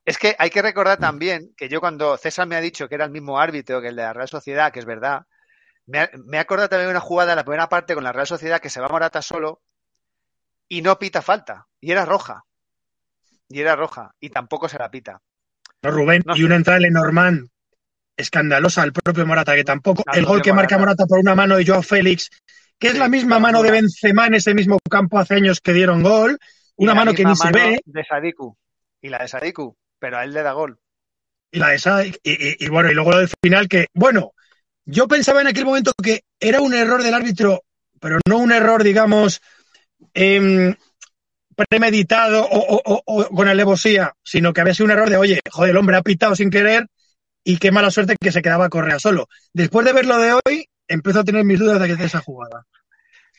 Es 0.05 0.18
que 0.18 0.36
hay 0.39 0.49
que 0.49 0.62
recordar 0.62 0.97
también 0.97 1.53
que 1.55 1.70
yo 1.70 1.80
cuando 1.80 2.18
César 2.18 2.47
me 2.47 2.55
ha 2.55 2.62
dicho 2.62 2.89
que 2.89 2.95
era 2.95 3.05
el 3.05 3.12
mismo 3.12 3.39
árbitro 3.39 3.80
que 3.80 3.89
el 3.89 3.95
de 3.95 4.01
la 4.01 4.14
Real 4.14 4.28
Sociedad, 4.28 4.72
que 4.72 4.80
es 4.80 4.86
verdad, 4.86 5.28
me 5.86 5.99
ha, 5.99 6.10
me 6.26 6.39
acordado 6.39 6.70
también 6.70 6.89
una 6.89 6.99
jugada 6.99 7.34
en 7.34 7.36
la 7.36 7.43
primera 7.43 7.70
parte 7.70 7.93
con 7.93 8.03
la 8.03 8.12
Real 8.12 8.26
Sociedad 8.28 8.60
que 8.60 8.70
se 8.70 8.82
va 8.82 8.88
Morata 8.88 9.22
solo 9.22 9.62
y 10.68 10.82
no 10.82 10.97
pita 10.97 11.22
falta. 11.22 11.68
Y 11.82 11.91
era 11.91 12.05
roja. 12.05 12.45
Y 13.49 13.60
era 13.60 13.76
roja. 13.76 14.16
Y 14.20 14.30
tampoco 14.30 14.70
se 14.70 14.78
la 14.78 14.89
pita. 14.89 15.22
No, 15.82 15.91
Rubén, 15.91 16.24
no, 16.26 16.36
y 16.36 16.43
una 16.43 16.55
entrada 16.55 16.80
de 16.80 17.49
escandalosa 18.18 18.84
al 18.84 18.93
propio 18.93 19.26
Morata, 19.26 19.55
que 19.55 19.64
tampoco. 19.64 20.03
El 20.14 20.26
gol 20.26 20.41
que 20.41 20.51
Morata. 20.51 20.76
marca 20.76 20.78
Morata 20.78 21.05
por 21.05 21.20
una 21.20 21.36
mano 21.36 21.57
de 21.57 21.66
Joao 21.66 21.82
Félix 21.82 22.30
que 22.80 22.88
es 22.88 22.97
la 22.97 23.09
misma 23.09 23.39
mano 23.39 23.61
de 23.61 23.71
Benzema 23.71 24.27
en 24.27 24.36
ese 24.36 24.53
mismo 24.53 24.80
campo 24.89 25.19
hace 25.19 25.36
años 25.36 25.59
que 25.59 25.73
dieron 25.73 26.01
gol, 26.01 26.39
una 26.77 26.95
mano 26.95 27.13
que 27.13 27.25
ni 27.25 27.36
se 27.36 27.51
ve. 27.51 27.80
De 27.86 28.03
Sadiku. 28.03 28.57
Y 29.01 29.09
la 29.09 29.19
de 29.19 29.27
Sadiku, 29.27 29.77
pero 29.99 30.17
a 30.17 30.23
él 30.23 30.34
le 30.34 30.41
da 30.41 30.53
gol. 30.53 30.80
Y 31.51 31.59
la 31.59 31.69
de 31.69 31.80
Sadiku, 31.80 32.17
y, 32.23 32.32
y, 32.32 32.55
y, 32.59 32.69
bueno, 32.69 32.89
y 32.89 32.93
luego 32.93 33.11
lo 33.11 33.19
del 33.19 33.30
final 33.43 33.67
que, 33.67 33.88
bueno, 33.93 34.34
yo 34.86 35.07
pensaba 35.07 35.41
en 35.41 35.47
aquel 35.47 35.65
momento 35.65 35.91
que 36.01 36.21
era 36.39 36.61
un 36.61 36.73
error 36.73 37.03
del 37.03 37.13
árbitro, 37.13 37.63
pero 37.99 38.19
no 38.27 38.38
un 38.38 38.51
error, 38.51 38.84
digamos, 38.84 39.41
eh, 40.13 40.73
premeditado 41.67 42.45
o, 42.45 42.82
o, 42.86 43.03
o, 43.05 43.30
con 43.30 43.47
alevosía, 43.47 44.13
sino 44.23 44.53
que 44.53 44.61
había 44.61 44.73
sido 44.73 44.86
un 44.86 44.91
error 44.91 45.09
de, 45.09 45.17
oye, 45.17 45.41
joder, 45.49 45.71
el 45.71 45.77
hombre 45.77 45.97
ha 45.97 46.01
pitado 46.01 46.36
sin 46.36 46.49
querer 46.49 46.88
y 47.43 47.57
qué 47.57 47.71
mala 47.71 47.91
suerte 47.91 48.15
que 48.19 48.31
se 48.31 48.41
quedaba 48.41 48.69
Correa 48.69 48.99
solo. 48.99 49.27
Después 49.53 49.85
de 49.85 49.93
ver 49.93 50.05
lo 50.05 50.17
de 50.17 50.33
hoy, 50.33 50.69
empiezo 50.87 51.19
a 51.21 51.23
tener 51.23 51.45
mis 51.45 51.59
dudas 51.59 51.79
de 51.79 51.87
que 51.87 51.93
es 51.93 51.99
esa 51.99 52.19
jugada. 52.19 52.65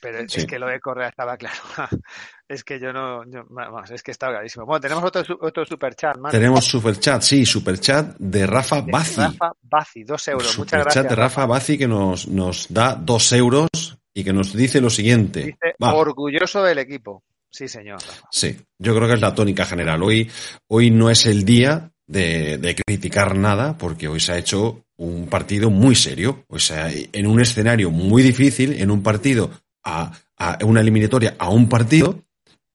Pero 0.01 0.19
sí. 0.29 0.41
es 0.41 0.47
que 0.47 0.59
lo 0.59 0.67
de 0.67 0.81
Correa 0.81 1.09
estaba 1.09 1.37
claro. 1.37 1.59
es 2.49 2.65
que 2.65 2.81
yo 2.81 2.93
no, 2.93 3.23
yo, 3.31 3.45
vamos, 3.51 3.91
es 3.91 4.03
que 4.03 4.13
estaba 4.13 4.33
clarísimo. 4.33 4.65
Bueno, 4.65 4.81
tenemos 4.81 5.05
otro, 5.05 5.39
otro 5.41 5.65
superchat, 5.65 6.17
man. 6.17 6.33
Tenemos 6.33 6.65
superchat, 6.65 7.21
sí, 7.23 7.45
superchat 7.45 8.17
de 8.19 8.47
Rafa 8.47 8.81
de 8.81 8.93
Bazzi. 8.93 9.21
Rafa 9.21 9.53
Bazzi, 9.63 10.05
dos 10.05 10.27
euros. 10.29 10.49
Super 10.49 10.59
Muchas 10.59 10.81
gracias. 10.85 11.05
Chat 11.05 11.11
de 11.11 11.17
Rafa 11.17 11.47
Bazzi 11.47 11.77
que 11.77 11.87
nos, 11.87 12.29
nos 12.29 12.73
da 12.73 12.95
dos 12.95 13.33
euros 13.33 13.69
y 14.15 14.25
que 14.25 14.33
nos 14.33 14.55
dice 14.55 14.81
lo 14.81 14.89
siguiente. 14.89 15.45
Dice, 15.45 15.75
Va. 15.83 15.93
orgulloso 15.93 16.63
del 16.63 16.79
equipo. 16.79 17.23
Sí, 17.51 17.69
señor. 17.69 18.01
Rafa. 18.01 18.29
Sí, 18.31 18.57
yo 18.79 18.95
creo 18.95 19.07
que 19.07 19.15
es 19.15 19.21
la 19.21 19.35
tónica 19.35 19.67
general. 19.67 20.03
Hoy, 20.03 20.31
hoy 20.69 20.91
no 20.91 21.11
es 21.11 21.27
el 21.27 21.45
día 21.45 21.91
de, 22.11 22.59
de 22.59 22.75
criticar 22.75 23.37
nada 23.37 23.79
porque 23.79 24.09
hoy 24.09 24.19
se 24.19 24.33
ha 24.33 24.39
hecho 24.39 24.85
un 24.97 25.29
partido 25.29 25.71
muy 25.71 25.95
serio, 25.95 26.45
o 26.49 26.59
sea, 26.59 26.91
en 26.91 27.27
un 27.27 27.41
escenario 27.41 27.91
muy 27.91 28.23
difícil, 28.23 28.73
en 28.75 28.91
un 28.91 29.03
partido 29.03 29.51
a, 29.85 30.13
a, 30.37 30.59
una 30.65 30.81
eliminatoria 30.81 31.37
a 31.39 31.51
un 31.51 31.69
partido 31.69 32.25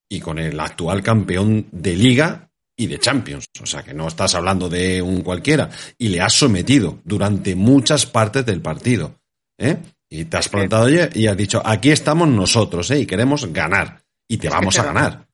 y 0.10 0.22
con 0.22 0.40
el 0.40 0.58
actual 0.60 1.04
campeón 1.04 1.68
de 1.72 1.96
liga 1.96 2.50
y 2.78 2.88
de 2.88 2.98
Champions, 2.98 3.46
o 3.62 3.66
sea, 3.66 3.84
que 3.84 3.94
no 3.94 4.08
estás 4.08 4.36
hablando 4.36 4.70
de 4.70 5.02
un 5.02 5.22
cualquiera 5.22 5.70
y 5.98 6.10
le 6.10 6.22
has 6.22 6.34
sometido 6.34 7.00
durante 7.04 7.56
muchas 7.56 8.06
partes 8.06 8.46
del 8.46 8.62
partido, 8.62 9.20
¿eh? 9.58 9.78
Y 10.10 10.26
te 10.26 10.38
has 10.38 10.48
plantado 10.48 10.88
y 10.90 11.28
has 11.28 11.38
dicho, 11.38 11.62
aquí 11.66 11.92
estamos 11.92 12.28
nosotros, 12.30 12.90
¿eh? 12.92 13.00
Y 13.00 13.06
queremos 13.06 13.52
ganar 13.52 14.02
y 14.30 14.38
te 14.38 14.48
es 14.48 14.54
vamos 14.54 14.80
a 14.80 14.84
ganar. 14.84 15.28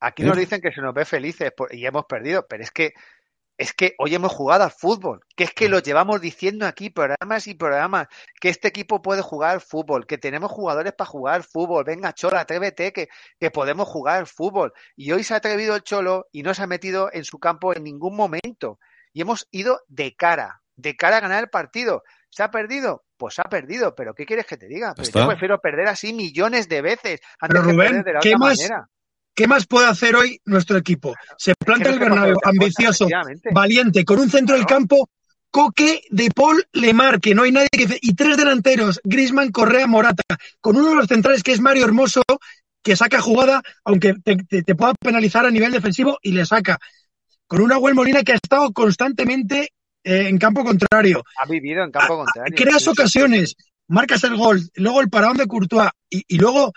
Aquí 0.00 0.22
¿eh? 0.22 0.26
nos 0.26 0.36
dicen 0.36 0.60
que 0.60 0.72
se 0.72 0.80
nos 0.80 0.94
ve 0.94 1.04
felices 1.04 1.52
y 1.70 1.84
hemos 1.86 2.04
perdido, 2.04 2.46
pero 2.48 2.62
es 2.62 2.70
que 2.70 2.92
es 3.58 3.72
que 3.72 3.94
hoy 3.98 4.14
hemos 4.14 4.32
jugado 4.32 4.64
al 4.64 4.70
fútbol, 4.70 5.20
que 5.36 5.44
es 5.44 5.52
que 5.52 5.68
lo 5.68 5.80
llevamos 5.80 6.20
diciendo 6.20 6.64
aquí 6.64 6.90
programas 6.90 7.48
y 7.48 7.54
programas, 7.54 8.06
que 8.40 8.48
este 8.48 8.68
equipo 8.68 9.02
puede 9.02 9.20
jugar 9.20 9.50
al 9.50 9.60
fútbol, 9.60 10.06
que 10.06 10.16
tenemos 10.16 10.52
jugadores 10.52 10.92
para 10.92 11.10
jugar 11.10 11.34
al 11.34 11.42
fútbol, 11.42 11.84
venga 11.84 12.14
Cholo, 12.14 12.38
atrévete, 12.38 12.92
que, 12.92 13.08
que 13.40 13.50
podemos 13.50 13.88
jugar 13.88 14.18
al 14.18 14.28
fútbol. 14.28 14.72
Y 14.96 15.10
hoy 15.10 15.24
se 15.24 15.34
ha 15.34 15.38
atrevido 15.38 15.74
el 15.74 15.82
Cholo 15.82 16.28
y 16.30 16.44
no 16.44 16.54
se 16.54 16.62
ha 16.62 16.66
metido 16.68 17.10
en 17.12 17.24
su 17.24 17.40
campo 17.40 17.74
en 17.74 17.82
ningún 17.82 18.16
momento. 18.16 18.78
Y 19.12 19.22
hemos 19.22 19.48
ido 19.50 19.80
de 19.88 20.14
cara, 20.14 20.62
de 20.76 20.96
cara 20.96 21.16
a 21.16 21.20
ganar 21.20 21.42
el 21.42 21.50
partido. 21.50 22.04
¿Se 22.30 22.44
ha 22.44 22.50
perdido? 22.52 23.04
Pues 23.16 23.40
ha 23.40 23.44
perdido, 23.44 23.96
pero 23.96 24.14
¿qué 24.14 24.24
quieres 24.24 24.46
que 24.46 24.56
te 24.56 24.68
diga? 24.68 24.94
Pero 24.94 25.08
yo 25.10 25.26
prefiero 25.26 25.60
perder 25.60 25.88
así 25.88 26.12
millones 26.12 26.68
de 26.68 26.82
veces 26.82 27.20
antes 27.40 27.60
pero, 27.60 27.62
Rubén, 27.62 27.78
de 27.78 27.84
perder 27.86 28.04
de 28.04 28.12
la 28.12 28.20
¿qué 28.20 28.34
otra 28.36 28.38
más, 28.38 28.58
manera. 28.58 28.88
¿Qué 29.38 29.46
más 29.46 29.68
puede 29.68 29.86
hacer 29.86 30.16
hoy 30.16 30.40
nuestro 30.46 30.76
equipo? 30.76 31.14
Se 31.36 31.54
planta 31.54 31.90
el 31.90 32.00
Bernabéu, 32.00 32.38
ambicioso, 32.42 33.06
valiente, 33.52 34.04
con 34.04 34.18
un 34.18 34.28
centro 34.28 34.56
del 34.56 34.66
campo, 34.66 35.08
Coque 35.48 36.02
de 36.10 36.28
Paul 36.34 36.64
Lemar, 36.72 37.20
que 37.20 37.36
no 37.36 37.44
hay 37.44 37.52
nadie 37.52 37.68
que... 37.70 37.98
Y 38.02 38.14
tres 38.14 38.36
delanteros, 38.36 39.00
Grisman, 39.04 39.52
Correa, 39.52 39.86
Morata, 39.86 40.24
con 40.60 40.76
uno 40.76 40.88
de 40.88 40.96
los 40.96 41.06
centrales 41.06 41.44
que 41.44 41.52
es 41.52 41.60
Mario 41.60 41.84
Hermoso, 41.84 42.24
que 42.82 42.96
saca 42.96 43.20
jugada, 43.20 43.62
aunque 43.84 44.14
te, 44.14 44.38
te, 44.38 44.64
te 44.64 44.74
pueda 44.74 44.94
penalizar 44.94 45.46
a 45.46 45.52
nivel 45.52 45.70
defensivo, 45.70 46.18
y 46.20 46.32
le 46.32 46.44
saca. 46.44 46.76
Con 47.46 47.60
una 47.60 47.78
Huel 47.78 47.94
Molina 47.94 48.24
que 48.24 48.32
ha 48.32 48.40
estado 48.42 48.72
constantemente 48.72 49.68
eh, 50.02 50.26
en 50.26 50.38
campo 50.38 50.64
contrario. 50.64 51.22
Ha 51.40 51.46
vivido 51.46 51.84
en 51.84 51.92
campo 51.92 52.16
contrario. 52.24 52.56
Creas 52.56 52.82
sí, 52.82 52.90
ocasiones, 52.90 53.54
marcas 53.86 54.24
el 54.24 54.36
gol, 54.36 54.68
luego 54.74 55.00
el 55.00 55.08
paradón 55.08 55.36
de 55.36 55.46
Courtois, 55.46 55.90
y, 56.10 56.24
y 56.26 56.38
luego 56.38 56.72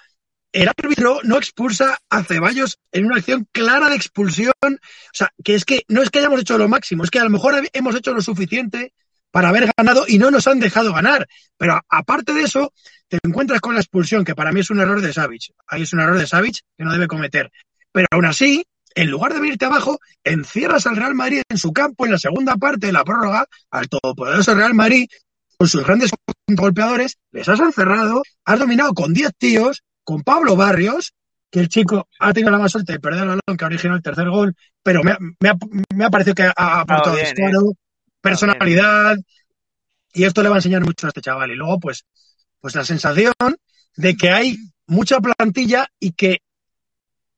el 0.54 0.68
árbitro 0.68 1.20
no 1.24 1.38
expulsa 1.38 2.00
a 2.10 2.24
Ceballos 2.24 2.80
en 2.92 3.06
una 3.06 3.18
acción 3.18 3.48
clara 3.52 3.90
de 3.90 3.96
expulsión. 3.96 4.54
O 4.62 5.14
sea, 5.14 5.32
que 5.44 5.56
es 5.56 5.66
que 5.66 5.84
no 5.88 6.02
es 6.02 6.10
que 6.10 6.20
hayamos 6.20 6.42
hecho 6.42 6.58
lo 6.58 6.68
máximo, 6.68 7.04
es 7.04 7.10
que 7.10 7.20
a 7.20 7.24
lo 7.24 7.30
mejor 7.30 7.62
hemos 7.74 7.96
hecho 7.96 8.14
lo 8.14 8.22
suficiente 8.22 8.94
para 9.32 9.50
haber 9.50 9.72
ganado 9.78 10.06
y 10.08 10.18
no 10.18 10.30
nos 10.30 10.48
han 10.48 10.60
dejado 10.60 10.94
ganar. 10.94 11.28
Pero 11.58 11.80
aparte 11.90 12.34
de 12.34 12.44
eso, 12.44 12.74
te 13.08 13.18
encuentras 13.24 13.62
con 13.62 13.74
la 13.74 13.82
expulsión, 13.82 14.26
que 14.26 14.36
para 14.36 14.52
mí 14.52 14.60
es 14.60 14.70
un 14.70 14.80
error 14.80 15.02
de 15.02 15.14
Savic. 15.14 15.54
Ahí 15.68 15.84
es 15.84 15.94
un 15.94 16.02
error 16.02 16.18
de 16.18 16.28
Savic 16.28 16.60
que 16.78 16.84
no 16.84 16.92
debe 16.92 17.08
cometer. 17.08 17.50
Pero 17.94 18.08
aún 18.12 18.26
así, 18.26 18.66
en 18.94 19.10
lugar 19.10 19.34
de 19.34 19.40
venirte 19.40 19.66
abajo, 19.66 20.00
encierras 20.24 20.86
al 20.86 20.98
Real 20.98 21.16
Madrid 21.16 21.44
en 21.48 21.58
su 21.58 21.72
campo 21.72 22.06
en 22.06 22.12
la 22.12 22.18
segunda 22.18 22.58
parte 22.58 22.88
de 22.88 22.94
la 22.94 23.06
prórroga, 23.06 23.48
al 23.70 23.88
todopoderoso 23.88 24.54
Real 24.54 24.74
Madrid, 24.74 25.08
con 25.58 25.68
sus 25.68 25.86
grandes 25.86 26.12
golpeadores, 26.48 27.18
les 27.32 27.48
has 27.48 27.60
encerrado, 27.60 28.24
has 28.44 28.60
dominado 28.60 28.94
con 28.94 29.14
10 29.14 29.32
tíos, 29.38 29.84
con 30.04 30.24
Pablo 30.24 30.56
Barrios, 30.56 31.14
que 31.50 31.60
el 31.60 31.70
chico 31.70 32.08
ha 32.20 32.34
tenido 32.34 32.52
la 32.52 32.60
más 32.60 32.72
suerte 32.72 32.94
de 32.94 33.00
perder 33.00 33.24
el 33.24 33.28
balón 33.28 33.58
que 33.58 33.66
originó 33.66 33.96
el 33.96 34.02
tercer 34.02 34.30
gol, 34.30 34.56
pero 34.82 35.02
me, 35.04 35.12
ha, 35.50 36.10
parecido 36.10 36.36
que 36.36 36.44
ha 36.44 36.82
aportado 36.82 37.18
¿eh? 37.18 37.34
personalidad, 38.22 39.18
y 40.14 40.24
esto 40.24 40.44
le 40.44 40.50
va 40.50 40.56
a 40.56 40.60
enseñar 40.60 40.84
mucho 40.84 41.08
a 41.08 41.10
este 41.10 41.22
chaval. 41.22 41.52
Y 41.52 41.56
luego, 41.56 41.80
pues, 41.80 42.06
pues 42.60 42.76
la 42.76 42.86
sensación 42.86 43.34
de 43.96 44.16
que 44.16 44.30
hay 44.30 44.58
mucha 44.88 45.20
plantilla 45.20 45.88
y 46.00 46.14
que 46.14 46.40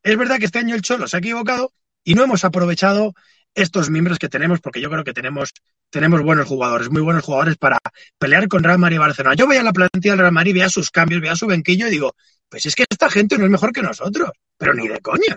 es 0.02 0.18
verdad 0.18 0.38
que 0.38 0.46
este 0.46 0.60
año 0.60 0.76
el 0.76 0.82
Cholo 0.82 1.08
se 1.08 1.18
ha 1.18 1.20
equivocado 1.20 1.72
y 2.04 2.16
no 2.16 2.24
hemos 2.24 2.44
aprovechado 2.44 3.14
estos 3.56 3.90
miembros 3.90 4.18
que 4.18 4.30
tenemos, 4.30 4.60
porque 4.60 4.82
yo 4.82 4.90
creo 4.90 5.04
que 5.04 5.14
tenemos, 5.14 5.52
tenemos 5.90 6.24
buenos 6.24 6.48
jugadores, 6.48 6.90
muy 6.90 7.02
buenos 7.02 7.24
jugadores 7.24 7.56
para 7.58 7.78
pelear 8.18 8.48
con 8.48 8.64
Real 8.64 8.80
Madrid 8.80 8.96
y 8.96 9.00
Barcelona. 9.00 9.36
Yo 9.36 9.48
veía 9.48 9.64
la 9.64 9.74
plantilla 9.74 10.14
del 10.14 10.20
Real 10.20 10.32
Madrid, 10.32 10.54
veía 10.54 10.70
sus 10.70 10.90
cambios, 10.90 11.22
veía 11.22 11.36
su 11.36 11.48
banquillo 11.48 11.88
y 11.88 11.92
digo, 11.92 12.16
pues 12.54 12.68
es 12.68 12.76
que 12.76 12.86
esta 12.88 13.10
gente 13.10 13.36
no 13.36 13.46
es 13.46 13.50
mejor 13.50 13.74
que 13.74 13.82
nosotros, 13.82 14.30
pero 14.56 14.76
ni 14.76 14.88
de 14.88 15.00
coña. 15.00 15.36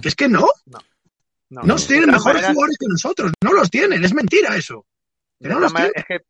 Que 0.00 0.06
es 0.06 0.14
que 0.14 0.28
no. 0.28 0.46
No, 1.50 1.62
no, 1.64 1.74
tienen 1.74 2.12
mejores 2.12 2.46
jugadores 2.46 2.76
que 2.78 2.86
nosotros, 2.88 3.32
no 3.42 3.52
los 3.52 3.68
tienen, 3.68 4.04
es 4.04 4.14
mentira 4.14 4.54
eso. 4.54 4.86
No 5.40 5.58
los 5.58 5.72
Es 5.74 6.04
que 6.04 6.20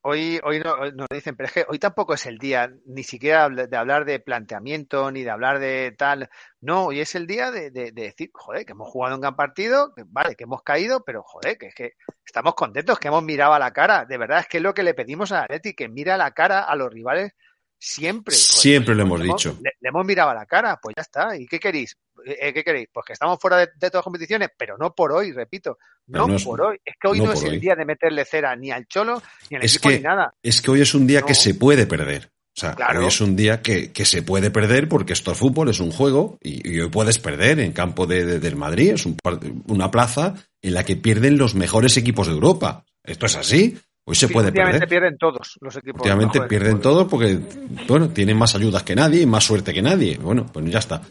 hoy, 0.00 0.40
hoy 0.42 0.60
nos 0.60 1.08
dicen, 1.10 1.36
pero 1.36 1.46
es 1.46 1.52
que 1.52 1.66
hoy 1.68 1.78
tampoco 1.78 2.14
es 2.14 2.24
el 2.24 2.38
día 2.38 2.72
ni 2.86 3.02
siquiera 3.02 3.50
de 3.50 3.76
hablar 3.76 4.06
de 4.06 4.18
planteamiento 4.18 5.10
ni 5.10 5.24
de 5.24 5.30
hablar 5.30 5.58
de 5.58 5.94
tal. 5.98 6.30
No, 6.62 6.86
hoy 6.86 7.00
es 7.00 7.14
el 7.14 7.26
día 7.26 7.50
de, 7.50 7.70
decir, 7.70 8.30
joder, 8.32 8.64
que 8.64 8.72
hemos 8.72 8.88
jugado 8.88 9.16
un 9.16 9.20
gran 9.20 9.36
partido, 9.36 9.92
vale, 10.06 10.36
que 10.36 10.44
hemos 10.44 10.62
caído, 10.62 11.04
pero 11.04 11.22
joder, 11.22 11.58
que 11.58 11.66
es 11.66 11.74
que 11.74 11.92
estamos 12.24 12.54
contentos, 12.54 12.98
que 12.98 13.08
hemos 13.08 13.22
mirado 13.22 13.52
a 13.52 13.58
la 13.58 13.74
cara. 13.74 14.06
De 14.06 14.16
verdad 14.16 14.38
es 14.38 14.46
que 14.46 14.56
es 14.56 14.62
lo 14.62 14.72
que 14.72 14.82
le 14.82 14.94
pedimos 14.94 15.32
a 15.32 15.42
Atleti, 15.42 15.74
que 15.74 15.90
mira 15.90 16.14
a 16.14 16.18
la 16.18 16.30
cara 16.30 16.60
a 16.60 16.74
los 16.76 16.90
rivales 16.90 17.34
siempre. 17.82 18.34
Siempre 18.34 18.94
lo 18.94 19.02
hemos 19.02 19.20
dicho. 19.20 19.58
le, 19.60 19.72
hemos 19.82 20.06
mirado 20.06 20.30
a 20.30 20.34
la 20.34 20.46
cara, 20.46 20.78
pues 20.80 20.94
ya 20.96 21.02
está. 21.02 21.36
¿Y 21.36 21.46
qué 21.46 21.58
queréis? 21.58 21.96
Eh, 22.24 22.52
¿Qué 22.52 22.62
queréis? 22.62 22.88
Pues 22.92 23.04
que 23.06 23.12
estamos 23.14 23.38
fuera 23.40 23.56
de, 23.56 23.66
todas 23.66 23.94
las 23.94 24.04
competiciones, 24.04 24.50
pero 24.56 24.76
no 24.78 24.94
por 24.94 25.12
hoy, 25.12 25.32
repito. 25.32 25.78
No, 26.06 26.28
por 26.44 26.60
hoy. 26.62 26.78
Es 26.84 26.94
que 27.00 27.08
hoy 27.08 27.20
no, 27.20 27.32
es 27.32 27.42
el 27.42 27.60
día 27.60 27.74
de 27.74 27.84
meterle 27.84 28.24
cera 28.24 28.54
ni 28.54 28.70
al 28.70 28.86
Cholo, 28.86 29.20
ni 29.50 29.56
al 29.56 29.64
equipo, 29.64 29.90
ni 29.90 29.98
nada. 29.98 30.32
Es 30.42 30.62
que 30.62 30.70
hoy 30.70 30.80
es 30.80 30.94
un 30.94 31.06
día 31.06 31.22
que 31.22 31.34
se 31.34 31.54
puede 31.54 31.86
perder. 31.86 32.30
O 32.54 32.60
sea, 32.60 32.76
hoy 32.98 33.06
es 33.06 33.20
un 33.20 33.34
día 33.34 33.62
que, 33.62 33.92
que, 33.92 34.04
se 34.04 34.22
puede 34.22 34.50
perder 34.50 34.86
porque 34.86 35.14
esto 35.14 35.32
es 35.32 35.38
fútbol, 35.38 35.70
es 35.70 35.80
un 35.80 35.90
juego 35.90 36.38
y, 36.42 36.80
hoy 36.80 36.90
puedes 36.90 37.18
perder 37.18 37.60
en 37.60 37.72
campo 37.72 38.06
de, 38.06 38.38
del 38.38 38.56
Madrid. 38.56 38.92
Es 38.92 39.06
un, 39.06 39.16
una 39.68 39.90
plaza 39.90 40.34
en 40.60 40.74
la 40.74 40.84
que 40.84 40.96
pierden 40.96 41.38
los 41.38 41.54
mejores 41.54 41.96
equipos 41.96 42.26
de 42.26 42.34
Europa. 42.34 42.84
Esto 43.02 43.26
es 43.26 43.36
así. 43.36 43.78
Hoy 44.04 44.16
se 44.16 44.28
puede 44.28 44.50
perder. 44.50 44.88
pierden 44.88 45.16
todos 45.16 45.58
los 45.60 45.76
equipos. 45.76 46.00
Últimamente 46.00 46.40
pierden 46.42 46.80
todos 46.80 47.06
porque, 47.08 47.38
bueno, 47.86 48.08
tienen 48.08 48.36
más 48.36 48.54
ayudas 48.54 48.82
que 48.82 48.96
nadie 48.96 49.22
y 49.22 49.26
más 49.26 49.44
suerte 49.44 49.72
que 49.72 49.82
nadie. 49.82 50.18
Bueno, 50.18 50.46
pues 50.52 50.68
ya 50.70 50.80
está. 50.80 51.02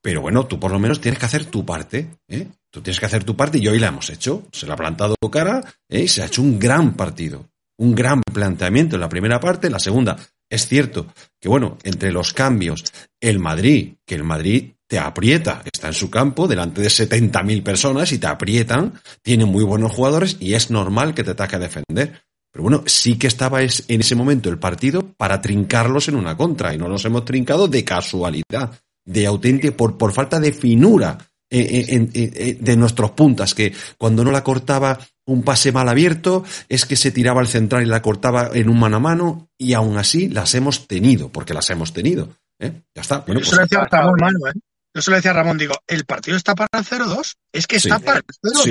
Pero 0.00 0.20
bueno, 0.20 0.46
tú 0.46 0.58
por 0.58 0.72
lo 0.72 0.80
menos 0.80 1.00
tienes 1.00 1.20
que 1.20 1.26
hacer 1.26 1.44
tu 1.44 1.64
parte. 1.64 2.08
¿eh? 2.28 2.48
Tú 2.70 2.80
tienes 2.80 2.98
que 2.98 3.06
hacer 3.06 3.22
tu 3.22 3.36
parte 3.36 3.58
y 3.58 3.68
hoy 3.68 3.78
la 3.78 3.88
hemos 3.88 4.10
hecho. 4.10 4.48
Se 4.50 4.66
la 4.66 4.74
ha 4.74 4.76
plantado 4.76 5.14
cara 5.30 5.62
¿eh? 5.88 6.02
y 6.02 6.08
se 6.08 6.22
ha 6.22 6.26
hecho 6.26 6.42
un 6.42 6.58
gran 6.58 6.94
partido. 6.94 7.46
Un 7.78 7.94
gran 7.94 8.20
planteamiento 8.22 8.96
en 8.96 9.00
la 9.00 9.08
primera 9.08 9.38
parte. 9.38 9.68
En 9.68 9.72
la 9.74 9.78
segunda, 9.78 10.16
es 10.50 10.66
cierto 10.66 11.06
que, 11.40 11.48
bueno, 11.48 11.78
entre 11.84 12.10
los 12.10 12.32
cambios, 12.32 12.84
el 13.20 13.38
Madrid, 13.38 13.94
que 14.04 14.16
el 14.16 14.24
Madrid 14.24 14.72
te 14.88 14.98
aprieta, 14.98 15.62
está 15.72 15.86
en 15.86 15.94
su 15.94 16.10
campo 16.10 16.46
delante 16.46 16.82
de 16.82 16.88
70.000 16.88 17.62
personas 17.62 18.12
y 18.12 18.18
te 18.18 18.26
aprietan, 18.26 18.92
tiene 19.22 19.46
muy 19.46 19.64
buenos 19.64 19.92
jugadores 19.92 20.36
y 20.38 20.52
es 20.52 20.70
normal 20.70 21.14
que 21.14 21.24
te 21.24 21.30
ataque 21.30 21.56
a 21.56 21.60
defender. 21.60 22.20
Pero 22.52 22.62
bueno, 22.62 22.84
sí 22.86 23.16
que 23.16 23.26
estaba 23.26 23.62
en 23.62 24.00
ese 24.00 24.14
momento 24.14 24.50
el 24.50 24.58
partido 24.58 25.02
para 25.16 25.40
trincarlos 25.40 26.08
en 26.08 26.16
una 26.16 26.36
contra 26.36 26.74
y 26.74 26.78
no 26.78 26.88
los 26.88 27.04
hemos 27.04 27.24
trincado 27.24 27.66
de 27.66 27.82
casualidad 27.84 28.78
de 29.04 29.26
auténtica, 29.26 29.76
por, 29.76 29.96
por 29.96 30.12
falta 30.12 30.38
de 30.38 30.52
finura 30.52 31.18
de 31.50 32.76
nuestros 32.78 33.10
puntas, 33.10 33.54
que 33.54 33.74
cuando 33.98 34.24
no 34.24 34.30
la 34.30 34.42
cortaba 34.42 34.98
un 35.26 35.42
pase 35.42 35.70
mal 35.70 35.88
abierto, 35.88 36.44
es 36.68 36.86
que 36.86 36.96
se 36.96 37.10
tiraba 37.10 37.40
al 37.40 37.46
central 37.46 37.82
y 37.82 37.86
la 37.86 38.02
cortaba 38.02 38.50
en 38.54 38.68
un 38.68 38.78
mano 38.78 38.96
a 38.96 39.00
mano, 39.00 39.48
y 39.58 39.74
aún 39.74 39.96
así 39.98 40.28
las 40.28 40.54
hemos 40.54 40.88
tenido, 40.88 41.30
porque 41.30 41.54
las 41.54 41.68
hemos 41.70 41.92
tenido. 41.92 42.30
¿eh? 42.58 42.72
Ya 42.94 43.02
está. 43.02 43.18
Bueno, 43.18 43.40
pues, 43.40 43.70
Ramón, 43.90 44.16
¿eh? 44.20 44.60
Yo 44.94 45.00
se 45.00 45.10
lo 45.10 45.16
decía 45.16 45.30
a 45.30 45.34
Ramón, 45.34 45.56
digo, 45.56 45.74
el 45.86 46.04
partido 46.04 46.36
está 46.36 46.54
para 46.54 46.68
el 46.72 46.84
0-2. 46.84 47.34
Es 47.50 47.66
que 47.66 47.76
está 47.76 47.98
para 47.98 48.18
el 48.18 48.24
0-2. 48.24 48.66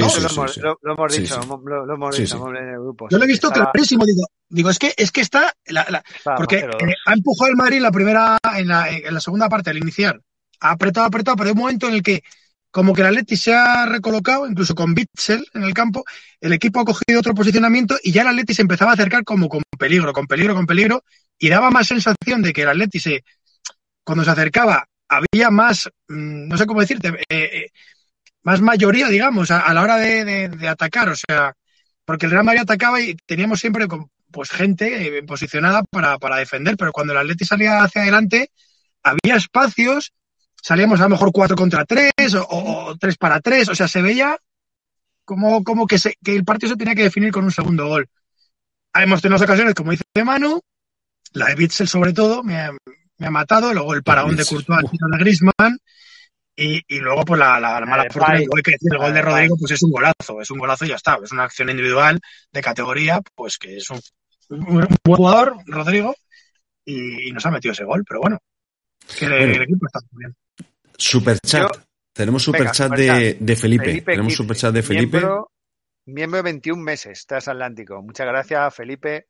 lo, 0.82 0.92
hemos 0.92 1.18
dicho, 1.18 1.40
lo, 1.66 1.94
hemos 1.94 2.18
dicho 2.18 2.50
en 2.50 2.70
el 2.70 2.80
grupo. 2.80 3.08
Yo 3.10 3.18
lo 3.18 3.24
he 3.24 3.28
visto 3.28 3.50
clarísimo, 3.50 4.06
digo, 4.06 4.28
digo, 4.48 4.70
es 4.70 4.78
que, 4.78 4.94
es 4.96 5.12
que 5.12 5.22
está, 5.22 5.52
la, 5.66 6.04
porque 6.38 6.58
eh, 6.60 6.94
ha 7.06 7.14
empujado 7.14 7.50
el 7.50 7.58
Madrid 7.58 7.82
la 7.82 7.92
primera, 7.92 8.38
en 8.56 8.68
la, 8.68 8.90
en 8.90 9.14
la 9.14 9.20
segunda 9.20 9.50
parte, 9.50 9.72
al 9.72 9.78
iniciar 9.78 10.20
ha 10.62 10.72
apretado, 10.72 11.08
apretado, 11.08 11.36
pero 11.36 11.50
hay 11.50 11.54
un 11.54 11.60
momento 11.60 11.88
en 11.88 11.96
el 11.96 12.04
que 12.04 12.24
como 12.70 12.94
que 12.94 13.02
el 13.02 13.08
Atleti 13.08 13.36
se 13.36 13.54
ha 13.54 13.86
recolocado, 13.86 14.48
incluso 14.48 14.74
con 14.76 14.94
Bitzel 14.94 15.46
en 15.54 15.64
el 15.64 15.74
campo, 15.74 16.06
el 16.40 16.54
equipo 16.54 16.80
ha 16.80 16.86
cogido 16.86 17.20
otro 17.20 17.36
posicionamiento 17.36 17.98
y 18.02 18.14
ya 18.14 18.22
el 18.22 18.30
Atleti 18.30 18.54
se 18.54 18.62
empezaba 18.62 18.92
a 18.92 18.94
acercar 18.94 19.26
como 19.26 19.50
con 19.50 19.62
peligro, 19.78 20.14
con 20.14 20.26
peligro, 20.26 20.56
con 20.56 20.66
peligro, 20.66 21.04
y 21.38 21.50
daba 21.50 21.70
más 21.70 21.88
sensación 21.88 22.42
de 22.42 22.54
que 22.54 22.62
el 22.62 22.70
Atleti 22.70 23.00
se, 23.00 23.26
cuando 24.06 24.24
se 24.24 24.32
acercaba, 24.32 24.88
había 25.12 25.52
más, 25.52 25.90
mm, 26.08 26.48
no 26.48 26.58
sé 26.58 26.66
cómo 26.66 26.82
decirte, 26.82 27.10
eh, 27.10 27.26
eh, 27.30 27.68
más 28.44 28.62
mayoría, 28.62 29.08
digamos, 29.10 29.52
a, 29.52 29.74
la 29.74 29.82
hora 29.82 29.98
de, 29.98 30.68
atacar, 30.68 31.10
o 31.10 31.16
sea, 31.16 31.54
porque 32.06 32.26
el 32.26 32.32
Real 32.32 32.46
Madrid 32.46 32.62
atacaba 32.62 33.00
y 33.02 33.16
teníamos 33.26 33.60
siempre 33.60 33.88
pues 34.32 34.50
gente 34.50 35.18
eh, 35.18 35.24
posicionada 35.24 35.84
para, 35.84 36.18
para 36.18 36.38
defender, 36.38 36.78
pero 36.78 36.92
cuando 36.92 37.14
el 37.14 37.20
Atleti 37.20 37.46
salía 37.46 37.84
hacia 37.84 38.04
adelante, 38.04 38.52
había 39.04 39.36
espacios 39.36 40.14
salíamos 40.62 41.00
a 41.00 41.04
lo 41.04 41.10
mejor 41.10 41.32
4 41.32 41.56
contra 41.56 41.86
3 41.86 42.12
o, 42.48 42.96
3 43.00 43.18
para 43.18 43.42
3, 43.42 43.70
o 43.70 43.76
sea, 43.76 43.88
se 43.88 44.02
veía 44.02 44.38
como, 45.26 45.64
como 45.64 45.88
que, 45.88 45.98
se, 45.98 46.16
que 46.24 46.36
el 46.36 46.46
partido 46.46 46.72
se 46.72 46.78
tenía 46.78 46.96
que 46.96 47.04
definir 47.04 47.32
con 47.32 47.44
un 47.44 47.52
segundo 47.52 47.88
gol. 47.88 48.08
Hemos 48.94 49.22
tenido 49.22 49.44
ocasiones, 49.44 49.74
como 49.74 49.92
dice 49.92 50.04
Manu, 50.24 50.62
la 51.34 51.48
de 51.48 51.56
Bitzel 51.56 51.88
sobre 51.88 52.14
todo 52.14 52.44
me 52.44 52.70
me 53.22 53.28
ha 53.28 53.32
matado, 53.32 53.72
luego 53.72 53.94
el 53.94 54.02
paraón 54.02 54.36
de 54.36 54.44
Courtois 54.44 54.82
de 54.90 55.18
Griezmann 55.20 55.78
y, 56.56 56.82
y, 56.88 57.00
luego 57.00 57.24
pues 57.24 57.40
la, 57.40 57.60
la, 57.60 57.80
mala 57.82 58.08
fortuna, 58.10 58.40
que 58.64 58.72
decir, 58.72 58.92
el 58.92 58.98
gol 58.98 59.14
de 59.14 59.22
Rodrigo 59.22 59.56
pues 59.58 59.72
es 59.72 59.84
un 59.84 59.92
golazo, 59.92 60.42
es 60.42 60.50
un 60.50 60.58
golazo 60.58 60.86
y 60.86 60.90
ya 60.90 60.96
está, 60.96 61.20
es 61.24 61.32
una 61.32 61.44
acción 61.44 61.70
individual 61.70 62.20
de 62.52 62.62
categoría, 62.62 63.22
pues 63.36 63.60
que 63.60 63.78
es 63.78 63.88
un, 63.92 64.00
buen 64.50 64.88
jugador, 65.06 65.56
Rodrigo, 65.68 66.16
y, 66.84 67.32
nos 67.32 67.46
ha 67.46 67.52
metido 67.52 67.74
ese 67.74 67.84
gol, 67.84 68.04
pero 68.08 68.22
bueno, 68.22 68.40
que 69.20 69.26
el 69.26 69.62
equipo 69.62 69.86
está 69.86 70.00
muy 70.12 70.26
bien. 70.26 70.36
Superchat. 70.98 71.72
Tenemos 72.14 72.44
superchat 72.44 72.92
de, 72.92 73.38
de, 73.40 73.56
Felipe. 73.56 73.86
Felipe. 73.86 74.12
Tenemos 74.12 74.34
superchat 74.34 74.74
de 74.74 74.84
Felipe. 74.84 75.20
Miembro, 75.20 75.52
miembro 76.06 76.38
de 76.38 76.44
21 76.44 76.82
meses, 76.82 77.26
Transatlántico. 77.28 78.02
Muchas 78.02 78.28
gracias, 78.28 78.76
Felipe. 78.76 79.28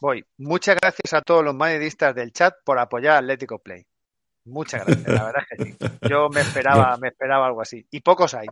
Voy. 0.00 0.24
Muchas 0.38 0.76
gracias 0.80 1.12
a 1.12 1.22
todos 1.22 1.44
los 1.44 1.54
madridistas 1.54 2.14
del 2.14 2.32
chat 2.32 2.54
por 2.64 2.78
apoyar 2.78 3.16
Atlético 3.16 3.58
Play. 3.58 3.86
Muchas 4.44 4.86
gracias, 4.86 5.08
la 5.08 5.24
verdad 5.24 5.42
es 5.50 5.58
que 5.58 5.64
sí. 5.64 5.76
Yo 6.08 6.28
me 6.30 6.40
esperaba, 6.40 6.96
me 6.96 7.08
esperaba 7.08 7.46
algo 7.46 7.60
así. 7.60 7.86
Y 7.90 8.00
pocos 8.00 8.34
hay. 8.34 8.46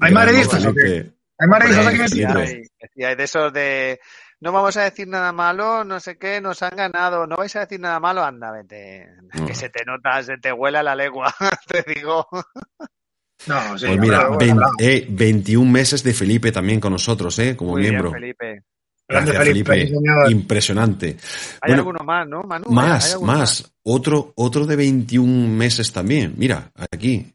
¿Hay 0.00 0.12
madridistas 0.12 0.64
¿Hay 0.64 1.48
madridistas 1.48 1.86
aquí? 1.86 2.24
Hay, 2.24 3.04
hay 3.04 3.16
de 3.16 3.24
esos 3.24 3.52
de 3.52 4.00
no 4.42 4.50
vamos 4.50 4.76
a 4.76 4.82
decir 4.82 5.06
nada 5.06 5.30
malo, 5.30 5.84
no 5.84 6.00
sé 6.00 6.18
qué, 6.18 6.40
nos 6.40 6.64
han 6.64 6.74
ganado, 6.74 7.28
no 7.28 7.36
vais 7.36 7.54
a 7.54 7.60
decir 7.60 7.78
nada 7.78 8.00
malo, 8.00 8.24
anda, 8.24 8.50
vete. 8.50 9.08
Que 9.46 9.54
se 9.54 9.68
te 9.68 9.84
nota, 9.84 10.20
se 10.20 10.36
te 10.38 10.52
huela 10.52 10.82
la 10.82 10.96
lengua, 10.96 11.32
te 11.68 11.84
digo. 11.94 12.26
No, 13.46 13.78
sí, 13.78 13.86
pues 13.86 14.00
mira, 14.00 14.28
21 14.28 14.76
eh, 14.80 15.72
meses 15.72 16.02
de 16.02 16.12
Felipe 16.12 16.50
también 16.50 16.80
con 16.80 16.92
nosotros, 16.92 17.38
¿eh? 17.38 17.56
Como 17.56 17.76
miembro. 17.76 18.10
Felipe. 18.10 18.64
Gracias, 19.12 19.36
Felipe. 19.36 19.92
Impresionante. 20.30 21.16
Hay 21.60 21.72
alguno 21.72 22.04
más, 22.04 22.26
¿no, 22.26 22.42
Manu? 22.42 22.70
Más, 22.70 23.20
más. 23.20 23.72
Otro, 23.82 24.32
otro 24.36 24.66
de 24.66 24.76
21 24.76 25.48
meses 25.48 25.92
también. 25.92 26.34
Mira, 26.36 26.70
aquí. 26.90 27.34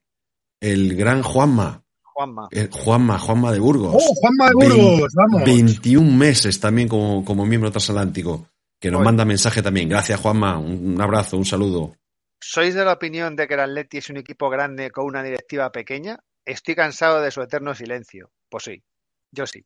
El 0.60 0.96
gran 0.96 1.22
Juanma. 1.22 1.84
Juanma. 2.02 2.48
Eh, 2.52 2.68
Juanma, 2.72 3.20
Juanma 3.20 3.52
de 3.52 3.60
Burgos. 3.60 3.94
Oh, 3.96 4.16
Juanma 4.16 4.48
de 4.48 4.54
Burgos, 4.56 5.14
vamos. 5.14 5.44
21 5.46 6.18
meses 6.18 6.60
también 6.60 6.88
como, 6.88 7.24
como 7.24 7.46
miembro 7.46 7.70
transatlántico, 7.70 8.50
que 8.80 8.90
nos 8.90 9.04
manda 9.04 9.24
mensaje 9.24 9.62
también. 9.62 9.88
Gracias, 9.88 10.20
Juanma. 10.20 10.58
Un, 10.58 11.00
abrazo, 11.00 11.38
un 11.38 11.46
saludo. 11.46 11.96
¿Sois 12.40 12.74
de 12.74 12.84
la 12.84 12.94
opinión 12.94 13.36
de 13.36 13.48
que 13.48 13.54
el 13.54 13.60
Atleti 13.60 13.98
es 14.00 14.10
un 14.10 14.18
equipo 14.18 14.50
grande 14.50 14.90
con 14.90 15.06
una 15.06 15.22
directiva 15.22 15.72
pequeña? 15.72 16.20
Estoy 16.44 16.74
cansado 16.74 17.22
de 17.22 17.30
su 17.30 17.42
eterno 17.42 17.76
silencio. 17.76 18.32
Pues 18.50 18.64
sí, 18.64 18.84
yo 19.32 19.46
sí. 19.46 19.64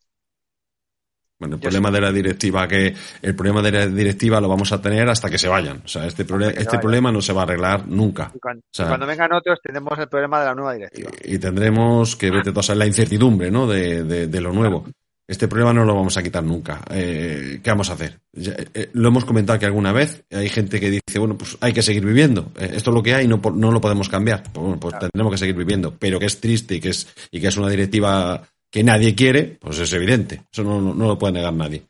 Bueno, 1.42 1.56
el 1.56 1.60
problema 1.60 1.90
de 1.90 2.02
la 2.02 2.12
directiva 2.12 2.68
que 2.68 2.94
el 3.20 3.36
problema 3.36 3.64
de 3.64 3.72
la 3.72 3.88
directiva 3.88 4.40
lo 4.40 4.48
vamos 4.48 4.72
a 4.74 4.80
tener 4.80 5.10
hasta 5.10 5.28
que 5.28 5.40
se 5.40 5.48
vayan. 5.48 5.82
O 5.84 5.88
sea, 5.88 6.06
este, 6.06 6.24
este 6.56 6.78
problema 6.78 7.12
no 7.12 7.20
se 7.20 7.34
va 7.34 7.42
a 7.42 7.44
arreglar 7.46 7.88
nunca. 7.88 8.32
cuando, 8.40 9.08
vengan 9.08 9.34
otros 9.34 9.60
tendremos 9.60 9.98
el 9.98 10.08
problema 10.08 10.40
de 10.40 10.46
la 10.46 10.54
nueva 10.54 10.76
directiva. 10.76 11.10
Y, 11.24 11.40
tendremos 11.40 12.16
que 12.16 12.30
vete 12.30 12.52
toda 12.52 12.76
la 12.76 12.86
incertidumbre, 12.86 13.50
¿no? 13.50 13.66
De, 13.66 14.04
de, 14.04 14.42
lo 14.42 14.54
nuevo. 14.54 14.86
Este 15.28 15.48
problema 15.48 15.74
no 15.74 15.84
lo 15.84 15.96
vamos 15.96 16.16
a 16.16 16.22
quitar 16.22 16.44
nunca. 16.44 16.82
Eh, 16.92 17.60
¿Qué 17.64 17.70
vamos 17.72 17.90
a 17.90 17.94
hacer? 17.94 18.20
Eh, 18.36 18.92
lo 18.94 19.08
hemos 19.08 19.26
comentado 19.26 19.58
que 19.58 19.66
alguna 19.66 19.92
vez 19.92 20.24
hay 20.30 20.50
gente 20.50 20.80
que 20.80 20.92
dice, 20.92 21.18
bueno, 21.18 21.40
pues 21.40 21.58
hay 21.60 21.74
que 21.74 21.82
seguir 21.82 22.06
viviendo. 22.06 22.52
Eh, 22.60 22.74
esto 22.76 22.92
es 22.92 22.94
lo 22.94 23.02
que 23.02 23.16
hay 23.16 23.28
no, 23.28 23.42
no 23.56 23.72
lo 23.72 23.82
podemos 23.82 24.10
cambiar. 24.10 24.44
Pues, 24.44 24.64
bueno, 24.64 24.80
pues 24.80 24.94
tendremos 25.00 25.32
que 25.32 25.40
seguir 25.40 25.56
viviendo. 25.56 25.96
Pero 25.98 26.20
que 26.20 26.28
es 26.28 26.40
triste 26.40 26.76
y 26.76 26.80
que 26.80 26.90
es, 26.90 27.08
y 27.32 27.42
que 27.42 27.48
es 27.48 27.58
una 27.58 27.70
directiva 27.70 28.44
que 28.72 28.84
nadie 28.84 29.14
quiere, 29.14 29.58
pues 29.60 29.78
es 29.80 29.92
evidente. 29.94 30.44
Eso 30.52 30.64
no, 30.64 30.80
no, 30.82 31.08
lo 31.08 31.20
puede 31.20 31.34
negar 31.34 31.54
nadie. 31.54 31.84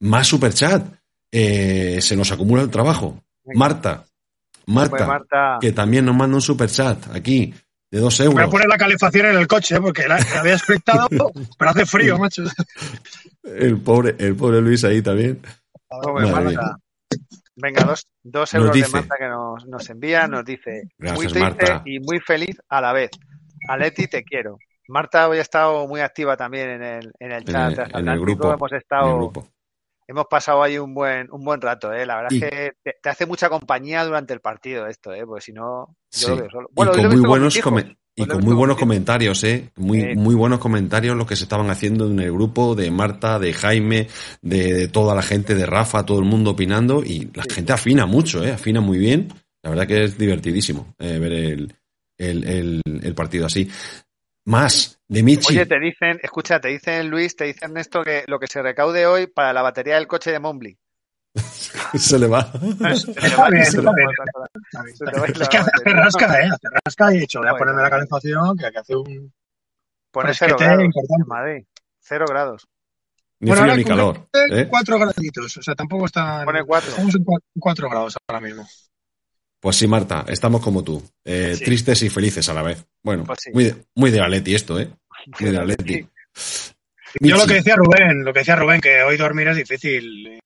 Más 0.00 0.26
superchat. 0.26 0.82
Eh, 1.30 1.98
se 2.00 2.16
nos 2.16 2.32
acumula 2.32 2.62
el 2.62 2.70
trabajo. 2.70 3.22
Marta. 3.54 4.04
Marta, 4.66 5.58
que 5.60 5.72
también 5.72 6.04
nos 6.04 6.16
manda 6.16 6.36
un 6.36 6.42
superchat 6.42 7.14
aquí 7.14 7.52
de 7.90 7.98
dos 7.98 8.18
euros. 8.20 8.34
Voy 8.34 8.44
a 8.44 8.48
poner 8.48 8.68
la 8.68 8.78
calefacción 8.78 9.26
en 9.26 9.36
el 9.36 9.46
coche, 9.46 9.76
¿eh? 9.76 9.80
porque 9.80 10.06
la, 10.06 10.16
había 10.38 10.54
expectado, 10.54 11.08
pero 11.58 11.70
hace 11.70 11.84
frío, 11.84 12.18
macho. 12.18 12.44
El 13.42 13.80
pobre, 13.80 14.14
el 14.18 14.36
pobre 14.36 14.60
Luis 14.60 14.84
ahí 14.84 15.02
también. 15.02 15.42
Venga, 17.56 17.84
dos, 17.84 18.06
dos 18.22 18.54
euros 18.54 18.74
de 18.74 18.88
Marta 18.88 19.16
que 19.18 19.28
nos, 19.28 19.66
nos 19.66 19.90
envía, 19.90 20.26
nos 20.26 20.44
dice 20.44 20.84
muy 20.98 21.26
triste 21.26 21.82
y 21.84 22.00
muy 22.00 22.20
feliz 22.20 22.56
a 22.68 22.80
la 22.80 22.92
vez. 22.92 23.10
Aleti, 23.68 24.06
te 24.06 24.22
quiero. 24.24 24.58
Marta 24.88 25.28
hoy 25.28 25.38
ha 25.38 25.42
estado 25.42 25.86
muy 25.86 26.00
activa 26.00 26.36
también 26.36 26.70
en 26.70 26.82
el, 26.82 27.12
en 27.18 27.32
el 27.32 27.44
chat. 27.44 27.94
En, 27.94 28.08
el 28.08 28.20
grupo. 28.20 28.52
Hemos 28.52 28.72
estado. 28.72 29.32
Hemos 30.08 30.26
pasado 30.26 30.62
ahí 30.62 30.78
un 30.78 30.94
buen, 30.94 31.28
un 31.30 31.44
buen 31.44 31.60
rato, 31.60 31.92
¿eh? 31.92 32.04
La 32.04 32.16
verdad 32.16 32.32
es 32.32 32.40
que 32.40 32.72
te, 33.00 33.08
hace 33.08 33.24
mucha 33.24 33.48
compañía 33.48 34.04
durante 34.04 34.34
el 34.34 34.40
partido 34.40 34.86
esto, 34.86 35.14
¿eh? 35.14 35.24
Porque 35.24 35.42
si 35.42 35.52
no, 35.52 35.96
yo 36.10 36.28
lo 36.30 36.36
veo 36.36 36.50
solo. 36.50 36.68
Bueno, 36.72 36.92
y 36.94 37.02
con 37.02 37.20
muy 37.20 37.28
buenos, 37.28 37.56
y 38.14 38.26
con 38.26 38.44
muy 38.44 38.54
buenos 38.54 38.76
comentarios, 38.76 39.42
¿eh? 39.44 39.70
Muy, 39.76 40.14
muy 40.16 40.34
buenos 40.34 40.58
comentarios 40.58 41.16
los 41.16 41.26
que 41.26 41.36
se 41.36 41.44
estaban 41.44 41.70
haciendo 41.70 42.08
en 42.08 42.20
el 42.20 42.32
grupo 42.32 42.74
de 42.74 42.90
Marta, 42.90 43.38
de 43.38 43.54
Jaime, 43.54 44.08
de, 44.42 44.88
toda 44.88 45.14
la 45.14 45.22
gente, 45.22 45.54
de 45.54 45.64
Rafa, 45.64 46.04
todo 46.04 46.18
el 46.18 46.26
mundo 46.26 46.50
opinando 46.50 47.02
y 47.02 47.30
la 47.32 47.44
gente 47.44 47.72
afina 47.72 48.04
mucho, 48.04 48.44
¿eh? 48.44 48.52
Afina 48.52 48.80
muy 48.80 48.98
bien. 48.98 49.28
La 49.62 49.70
verdad 49.70 49.86
que 49.86 50.04
es 50.04 50.18
divertidísimo 50.18 50.94
eh, 50.98 51.18
ver 51.18 51.32
el, 51.32 51.74
el, 52.18 52.44
el, 52.44 52.82
el, 53.02 53.14
partido 53.14 53.46
así. 53.46 53.70
Más, 54.44 55.00
de 55.06 55.22
Michi. 55.22 55.54
Oye, 55.54 55.66
te 55.66 55.78
dicen, 55.78 56.18
escucha, 56.22 56.60
te 56.60 56.68
dicen 56.68 57.08
Luis, 57.08 57.36
te 57.36 57.44
dicen 57.44 57.76
esto 57.76 58.02
que 58.02 58.24
lo 58.26 58.40
que 58.40 58.48
se 58.48 58.60
recaude 58.60 59.06
hoy 59.06 59.28
para 59.28 59.52
la 59.52 59.62
batería 59.62 59.94
del 59.94 60.08
coche 60.08 60.32
de 60.32 60.40
Mombly. 60.40 60.76
se 61.94 62.18
le 62.18 62.26
va. 62.26 62.52
Es 62.90 63.06
que 63.06 63.12
hace, 65.58 65.70
rasca, 65.84 66.40
¿eh? 66.40 66.50
Hace 66.52 66.68
rasca 66.84 67.12
y 67.12 67.16
he 67.16 67.20
dicho, 67.20 67.38
voy 67.38 67.48
a 67.48 67.54
ponerme 67.54 67.82
la 67.82 67.90
calefacción, 67.90 68.56
que 68.56 68.66
hace 68.66 68.96
un. 68.96 69.32
Pone 70.10 70.34
cero 70.34 70.56
grados 70.58 70.82
en 70.82 71.26
Madrid. 71.26 71.64
Cero 72.00 72.26
grados. 72.28 72.66
Ni 73.40 73.48
bueno, 73.48 73.62
frío 73.62 73.76
ni 73.76 73.84
calor. 73.84 74.28
¿eh? 74.34 74.66
Cuatro 74.68 74.98
graditos, 74.98 75.56
o 75.56 75.62
sea, 75.62 75.74
tampoco 75.74 76.06
está. 76.06 76.44
Pone 76.44 76.64
cuatro. 76.64 76.90
Estamos 76.90 77.14
en 77.14 77.24
cuatro 77.58 77.88
grados 77.88 78.16
ahora 78.28 78.40
mismo. 78.40 78.66
Pues 79.62 79.76
sí, 79.76 79.86
Marta, 79.86 80.24
estamos 80.26 80.60
como 80.60 80.82
tú, 80.82 81.00
eh, 81.24 81.56
tristes 81.64 82.02
y 82.02 82.10
felices 82.10 82.48
a 82.48 82.52
la 82.52 82.62
vez. 82.62 82.84
Bueno, 83.00 83.22
pues 83.22 83.38
muy, 83.52 83.62
de, 83.62 83.76
muy 83.94 84.10
de 84.10 84.20
Aleti 84.20 84.56
esto, 84.56 84.80
¿eh? 84.80 84.90
Muy 85.38 85.50
de 85.52 85.56
Aleti. 85.56 86.04
Yo 87.20 87.36
lo 87.36 87.46
que 87.46 87.54
decía 87.54 87.76
Rubén, 87.76 88.24
lo 88.24 88.32
que 88.32 88.40
decía 88.40 88.56
Rubén, 88.56 88.80
que 88.80 89.04
hoy 89.04 89.16
dormir 89.16 89.46
es 89.46 89.56
difícil. 89.56 90.40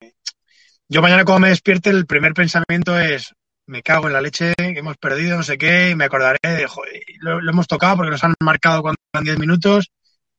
Yo 0.87 1.01
mañana 1.01 1.25
cuando 1.25 1.41
me 1.41 1.49
despierte 1.49 1.89
el 1.89 2.05
primer 2.05 2.35
pensamiento 2.35 3.01
es, 3.01 3.33
me 3.67 3.83
cago 3.83 4.07
en 4.07 4.13
la 4.13 4.21
leche, 4.21 4.53
que 4.55 4.79
hemos 4.79 4.99
perdido, 4.99 5.39
no 5.39 5.43
sé 5.43 5.57
qué, 5.57 5.93
y 5.93 5.95
me 5.95 6.05
acordaré 6.05 6.39
de, 6.43 6.67
joder, 6.67 7.01
lo, 7.21 7.39
hemos 7.39 7.67
tocado 7.67 7.97
porque 7.97 8.11
nos 8.11 8.23
han 8.23 8.35
marcado 8.43 8.83
cuando 8.83 8.99
eran 9.15 9.25
10 9.25 9.39
minutos, 9.39 9.93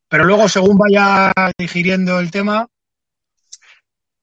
pero 0.08 0.24
luego 0.24 0.48
según 0.50 0.78
vaya 0.78 1.34
digiriendo 1.58 2.20
el 2.20 2.30
tema, 2.30 2.68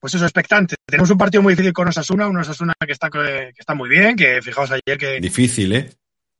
pues 0.04 0.16
eso, 0.16 0.26
expectante. 0.26 0.76
Tenemos 0.84 1.08
un 1.08 1.16
partido 1.16 1.42
muy 1.42 1.54
difícil 1.54 1.72
con 1.72 1.88
Osasuna, 1.88 2.28
un 2.28 2.36
Osasuna 2.36 2.74
que 2.78 2.92
está, 2.92 3.08
que 3.08 3.54
está 3.56 3.74
muy 3.74 3.88
bien, 3.88 4.14
que 4.16 4.42
fijaos 4.42 4.70
ayer 4.70 4.98
que... 4.98 5.18
Difícil, 5.18 5.72
¿eh? 5.72 5.90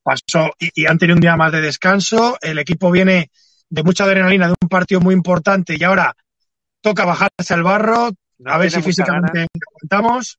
Pasó 0.03 0.51
y, 0.59 0.85
han 0.85 0.99
tenido 0.99 1.15
un 1.15 1.23
día 1.23 1.35
más 1.35 1.51
de 1.51 1.63
descanso. 1.63 2.37
El 2.43 2.59
equipo 2.59 2.91
viene 2.91 3.31
de 3.71 3.83
mucha 3.83 4.05
adrenalina, 4.05 4.49
de 4.49 4.55
un 4.61 4.69
partido 4.69 5.01
muy 5.01 5.15
importante 5.15 5.77
y 5.79 5.83
ahora 5.83 6.15
toca 6.83 7.07
bajarse 7.07 7.55
al 7.55 7.63
barro, 7.63 8.11
a 8.45 8.59
ver 8.59 8.71
si 8.71 8.83
físicamente 8.83 9.47
aguantamos, 9.71 10.39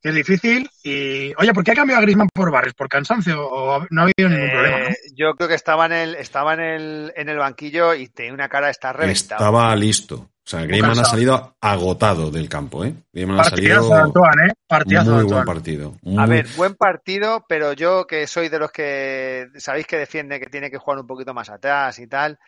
que 0.00 0.10
es 0.10 0.14
difícil. 0.14 0.70
Y, 0.84 1.34
oye, 1.38 1.52
¿por 1.52 1.64
qué 1.64 1.72
ha 1.72 1.74
cambiado 1.74 1.98
a 1.98 2.02
Griezmann 2.02 2.28
por 2.32 2.52
Barres? 2.52 2.74
¿Por 2.74 2.88
cansancio 2.88 3.44
o 3.44 3.84
no 3.90 4.02
ha 4.02 4.04
habido 4.04 4.28
ningún 4.28 4.46
eh, 4.46 4.52
problema? 4.52 4.88
Yo 5.16 5.34
creo 5.34 5.48
que 5.48 5.56
estaba 5.56 5.86
en 5.86 5.92
el, 5.94 6.14
estaba 6.14 6.54
en 6.54 6.60
el, 6.60 7.12
en 7.16 7.28
el 7.28 7.38
banquillo 7.38 7.92
y 7.92 8.06
tenía 8.06 8.32
una 8.32 8.48
cara 8.48 8.66
de 8.66 8.70
estar 8.70 8.96
reventado. 8.96 9.40
Estaba 9.40 9.74
listo. 9.74 10.31
O 10.44 10.50
sea, 10.50 10.66
Griezmann 10.66 10.98
ha 10.98 11.04
salido 11.04 11.56
agotado 11.60 12.30
del 12.30 12.48
campo, 12.48 12.84
¿eh? 12.84 12.92
Griezmann 13.12 13.40
ha 13.40 13.44
salido 13.44 13.94
Antoine, 13.94 14.48
¿eh? 14.48 14.54
Partidazo 14.66 15.12
muy 15.12 15.24
buen 15.24 15.44
partido. 15.44 15.96
A 16.18 16.26
ver, 16.26 16.46
buen 16.56 16.74
partido, 16.74 17.44
pero 17.48 17.72
yo 17.74 18.06
que 18.06 18.26
soy 18.26 18.48
de 18.48 18.58
los 18.58 18.72
que 18.72 19.48
sabéis 19.58 19.86
que 19.86 19.98
defiende 19.98 20.40
que 20.40 20.46
tiene 20.46 20.70
que 20.70 20.78
jugar 20.78 20.98
un 20.98 21.06
poquito 21.06 21.32
más 21.32 21.48
atrás 21.48 22.00
y 22.00 22.08
tal, 22.08 22.40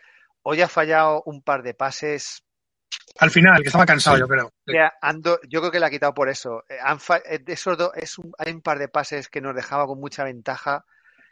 hoy 0.42 0.61
ha 0.61 0.68
fallado 0.68 1.22
un 1.26 1.40
par 1.40 1.62
de 1.62 1.74
pases. 1.74 2.42
Al 3.18 3.30
final, 3.30 3.62
que 3.62 3.68
estaba 3.68 3.86
cansado, 3.86 4.18
yo 4.18 4.26
creo. 4.26 4.53
Ando, 5.01 5.38
yo 5.49 5.61
creo 5.61 5.70
que 5.70 5.78
le 5.78 5.86
ha 5.86 5.90
quitado 5.90 6.14
por 6.14 6.28
eso. 6.28 6.64
Eh, 6.68 6.76
han 6.82 6.99
eh, 7.26 7.45
esos 7.47 7.78
dos, 7.78 7.90
es 7.95 8.18
un, 8.18 8.32
hay 8.38 8.53
un 8.53 8.61
par 8.61 8.80
de 8.80 8.88
pases 8.88 9.28
que 9.28 9.40
nos 9.40 9.55
dejaba 9.55 9.86
con 9.86 10.01
mucha 10.01 10.24
ventaja 10.24 10.84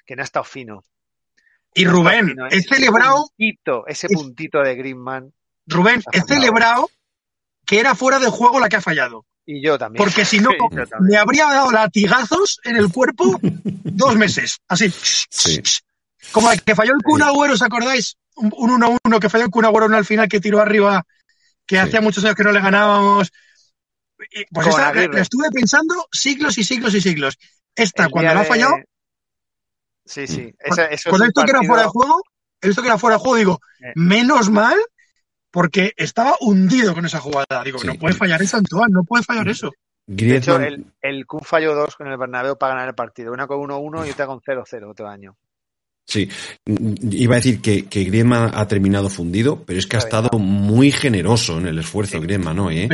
que 0.07 0.15
no 0.15 0.23
ha 0.23 0.25
estado 0.25 0.45
fino. 0.45 0.85
Y 1.75 1.87
Rubén, 1.87 2.37
he 2.51 2.63
celebrado. 2.63 3.25
ese 3.87 4.09
puntito 4.09 4.61
de 4.61 4.77
Griezmann 4.77 5.33
Rubén, 5.67 6.03
he 6.13 6.21
celebrado 6.23 6.91
que 7.65 7.81
era 7.81 7.95
fuera 7.95 8.19
de 8.19 8.29
juego 8.29 8.61
la 8.61 8.69
que 8.69 8.77
ha 8.77 8.81
fallado. 8.81 9.25
Y 9.45 9.61
yo 9.61 9.79
también. 9.79 10.03
Porque 10.03 10.25
si 10.25 10.39
no, 10.39 10.51
me 11.01 11.17
habría 11.17 11.47
dado 11.47 11.71
latigazos 11.73 12.61
en 12.65 12.77
el 12.77 12.93
cuerpo 12.93 13.39
dos 13.43 14.17
meses. 14.17 14.59
Así. 14.69 14.93
Sí. 15.31 15.61
Como 16.31 16.51
el 16.51 16.63
que 16.63 16.75
falló 16.75 16.93
el 16.95 17.03
Kun 17.03 17.23
Agüero, 17.23 17.55
¿os 17.55 17.63
acordáis? 17.63 18.17
Un 18.37 18.51
1-1 18.51 19.21
que 19.21 19.29
falló 19.29 19.45
el 19.45 19.51
Kun 19.51 19.65
Agüero 19.65 19.95
al 19.95 20.05
final 20.05 20.29
que 20.29 20.41
tiró 20.41 20.61
arriba, 20.61 21.05
que 21.67 21.79
hacía 21.79 22.01
muchos 22.01 22.25
años 22.25 22.37
que 22.37 22.45
no 22.45 22.53
le 22.53 22.61
ganábamos. 22.61 23.33
pues 24.51 24.67
esta, 24.67 24.95
la 24.95 25.21
estuve 25.21 25.51
pensando 25.51 26.07
siglos 26.13 26.57
y 26.59 26.65
siglos 26.65 26.95
y 26.95 27.01
siglos. 27.01 27.39
Esta, 27.75 28.09
cuando 28.09 28.33
la 28.33 28.41
ha 28.41 28.45
fallado. 28.45 28.75
Sí, 30.05 30.27
sí. 30.27 30.55
cuando 31.09 31.25
esto 31.25 31.45
que 31.45 31.51
era 31.51 31.63
fuera 31.63 31.83
de 31.83 31.89
juego, 31.89 32.23
esto 32.61 32.83
que 32.83 32.89
era 32.89 32.99
fuera 32.99 33.17
de 33.17 33.23
juego, 33.23 33.37
digo, 33.37 33.61
eh. 33.81 33.93
menos 33.97 34.51
mal 34.51 34.77
porque 35.53 35.93
estaba 35.97 36.35
hundido 36.41 36.95
con 36.95 37.07
esa 37.07 37.21
jugada. 37.21 37.63
Digo, 37.65 37.79
no 37.85 37.95
puede 37.95 38.15
fallar 38.15 38.43
eso, 38.43 38.57
Antoine, 38.57 38.93
no 38.93 39.05
puede 39.05 39.23
fallar 39.23 39.47
eso. 39.49 39.71
De 40.07 40.37
hecho, 40.37 40.59
el, 40.59 40.85
el 41.01 41.27
Kun 41.27 41.43
falló 41.43 41.75
dos 41.75 41.95
con 41.95 42.09
el 42.09 42.17
Bernabéu 42.17 42.57
para 42.57 42.75
ganar 42.75 42.89
el 42.89 42.95
partido. 42.95 43.33
Una 43.33 43.47
con 43.47 43.61
1-1 43.61 44.09
y 44.09 44.11
otra 44.11 44.27
con 44.27 44.41
0-0 44.41 44.91
otro 44.91 45.07
año. 45.07 45.37
Sí, 46.05 46.29
iba 46.67 47.37
a 47.37 47.39
decir 47.39 47.61
que, 47.61 47.85
que, 47.85 48.03
Griezmann 48.05 48.51
ha 48.55 48.67
terminado 48.67 49.09
fundido, 49.09 49.63
pero 49.65 49.79
es 49.79 49.87
que 49.87 49.97
ha 49.97 50.01
estado 50.01 50.37
muy 50.37 50.91
generoso 50.91 51.59
en 51.59 51.69
el 51.69 51.79
esfuerzo 51.79 52.21
Griezmann 52.21 52.57
¿no? 52.57 52.71
¿eh? 52.73 52.89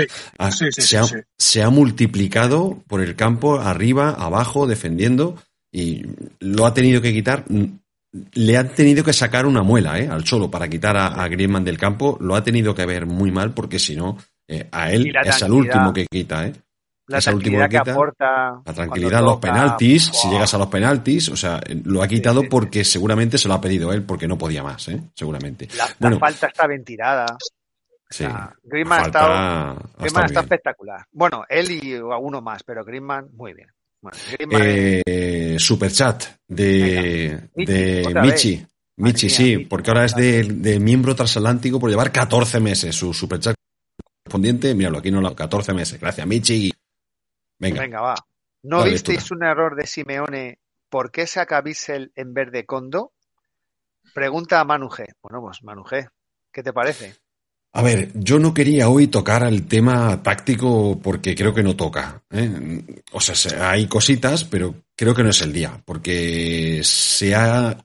se, 0.50 0.98
ha, 0.98 1.04
se, 1.38 1.62
ha, 1.62 1.70
multiplicado 1.70 2.82
por 2.86 3.00
el 3.00 3.16
campo, 3.16 3.58
arriba, 3.58 4.10
abajo, 4.10 4.66
defendiendo, 4.66 5.42
y 5.72 6.02
lo 6.40 6.66
ha 6.66 6.74
tenido 6.74 7.00
que 7.00 7.14
quitar 7.14 7.44
le 8.32 8.56
han 8.56 8.68
tenido 8.70 9.04
que 9.04 9.12
sacar 9.12 9.46
una 9.46 9.62
muela 9.62 9.98
¿eh? 9.98 10.08
al 10.08 10.24
Cholo 10.24 10.50
para 10.50 10.68
quitar 10.68 10.96
a, 10.96 11.26
Griezmann 11.28 11.64
del 11.64 11.78
campo. 11.78 12.16
Lo 12.20 12.34
ha 12.34 12.42
tenido 12.42 12.74
que 12.74 12.86
ver 12.86 13.06
muy 13.06 13.30
mal 13.30 13.52
porque 13.52 13.78
si 13.78 13.96
no, 13.96 14.16
eh, 14.46 14.68
a 14.70 14.90
él 14.90 15.12
es 15.24 15.42
el 15.42 15.52
último 15.52 15.92
que 15.92 16.06
quita. 16.06 16.46
¿eh? 16.46 16.52
La 17.06 17.18
es 17.18 17.26
último 17.28 17.58
que, 17.60 17.78
quita. 17.78 17.94
la 18.66 18.74
tranquilidad, 18.74 19.22
los 19.22 19.38
penaltis, 19.38 20.10
si 20.12 20.28
llegas 20.28 20.52
a 20.52 20.58
los 20.58 20.66
penaltis, 20.66 21.30
o 21.30 21.36
sea, 21.36 21.58
lo 21.84 22.02
ha 22.02 22.08
quitado 22.08 22.42
porque 22.50 22.84
seguramente 22.84 23.38
se 23.38 23.48
lo 23.48 23.54
ha 23.54 23.60
pedido 23.60 23.92
él 23.92 24.02
porque 24.02 24.28
no 24.28 24.36
podía 24.36 24.62
más, 24.62 24.88
¿eh? 24.88 25.00
seguramente. 25.14 25.68
La, 26.00 26.18
falta 26.18 26.48
está 26.48 26.66
bien 26.66 26.84
tirada. 26.84 27.24
Sí, 28.10 28.26
Griezmann, 28.62 29.06
está, 29.06 29.76
está 30.02 30.40
espectacular. 30.40 31.06
Bueno, 31.10 31.44
él 31.48 31.70
y 31.70 31.94
uno 31.94 32.42
más, 32.42 32.62
pero 32.62 32.84
Griezmann 32.84 33.28
muy 33.32 33.54
bien. 33.54 33.68
Eh, 34.50 35.56
superchat 35.58 36.24
de, 36.46 37.48
de 37.54 38.14
Michi. 38.22 38.66
Michi, 38.96 39.30
sí, 39.30 39.58
porque 39.58 39.90
ahora 39.90 40.04
es 40.04 40.14
de, 40.14 40.78
miembro 40.80 41.14
transatlántico 41.14 41.78
por 41.78 41.90
llevar 41.90 42.10
14 42.10 42.60
meses. 42.60 42.94
Su 42.94 43.12
superchat 43.14 43.54
correspondiente, 44.24 44.74
míralo, 44.74 44.98
aquí 44.98 45.10
no 45.10 45.20
lo 45.20 45.34
14 45.34 45.72
meses. 45.72 46.00
Gracias, 46.00 46.26
Michi. 46.26 46.72
Venga. 47.58 47.80
Venga, 47.80 48.00
va. 48.00 48.14
¿No 48.62 48.84
visteis 48.84 49.30
un 49.30 49.44
error 49.44 49.76
de 49.76 49.86
Simeone? 49.86 50.58
¿Por 50.88 51.10
qué 51.10 51.26
saca 51.26 51.60
Bissell 51.60 52.12
en 52.16 52.34
vez 52.34 52.50
de 52.50 52.66
Condo? 52.66 53.12
Pregunta 54.14 54.60
a 54.60 54.64
Manu 54.64 54.88
G. 54.88 55.06
Bueno, 55.22 55.40
pues 55.42 55.62
Manu 55.62 55.84
G, 55.84 56.08
¿qué 56.50 56.62
te 56.62 56.72
parece? 56.72 57.14
A 57.78 57.82
ver, 57.82 58.10
yo 58.12 58.40
no 58.40 58.52
quería 58.52 58.88
hoy 58.88 59.06
tocar 59.06 59.44
el 59.44 59.68
tema 59.68 60.20
táctico 60.20 60.98
porque 61.00 61.36
creo 61.36 61.54
que 61.54 61.62
no 61.62 61.76
toca. 61.76 62.24
¿eh? 62.28 62.82
O 63.12 63.20
sea, 63.20 63.70
hay 63.70 63.86
cositas, 63.86 64.42
pero 64.42 64.82
creo 64.96 65.14
que 65.14 65.22
no 65.22 65.30
es 65.30 65.40
el 65.42 65.52
día, 65.52 65.80
porque 65.84 66.80
se 66.82 67.36
ha, 67.36 67.78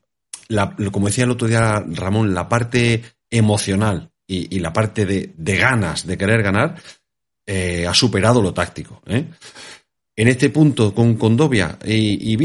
la, 0.48 0.74
como 0.90 1.06
decía 1.06 1.22
el 1.22 1.30
otro 1.30 1.46
día 1.46 1.84
Ramón, 1.86 2.34
la 2.34 2.48
parte 2.48 3.04
emocional 3.30 4.10
y, 4.26 4.58
la 4.58 4.72
parte 4.72 5.06
de, 5.06 5.56
ganas 5.56 6.04
de 6.04 6.18
querer 6.18 6.42
ganar 6.42 6.74
eh, 7.46 7.86
ha 7.86 7.94
superado 7.94 8.42
lo 8.42 8.52
táctico. 8.52 9.00
¿eh? 9.06 9.28
En 10.16 10.26
este 10.26 10.50
punto 10.50 10.92
con 10.92 11.14
Condovia 11.14 11.78
y, 11.84 12.32
y 12.32 12.36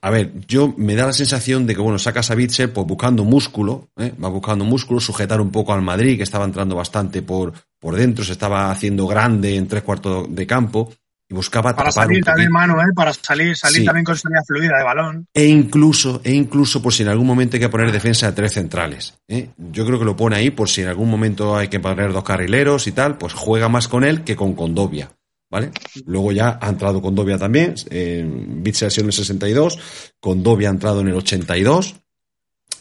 a 0.00 0.10
ver, 0.10 0.32
yo 0.46 0.74
me 0.76 0.94
da 0.94 1.06
la 1.06 1.12
sensación 1.12 1.66
de 1.66 1.74
que, 1.74 1.80
bueno, 1.80 1.98
sacas 1.98 2.30
a 2.30 2.34
Bitzel 2.34 2.70
pues 2.70 2.86
buscando 2.86 3.24
músculo, 3.24 3.88
¿eh? 3.96 4.12
va 4.22 4.28
buscando 4.28 4.64
músculo, 4.64 5.00
sujetar 5.00 5.40
un 5.40 5.50
poco 5.50 5.72
al 5.72 5.82
Madrid, 5.82 6.16
que 6.16 6.22
estaba 6.22 6.44
entrando 6.44 6.76
bastante 6.76 7.22
por, 7.22 7.52
por 7.78 7.96
dentro, 7.96 8.24
se 8.24 8.32
estaba 8.32 8.70
haciendo 8.70 9.06
grande 9.06 9.56
en 9.56 9.66
tres 9.66 9.82
cuartos 9.82 10.26
de 10.34 10.46
campo, 10.46 10.92
y 11.30 11.34
buscaba 11.34 11.76
para 11.76 11.90
salir 11.90 12.24
también 12.24 12.50
mano, 12.50 12.80
¿eh? 12.80 12.86
para 12.94 13.12
salir, 13.12 13.54
salir 13.54 13.80
sí. 13.80 13.84
también 13.84 14.04
con 14.04 14.16
salida 14.16 14.42
fluida 14.46 14.78
de 14.78 14.84
balón. 14.84 15.26
E 15.34 15.44
incluso, 15.44 16.22
e 16.24 16.32
incluso 16.32 16.80
por 16.80 16.94
si 16.94 17.02
en 17.02 17.10
algún 17.10 17.26
momento 17.26 17.56
hay 17.56 17.60
que 17.60 17.68
poner 17.68 17.92
defensa 17.92 18.26
de 18.26 18.32
tres 18.32 18.54
centrales. 18.54 19.18
¿eh? 19.28 19.50
Yo 19.58 19.84
creo 19.84 19.98
que 19.98 20.06
lo 20.06 20.16
pone 20.16 20.36
ahí 20.36 20.50
por 20.50 20.70
si 20.70 20.80
en 20.80 20.88
algún 20.88 21.10
momento 21.10 21.56
hay 21.56 21.68
que 21.68 21.80
poner 21.80 22.12
dos 22.12 22.24
carrileros 22.24 22.86
y 22.86 22.92
tal, 22.92 23.18
pues 23.18 23.34
juega 23.34 23.68
más 23.68 23.88
con 23.88 24.04
él 24.04 24.24
que 24.24 24.36
con 24.36 24.54
Condovia. 24.54 25.10
¿Vale? 25.50 25.70
Luego 26.04 26.32
ya 26.32 26.58
ha 26.60 26.68
entrado 26.68 27.00
Condovia 27.00 27.38
también, 27.38 27.74
eh, 27.90 28.22
Bitse 28.26 28.86
ha 28.86 28.90
sido 28.90 29.04
en 29.04 29.08
el 29.08 29.12
62, 29.14 29.78
Condovia 30.20 30.68
ha 30.68 30.72
entrado 30.72 31.00
en 31.00 31.08
el 31.08 31.14
82, 31.14 31.94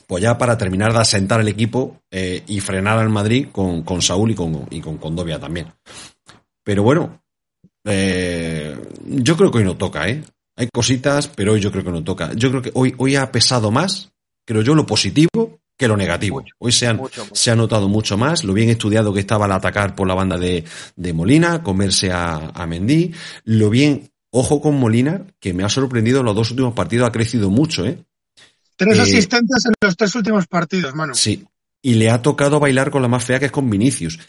pues 0.05 0.23
ya 0.23 0.37
para 0.37 0.57
terminar 0.57 0.91
de 0.91 0.99
asentar 0.99 1.39
el 1.39 1.47
equipo 1.47 2.01
eh, 2.11 2.43
y 2.47 2.59
frenar 2.59 2.97
al 2.97 3.09
Madrid 3.09 3.47
con, 3.51 3.83
con 3.83 4.01
Saúl 4.01 4.31
y 4.31 4.35
con, 4.35 4.67
y 4.69 4.81
con 4.81 4.97
Condovia 4.97 5.39
también. 5.39 5.71
Pero 6.63 6.83
bueno, 6.83 7.21
eh, 7.85 8.77
yo 9.05 9.37
creo 9.37 9.49
que 9.49 9.59
hoy 9.59 9.63
no 9.63 9.77
toca, 9.77 10.09
¿eh? 10.09 10.23
Hay 10.57 10.67
cositas, 10.73 11.27
pero 11.27 11.53
hoy 11.53 11.61
yo 11.61 11.71
creo 11.71 11.83
que 11.83 11.91
no 11.91 12.03
toca. 12.03 12.33
Yo 12.33 12.49
creo 12.49 12.61
que 12.61 12.71
hoy, 12.73 12.93
hoy 12.97 13.15
ha 13.15 13.31
pesado 13.31 13.71
más, 13.71 14.11
creo 14.45 14.61
yo, 14.61 14.75
lo 14.75 14.85
positivo 14.85 15.59
que 15.77 15.87
lo 15.87 15.95
negativo. 15.95 16.41
Mucho, 16.41 16.55
hoy 16.59 16.71
se, 16.71 16.87
han, 16.87 16.97
mucho, 16.97 17.23
mucho. 17.23 17.35
se 17.35 17.51
ha 17.51 17.55
notado 17.55 17.87
mucho 17.87 18.17
más 18.17 18.43
lo 18.43 18.53
bien 18.53 18.69
estudiado 18.69 19.13
que 19.13 19.19
estaba 19.19 19.45
al 19.45 19.51
atacar 19.51 19.95
por 19.95 20.07
la 20.07 20.15
banda 20.15 20.37
de, 20.37 20.63
de 20.95 21.13
Molina, 21.13 21.61
comerse 21.63 22.11
a, 22.11 22.49
a 22.49 22.65
Mendy, 22.65 23.13
lo 23.45 23.69
bien, 23.69 24.09
ojo 24.31 24.59
con 24.59 24.79
Molina, 24.79 25.25
que 25.39 25.53
me 25.53 25.63
ha 25.63 25.69
sorprendido 25.69 26.19
en 26.19 26.25
los 26.25 26.35
dos 26.35 26.51
últimos 26.51 26.73
partidos, 26.73 27.07
ha 27.07 27.11
crecido 27.11 27.49
mucho, 27.49 27.85
¿eh? 27.85 28.03
Tres 28.75 28.97
eh, 28.97 29.01
asistentes 29.01 29.65
en 29.65 29.73
los 29.81 29.97
tres 29.97 30.13
últimos 30.15 30.47
partidos, 30.47 30.93
mano. 30.95 31.13
Sí, 31.15 31.45
y 31.81 31.95
le 31.95 32.09
ha 32.09 32.21
tocado 32.21 32.59
bailar 32.59 32.91
con 32.91 33.01
la 33.01 33.07
más 33.07 33.23
fea 33.23 33.39
que 33.39 33.45
es 33.45 33.51
con 33.51 33.69
Vinicius. 33.69 34.19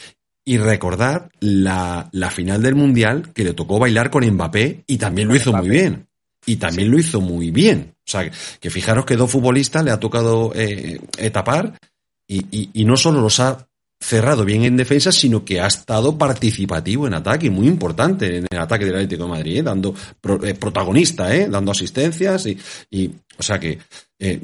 Y 0.45 0.57
recordad 0.57 1.31
la, 1.41 2.09
la, 2.13 2.31
final 2.31 2.63
del 2.63 2.75
Mundial 2.75 3.33
que 3.35 3.45
le 3.45 3.53
tocó 3.53 3.79
bailar 3.79 4.11
con 4.11 4.25
Mbappé 4.25 4.85
y 4.87 4.97
también 4.97 5.29
lo 5.29 5.37
hizo 5.37 5.51
Mbappé. 5.51 5.67
muy 5.67 5.77
bien. 5.77 6.09
Y 6.47 6.57
también 6.57 6.89
sí. 6.89 6.93
lo 6.93 6.99
hizo 6.99 7.21
muy 7.21 7.51
bien. 7.51 7.95
O 8.09 8.11
sea, 8.11 8.31
que 8.61 8.71
fijaros 8.71 9.05
que 9.05 9.17
dos 9.17 9.31
futbolistas 9.31 9.85
le 9.85 9.91
ha 9.91 10.01
tocado 10.01 10.53
eh, 10.55 10.99
etapar 11.19 11.79
y, 12.27 12.39
y, 12.51 12.71
y, 12.73 12.85
no 12.87 12.97
solo 12.97 13.21
los 13.21 13.39
ha 13.39 13.69
cerrado 14.01 14.45
bien 14.47 14.65
en 14.65 14.79
defensa, 14.79 15.13
sino 15.13 15.45
que 15.45 15.61
ha 15.61 15.67
estado 15.67 16.17
participativo 16.17 17.07
en 17.07 17.15
ataque, 17.15 17.51
muy 17.51 17.67
importante 17.67 18.39
en 18.39 18.47
el 18.51 18.59
ataque 18.59 18.87
del 18.87 18.95
Atlético 18.95 19.25
de 19.25 19.29
Madrid, 19.29 19.59
¿eh? 19.59 19.63
dando 19.63 19.95
pro, 20.21 20.43
eh, 20.43 20.55
protagonista, 20.55 21.35
¿eh? 21.35 21.49
dando 21.51 21.73
asistencias 21.73 22.47
y, 22.47 22.59
y 22.91 23.11
o 23.39 23.43
sea 23.43 23.61
que 23.61 23.79
eh, 24.21 24.41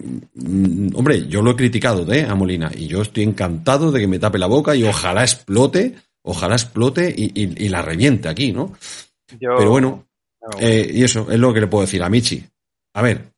hombre, 0.95 1.27
yo 1.27 1.43
lo 1.43 1.51
he 1.51 1.57
criticado 1.57 2.11
¿eh? 2.13 2.25
a 2.29 2.35
Molina 2.35 2.71
y 2.75 2.87
yo 2.87 3.03
estoy 3.03 3.25
encantado 3.25 3.91
de 3.91 4.01
que 4.01 4.07
me 4.07 4.21
tape 4.21 4.39
la 4.39 4.47
boca 4.47 4.77
y 4.77 4.85
ojalá 4.85 5.23
explote, 5.23 5.97
ojalá 6.23 6.55
explote 6.55 7.13
y, 7.17 7.69
la 7.69 7.83
reviente 7.83 8.29
aquí, 8.29 8.53
¿no? 8.53 8.73
Yo... 9.41 9.57
Pero 9.59 9.71
bueno, 9.71 10.07
no. 10.41 10.61
eh, 10.61 10.89
y 10.95 11.03
eso 11.03 11.31
es 11.31 11.39
lo 11.39 11.53
que 11.53 11.61
le 11.61 11.67
puedo 11.67 11.85
decir 11.85 12.03
a 12.05 12.09
Michi. 12.09 12.45
A 12.95 13.03
ver, 13.03 13.33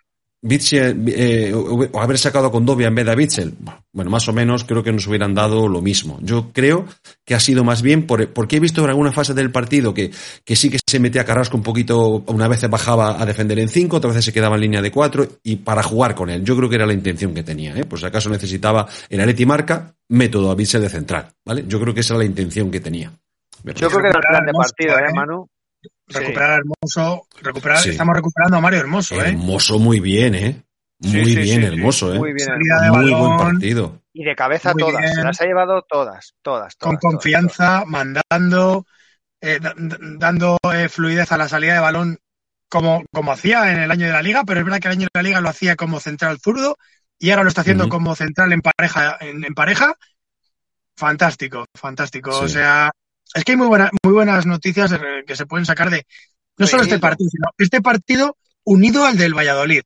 Bitzel, 0.47 1.05
eh, 1.09 1.53
o 1.55 2.01
haber 2.01 2.19
sacado 2.19 2.47
a 2.47 2.53
Condovia 2.53 2.89
en 2.89 2.95
vez 2.95 3.05
de 3.07 3.13
a 3.13 3.15
Bitzel, 3.15 3.55
bueno, 3.93 4.11
más 4.11 4.29
o 4.29 4.33
menos 4.33 4.65
creo 4.65 4.83
que 4.83 4.93
nos 4.93 5.07
hubieran 5.07 5.35
dado 5.35 5.69
lo 5.69 5.81
mismo. 5.81 6.19
Yo 6.23 6.51
creo 6.53 6.87
que 7.25 7.35
ha 7.35 7.41
sido 7.41 7.65
más 7.65 7.83
bien 7.83 8.07
por, 8.07 8.29
porque 8.33 8.57
he 8.57 8.61
visto 8.61 8.83
en 8.85 8.91
alguna 8.91 9.13
fase 9.13 9.35
del 9.35 9.51
partido 9.51 9.95
que, 9.95 10.11
que 10.45 10.57
sí 10.57 10.71
que 10.71 10.79
se 10.87 10.99
metía 10.99 11.23
a 11.23 11.25
Carrasco 11.25 11.57
un 11.57 11.63
poquito, 11.63 12.25
una 12.27 12.49
vez 12.49 12.69
bajaba 12.69 13.21
a 13.21 13.27
defender 13.27 13.59
en 13.59 13.69
cinco, 13.69 13.97
otra 13.97 14.13
vez 14.13 14.25
se 14.25 14.33
quedaba 14.33 14.57
en 14.57 14.63
línea 14.63 14.83
de 14.83 14.91
cuatro 14.91 15.27
y 15.43 15.57
para 15.57 15.83
jugar 15.83 16.15
con 16.15 16.31
él. 16.31 16.45
Yo 16.45 16.57
creo 16.57 16.69
que 16.69 16.77
era 16.77 16.87
la 16.87 16.93
intención 16.93 17.35
que 17.35 17.43
tenía, 17.43 17.77
¿eh? 17.77 17.85
Por 17.85 17.99
si 17.99 18.07
acaso 18.07 18.31
necesitaba 18.31 18.87
en 19.09 19.21
Aleti 19.21 19.47
Marca 19.47 19.95
método 20.09 20.51
a 20.51 20.55
Bitzel 20.55 20.83
de 20.83 20.89
central, 20.89 21.29
¿vale? 21.45 21.65
Yo 21.67 21.81
creo 21.81 21.95
que 21.95 22.01
esa 22.01 22.15
era 22.15 22.19
la 22.19 22.27
intención 22.27 22.71
que 22.71 22.81
tenía. 22.81 23.13
Yo 23.65 23.89
creo 23.89 24.03
que 24.03 24.09
era 24.09 24.19
el 24.19 24.29
plan 24.29 24.47
de 24.47 24.53
partido, 24.53 24.99
¿eh, 24.99 25.13
Manu? 25.15 25.49
Recuperar 26.09 26.51
a 26.51 26.57
Hermoso, 26.57 27.27
recuperar, 27.43 27.79
sí. 27.79 27.91
estamos 27.91 28.15
recuperando 28.15 28.57
a 28.57 28.61
Mario 28.61 28.81
Hermoso, 28.81 29.15
¿eh? 29.17 29.29
Hermoso 29.31 29.79
muy 29.79 30.01
bien, 30.01 30.35
¿eh? 30.35 30.63
Muy 30.99 31.25
sí, 31.27 31.37
bien, 31.37 31.61
sí, 31.61 31.67
Hermoso, 31.67 32.15
¿eh? 32.15 32.19
Muy 32.19 32.33
bien, 32.33 32.49
muy 32.93 33.13
buen 33.13 33.37
partido. 33.37 34.03
Y 34.13 34.25
de 34.25 34.35
cabeza 34.35 34.73
muy 34.73 34.83
todas, 34.83 35.01
bien. 35.03 35.15
se 35.15 35.23
las 35.23 35.41
ha 35.41 35.45
llevado 35.45 35.83
todas, 35.83 36.35
todas, 36.43 36.77
todas 36.79 36.97
Con 36.99 37.11
confianza, 37.11 37.83
todas. 37.83 37.87
mandando, 37.87 38.87
eh, 39.41 39.61
dando 40.19 40.59
eh, 40.75 40.89
fluidez 40.89 41.33
a 41.33 41.37
la 41.37 41.49
salida 41.49 41.75
de 41.75 41.81
balón 41.81 42.19
como, 42.69 43.05
como 43.13 43.33
hacía 43.33 43.71
en 43.73 43.81
el 43.81 43.91
año 43.91 44.07
de 44.07 44.13
la 44.13 44.23
liga, 44.23 44.45
pero 44.45 44.61
es 44.61 44.65
verdad 44.65 44.81
que 44.81 44.89
el 44.89 44.93
año 44.93 45.09
de 45.13 45.19
la 45.19 45.23
liga 45.23 45.41
lo 45.41 45.49
hacía 45.51 45.77
como 45.77 46.01
central 46.01 46.39
zurdo 46.43 46.77
y 47.19 47.31
ahora 47.31 47.43
lo 47.43 47.49
está 47.49 47.61
haciendo 47.61 47.85
uh 47.85 47.87
-huh. 47.89 47.91
como 47.91 48.15
central 48.17 48.53
en 48.53 48.63
pareja, 48.63 49.19
en, 49.21 49.45
en 49.45 49.55
pareja. 49.55 49.95
Fantástico, 50.97 51.67
fantástico. 51.75 52.31
O 52.39 52.49
sea, 52.49 52.91
es 53.35 53.45
que 53.45 53.53
hay 53.53 53.59
muy, 53.59 53.67
buena, 53.67 53.91
muy 54.03 54.13
buenas 54.13 54.47
noticias 54.47 54.93
que 55.27 55.37
se 55.37 55.47
pueden 55.47 55.67
sacar 55.67 55.91
de 55.91 56.07
no 56.59 56.67
solo 56.67 56.83
este 56.83 56.99
partido, 56.99 57.31
sino 57.31 57.47
este 57.59 57.83
partido 57.83 58.37
unido 58.65 59.05
al 59.05 59.17
del 59.17 59.35
Valladolid. 59.35 59.83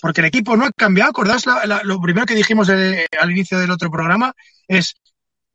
Porque 0.00 0.20
el 0.20 0.26
equipo 0.26 0.56
no 0.56 0.64
ha 0.66 0.72
cambiado. 0.72 1.10
¿Acordás 1.10 1.46
la, 1.46 1.64
la, 1.66 1.82
lo 1.82 2.00
primero 2.00 2.26
que 2.26 2.34
dijimos 2.34 2.66
de, 2.66 3.06
al 3.20 3.30
inicio 3.30 3.58
del 3.58 3.70
otro 3.70 3.90
programa? 3.90 4.34
Es, 4.68 4.94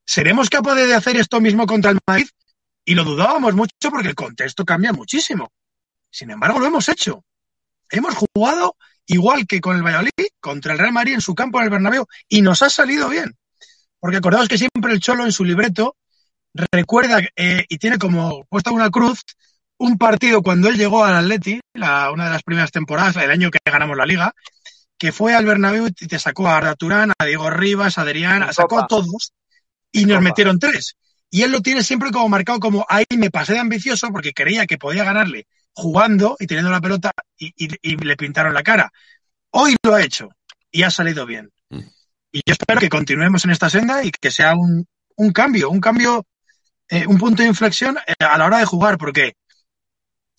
¿seremos 0.06 0.50
capaces 0.50 0.88
de 0.88 0.96
hacer 0.96 1.18
esto 1.18 1.40
mismo 1.42 1.66
contra 1.66 1.92
el 1.92 2.00
Madrid? 2.06 2.28
Y 2.86 2.96
lo 2.96 3.04
dudábamos 3.04 3.54
mucho 3.54 3.92
porque 3.92 4.08
el 4.08 4.16
contexto 4.16 4.66
cambia 4.66 4.94
muchísimo. 4.94 5.52
Sin 6.10 6.32
embargo, 6.32 6.60
lo 6.60 6.66
hemos 6.66 6.90
hecho. 6.90 7.24
Hemos 7.92 8.16
jugado 8.16 8.76
igual 9.06 9.46
que 9.48 9.60
con 9.60 9.76
el 9.76 9.84
Valladolid, 9.84 10.12
contra 10.40 10.74
el 10.74 10.80
Real 10.80 10.94
Madrid 10.94 11.14
en 11.14 11.22
su 11.22 11.36
campo 11.36 11.60
en 11.60 11.66
el 11.66 11.72
Bernabéu, 11.72 12.06
y 12.28 12.42
nos 12.42 12.62
ha 12.62 12.70
salido 12.70 13.10
bien. 13.10 13.36
Porque 14.00 14.18
acordaos 14.18 14.48
que 14.48 14.58
siempre 14.58 14.94
el 14.94 15.00
Cholo 15.00 15.26
en 15.26 15.32
su 15.32 15.44
libreto 15.44 15.98
recuerda 16.54 17.20
eh, 17.36 17.66
y 17.68 17.78
tiene 17.78 17.98
como 17.98 18.46
puesta 18.46 18.72
una 18.72 18.90
cruz 18.90 19.24
un 19.78 19.98
partido 19.98 20.42
cuando 20.42 20.68
él 20.68 20.78
llegó 20.78 21.06
al 21.06 21.16
Atleti, 21.16 21.62
la, 21.74 22.12
una 22.12 22.26
de 22.26 22.32
las 22.32 22.44
primeras 22.44 22.72
temporadas, 22.72 23.16
el 23.16 23.32
año 23.32 23.50
que 23.50 23.60
ganamos 23.64 23.96
la 23.96 24.06
liga, 24.06 24.34
que 24.98 25.14
fue 25.14 25.34
al 25.34 25.46
Bernabéu 25.46 25.88
y 25.88 25.92
te 25.92 26.20
sacó 26.20 26.48
a 26.50 26.58
Arda 26.58 26.76
Turán, 26.76 27.14
a 27.18 27.26
Diego 27.26 27.50
Rivas, 27.50 27.98
a 27.98 28.02
Adrián, 28.02 28.54
sacó 28.54 28.80
a 28.80 28.88
todos 28.88 29.32
y 29.92 30.06
nos 30.06 30.22
metieron 30.22 30.60
tres. 30.60 30.98
Y 31.32 31.44
él 31.44 31.52
lo 31.52 31.62
tiene 31.62 31.84
siempre 31.84 32.12
como 32.12 32.28
marcado 32.28 32.60
como 32.60 32.86
ahí 32.90 33.06
me 33.18 33.32
pasé 33.32 33.54
de 33.54 33.60
ambicioso 33.60 34.10
porque 34.12 34.34
creía 34.34 34.66
que 34.66 34.78
podía 34.78 35.06
ganarle 35.06 35.48
jugando 35.74 36.36
y 36.40 36.48
teniendo 36.48 36.72
la 36.72 36.82
pelota 36.82 37.12
y, 37.38 37.54
y, 37.56 37.70
y 37.82 37.96
le 37.96 38.18
pintaron 38.18 38.54
la 38.54 38.64
cara. 38.64 38.92
Hoy 39.52 39.78
lo 39.82 39.96
ha 39.96 40.04
hecho 40.04 40.30
y 40.72 40.84
ha 40.84 40.92
salido 40.92 41.26
bien. 41.26 41.52
Mm. 41.70 41.80
Y 42.34 42.42
yo 42.46 42.54
espero 42.54 42.82
que 42.82 42.90
continuemos 42.90 43.46
en 43.46 43.52
esta 43.52 43.70
senda 43.70 44.04
y 44.04 44.12
que 44.12 44.32
sea 44.32 44.56
un, 44.56 44.86
un 45.16 45.32
cambio, 45.32 45.70
un 45.70 45.80
cambio, 45.80 46.26
eh, 46.90 47.06
un 47.08 47.18
punto 47.18 47.44
de 47.44 47.50
inflexión 47.50 47.98
eh, 48.06 48.14
a 48.26 48.38
la 48.38 48.46
hora 48.46 48.58
de 48.58 48.66
jugar, 48.66 48.98
porque 48.98 49.34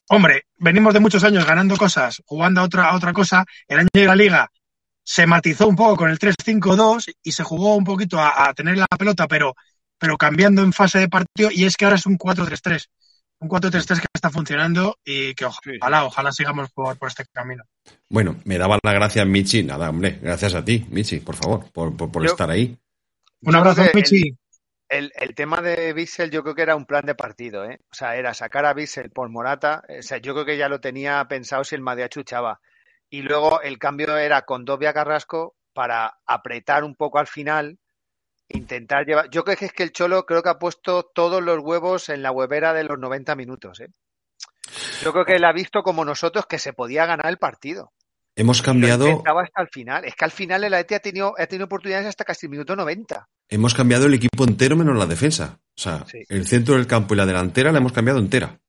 hombre, 0.09 0.46
venimos 0.57 0.92
de 0.92 1.01
muchos 1.01 1.22
años 1.22 1.46
ganando 1.46 1.76
cosas, 1.76 2.22
jugando 2.26 2.61
a 2.61 2.64
otra, 2.64 2.90
a 2.90 2.96
otra 2.96 3.12
cosa. 3.12 3.44
El 3.68 3.80
año 3.80 3.88
de 3.92 4.05
la 4.05 4.16
liga 4.16 4.51
se 5.03 5.26
matizó 5.26 5.68
un 5.68 5.76
poco 5.76 5.96
con 5.96 6.11
el 6.11 6.18
3-5-2 6.18 7.14
y 7.22 7.32
se 7.32 7.44
jugó 7.44 7.76
un 7.76 7.84
poquito 7.84 8.18
a, 8.18 8.48
a, 8.48 8.55
tener 8.55 8.76
la 8.76 8.86
pelota, 8.86 9.28
pero, 9.28 9.55
pero 9.98 10.18
cambiando 10.18 10.62
en 10.62 10.72
fase 10.72 10.98
de 10.98 11.09
partido. 11.09 11.51
Y 11.53 11.64
es 11.64 11.76
que 11.76 11.84
ahora 11.84 11.96
es 11.96 12.07
un 12.07 12.18
4-3-3. 12.18 12.86
Un 13.38 13.48
4-3-3 13.48 14.01
que 14.01 14.07
está 14.12 14.30
funcionando 14.30 14.98
y 15.05 15.34
que 15.34 15.46
ojalá, 15.46 16.05
ojalá 16.05 16.32
sigamos 16.32 16.70
por, 16.72 16.98
por, 16.98 17.09
este 17.09 17.24
camino. 17.32 17.62
Bueno, 18.09 18.36
me 18.44 18.59
daba 18.59 18.78
la 18.82 18.92
gracia 18.92 19.24
Michi. 19.24 19.62
Nada, 19.62 19.88
hombre, 19.88 20.18
gracias 20.20 20.55
a 20.55 20.64
ti, 20.64 20.86
Michi, 20.90 21.20
por 21.20 21.36
favor, 21.36 21.70
por, 21.72 21.96
por, 21.96 22.11
por 22.11 22.24
Yo, 22.24 22.32
estar 22.32 22.51
ahí. 22.51 22.76
Un 23.42 23.55
abrazo, 23.55 23.82
Michi 23.94 24.36
el, 24.91 25.12
el, 25.14 25.34
tema 25.34 25.62
de 25.62 25.93
Bissell 25.93 26.30
yo 26.30 26.43
creo 26.43 26.55
que 26.55 26.62
era 26.62 26.76
un 26.76 26.84
plan 26.84 27.07
de 27.07 27.14
partido, 27.14 27.64
¿eh? 27.64 27.80
O 27.91 27.95
sea, 27.95 28.16
era 28.16 28.34
sacar 28.34 28.66
a 28.66 28.74
Bissell 28.74 29.11
por 29.11 29.28
Morata. 29.28 29.82
O 29.88 30.03
sea, 30.03 30.18
yo 30.18 30.34
creo 30.34 30.45
que 30.45 30.59
ya 30.59 30.68
lo 30.68 30.80
tenía 30.80 31.24
pensado 31.28 31.64
si 31.64 31.76
el 31.76 31.80
Madrid 31.80 32.09
chuchaba. 32.09 32.61
Y 33.09 33.22
luego 33.22 33.62
el 33.62 33.78
cambio 33.78 34.16
era 34.16 34.43
con 34.43 34.64
Dobia 34.64 34.93
Carrasco 34.93 35.57
para 35.72 36.18
apretar 36.26 36.84
un 36.84 36.97
poco 36.97 37.18
al 37.18 37.28
final, 37.28 37.78
intentar 38.49 39.07
llevar. 39.07 39.30
Yo 39.30 39.45
creo 39.45 39.57
que 39.57 39.66
es 39.66 39.72
que 39.72 39.84
el 39.84 39.93
Cholo 39.93 40.26
creo 40.26 40.43
que 40.43 40.51
ha 40.51 40.59
puesto 40.59 41.05
todos 41.05 41.43
los 41.43 41.61
huevos 41.61 42.09
en 42.09 42.22
la 42.22 42.32
huevera 42.32 42.74
de 42.74 42.84
los 42.84 42.99
90 42.99 43.36
minutos, 43.36 43.80
¿eh? 43.80 43.88
Yo 45.03 45.12
creo 45.12 45.24
que 45.24 45.36
él 45.36 45.45
ha 45.45 45.53
visto 45.53 45.82
como 45.82 46.05
nosotros 46.05 46.47
que 46.47 46.59
se 46.59 46.72
podía 46.72 47.07
ganar 47.07 47.26
el 47.26 47.38
partido. 47.38 47.93
Hemos 48.36 48.62
cambiado. 48.62 49.07
Estaba 49.07 49.43
hasta 49.43 49.62
el 49.62 49.68
final. 49.68 50.05
Es 50.05 50.14
que 50.14 50.24
al 50.24 50.30
final 50.30 50.64
el 50.64 50.74
AET 50.74 50.93
ha 50.93 51.01
tenido, 51.01 51.34
ha 51.38 51.47
tenido 51.47 51.66
oportunidades 51.66 52.07
hasta 52.07 52.24
casi 52.24 52.47
el 52.47 52.51
minuto 52.51 52.76
90. 52.76 53.28
Hemos 53.51 53.74
cambiado 53.74 54.07
el 54.07 54.14
equipo 54.14 54.44
entero 54.44 54.76
menos 54.76 54.96
la 54.96 55.07
defensa. 55.07 55.59
O 55.76 55.80
sea, 55.82 56.05
Sí. 56.11 56.18
el 56.28 56.46
centro 56.46 56.74
del 56.76 56.86
campo 56.86 57.14
y 57.14 57.16
la 57.16 57.26
delantera 57.26 57.72
la 57.72 57.78
hemos 57.78 57.92
cambiado 57.92 58.18
entera. 58.20 58.61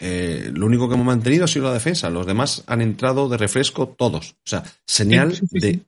Eh, 0.00 0.50
lo 0.54 0.66
único 0.66 0.88
que 0.88 0.94
hemos 0.94 1.06
mantenido 1.06 1.44
ha 1.44 1.48
sido 1.48 1.66
la 1.66 1.74
defensa. 1.74 2.10
Los 2.10 2.26
demás 2.26 2.62
han 2.66 2.80
entrado 2.80 3.28
de 3.28 3.36
refresco 3.36 3.88
todos. 3.88 4.32
O 4.32 4.48
sea, 4.48 4.62
señal 4.86 5.34
Sí, 5.34 5.46
sí, 5.50 5.60
sí, 5.60 5.86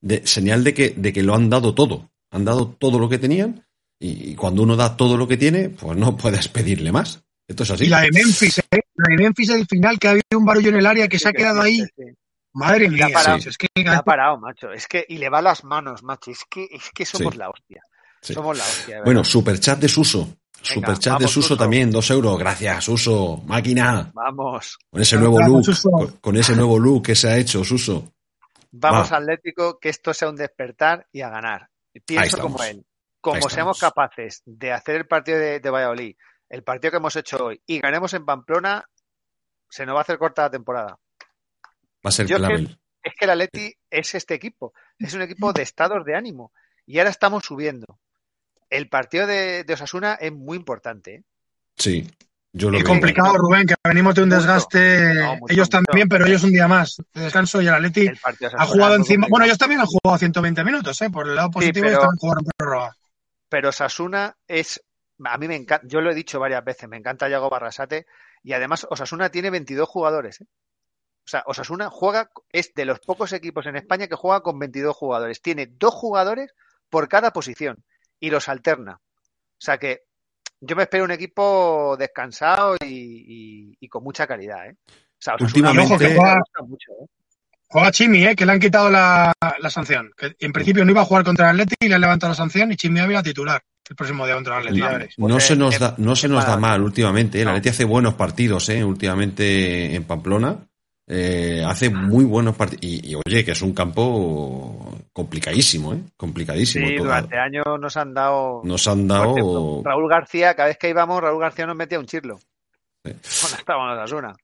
de, 0.00 0.26
señal 0.26 0.64
de 0.64 0.74
que, 0.74 0.90
de 0.96 1.12
que 1.12 1.22
lo 1.22 1.34
han 1.34 1.50
dado 1.50 1.74
todo. 1.74 2.10
Han 2.30 2.44
dado 2.44 2.68
todo 2.68 2.98
lo 2.98 3.08
que 3.08 3.18
tenían. 3.18 3.66
Y, 3.98 4.30
y 4.30 4.34
cuando 4.34 4.62
uno 4.62 4.76
da 4.76 4.96
todo 4.96 5.16
lo 5.16 5.26
que 5.28 5.36
tiene, 5.36 5.68
pues 5.70 5.96
no 5.98 6.16
puedes 6.16 6.48
pedirle 6.48 6.92
más. 6.92 7.22
Esto 7.48 7.62
es 7.62 7.70
así. 7.70 7.84
Y 7.84 7.88
la 7.88 8.00
de 8.02 8.10
Memphis, 8.10 8.58
¿eh? 8.58 8.80
La 8.96 9.16
de 9.16 9.22
Memphis 9.22 9.50
al 9.50 9.66
final, 9.66 9.98
que 9.98 10.08
ha 10.08 10.10
habido 10.12 10.38
un 10.38 10.44
barullo 10.44 10.70
en 10.70 10.76
el 10.76 10.86
área 10.86 11.08
que 11.08 11.18
se 11.18 11.28
ha 11.28 11.30
Sí, 11.30 11.36
quedado 11.36 11.62
sí, 11.62 11.68
ahí. 11.68 12.08
Sí, 12.56 12.64
sí. 12.64 12.68
Madre 12.70 12.88
mía, 12.88 13.08
parado. 13.12 13.38
es 13.38 13.58
que 13.58 13.68
ha 13.88 14.02
parado, 14.02 14.38
macho. 14.38 14.72
Es 14.72 14.86
que, 14.86 15.04
y 15.08 15.18
le 15.18 15.28
va 15.28 15.42
las 15.42 15.64
manos, 15.64 16.02
macho. 16.02 16.30
Es 16.30 16.44
que, 16.48 16.66
es 16.70 16.90
que 16.94 17.04
somos 17.04 17.32
Sí. 17.34 17.38
la 17.38 17.50
hostia. 17.50 17.82
Sí. 18.20 18.34
Somos 18.34 18.56
la 18.58 18.64
hostia. 18.64 19.02
Bueno, 19.04 19.22
superchat 19.24 19.78
de 19.78 19.88
Suso. 19.88 20.28
Superchat 20.62 21.20
de 21.20 21.28
Suso 21.28 21.42
Suso. 21.42 21.56
también, 21.56 21.90
dos 21.90 22.10
euros. 22.10 22.38
Gracias, 22.38 22.84
Suso. 22.84 23.42
Máquina. 23.46 24.10
Vamos. 24.14 24.78
Con 24.90 25.00
ese 25.02 25.16
nuevo 25.16 25.40
look. 25.40 25.64
Con, 25.82 26.12
con 26.18 26.36
ese 26.36 26.56
nuevo 26.56 26.78
look 26.78 27.04
que 27.04 27.14
se 27.14 27.28
ha 27.28 27.36
hecho, 27.36 27.62
Suso. 27.62 28.12
Vamos 28.72 29.12
Va. 29.12 29.18
Atlético, 29.18 29.78
que 29.78 29.88
esto 29.90 30.12
sea 30.12 30.28
un 30.28 30.36
despertar 30.36 31.06
y 31.12 31.20
a 31.20 31.28
ganar. 31.30 31.68
Pienso 32.04 32.38
como 32.38 32.62
él. 32.62 32.84
Como 33.20 33.48
seamos 33.48 33.78
capaces 33.80 34.42
de 34.44 34.72
hacer 34.72 34.96
el 34.96 35.06
partido 35.06 35.38
de, 35.38 35.60
de 35.60 35.70
Valladolid, 35.70 36.16
el 36.48 36.62
partido 36.62 36.92
que 36.92 36.96
hemos 36.98 37.16
hecho 37.16 37.38
hoy, 37.46 37.60
y 37.66 37.80
ganemos 37.80 38.12
en 38.14 38.24
Pamplona, 38.24 38.84
se 39.68 39.84
nos 39.84 39.94
va 39.94 40.00
a 40.00 40.02
hacer 40.02 40.18
corta 40.18 40.42
la 40.42 40.50
temporada. 40.50 40.98
Va 42.06 42.10
a 42.10 42.12
ser 42.12 42.26
Yo 42.26 42.36
es 42.36 42.42
que- 42.42 42.46
clave. 42.48 42.78
Es 43.02 43.12
que 43.18 43.24
el 43.24 43.30
Atleti 43.30 43.74
es 43.90 44.14
este 44.14 44.34
equipo. 44.34 44.72
Es 44.98 45.14
un 45.14 45.22
equipo 45.22 45.52
de 45.52 45.62
estados 45.62 46.04
de 46.04 46.16
ánimo. 46.16 46.52
Y 46.86 46.98
ahora 46.98 47.10
estamos 47.10 47.44
subiendo. 47.44 47.98
El 48.70 48.88
partido 48.88 49.26
de, 49.26 49.64
de 49.64 49.74
Osasuna 49.74 50.14
es 50.14 50.32
muy 50.32 50.56
importante. 50.56 51.14
¿eh? 51.16 51.22
Sí. 51.76 52.08
Yo 52.52 52.70
lo 52.70 52.78
veo. 52.78 52.86
complicado, 52.86 53.36
Rubén, 53.36 53.66
que 53.66 53.74
venimos 53.84 54.14
de 54.14 54.22
un 54.22 54.28
Mucho. 54.28 54.38
desgaste. 54.40 55.14
No, 55.14 55.36
mucho, 55.36 55.52
ellos 55.52 55.68
mucho. 55.68 55.82
también, 55.84 56.08
pero 56.08 56.26
ellos 56.26 56.42
un 56.44 56.52
día 56.52 56.66
más 56.66 56.96
de 57.12 57.20
descanso 57.22 57.60
y 57.60 57.66
el 57.68 57.74
Atleti 57.74 58.06
El 58.06 58.18
ha 58.56 58.66
jugado 58.66 58.94
encima. 58.96 59.26
Bueno, 59.28 59.44
ellos 59.44 59.58
también 59.58 59.80
han 59.82 59.86
jugado 59.86 60.18
120 60.18 60.64
minutos, 60.64 61.00
¿eh? 61.02 61.10
Por 61.10 61.28
el 61.28 61.34
lado 61.36 61.50
positivo, 61.50 61.84
pero- 61.84 61.88
ellos 61.88 62.00
también 62.00 62.18
jugaron 62.18 62.44
prórroga. 62.56 62.96
pero 63.50 63.68
Osasuna 63.68 64.36
es, 64.48 64.82
a 65.24 65.36
mí 65.38 65.48
me 65.48 65.56
encanta, 65.56 65.86
yo 65.86 66.00
lo 66.00 66.10
he 66.10 66.14
dicho 66.14 66.40
varias 66.40 66.64
veces, 66.64 66.88
me 66.88 66.96
encanta 66.96 67.28
Yago 67.28 67.50
Barrasate 67.50 68.06
y 68.42 68.52
además 68.54 68.86
Osasuna 68.90 69.28
tiene 69.30 69.50
22 69.50 69.86
jugadores. 69.88 70.40
¿eh? 70.40 70.46
O 71.26 71.28
sea, 71.28 71.42
Osasuna 71.46 71.90
juega, 71.90 72.30
es 72.52 72.72
de 72.74 72.84
los 72.84 73.00
pocos 73.00 73.32
equipos 73.32 73.66
en 73.66 73.74
España 73.76 74.06
que 74.06 74.14
juega 74.14 74.40
con 74.42 74.58
22 74.60 74.94
jugadores. 74.96 75.42
Tiene 75.42 75.66
dos 75.66 75.92
jugadores 75.92 76.54
por 76.88 77.08
cada 77.08 77.32
posición 77.32 77.82
y 78.20 78.30
los 78.30 78.48
alterna. 78.48 79.00
O 79.02 79.58
sea 79.60 79.76
que 79.78 80.02
yo 80.60 80.76
me 80.76 80.84
espero 80.84 81.04
un 81.04 81.10
equipo 81.10 81.96
descansado 81.98 82.76
y, 82.80 82.86
y- 82.86 83.76
y 83.80 83.88
con 83.88 84.04
mucha 84.04 84.26
calidad. 84.26 84.66
¿eh? 84.68 84.76
O 84.88 84.92
sea, 85.18 85.34
Osasuna 85.34 85.70
Últimamente- 85.72 85.94
ojo, 85.94 85.98
que 85.98 86.08
me 86.08 86.14
gusta 86.38 86.62
mucho, 86.62 86.92
¿eh? 86.92 87.06
Juega 87.68 87.90
Chimi, 87.90 88.24
¿eh? 88.24 88.36
Que 88.36 88.46
le 88.46 88.52
han 88.52 88.60
quitado 88.60 88.88
la, 88.88 89.32
la 89.58 89.70
sanción. 89.70 90.12
Que 90.16 90.36
en 90.38 90.52
principio 90.52 90.84
no 90.84 90.92
iba 90.92 91.00
a 91.02 91.04
jugar 91.04 91.24
contra 91.24 91.50
el 91.50 91.60
Atleti 91.60 91.74
y 91.86 91.88
le 91.88 91.96
han 91.96 92.00
levantado 92.02 92.30
la 92.30 92.36
sanción 92.36 92.70
y 92.70 92.76
Chimi 92.76 93.00
Ávila 93.00 93.24
titular 93.24 93.60
el 93.90 93.96
próximo 93.96 94.24
día 94.24 94.36
contra 94.36 94.60
el 94.60 94.68
Atleti. 94.82 95.14
No 95.18 95.28
Pues, 95.30 95.44
se 95.44 95.54
eh, 95.54 95.56
nos 95.56 95.74
eh, 95.74 95.78
da, 95.80 95.94
no 95.98 96.14
se 96.14 96.26
eh, 96.26 96.30
nos 96.30 96.44
da 96.44 96.50
para- 96.50 96.60
mal 96.60 96.82
últimamente. 96.82 97.42
¿eh? 97.42 97.44
Leti 97.44 97.68
hace 97.70 97.84
buenos 97.84 98.14
partidos, 98.14 98.68
¿eh? 98.68 98.84
Últimamente 98.84 99.96
en 99.96 100.04
Pamplona. 100.04 100.65
Eh, 101.08 101.62
hace 101.64 101.88
muy 101.90 102.24
buenos 102.24 102.56
partidos. 102.56 102.82
Y, 102.84 103.12
y, 103.12 103.14
oye, 103.14 103.44
que 103.44 103.52
es 103.52 103.62
un 103.62 103.72
campo 103.72 104.92
complicadísimo, 105.12 105.94
¿eh? 105.94 106.00
Complicadísimo. 106.16 106.86
Sí, 106.88 106.96
durante 106.96 107.38
años 107.38 107.64
nos 107.80 107.96
han 107.96 108.12
dado 108.12 108.60
Nos 108.64 108.86
han 108.88 109.06
dado. 109.06 109.82
Raúl 109.84 110.08
García, 110.10 110.54
cada 110.54 110.68
vez 110.68 110.78
que 110.78 110.88
íbamos, 110.88 111.20
Raúl 111.20 111.40
García 111.40 111.66
nos 111.66 111.76
metía 111.76 111.98
un 112.00 112.06
chirlo. 112.06 112.38
Sí. 113.04 113.12
Cuando 113.40 113.58
estábamos 113.58 113.92
en 113.92 113.98
Osasuna. 114.02 114.36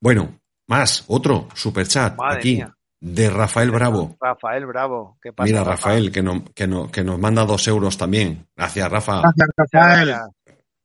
Bueno, 0.00 0.38
más, 0.68 1.04
otro 1.08 1.48
superchat 1.54 2.16
Madre 2.16 2.38
aquí 2.38 2.54
mía. 2.56 2.76
de 3.00 3.30
Rafael 3.30 3.70
Bravo. 3.72 4.16
Rafael 4.20 4.66
Bravo. 4.66 5.18
¿Qué 5.20 5.32
pasa, 5.32 5.46
Mira, 5.46 5.60
Rafa? 5.64 5.70
Rafael, 5.88 6.12
que, 6.12 6.22
no- 6.22 6.44
que, 6.54 6.66
no- 6.68 6.90
que 6.92 7.02
nos 7.02 7.18
manda 7.18 7.44
dos 7.44 7.66
euros 7.66 7.98
también. 7.98 8.46
Gracias, 8.56 8.88
Rafa. 8.90 9.20
Gracias, 9.20 9.48
Rafael. 9.56 10.08
Gracias. 10.08 10.30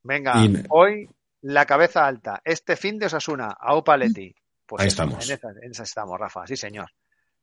Venga, 0.01 0.43
Y- 0.43 0.63
hoy 0.69 1.09
la 1.41 1.65
cabeza 1.65 2.05
alta. 2.07 2.41
Este 2.43 2.75
fin 2.75 2.97
de 2.97 3.05
Osasuna, 3.05 3.55
a 3.59 3.75
Upaletti. 3.77 4.34
Pues 4.70 4.82
Ahí 4.82 4.88
eso, 4.88 4.93
estamos. 5.03 5.30
En 5.30 5.36
esa, 5.36 5.49
en 5.61 5.72
esa 5.72 5.84
estamos, 5.84 6.20
Rafa. 6.20 6.47
Sí, 6.47 6.55
señor. 6.55 6.88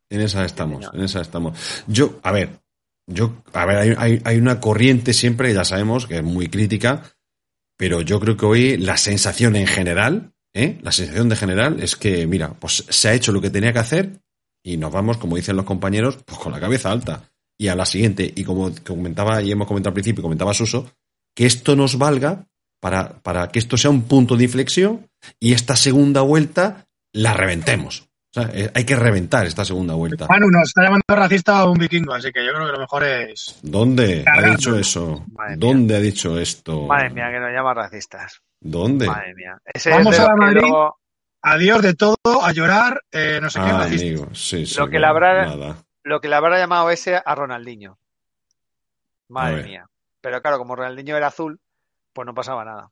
En 0.09 0.21
esa 0.21 0.45
estamos, 0.45 0.89
en 0.95 1.01
esa 1.03 1.21
estamos. 1.21 1.59
Yo, 1.89 2.21
a 2.23 2.31
ver, 2.33 2.61
yo, 3.09 3.43
a 3.53 3.67
ver, 3.67 3.77
hay, 3.79 3.95
hay- 3.99 4.23
hay 4.25 4.37
una 4.39 4.61
corriente 4.61 5.13
siempre, 5.13 5.53
ya 5.53 5.65
sabemos, 5.65 6.07
que 6.07 6.19
es 6.19 6.23
muy 6.23 6.49
crítica, 6.49 7.03
pero 7.77 8.01
yo 8.03 8.21
creo 8.21 8.37
que 8.37 8.47
hoy 8.47 8.77
la 8.77 8.97
sensación 8.97 9.57
en 9.57 9.67
general, 9.67 10.33
¿eh? 10.55 10.79
la 10.83 10.93
sensación 10.93 11.29
de 11.29 11.37
general 11.37 11.83
es 11.83 11.97
que, 11.97 12.27
mira, 12.27 12.55
pues 12.55 12.85
se 12.89 13.09
ha 13.09 13.15
hecho 13.15 13.33
lo 13.33 13.41
que 13.41 13.51
tenía 13.51 13.73
que 13.73 13.81
hacer 13.81 14.21
y 14.65 14.77
nos 14.77 14.93
vamos, 14.93 15.19
como 15.19 15.37
dicen 15.37 15.57
los 15.57 15.65
compañeros, 15.65 16.19
pues 16.25 16.39
con 16.39 16.53
la 16.53 16.61
cabeza 16.61 16.91
alta. 16.93 17.29
Y 17.59 17.69
a 17.69 17.75
la 17.75 17.87
siguiente, 17.87 18.31
y 18.35 18.45
como 18.45 18.71
comentaba 18.85 19.41
y 19.43 19.51
hemos 19.51 19.67
comentado 19.67 19.91
al 19.91 19.95
principio, 19.95 20.23
comentaba 20.23 20.55
Suso, 20.55 20.93
que 21.35 21.47
esto 21.47 21.75
nos 21.75 21.99
valga 21.99 22.47
para, 22.81 23.19
para 23.21 23.49
que 23.49 23.59
esto 23.59 23.77
sea 23.77 23.91
un 23.91 24.03
punto 24.03 24.37
de 24.37 24.45
inflexión 24.45 25.09
y 25.41 25.53
esta 25.53 25.75
segunda 25.75 26.21
vuelta 26.21 26.86
la 27.17 27.33
reventemos. 27.35 28.01
O 28.03 28.41
sea, 28.43 28.51
eh, 28.53 28.71
hay 28.75 28.85
que 28.85 28.97
reventar 28.97 29.47
esta 29.47 29.65
segunda 29.65 29.95
vuelta. 29.95 30.27
Manu 30.29 30.51
nos 30.51 30.65
está 30.69 30.83
llamando 30.83 31.03
racista 31.09 31.59
a 31.59 31.71
un 31.71 31.79
vikingo, 31.79 32.13
así 32.13 32.31
que 32.33 32.45
yo 32.45 32.53
creo 32.53 32.67
que 32.67 32.73
lo 32.73 32.79
mejor 32.81 33.05
es. 33.05 33.59
¿Dónde 33.63 34.25
ha 34.27 34.43
dicho 34.51 34.77
eso? 34.79 35.25
Madre 35.33 35.57
mía. 35.57 35.67
¿Dónde 35.67 35.97
ha 35.97 36.01
dicho 36.01 36.39
esto? 36.39 36.83
Madre 36.87 37.11
mía, 37.11 37.31
que 37.33 37.41
nos 37.41 37.51
llama 37.51 37.73
racistas. 37.73 38.43
¿Dónde? 38.61 39.07
Madre 39.07 39.35
mía. 39.35 39.59
Ese 39.65 39.91
Vamos 39.91 40.13
es 40.13 40.19
de 40.19 40.25
a 40.25 40.29
la 40.29 40.37
Madrid. 40.37 40.61
luego- 40.61 40.99
Adiós 41.43 41.81
de 41.81 41.95
todo, 41.95 42.17
a 42.43 42.53
llorar, 42.53 43.01
eh, 43.13 43.39
no 43.41 43.49
sé 43.49 43.61
qué, 43.61 43.67
Ah, 43.67 43.79
racista. 43.79 44.07
amigo, 44.07 44.29
sí, 44.35 44.67
sí. 44.67 44.79
Lo 44.79 44.89
que 44.89 44.95
no, 44.95 45.01
le 45.01 45.07
habrá- 45.07 45.47
nada. 45.47 45.77
lo 46.03 46.21
que 46.21 46.29
le 46.29 46.35
habrá 46.35 46.59
llamado 46.59 46.91
ese 46.91 47.21
a 47.25 47.35
Ronaldinho. 47.37 47.99
Madre 49.29 49.63
mía. 49.63 49.87
Pero 50.21 50.43
claro, 50.43 50.59
como 50.59 50.75
Ronaldinho 50.77 51.17
era 51.17 51.29
azul, 51.29 51.59
pues 52.13 52.27
no 52.27 52.35
pasaba 52.35 52.65
nada. 52.65 52.89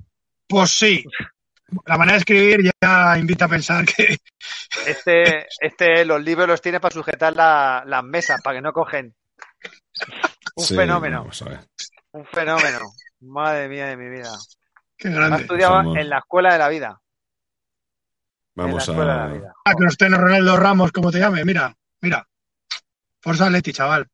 Pues 0.47 0.71
sí. 0.71 1.05
La 1.87 1.97
manera 1.99 2.15
de 2.15 2.19
escribir 2.19 2.73
ya 2.83 3.17
invita 3.19 3.45
a 3.47 3.49
pensar 3.49 3.85
que. 3.85 4.17
Este, 4.87 5.47
este, 5.61 6.05
los 6.05 6.23
libros 6.23 6.47
los 6.49 6.61
tiene 6.61 6.81
para 6.81 6.93
sujetar 6.95 7.35
la- 7.35 7.83
las 7.87 8.05
mesas, 8.05 8.41
para 8.43 8.57
que 8.59 8.63
no 8.63 8.73
cogen. 8.73 9.15
Un 10.57 10.65
Sí, 10.65 10.77
fenómeno, 10.77 11.19
vamos 11.21 11.43
a 11.43 11.45
ver. 11.49 11.61
un 12.13 12.27
fenómeno. 12.27 12.81
Madre 13.21 13.69
mía 13.69 13.87
de 13.87 13.97
mi 13.97 14.09
vida. 14.09 14.31
Qué 14.97 15.09
Ha 15.09 15.13
grande. 15.13 15.43
estudiado 15.43 15.75
Vamos. 15.75 15.97
en 15.97 16.09
la 16.11 16.19
escuela 16.19 16.53
de 16.53 16.59
la 16.59 16.69
vida. 16.69 17.01
Vamos 18.57 18.71
en 18.71 18.77
la 18.77 18.83
escuela 18.83 19.13
de 19.15 19.19
la 19.19 19.25
a. 19.25 19.29
vida. 19.39 19.55
Ah, 19.65 19.73
que 19.77 19.85
nos 19.85 19.97
tiene 19.97 20.17
Ronaldo 20.17 20.57
Ramos, 20.57 20.93
como 20.93 21.11
te 21.11 21.19
llame. 21.19 21.45
Mira, 21.45 21.75
mira. 22.01 22.27
Forza 23.21 23.49
Leti, 23.51 23.73
chaval. 23.73 24.07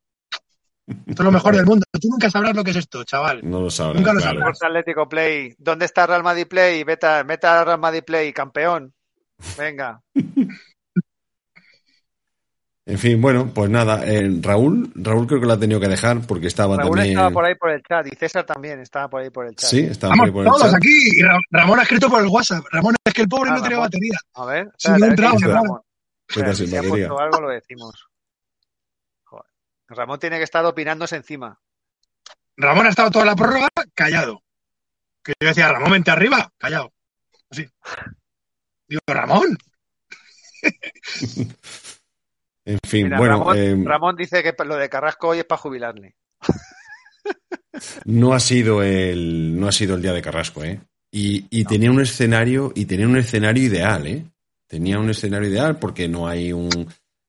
Esto 1.07 1.23
es 1.23 1.25
lo 1.25 1.33
mejor 1.33 1.55
del 1.57 1.67
mundo. 1.67 1.85
Tú 2.01 2.09
nunca 2.11 2.29
sabrás 2.31 2.55
lo 2.57 2.65
que 2.65 2.71
es 2.73 2.77
esto, 2.77 3.05
chaval. 3.05 3.41
No 3.43 3.61
lo 3.61 3.71
sabrás. 3.71 3.97
Nunca 3.97 4.13
lo 4.13 4.21
claro. 4.21 4.41
sabrás. 4.41 4.63
Atlético 4.63 5.09
Play. 5.09 5.55
¿Dónde 5.59 5.85
está 5.87 6.07
Real 6.07 6.23
Madrid 6.23 6.47
Play? 6.49 6.83
Vete, 6.85 7.07
a- 7.07 7.23
vete 7.23 7.47
a 7.47 7.65
Real 7.65 7.79
Madrid 7.81 8.03
Play, 8.05 8.33
campeón. 8.33 8.93
Venga. 9.57 10.01
En 12.87 12.99
fin, 12.99 13.21
bueno, 13.21 13.53
pues 13.55 13.71
nada. 13.71 14.05
eh, 14.05 14.29
Raúl, 14.41 14.91
Raúl 14.97 15.27
creo 15.27 15.41
que 15.41 15.47
lo 15.47 15.53
ha 15.53 15.59
tenido 15.61 15.79
que 15.79 15.87
dejar 15.87 16.27
porque 16.27 16.49
estaba 16.49 16.77
Raúl 16.77 16.91
también. 16.97 17.11
estaba 17.11 17.31
por 17.31 17.45
ahí 17.45 17.55
por 17.55 17.71
el 17.71 17.83
chat 17.83 18.07
y 18.07 18.17
César 18.17 18.45
también 18.45 18.81
estaba 18.81 19.09
por 19.09 19.23
ahí 19.23 19.31
por 19.31 19.47
el 19.47 19.55
chat. 19.55 19.71
Sí, 19.71 19.81
estaba 19.81 20.15
por 20.17 20.27
Estamos 20.27 20.27
ahí 20.27 20.33
por 20.33 20.43
el 20.45 20.49
todos 20.51 20.63
chat. 20.63 20.75
aquí. 20.75 21.19
Y 21.19 21.23
Ra- 21.23 21.39
Ramón 21.53 21.79
ha 21.79 21.83
escrito 21.83 22.11
por 22.11 22.21
el 22.21 22.29
WhatsApp. 22.29 22.65
Ramón, 22.73 22.97
es 23.05 23.15
que 23.15 23.23
el 23.23 23.29
pobre 23.29 23.51
Ah, 23.51 23.55
no 23.55 23.63
tenía 23.63 23.77
Ramón. 23.77 23.87
batería. 23.87 24.19
A 24.35 24.45
ver, 24.47 24.69
espérate, 24.77 25.07
no 25.07 25.37
claro. 25.37 25.53
Ramón. 25.55 25.81
Sin 26.29 26.43
si 26.57 26.63
ha 26.77 26.81
batería. 26.81 26.89
puesto 27.09 27.21
algo, 27.21 27.41
lo 27.43 27.49
decimos. 27.51 28.10
Ramón 29.91 30.19
tiene 30.19 30.39
que 30.39 30.45
estar 30.45 30.65
opinándose 30.65 31.17
encima. 31.17 31.59
Ramón 32.57 32.87
ha 32.87 32.91
estado 32.91 33.11
toda 33.11 33.25
la 33.25 33.37
prórroga 33.37 33.69
callado. 33.95 34.43
Que 35.23 35.33
yo 35.41 35.49
decía, 35.49 35.69
Ramón, 35.69 35.93
vente 35.93 36.11
arriba, 36.11 36.51
callado. 36.59 36.93
Así. 37.51 37.69
Digo, 38.89 39.01
Ramón. 39.07 39.59
En 42.63 42.79
fin, 42.87 43.05
Mira, 43.05 43.19
bueno, 43.19 43.39
Ramón, 43.39 43.57
eh, 43.59 43.77
Ramón 43.85 44.17
dice 44.17 44.43
que 44.43 44.55
lo 44.65 44.77
de 44.77 44.89
Carrasco 44.89 45.29
hoy 45.29 45.39
es 45.39 45.45
para 45.45 45.61
jubilarle. 45.61 46.15
no 48.05 48.35
ha 48.35 48.39
sido 48.39 48.83
el 48.83 49.59
no 49.59 49.67
ha 49.67 49.73
sido 49.73 49.97
el 49.97 50.03
día 50.03 50.13
de 50.13 50.23
Carrasco, 50.23 50.63
¿eh? 50.63 50.79
Y, 51.11 51.47
y 51.51 51.65
tenía 51.65 51.91
un 51.91 52.01
escenario 52.01 52.71
y 52.77 52.85
tenía 52.85 53.09
un 53.09 53.17
escenario 53.17 53.65
ideal, 53.65 54.07
¿eh? 54.07 54.25
Tenía 54.69 55.01
un 55.01 55.11
escenario 55.11 55.49
ideal 55.49 55.79
porque 55.79 56.07
no 56.07 56.29
hay 56.29 56.53
un 56.53 56.69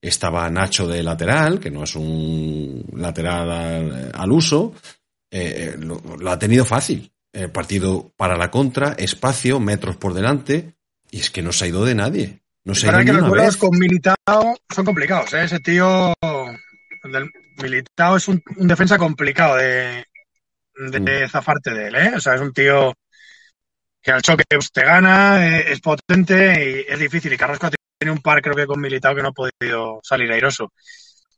estaba 0.02 0.50
Nacho 0.50 0.88
de 0.88 1.02
lateral, 1.02 1.60
que 1.60 1.70
no 1.70 1.84
es 1.84 1.94
un 1.94 2.84
lateral 2.96 3.50
al, 3.50 4.12
al 4.12 4.32
uso, 4.32 4.74
eh, 5.30 5.76
lo, 5.78 6.02
lo 6.18 6.30
ha 6.30 6.38
tenido 6.38 6.64
fácil. 6.64 7.10
El 7.32 7.50
partido 7.50 8.12
para 8.16 8.36
la 8.36 8.50
contra, 8.50 8.92
espacio, 8.92 9.60
metros 9.60 9.96
por 9.96 10.12
delante, 10.12 10.74
y 11.10 11.20
es 11.20 11.30
que 11.30 11.40
no 11.40 11.52
se 11.52 11.64
ha 11.64 11.68
ido 11.68 11.84
de 11.84 11.94
nadie. 11.94 12.42
No 12.64 12.74
se 12.74 12.88
ha 12.88 12.92
ido 13.00 13.04
que 13.04 13.20
los 13.20 13.28
duelos 13.28 13.56
con 13.56 13.78
Militao 13.78 14.56
son 14.74 14.84
complicados. 14.84 15.32
¿eh? 15.34 15.44
Ese 15.44 15.60
tío, 15.60 16.12
Militao 17.62 18.16
es 18.16 18.28
un, 18.28 18.42
un 18.56 18.68
defensa 18.68 18.98
complicado 18.98 19.56
de, 19.56 20.04
de 20.74 21.28
zafarte 21.28 21.72
de 21.72 21.88
él, 21.88 21.94
¿eh? 21.94 22.12
O 22.16 22.20
sea, 22.20 22.34
es 22.34 22.40
un 22.40 22.52
tío 22.52 22.92
que 24.02 24.10
al 24.10 24.22
choque 24.22 24.44
te 24.46 24.82
gana, 24.82 25.46
eh, 25.46 25.72
es 25.72 25.80
potente 25.80 26.84
y 26.88 26.92
es 26.92 26.98
difícil. 26.98 27.32
Y 27.32 27.36
Carrasco 27.36 27.68
tiene 28.02 28.10
un 28.10 28.20
par, 28.20 28.42
creo 28.42 28.56
que 28.56 28.66
con 28.66 28.80
Militao, 28.80 29.14
que 29.14 29.22
no 29.22 29.28
ha 29.28 29.32
podido 29.32 30.00
salir 30.02 30.30
airoso. 30.32 30.72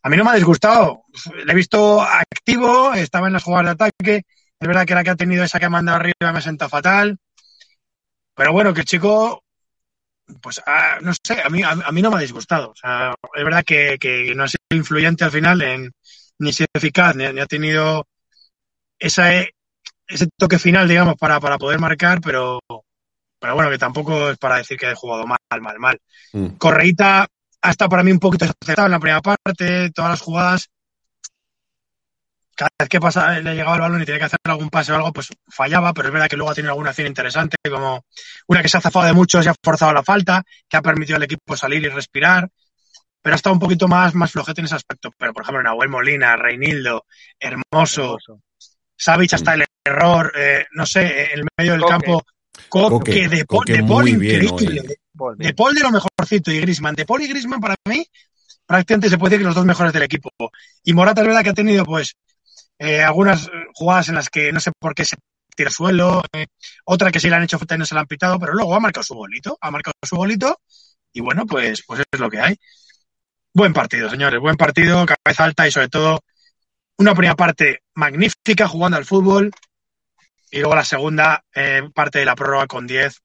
A 0.03 0.09
mí 0.09 0.17
no 0.17 0.25
me 0.25 0.31
ha 0.31 0.35
disgustado. 0.35 1.05
Le 1.45 1.53
he 1.53 1.55
visto 1.55 2.01
activo, 2.01 2.95
estaba 2.95 3.27
en 3.27 3.35
las 3.35 3.43
jugadas 3.43 3.67
de 3.67 3.85
ataque. 3.85 4.23
Es 4.59 4.69
verdad 4.69 4.87
que 4.87 4.95
la 4.95 5.05
que 5.05 5.11
ha 5.11 5.17
tenido 5.17 5.45
esa 5.45 5.59
que 5.59 5.67
ha 5.67 5.71
mandado 5.71 5.99
arriba 5.99 6.33
me 6.33 6.41
senta 6.41 6.71
fatal. 6.71 7.19
Pero 8.35 8.53
bueno, 8.53 8.73
que 8.73 8.81
el 8.81 8.87
chico, 8.87 9.45
pues 10.41 10.63
ah, 10.67 10.99
no 11.03 11.13
sé, 11.13 11.43
a 11.43 11.51
mí, 11.51 11.63
a, 11.63 11.75
mí 11.93 12.01
no 12.01 12.11
me 12.11 12.17
ha 12.17 12.21
disgustado. 12.21 12.73
Es 13.35 13.45
verdad 13.45 13.63
que, 13.65 13.99
que 14.01 14.35
no 14.35 14.45
ha 14.45 14.49
sido 14.49 14.61
influyente 14.71 15.25
al 15.25 15.31
final, 15.33 15.61
en, 15.61 15.93
ni 16.39 16.53
sido 16.55 16.69
eficaz, 16.73 17.15
ni, 17.15 17.31
ni 17.31 17.41
ha 17.41 17.47
tenido 17.47 18.07
esa, 18.99 19.33
ese 20.07 20.29
toque 20.39 20.59
final, 20.59 20.89
digamos, 20.89 21.17
para, 21.17 21.41
para 21.41 21.59
poder 21.59 21.79
marcar, 21.79 22.21
pero, 22.23 22.61
pero 23.45 23.57
bueno, 23.57 23.69
que 23.69 23.77
tampoco 23.77 24.31
es 24.31 24.39
para 24.39 24.57
decir 24.57 24.79
que 24.79 24.91
he 24.91 24.95
jugado 24.95 25.27
mal, 25.27 25.39
mal, 25.61 25.79
mal. 25.79 26.01
Mm. 26.33 26.57
Correita 26.57 27.27
ha 27.61 27.71
estado 27.71 27.91
para 27.91 28.03
mí 28.03 28.11
un 28.11 28.19
poquito 28.19 28.47
aceptado 28.47 28.87
en 28.87 28.93
la 28.93 28.99
primera 28.99 29.21
parte, 29.21 29.91
todas 29.91 30.13
las 30.13 30.23
jugadas. 30.23 30.71
Cada 32.55 32.71
vez 32.81 32.89
que 32.89 33.01
pasa, 33.01 33.39
le 33.41 33.55
llegaba 33.55 33.75
el 33.75 33.83
balón 33.83 34.01
y 34.01 34.07
tenía 34.07 34.21
que 34.21 34.25
hacer 34.25 34.39
algún 34.45 34.71
pase 34.71 34.93
o 34.93 34.97
algo, 34.97 35.13
pues 35.13 35.29
fallaba, 35.47 35.93
pero 35.93 36.09
es 36.09 36.15
verdad 36.15 36.29
que 36.29 36.39
luego 36.39 36.53
ha 36.53 36.55
tenido 36.55 36.73
alguna 36.73 36.89
acción 36.89 37.07
interesante, 37.07 37.59
como 37.69 38.07
una 38.47 38.63
que 38.63 38.71
se 38.71 38.79
ha 38.79 38.81
zafado 38.81 39.05
de 39.05 39.13
mucho, 39.13 39.43
se 39.43 39.51
ha 39.51 39.55
forzado 39.63 39.93
la 39.93 40.03
falta, 40.03 40.43
que 40.67 40.79
ha 40.79 40.83
permitido 40.83 41.17
al 41.17 41.25
equipo 41.25 41.55
salir 41.55 41.83
y 41.83 41.91
respirar, 41.91 42.49
pero 43.21 43.35
ha 43.35 43.37
estado 43.37 43.53
un 43.53 43.61
poquito 43.61 43.89
más, 43.89 44.15
más 44.15 44.33
flojete 44.33 44.63
en 44.63 44.65
ese 44.65 44.77
aspecto. 44.77 45.13
Pero, 45.19 45.35
por 45.35 45.43
ejemplo, 45.43 45.63
Nahuel 45.63 45.91
Molina, 45.91 46.35
Reinildo, 46.37 47.05
Hermoso, 47.39 48.17
Hermoso. 48.17 49.35
hasta 49.35 49.53
el 49.53 49.67
error, 49.85 50.33
eh, 50.35 50.65
no 50.73 50.87
sé, 50.87 51.35
en 51.35 51.41
el 51.41 51.47
medio 51.59 51.73
del 51.73 51.85
campo. 51.85 52.25
Coque, 52.69 53.29
de, 53.29 53.45
Paul, 53.45 53.65
de 53.67 53.85
Paul 53.85 54.09
increíble. 54.09 54.83
de, 55.37 55.55
Paul 55.55 55.75
de 55.75 55.81
lo 55.81 55.91
mejorcito 55.91 56.51
y 56.51 56.61
Grisman. 56.61 56.95
De 56.95 57.07
Paul 57.07 57.23
y 57.23 57.29
Grisman 57.29 57.61
para 57.61 57.77
mí 57.89 58.07
prácticamente 58.67 59.11
se 59.11 59.19
puede 59.19 59.31
decir 59.31 59.43
que 59.43 59.47
los 59.47 59.55
dos 59.55 59.65
mejores 59.65 59.93
del 59.93 60.03
equipo. 60.03 60.31
Y 60.83 60.93
Morata 60.93 61.21
es 61.21 61.27
verdad 61.27 61.43
que 61.43 61.51
ha 61.51 61.55
tenido 61.55 61.85
pues 61.85 62.15
eh, 62.79 63.03
algunas 63.03 63.51
jugadas 63.75 64.09
en 64.09 64.17
las 64.17 64.29
que 64.29 64.53
no 64.53 64.61
sé 64.61 64.73
por 64.79 64.95
qué 64.95 65.05
se 65.05 65.17
tira 65.55 65.71
suelo, 65.71 66.23
eh, 66.33 66.47
otra 66.85 67.13
que 67.13 67.21
sí 67.21 67.29
le 67.29 67.37
han 67.37 67.45
hecho 67.45 67.59
falta 67.59 67.77
y 67.77 67.79
no 67.79 67.87
se 67.87 67.95
la 67.95 68.01
han 68.01 68.07
pitado, 68.07 68.39
pero 68.39 68.55
luego 68.55 68.75
ha 68.75 68.81
marcado 68.81 69.05
su 69.05 69.15
bolito, 69.15 69.57
ha 69.61 69.71
marcado 69.71 69.95
su 70.03 70.17
bolito 70.17 70.61
y 71.13 71.21
bueno, 71.21 71.47
pues, 71.47 71.85
pues 71.87 72.01
es 72.11 72.21
lo 72.21 72.29
que 72.29 72.41
hay. 72.41 72.57
Buen 73.53 73.73
partido, 73.73 74.11
señores, 74.11 74.41
buen 74.41 74.57
partido, 74.57 75.07
cabeza 75.07 75.45
alta 75.45 75.69
y 75.69 75.71
sobre 75.71 75.89
todo 75.89 76.21
una 76.99 77.15
primera 77.15 77.37
parte 77.37 77.83
magnífica 77.95 78.67
jugando 78.67 78.97
al 78.97 79.05
fútbol, 79.05 79.53
y 80.55 80.61
luego 80.61 80.77
la 80.77 80.85
segunda 80.85 81.45
eh, 81.53 81.83
parte 81.93 82.21
de 82.21 82.25
la 82.25 82.37
prórroga 82.37 82.69
con 82.69 82.87
10 82.87 83.21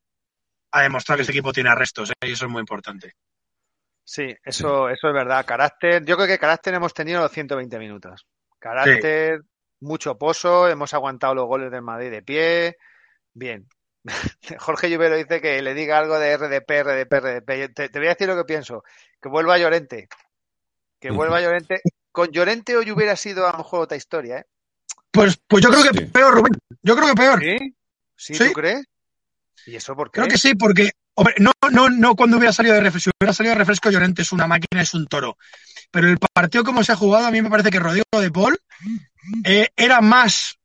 ha 0.71 0.82
demostrado 0.82 1.17
que 1.17 1.21
este 1.21 1.32
equipo 1.32 1.53
tiene 1.53 1.69
arrestos, 1.69 2.09
¿eh? 2.09 2.27
y 2.27 2.32
eso 2.32 2.45
es 2.45 2.51
muy 2.51 2.59
importante. 2.59 3.13
Sí, 4.03 4.36
eso, 4.43 4.89
eso 4.89 5.07
es 5.09 5.13
verdad. 5.13 5.45
Carácter, 5.45 6.03
yo 6.03 6.15
creo 6.15 6.27
que 6.27 6.39
carácter 6.39 6.73
hemos 6.73 6.91
tenido 6.91 7.21
los 7.21 7.32
120 7.32 7.77
minutos. 7.77 8.25
Carácter, 8.57 9.41
mucho 9.80 10.17
pozo, 10.17 10.67
hemos 10.67 10.91
aguantado 10.95 11.36
los 11.36 11.45
goles 11.45 11.69
del 11.69 11.84
Madrid 11.84 12.09
de 12.09 12.23
pie. 12.23 12.77
Bien. 13.32 13.69
Jorge 14.57 14.89
Lluvero 14.89 15.15
dice 15.15 15.39
que 15.39 15.61
le 15.61 15.75
diga 15.75 15.99
algo 15.99 16.17
de 16.17 16.36
RDP, 16.36 16.82
RDP, 16.82 17.13
RDP. 17.13 17.73
Te, 17.75 17.89
te 17.89 17.99
voy 17.99 18.07
a 18.07 18.15
decir 18.15 18.27
lo 18.27 18.38
que 18.38 18.45
pienso. 18.45 18.84
Que 19.21 19.30
vuelva 19.30 19.59
Llorente. 19.59 20.07
Que 20.99 21.11
vuelva 21.11 21.41
Llorente. 21.41 21.82
Con 22.11 22.32
Llorente 22.32 22.75
hoy 22.75 22.89
hubiera 22.89 23.15
sido 23.15 23.47
a 23.47 23.51
lo 23.51 23.59
mejor 23.59 23.82
otra 23.82 23.97
historia, 23.97 24.39
¿eh? 24.39 24.45
Pues, 25.12 25.39
pues 25.47 25.64
yo 25.64 25.70
creo 25.70 25.84
que 25.91 26.01
peor, 26.07 26.34
Rubén. 26.34 26.53
Yo 26.84 26.95
creo 26.95 27.07
que 27.07 27.16
peor. 27.16 27.39
¿Sí? 27.41 27.76
¿Sí, 28.16 28.36
¿Sí? 28.36 28.47
tú 28.47 28.53
crees? 28.53 28.86
¿Y 29.66 29.76
eso 29.76 29.95
por 29.95 30.12
qué? 30.12 30.20
Creo 30.20 30.28
que 30.28 30.38
sí, 30.38 30.55
porque 30.55 30.91
hombre, 31.16 31.36
no, 31.39 31.51
no, 31.72 31.89
no 31.89 32.16
cuando 32.16 32.38
hubiera 32.38 32.53
salido 32.53 32.76
de 32.76 32.82
refresco. 32.82 33.12
Si 33.12 33.12
hubiera 33.20 33.34
salido 33.34 33.53
de 33.53 33.60
refresco, 33.60 33.89
Llorente 33.89 34.22
es 34.22 34.32
una 34.32 34.47
máquina, 34.47 34.82
es 34.82 34.93
un 34.93 35.07
toro. 35.07 35.38
Pero 35.91 36.07
el 36.07 36.18
partido 36.34 36.64
como 36.64 36.84
se 36.84 36.91
ha 36.91 36.95
jugado, 36.95 37.26
a 37.26 37.32
mí 37.32 37.41
me 37.41 37.49
parece 37.49 37.72
que 37.72 37.80
Rodrigo 37.80 38.05
de 38.20 38.32
Paul 38.32 38.57
eh, 39.43 39.70
era 39.76 40.01
más, 40.01 40.57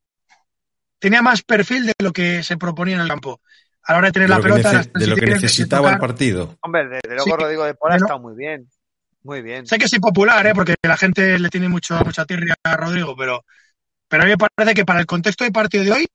tenía 0.98 1.22
más 1.22 1.42
perfil 1.42 1.86
de 1.86 1.94
lo 1.98 2.12
que 2.12 2.42
se 2.42 2.56
proponía 2.56 2.96
en 2.96 3.02
el 3.02 3.08
campo. 3.08 3.40
A 3.86 3.92
la 3.92 3.98
hora 3.98 4.08
de 4.08 4.12
tener 4.12 4.28
de 4.28 4.34
la 4.34 4.40
pelota. 4.40 4.82
de 4.94 5.06
lo 5.06 5.16
que 5.16 5.26
necesitaba 5.26 5.92
el 5.92 5.98
partido. 5.98 6.56
Hombre, 6.62 6.84
desde 6.88 7.16
luego 7.16 7.24
sí, 7.24 7.32
Rodrigo 7.32 7.64
de 7.64 7.74
Paul 7.74 7.92
ha 7.92 7.96
estado 7.96 8.18
muy 8.18 8.34
bien. 8.34 8.68
Muy 9.22 9.42
bien. 9.42 9.66
Sé 9.66 9.78
que 9.78 9.86
es 9.86 9.92
impopular, 9.92 10.46
¿eh? 10.46 10.54
porque 10.54 10.74
la 10.82 10.96
gente 10.96 11.38
le 11.38 11.48
tiene 11.48 11.68
mucho, 11.68 11.98
mucha 12.04 12.26
tirria 12.26 12.54
a 12.62 12.76
Rodrigo, 12.76 13.14
pero 13.16 13.44
pero 14.08 14.22
a 14.22 14.26
mí 14.26 14.32
me 14.32 14.48
parece 14.54 14.74
que 14.74 14.84
para 14.84 15.00
el 15.00 15.06
contexto 15.06 15.44
del 15.44 15.52
partido 15.52 15.84
de 15.84 15.92
hoy 15.92 16.06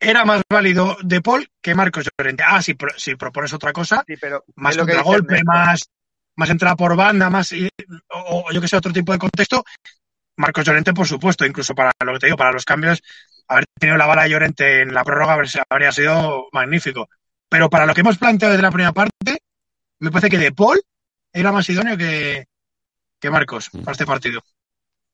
era 0.00 0.24
más 0.24 0.42
válido 0.50 0.96
De 1.02 1.20
Paul 1.20 1.48
que 1.60 1.74
Marcos 1.74 2.08
Llorente. 2.18 2.42
Ah, 2.46 2.60
si, 2.60 2.76
si 2.96 3.14
propones 3.14 3.52
otra 3.52 3.72
cosa, 3.72 4.02
sí, 4.06 4.16
pero 4.20 4.44
más 4.56 4.76
contragolpe, 4.76 5.42
más, 5.44 5.88
más 6.36 6.50
entrada 6.50 6.74
por 6.76 6.96
banda, 6.96 7.30
más 7.30 7.52
o, 7.52 8.44
o 8.46 8.52
yo 8.52 8.60
que 8.60 8.68
sé, 8.68 8.76
otro 8.76 8.92
tipo 8.92 9.12
de 9.12 9.18
contexto, 9.18 9.64
Marcos 10.36 10.64
Llorente, 10.64 10.92
por 10.92 11.06
supuesto, 11.06 11.46
incluso 11.46 11.74
para 11.74 11.92
lo 12.04 12.14
que 12.14 12.18
te 12.18 12.26
digo, 12.26 12.36
para 12.36 12.52
los 12.52 12.64
cambios, 12.64 13.00
haber 13.48 13.64
tenido 13.78 13.96
la 13.96 14.06
bala 14.06 14.24
de 14.24 14.30
Llorente 14.30 14.82
en 14.82 14.94
la 14.94 15.04
prórroga 15.04 15.38
habría 15.68 15.92
sido 15.92 16.48
magnífico. 16.52 17.08
Pero 17.48 17.68
para 17.68 17.86
lo 17.86 17.94
que 17.94 18.00
hemos 18.00 18.18
planteado 18.18 18.52
desde 18.52 18.62
la 18.62 18.70
primera 18.70 18.92
parte, 18.92 19.38
me 20.00 20.10
parece 20.10 20.30
que 20.30 20.38
De 20.38 20.52
Paul 20.52 20.80
era 21.32 21.52
más 21.52 21.68
idóneo 21.68 21.96
que, 21.96 22.46
que 23.20 23.30
Marcos 23.30 23.70
para 23.70 23.92
este 23.92 24.06
partido. 24.06 24.42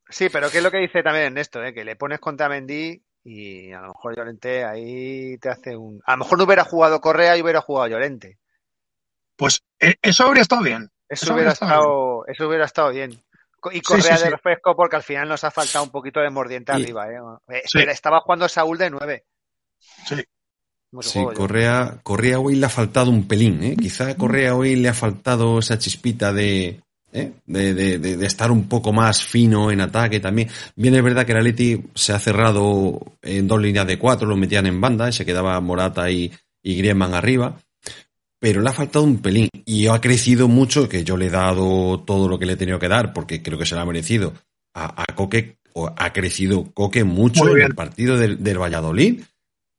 Sí, 0.09 0.29
pero 0.31 0.51
¿qué 0.51 0.59
es 0.59 0.65
lo 0.65 0.71
que 0.71 0.79
dice 0.79 1.03
también 1.03 1.27
Ernesto? 1.27 1.63
Eh? 1.63 1.75
Que 1.75 1.85
le 1.85 1.97
pones 1.97 2.19
contra 2.19 2.49
Mendy 2.49 3.03
y 3.25 3.73
a 3.73 3.81
lo 3.81 3.89
mejor 3.89 4.17
Llorente 4.17 4.65
ahí 4.65 5.37
te 5.39 5.51
hace 5.51 5.77
un... 5.77 6.01
A 6.07 6.13
lo 6.13 6.19
mejor 6.19 6.39
no 6.39 6.45
hubiera 6.45 6.65
jugado 6.65 7.01
Correa 7.01 7.37
y 7.37 7.43
hubiera 7.43 7.61
jugado 7.61 7.89
Llorente. 7.89 8.39
Pues 9.37 9.63
eh, 9.79 9.97
eso 10.01 10.25
habría 10.25 10.43
estado 10.43 10.63
bien. 10.63 10.91
Eso, 11.09 11.27
eso 11.27 11.35
hubiera 11.35 11.53
estado, 11.53 12.23
bien. 12.25 12.35
eso 12.35 12.49
hubiera 12.49 12.65
estado 12.65 12.91
bien. 12.91 13.23
Y 13.73 13.81
Correa 13.83 14.17
sí, 14.17 14.19
sí, 14.19 14.25
de 14.25 14.31
refresco 14.31 14.75
porque 14.75 14.97
al 14.97 15.03
final 15.03 15.29
nos 15.29 15.45
ha 15.45 15.51
faltado 15.51 15.85
un 15.85 15.91
poquito 15.91 16.21
de 16.21 16.31
mordiente 16.31 16.73
sí. 16.75 16.83
arriba. 16.83 17.07
¿eh? 17.49 17.63
Pero 17.73 17.91
estaba 17.91 18.21
jugando 18.21 18.49
Saúl 18.49 18.79
de 18.79 18.91
9. 18.91 19.25
Sí. 20.07 20.25
Sí, 21.01 21.23
Correa, 21.35 22.01
Correa 22.03 22.41
hoy 22.41 22.57
le 22.57 22.65
ha 22.65 22.71
faltado 22.71 23.11
un 23.11 23.29
pelín, 23.29 23.63
¿eh? 23.63 23.77
Quizá 23.77 24.17
Correa 24.17 24.55
hoy 24.55 24.75
le 24.75 24.89
ha 24.89 24.95
faltado 24.95 25.59
esa 25.59 25.79
chispita 25.79 26.33
de, 26.33 26.81
¿eh? 27.13 27.33
De, 27.47 27.75
de, 27.75 27.99
de, 27.99 28.27
estar 28.27 28.51
un 28.51 28.69
poco 28.69 28.93
más 28.93 29.23
fino 29.23 29.71
en 29.71 29.81
ataque 29.81 30.21
también. 30.21 30.49
Bien 30.77 30.95
es 30.95 31.03
verdad 31.03 31.25
que 31.25 31.33
el 31.33 31.39
Atleti 31.39 31.85
se 31.95 32.13
ha 32.13 32.19
cerrado 32.19 33.01
en 33.23 33.47
dos 33.49 33.61
líneas 33.61 33.87
de 33.87 33.99
cuatro, 33.99 34.27
lo 34.27 34.37
metían 34.37 34.67
en 34.67 34.81
banda, 34.81 35.09
y 35.09 35.13
se 35.13 35.25
quedaba 35.25 35.61
Morata 35.61 36.11
y, 36.11 36.33
y 36.63 36.77
Griezmann 36.77 37.15
arriba, 37.15 37.57
pero 38.39 38.61
le 38.61 38.69
ha 38.69 38.73
faltado 38.73 39.05
un 39.05 39.19
pelín 39.19 39.49
y 39.65 39.87
ha 39.87 40.01
crecido 40.01 40.49
mucho, 40.49 40.89
que 40.89 41.05
yo 41.05 41.17
le 41.17 41.27
he 41.27 41.31
dado 41.31 42.01
todo 42.01 42.29
lo 42.29 42.39
que 42.39 42.47
le 42.47 42.53
he 42.53 42.57
tenido 42.57 42.79
que 42.79 42.89
dar, 42.89 43.13
porque 43.13 43.43
creo 43.43 43.59
que 43.59 43.67
se 43.67 43.75
lo 43.75 43.81
ha 43.81 43.87
merecido. 43.87 44.35
A, 44.75 45.03
a 45.03 45.15
Coque 45.15 45.59
ha 45.97 46.13
crecido 46.13 46.71
Coque 46.73 47.05
mucho 47.05 47.57
en 47.57 47.63
el 47.63 47.75
partido 47.75 48.17
del, 48.17 48.43
del 48.43 48.61
Valladolid. 48.61 49.23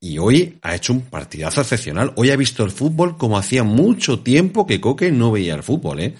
Y 0.02 0.16
hoy 0.16 0.58
ha 0.62 0.74
hecho 0.74 0.94
un 0.94 1.02
partidazo 1.02 1.60
excepcional. 1.60 2.14
Hoy 2.16 2.30
ha 2.30 2.36
visto 2.36 2.64
el 2.64 2.70
fútbol 2.70 3.18
como 3.18 3.36
hacía 3.36 3.64
mucho 3.64 4.20
tiempo 4.20 4.66
que 4.66 4.80
Coque 4.80 5.12
no 5.12 5.30
veía 5.30 5.54
el 5.54 5.62
fútbol, 5.62 6.00
¿eh? 6.00 6.14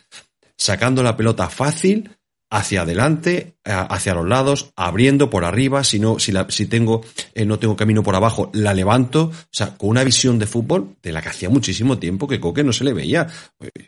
Sacando 0.61 1.03
la 1.03 1.17
pelota 1.17 1.49
fácil 1.49 2.11
hacia 2.51 2.83
adelante, 2.83 3.55
hacia 3.65 4.13
los 4.13 4.29
lados, 4.29 4.73
abriendo 4.75 5.31
por 5.31 5.45
arriba, 5.45 5.85
si 5.85 6.01
no, 6.01 6.19
si, 6.19 6.33
la, 6.33 6.47
si 6.51 6.67
tengo, 6.67 7.01
eh, 7.33 7.45
no 7.45 7.61
tengo 7.61 7.77
camino 7.77 8.03
por 8.03 8.17
abajo, 8.17 8.51
la 8.53 8.75
levanto, 8.75 9.31
o 9.33 9.49
sea, 9.53 9.77
con 9.77 9.89
una 9.89 10.03
visión 10.03 10.39
de 10.39 10.47
fútbol 10.47 10.97
de 11.01 11.13
la 11.13 11.23
que 11.23 11.29
hacía 11.29 11.49
muchísimo 11.49 11.99
tiempo 11.99 12.27
que 12.27 12.41
Coque 12.41 12.65
no 12.65 12.73
se 12.73 12.83
le 12.83 12.93
veía. 12.93 13.29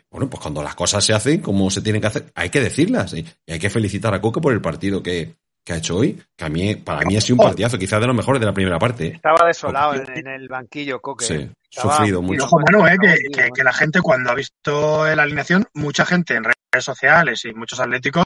Bueno, 0.09 0.29
pues 0.29 0.41
cuando 0.41 0.63
las 0.63 0.75
cosas 0.75 1.03
se 1.03 1.13
hacen 1.13 1.41
como 1.41 1.69
se 1.69 1.81
tienen 1.81 2.01
que 2.01 2.07
hacer, 2.07 2.31
hay 2.35 2.49
que 2.49 2.61
decirlas, 2.61 3.13
y 3.13 3.25
hay 3.47 3.59
que 3.59 3.69
felicitar 3.69 4.13
a 4.13 4.21
Coque 4.21 4.39
por 4.39 4.53
el 4.53 4.61
partido 4.61 5.03
que, 5.03 5.35
que 5.63 5.73
ha 5.73 5.77
hecho 5.77 5.97
hoy, 5.97 6.21
que 6.35 6.45
a 6.45 6.49
mí, 6.49 6.75
para 6.75 7.05
mí 7.05 7.15
ha 7.15 7.21
sido 7.21 7.35
un 7.35 7.45
partidazo, 7.45 7.77
quizás 7.77 8.01
de 8.01 8.07
los 8.07 8.15
mejores 8.15 8.39
de 8.39 8.45
la 8.45 8.53
primera 8.53 8.79
parte. 8.79 9.07
Estaba 9.07 9.47
desolado 9.47 9.95
en, 9.95 10.17
en, 10.17 10.27
el 10.27 10.47
banquillo, 10.47 10.99
Coque. 10.99 11.25
Sí, 11.25 11.49
Estaba 11.71 11.97
sufrido 11.97 12.21
mucho. 12.21 12.43
Ojo, 12.43 12.59
Manu, 12.59 12.85
eh, 12.85 12.97
que, 12.99 13.17
que, 13.31 13.49
que, 13.51 13.63
la 13.63 13.73
gente 13.73 14.01
cuando 14.01 14.31
ha 14.31 14.35
visto 14.35 15.05
la 15.15 15.23
alineación, 15.23 15.65
mucha 15.73 16.05
gente 16.05 16.35
en 16.35 16.43
redes 16.43 16.83
sociales 16.83 17.45
y 17.45 17.53
muchos 17.53 17.79
atléticos 17.79 18.25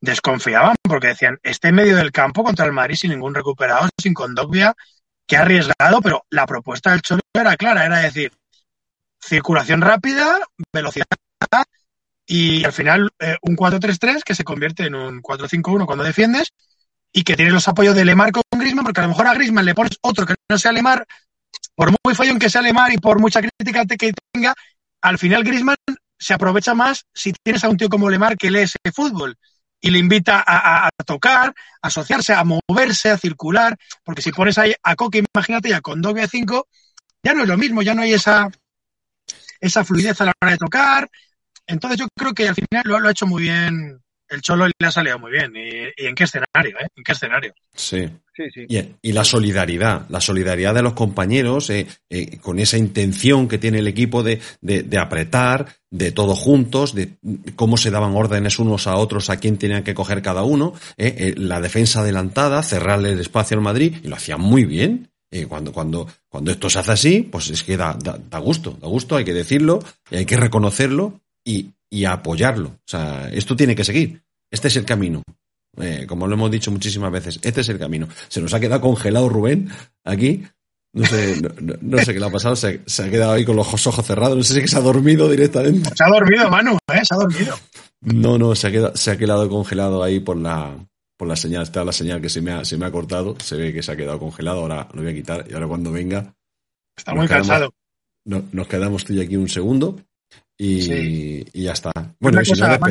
desconfiaban 0.00 0.76
porque 0.82 1.08
decían, 1.08 1.38
este 1.42 1.68
en 1.68 1.74
medio 1.74 1.96
del 1.96 2.12
campo 2.12 2.44
contra 2.44 2.66
el 2.66 2.72
Madrid 2.72 2.96
sin 2.96 3.10
ningún 3.10 3.34
recuperado, 3.34 3.88
sin 4.00 4.14
Condovia, 4.14 4.74
que 5.26 5.36
ha 5.36 5.42
arriesgado, 5.42 6.00
pero 6.02 6.24
la 6.30 6.46
propuesta 6.46 6.90
del 6.90 7.02
Cholo 7.02 7.20
era 7.34 7.56
clara, 7.56 7.84
era 7.84 7.98
decir, 7.98 8.32
circulación 9.20 9.80
rápida, 9.80 10.38
velocidad 10.72 11.06
y 12.30 12.62
al 12.62 12.72
final 12.74 13.10
eh, 13.18 13.36
un 13.40 13.56
4-3-3 13.56 14.22
que 14.22 14.34
se 14.34 14.44
convierte 14.44 14.84
en 14.84 14.94
un 14.94 15.22
4-5-1 15.22 15.86
cuando 15.86 16.04
defiendes 16.04 16.52
y 17.10 17.24
que 17.24 17.34
tiene 17.34 17.50
los 17.50 17.66
apoyos 17.66 17.96
de 17.96 18.04
Lemar 18.04 18.30
con 18.32 18.42
Grisman, 18.54 18.84
porque 18.84 19.00
a 19.00 19.04
lo 19.04 19.08
mejor 19.08 19.26
a 19.26 19.34
Grisman 19.34 19.64
le 19.64 19.74
pones 19.74 19.96
otro 20.02 20.26
que 20.26 20.34
no 20.48 20.58
sea 20.58 20.70
Lemar, 20.72 21.06
por 21.74 21.90
muy 22.04 22.14
follón 22.14 22.38
que 22.38 22.50
sea 22.50 22.60
Lemar 22.60 22.92
y 22.92 22.98
por 22.98 23.18
mucha 23.18 23.40
crítica 23.40 23.86
que 23.86 24.12
tenga, 24.30 24.54
al 25.00 25.18
final 25.18 25.42
Grisman 25.42 25.76
se 26.18 26.34
aprovecha 26.34 26.74
más 26.74 27.06
si 27.14 27.32
tienes 27.32 27.64
a 27.64 27.70
un 27.70 27.78
tío 27.78 27.88
como 27.88 28.10
Lemar 28.10 28.36
que 28.36 28.50
lee 28.50 28.60
ese 28.60 28.78
fútbol. 28.94 29.36
y 29.80 29.90
le 29.90 29.98
invita 29.98 30.44
a, 30.46 30.88
a, 30.88 30.90
tocar, 31.06 31.54
a 31.80 31.86
asociarse, 31.86 32.34
a 32.34 32.44
moverse, 32.44 33.10
a 33.10 33.16
circular, 33.16 33.76
porque 34.04 34.22
si 34.22 34.32
pones 34.32 34.58
ahí 34.58 34.74
a 34.82 34.96
Coque, 34.96 35.22
imagínate 35.32 35.68
ya 35.70 35.80
con 35.80 36.02
doble 36.02 36.26
5, 36.26 36.66
ya 37.22 37.32
no 37.32 37.42
es 37.42 37.48
lo 37.48 37.56
mismo, 37.56 37.80
ya 37.80 37.94
no 37.94 38.02
hay 38.02 38.12
esa, 38.12 38.50
esa 39.60 39.84
fluidez 39.84 40.20
a 40.20 40.26
la 40.26 40.32
hora 40.42 40.52
de 40.52 40.58
tocar. 40.58 41.08
Entonces 41.68 42.00
yo 42.00 42.08
creo 42.16 42.34
que 42.34 42.48
al 42.48 42.54
final 42.56 42.82
lo, 42.84 42.98
lo 42.98 43.08
ha 43.08 43.12
hecho 43.12 43.26
muy 43.26 43.42
bien 43.42 44.00
el 44.28 44.42
Cholo 44.42 44.66
le 44.66 44.86
ha 44.86 44.90
salido 44.90 45.18
muy 45.18 45.32
bien. 45.32 45.52
¿Y, 45.56 46.02
y 46.02 46.06
en 46.06 46.14
qué 46.14 46.24
escenario? 46.24 46.76
Eh? 46.80 46.86
¿En 46.96 47.04
qué 47.04 47.12
escenario? 47.12 47.54
Sí. 47.74 48.08
sí, 48.34 48.44
sí. 48.52 48.66
Y, 48.68 49.08
y, 49.08 49.12
la 49.12 49.24
solidaridad, 49.24 50.06
la 50.08 50.20
solidaridad 50.20 50.74
de 50.74 50.82
los 50.82 50.92
compañeros 50.92 51.70
eh, 51.70 51.86
eh, 52.10 52.38
con 52.38 52.58
esa 52.58 52.76
intención 52.76 53.48
que 53.48 53.58
tiene 53.58 53.78
el 53.78 53.88
equipo 53.88 54.22
de, 54.22 54.40
de, 54.60 54.82
de, 54.82 54.98
apretar, 54.98 55.66
de 55.90 56.12
todos 56.12 56.38
juntos, 56.38 56.94
de 56.94 57.16
cómo 57.56 57.76
se 57.76 57.90
daban 57.90 58.14
órdenes 58.14 58.58
unos 58.58 58.86
a 58.86 58.96
otros 58.96 59.30
a 59.30 59.38
quién 59.38 59.58
tenían 59.58 59.84
que 59.84 59.94
coger 59.94 60.22
cada 60.22 60.42
uno, 60.42 60.74
eh, 60.96 61.34
la 61.36 61.60
defensa 61.60 62.00
adelantada, 62.00 62.62
cerrarle 62.62 63.12
el 63.12 63.20
espacio 63.20 63.56
al 63.56 63.62
Madrid, 63.62 63.96
y 64.02 64.08
lo 64.08 64.16
hacían 64.16 64.40
muy 64.40 64.64
bien. 64.64 65.10
cuando, 65.48 65.72
cuando, 65.72 66.06
cuando 66.28 66.50
esto 66.50 66.70
se 66.70 66.78
hace 66.78 66.92
así, 66.92 67.22
pues 67.22 67.50
es 67.50 67.62
que 67.62 67.76
da, 67.76 67.96
da, 68.02 68.18
da 68.18 68.38
gusto, 68.38 68.76
da 68.80 68.88
gusto, 68.88 69.16
hay 69.16 69.24
que 69.24 69.34
decirlo, 69.34 69.80
y 70.10 70.16
hay 70.16 70.26
que 70.26 70.36
reconocerlo, 70.36 71.20
y, 71.48 71.72
y 71.88 72.04
a 72.04 72.12
apoyarlo. 72.12 72.68
O 72.68 72.86
sea, 72.86 73.28
esto 73.32 73.56
tiene 73.56 73.74
que 73.74 73.84
seguir. 73.84 74.22
Este 74.50 74.68
es 74.68 74.76
el 74.76 74.84
camino. 74.84 75.22
Eh, 75.80 76.04
como 76.06 76.26
lo 76.26 76.34
hemos 76.34 76.50
dicho 76.50 76.70
muchísimas 76.70 77.10
veces, 77.10 77.38
este 77.42 77.62
es 77.62 77.68
el 77.70 77.78
camino. 77.78 78.06
Se 78.28 78.40
nos 78.40 78.52
ha 78.52 78.60
quedado 78.60 78.82
congelado 78.82 79.28
Rubén 79.28 79.70
aquí. 80.04 80.44
No 80.92 81.06
sé, 81.06 81.40
no, 81.40 81.48
no, 81.60 81.74
no 81.80 81.98
sé 81.98 82.12
qué 82.12 82.20
le 82.20 82.26
ha 82.26 82.30
pasado. 82.30 82.54
Se, 82.54 82.82
se, 82.86 83.02
ha 83.04 83.10
quedado 83.10 83.32
ahí 83.32 83.44
con 83.44 83.56
los 83.56 83.86
ojos 83.86 84.06
cerrados. 84.06 84.36
No 84.36 84.42
sé 84.42 84.54
si 84.54 84.60
que 84.60 84.68
se 84.68 84.76
ha 84.76 84.80
dormido 84.80 85.28
directamente. 85.30 85.90
Se 85.94 86.04
ha 86.04 86.08
dormido, 86.08 86.50
Manu, 86.50 86.76
¿eh? 86.92 87.00
Se 87.02 87.14
ha 87.14 87.18
dormido. 87.18 87.56
No, 88.00 88.36
no, 88.38 88.54
se 88.54 88.66
ha 88.66 88.70
quedado, 88.70 88.96
se 88.96 89.10
ha 89.10 89.16
quedado 89.16 89.48
congelado 89.48 90.02
ahí 90.02 90.20
por 90.20 90.36
la, 90.36 90.76
por 91.16 91.28
la 91.28 91.36
señal. 91.36 91.62
Está 91.62 91.84
la 91.84 91.92
señal 91.92 92.20
que 92.20 92.28
se 92.28 92.42
me, 92.42 92.52
ha, 92.52 92.64
se 92.64 92.76
me 92.76 92.86
ha 92.86 92.90
cortado. 92.90 93.36
Se 93.40 93.56
ve 93.56 93.72
que 93.72 93.82
se 93.82 93.92
ha 93.92 93.96
quedado 93.96 94.18
congelado. 94.18 94.60
Ahora 94.60 94.88
lo 94.92 95.02
voy 95.02 95.12
a 95.12 95.14
quitar. 95.14 95.46
Y 95.48 95.54
ahora 95.54 95.68
cuando 95.68 95.92
venga. 95.92 96.34
Está 96.96 97.14
muy 97.14 97.26
quedamos, 97.26 97.48
cansado. 97.48 97.74
No, 98.24 98.42
nos 98.52 98.66
quedamos 98.66 99.04
tú 99.04 99.12
y 99.12 99.20
aquí 99.20 99.36
un 99.36 99.48
segundo. 99.48 100.00
Y, 100.58 100.82
sí. 100.82 101.46
y 101.52 101.62
ya 101.62 101.72
está. 101.72 101.92
Bueno, 102.18 102.44
si 102.44 102.50
cosa, 102.50 102.76
no, 102.76 102.86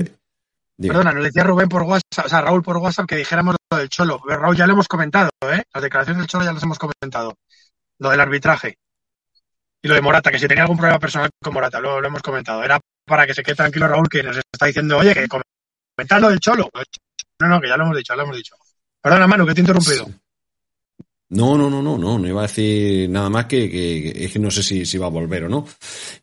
Dime. 0.79 0.93
Perdona, 0.93 1.11
nos 1.11 1.23
decía 1.23 1.43
Rubén 1.43 1.67
por 1.67 1.81
WhatsApp, 1.83 2.25
o 2.27 2.29
sea, 2.29 2.41
Raúl 2.41 2.61
por 2.61 2.77
WhatsApp 2.77 3.07
que 3.07 3.15
dijéramos 3.15 3.55
lo 3.71 3.77
del 3.79 3.89
Cholo. 3.89 4.21
Pero 4.25 4.39
Raúl, 4.39 4.55
ya 4.55 4.67
lo 4.67 4.73
hemos 4.73 4.87
comentado, 4.87 5.29
¿eh? 5.41 5.63
Las 5.73 5.83
declaraciones 5.83 6.21
del 6.21 6.27
Cholo 6.27 6.45
ya 6.45 6.53
las 6.53 6.61
hemos 6.61 6.77
comentado. 6.77 7.35
Lo 7.97 8.11
del 8.11 8.19
arbitraje. 8.19 8.77
Y 9.81 9.87
lo 9.87 9.95
de 9.95 10.01
Morata, 10.01 10.31
que 10.31 10.37
si 10.37 10.47
tenía 10.47 10.63
algún 10.63 10.77
problema 10.77 10.99
personal 10.99 11.29
con 11.41 11.53
Morata, 11.53 11.79
lo, 11.79 11.99
lo 11.99 12.07
hemos 12.07 12.21
comentado. 12.21 12.63
Era 12.63 12.79
para 13.05 13.25
que 13.25 13.33
se 13.33 13.41
quede 13.41 13.55
tranquilo 13.55 13.87
Raúl, 13.87 14.07
que 14.07 14.21
nos 14.21 14.37
está 14.37 14.67
diciendo, 14.67 14.97
oye, 14.97 15.15
que 15.15 15.27
comentar 15.27 16.21
lo 16.21 16.29
del 16.29 16.39
Cholo. 16.39 16.69
No, 17.39 17.47
no, 17.47 17.59
que 17.59 17.67
ya 17.67 17.77
lo 17.77 17.85
hemos 17.85 17.97
dicho, 17.97 18.13
ya 18.13 18.17
lo 18.17 18.23
hemos 18.23 18.37
dicho. 18.37 18.55
Perdona, 19.01 19.25
Manu, 19.25 19.47
que 19.47 19.55
te 19.55 19.61
he 19.61 19.63
interrumpido. 19.63 20.05
Sí. 20.05 20.15
No, 21.29 21.57
no, 21.57 21.69
no, 21.69 21.81
no, 21.81 21.97
no, 21.97 22.17
no 22.17 22.27
iba 22.27 22.39
a 22.39 22.47
decir 22.47 23.09
nada 23.09 23.29
más 23.29 23.47
que, 23.47 23.69
que, 23.69 24.25
es 24.25 24.31
que 24.31 24.39
no 24.39 24.49
sé 24.49 24.63
si, 24.63 24.85
si 24.85 24.97
va 24.97 25.07
a 25.07 25.09
volver 25.09 25.43
o 25.43 25.49
no. 25.49 25.67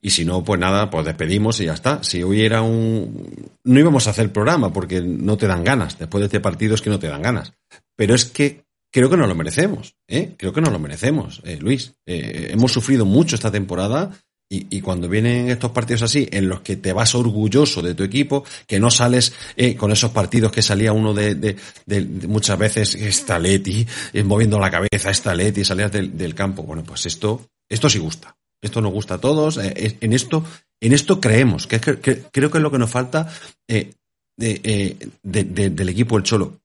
Y 0.01 0.11
si 0.11 0.25
no, 0.25 0.43
pues 0.43 0.59
nada, 0.59 0.89
pues 0.89 1.05
despedimos 1.05 1.61
y 1.61 1.67
ya 1.67 1.75
está. 1.75 2.03
Si 2.03 2.23
hoy 2.23 2.43
era 2.43 2.63
un... 2.63 3.51
No 3.65 3.81
íbamos 3.81 4.07
a 4.07 4.11
hacer 4.11 4.33
programa 4.33 4.73
porque 4.73 5.03
no 5.03 5.37
te 5.37 5.47
dan 5.47 5.63
ganas. 5.63 5.99
Después 5.99 6.21
de 6.21 6.27
este 6.27 6.41
partido 6.41 6.75
es 6.75 6.81
que 6.81 6.91
no 6.91 6.99
te 6.99 7.09
dan 7.09 7.21
ganas. 7.21 7.53
Pero 7.97 8.15
es 8.15 8.25
que 8.25 8.65
creo 8.91 9.11
que 9.11 9.17
nos 9.19 9.29
lo 9.29 9.35
merecemos, 9.35 9.95
¿eh? 10.09 10.35
Creo 10.39 10.53
que 10.53 10.63
nos 10.63 10.73
lo 10.73 10.79
merecemos, 10.79 11.43
eh, 11.45 11.59
Luis. 11.61 11.95
Eh, 12.07 12.49
hemos 12.53 12.73
sufrido 12.73 13.05
mucho 13.05 13.37
esta 13.37 13.51
temporada 13.51 14.11
y, 14.49 14.81
cuando 14.83 15.09
vienen 15.09 15.49
estos 15.49 15.73
partidos 15.73 16.03
así, 16.03 16.29
en 16.31 16.49
los 16.49 16.61
que 16.61 16.77
te 16.77 16.93
vas 16.93 17.15
orgulloso 17.15 17.83
de 17.83 17.95
tu 17.95 18.05
equipo, 18.05 18.45
que 18.67 18.79
no 18.79 18.91
sales 18.91 19.35
eh, 19.57 19.75
con 19.75 19.91
esos 19.91 20.13
partidos 20.13 20.53
que 20.53 20.63
salía 20.63 20.93
uno 20.93 21.13
de, 21.13 21.35
de, 21.35 21.57
de, 21.87 22.05
de 22.05 22.29
muchas 22.29 22.59
veces, 22.59 22.95
esta 22.95 23.39
Leti, 23.39 23.87
eh, 24.13 24.23
moviendo 24.23 24.61
la 24.61 24.71
cabeza, 24.71 25.11
esta 25.11 25.35
Leti, 25.35 25.65
salías 25.65 25.91
del, 25.91 26.17
del, 26.17 26.35
campo. 26.35 26.63
Bueno, 26.63 26.85
pues 26.85 27.07
esto, 27.07 27.49
esto 27.69 27.89
sí 27.89 27.99
gusta. 27.99 28.37
Esto 28.63 28.81
nos 28.81 28.93
gusta 28.93 29.15
a 29.15 29.21
todos. 29.21 29.59
Eh, 29.59 29.97
en 30.01 30.13
esto, 30.13 30.45
en 30.81 30.93
esto 30.93 31.21
creemos, 31.21 31.67
que, 31.67 31.81
creo 31.81 32.51
que 32.51 32.59
es 32.59 32.63
lo 32.63 32.71
que 32.71 32.79
nos 32.79 32.91
falta 32.91 33.29
eh, 33.67 33.93
del 34.37 35.89
equipo 35.89 36.17
del 36.17 36.25
Cholo 36.25 36.61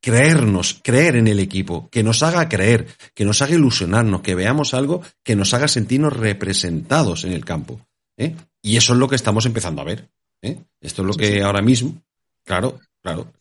creernos, 0.00 0.80
creer 0.82 1.16
en 1.16 1.26
el 1.26 1.40
equipo, 1.40 1.88
que 1.90 2.02
nos 2.02 2.22
haga 2.22 2.48
creer, 2.48 2.86
que 3.14 3.24
nos 3.24 3.42
haga 3.42 3.54
ilusionarnos, 3.54 4.22
que 4.22 4.34
veamos 4.34 4.74
algo 4.74 5.02
que 5.22 5.36
nos 5.36 5.52
haga 5.54 5.68
sentirnos 5.68 6.16
representados 6.16 7.24
en 7.24 7.32
el 7.32 7.44
campo. 7.44 7.80
¿eh? 8.16 8.34
Y 8.62 8.76
eso 8.76 8.92
es 8.92 8.98
lo 8.98 9.08
que 9.08 9.16
estamos 9.16 9.46
empezando 9.46 9.82
a 9.82 9.84
ver. 9.84 10.08
¿eh? 10.42 10.58
Esto 10.80 11.02
es 11.02 11.08
lo 11.08 11.14
que 11.14 11.42
ahora 11.42 11.62
mismo, 11.62 12.02
claro, 12.44 12.78
claro. 13.02 13.32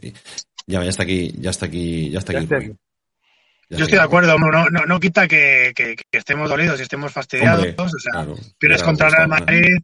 Ya, 0.68 0.84
ya 0.84 0.90
está 0.90 1.04
aquí, 1.04 1.34
ya 1.40 1.52
está 1.52 1.68
aquí, 1.68 2.10
ya 2.10 2.20
está 2.20 2.38
aquí. 2.38 2.48
Ya 3.68 3.78
Yo 3.78 3.86
estoy 3.86 3.98
de 3.98 4.04
acuerdo, 4.04 4.38
no, 4.38 4.70
no, 4.70 4.86
no 4.86 5.00
quita 5.00 5.28
que, 5.28 5.74
que, 5.76 5.96
que, 5.96 6.18
estemos 6.18 6.50
dolidos 6.50 6.80
y 6.80 6.84
estemos 6.84 7.12
fastidiados. 7.12 7.66
Hombre, 7.66 7.76
o 7.78 8.00
sea, 8.00 8.12
claro, 8.12 8.36
pierdes 8.60 8.84
contra 8.84 9.08
el 9.08 9.28
Madrid, 9.28 9.78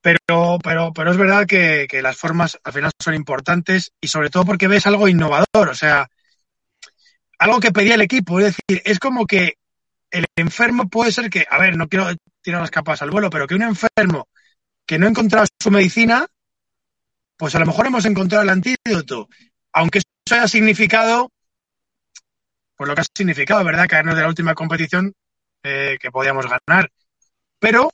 pero, 0.00 0.58
pero, 0.62 0.92
pero 0.92 1.10
es 1.10 1.16
verdad 1.16 1.46
que, 1.46 1.86
las 2.02 2.16
formas 2.16 2.58
al 2.64 2.72
final 2.72 2.90
son 2.98 3.14
importantes 3.14 3.92
y 4.00 4.08
sobre 4.08 4.30
todo 4.30 4.44
porque 4.44 4.68
ves 4.68 4.86
algo 4.86 5.08
innovador, 5.08 5.68
o 5.70 5.74
sea, 5.74 6.08
algo 7.38 7.60
que 7.60 7.72
pedía 7.72 7.94
el 7.94 8.00
equipo. 8.00 8.40
Es 8.40 8.56
decir, 8.56 8.82
es 8.84 8.98
como 8.98 9.26
que 9.26 9.54
el 10.10 10.26
enfermo 10.36 10.88
puede 10.88 11.12
ser 11.12 11.28
que, 11.28 11.46
a 11.48 11.58
ver, 11.58 11.76
no 11.76 11.88
quiero 11.88 12.08
tirar 12.40 12.60
las 12.60 12.70
capas 12.70 13.02
al 13.02 13.10
vuelo, 13.10 13.28
pero 13.30 13.46
que 13.46 13.54
un 13.54 13.62
enfermo 13.62 14.28
que 14.86 14.98
no 14.98 15.06
ha 15.06 15.10
encontrado 15.10 15.46
su 15.62 15.70
medicina, 15.70 16.26
pues 17.36 17.54
a 17.54 17.58
lo 17.58 17.66
mejor 17.66 17.86
hemos 17.86 18.04
encontrado 18.06 18.42
el 18.42 18.50
antídoto. 18.50 19.28
Aunque 19.72 19.98
eso 19.98 20.34
haya 20.34 20.48
significado, 20.48 21.30
pues 22.74 22.88
lo 22.88 22.94
que 22.94 23.02
ha 23.02 23.04
significado, 23.14 23.62
¿verdad? 23.64 23.86
Caernos 23.88 24.16
de 24.16 24.22
la 24.22 24.28
última 24.28 24.54
competición 24.54 25.12
eh, 25.62 25.98
que 26.00 26.10
podíamos 26.10 26.46
ganar. 26.46 26.90
Pero 27.58 27.92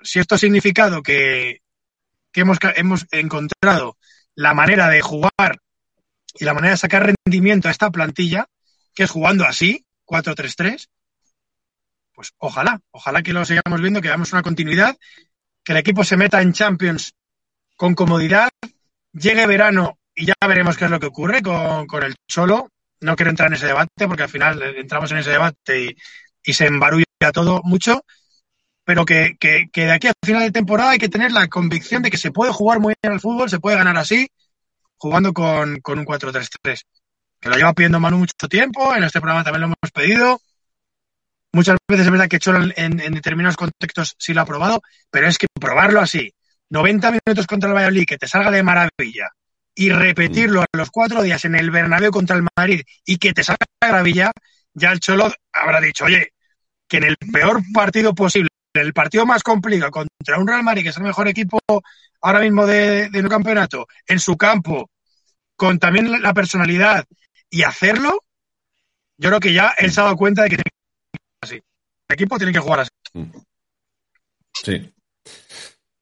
si 0.00 0.18
esto 0.18 0.34
ha 0.34 0.38
significado 0.38 1.02
que, 1.02 1.62
que 2.32 2.40
hemos, 2.42 2.58
hemos 2.76 3.06
encontrado 3.10 3.96
la 4.34 4.54
manera 4.54 4.88
de 4.88 5.00
jugar 5.00 5.60
y 6.38 6.44
la 6.44 6.54
manera 6.54 6.72
de 6.72 6.78
sacar 6.78 7.14
rendimiento 7.24 7.68
a 7.68 7.70
esta 7.70 7.90
plantilla, 7.90 8.46
que 8.94 9.04
es 9.04 9.10
jugando 9.10 9.44
así, 9.44 9.84
4-3-3, 10.06 10.88
pues 12.14 12.32
ojalá, 12.38 12.80
ojalá 12.90 13.22
que 13.22 13.32
lo 13.32 13.44
sigamos 13.44 13.80
viendo, 13.80 14.00
que 14.00 14.08
damos 14.08 14.32
una 14.32 14.42
continuidad, 14.42 14.96
que 15.62 15.72
el 15.72 15.78
equipo 15.78 16.04
se 16.04 16.16
meta 16.16 16.42
en 16.42 16.52
Champions 16.52 17.14
con 17.76 17.94
comodidad, 17.94 18.48
llegue 19.12 19.46
verano 19.46 19.98
y 20.14 20.26
ya 20.26 20.34
veremos 20.46 20.76
qué 20.76 20.86
es 20.86 20.90
lo 20.90 20.98
que 20.98 21.06
ocurre 21.06 21.42
con, 21.42 21.86
con 21.86 22.02
el 22.02 22.16
Cholo. 22.26 22.70
No 23.00 23.14
quiero 23.14 23.30
entrar 23.30 23.48
en 23.48 23.54
ese 23.54 23.66
debate 23.66 24.08
porque 24.08 24.24
al 24.24 24.28
final 24.28 24.60
entramos 24.76 25.12
en 25.12 25.18
ese 25.18 25.30
debate 25.30 25.84
y, 25.84 25.96
y 26.42 26.52
se 26.52 26.66
embarulla 26.66 27.04
todo 27.32 27.60
mucho, 27.62 28.04
pero 28.88 29.04
que, 29.04 29.36
que, 29.38 29.68
de 29.74 29.92
aquí 29.92 30.08
a 30.08 30.14
final 30.24 30.44
de 30.44 30.50
temporada 30.50 30.92
hay 30.92 30.98
que 30.98 31.10
tener 31.10 31.30
la 31.30 31.46
convicción 31.48 32.02
de 32.02 32.10
que 32.10 32.16
se 32.16 32.30
puede 32.30 32.54
jugar 32.54 32.80
muy 32.80 32.94
bien 33.02 33.12
al 33.12 33.20
fútbol, 33.20 33.50
se 33.50 33.60
puede 33.60 33.76
ganar 33.76 33.98
así, 33.98 34.30
jugando 34.96 35.34
con, 35.34 35.82
con 35.82 35.98
un 35.98 36.06
4-3-3. 36.06 36.80
Que 37.38 37.50
lo 37.50 37.56
lleva 37.56 37.74
pidiendo 37.74 38.00
Manu 38.00 38.16
mucho 38.16 38.48
tiempo, 38.48 38.96
en 38.96 39.04
este 39.04 39.20
programa 39.20 39.44
también 39.44 39.60
lo 39.60 39.66
hemos 39.66 39.92
pedido. 39.92 40.40
Muchas 41.52 41.76
veces 41.86 42.06
es 42.06 42.10
verdad 42.10 42.28
que 42.28 42.38
Cholo 42.38 42.64
en, 42.76 42.98
en 42.98 43.12
determinados 43.12 43.58
contextos 43.58 44.16
sí 44.18 44.32
lo 44.32 44.40
ha 44.40 44.46
probado, 44.46 44.80
pero 45.10 45.28
es 45.28 45.36
que 45.36 45.48
probarlo 45.60 46.00
así, 46.00 46.32
90 46.70 47.10
minutos 47.10 47.46
contra 47.46 47.68
el 47.68 47.74
Valladolid, 47.76 48.06
que 48.06 48.16
te 48.16 48.26
salga 48.26 48.50
de 48.50 48.62
maravilla, 48.62 49.28
y 49.74 49.90
repetirlo 49.90 50.62
a 50.62 50.66
los 50.72 50.88
cuatro 50.90 51.22
días 51.22 51.44
en 51.44 51.56
el 51.56 51.70
Bernabéu 51.70 52.10
contra 52.10 52.36
el 52.36 52.46
Madrid 52.56 52.80
y 53.04 53.18
que 53.18 53.34
te 53.34 53.44
salga 53.44 53.66
de 53.82 53.86
maravilla, 53.86 54.32
ya 54.72 54.92
el 54.92 55.00
Cholo 55.00 55.30
habrá 55.52 55.78
dicho, 55.78 56.06
oye, 56.06 56.32
que 56.88 56.96
en 56.96 57.04
el 57.04 57.18
peor 57.18 57.60
partido 57.74 58.14
posible 58.14 58.47
el 58.78 58.92
partido 58.92 59.26
más 59.26 59.42
complicado 59.42 59.90
contra 59.90 60.38
un 60.38 60.46
Real 60.46 60.62
Madrid, 60.62 60.82
que 60.82 60.88
es 60.90 60.96
el 60.96 61.02
mejor 61.02 61.28
equipo 61.28 61.58
ahora 62.20 62.40
mismo 62.40 62.66
de, 62.66 63.08
de 63.10 63.28
campeonato, 63.28 63.86
en 64.06 64.18
su 64.18 64.36
campo, 64.36 64.90
con 65.56 65.78
también 65.78 66.22
la 66.22 66.34
personalidad 66.34 67.04
y 67.50 67.62
hacerlo, 67.62 68.24
yo 69.18 69.28
creo 69.30 69.40
que 69.40 69.52
ya 69.52 69.74
él 69.78 69.90
se 69.90 70.00
ha 70.00 70.04
dado 70.04 70.16
cuenta 70.16 70.42
de 70.42 70.50
que 70.50 70.56
tiene 70.56 70.70
que 70.70 71.18
así. 71.42 71.54
El 72.08 72.14
equipo 72.14 72.38
tiene 72.38 72.52
que 72.52 72.60
jugar 72.60 72.80
así. 72.80 72.90
Sí. 74.64 74.92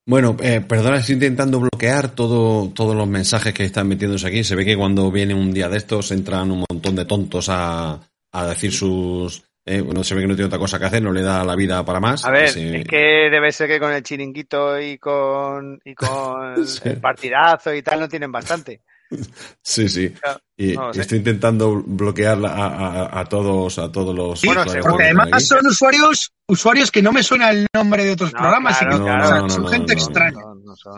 Bueno, 0.08 0.36
eh, 0.40 0.60
perdona, 0.60 0.98
estoy 0.98 1.14
intentando 1.14 1.58
bloquear 1.58 2.10
todo, 2.10 2.70
todos 2.70 2.94
los 2.94 3.08
mensajes 3.08 3.52
que 3.52 3.64
están 3.64 3.88
metiéndose 3.88 4.28
aquí. 4.28 4.44
Se 4.44 4.54
ve 4.54 4.64
que 4.64 4.76
cuando 4.76 5.10
viene 5.10 5.34
un 5.34 5.52
día 5.52 5.68
de 5.68 5.78
estos 5.78 6.12
entran 6.12 6.52
un 6.52 6.64
montón 6.70 6.94
de 6.94 7.06
tontos 7.06 7.48
a, 7.48 8.00
a 8.32 8.46
decir 8.46 8.72
sus, 8.72 9.42
eh, 9.68 9.80
bueno, 9.80 10.04
se 10.04 10.14
ve 10.14 10.20
que 10.20 10.28
no 10.28 10.36
tiene 10.36 10.46
otra 10.46 10.60
cosa 10.60 10.78
que 10.78 10.84
hacer, 10.84 11.02
no 11.02 11.10
le 11.12 11.22
da 11.22 11.44
la 11.44 11.56
vida 11.56 11.84
para 11.84 11.98
más. 11.98 12.24
A 12.24 12.30
ver, 12.30 12.44
es 12.44 12.54
que 12.54 13.28
debe 13.30 13.50
ser 13.50 13.68
que 13.68 13.80
con 13.80 13.92
el 13.92 14.02
chiringuito 14.04 14.80
y 14.80 14.96
con, 14.96 15.80
y 15.84 15.92
con 15.94 16.64
sí. 16.66 16.80
el 16.84 17.00
partidazo 17.00 17.74
y 17.74 17.82
tal 17.82 17.98
no 18.00 18.08
tienen 18.08 18.30
bastante. 18.30 18.80
Sí, 19.62 19.88
sí. 19.88 20.12
Y, 20.56 20.72
no, 20.72 20.90
estoy 20.90 21.18
intentando 21.18 21.80
bloquear 21.86 22.38
a, 22.44 22.48
a, 22.48 23.20
a, 23.20 23.24
todos, 23.24 23.78
a 23.78 23.92
todos 23.92 24.12
los. 24.14 24.40
Sí, 24.40 24.48
bueno, 24.48 24.64
porque 24.82 25.04
además 25.04 25.46
son 25.46 25.64
usuarios, 25.64 26.32
usuarios 26.48 26.90
que 26.90 27.02
no 27.02 27.12
me 27.12 27.22
suena 27.22 27.50
el 27.50 27.68
nombre 27.72 28.04
de 28.04 28.12
otros 28.12 28.32
no, 28.32 28.38
programas 28.40 28.78
claro, 28.78 28.96
y 28.96 28.98
que 28.98 29.04
claro, 29.04 29.48
son 29.48 29.68
gente 29.68 29.92
extraña. 29.92 30.40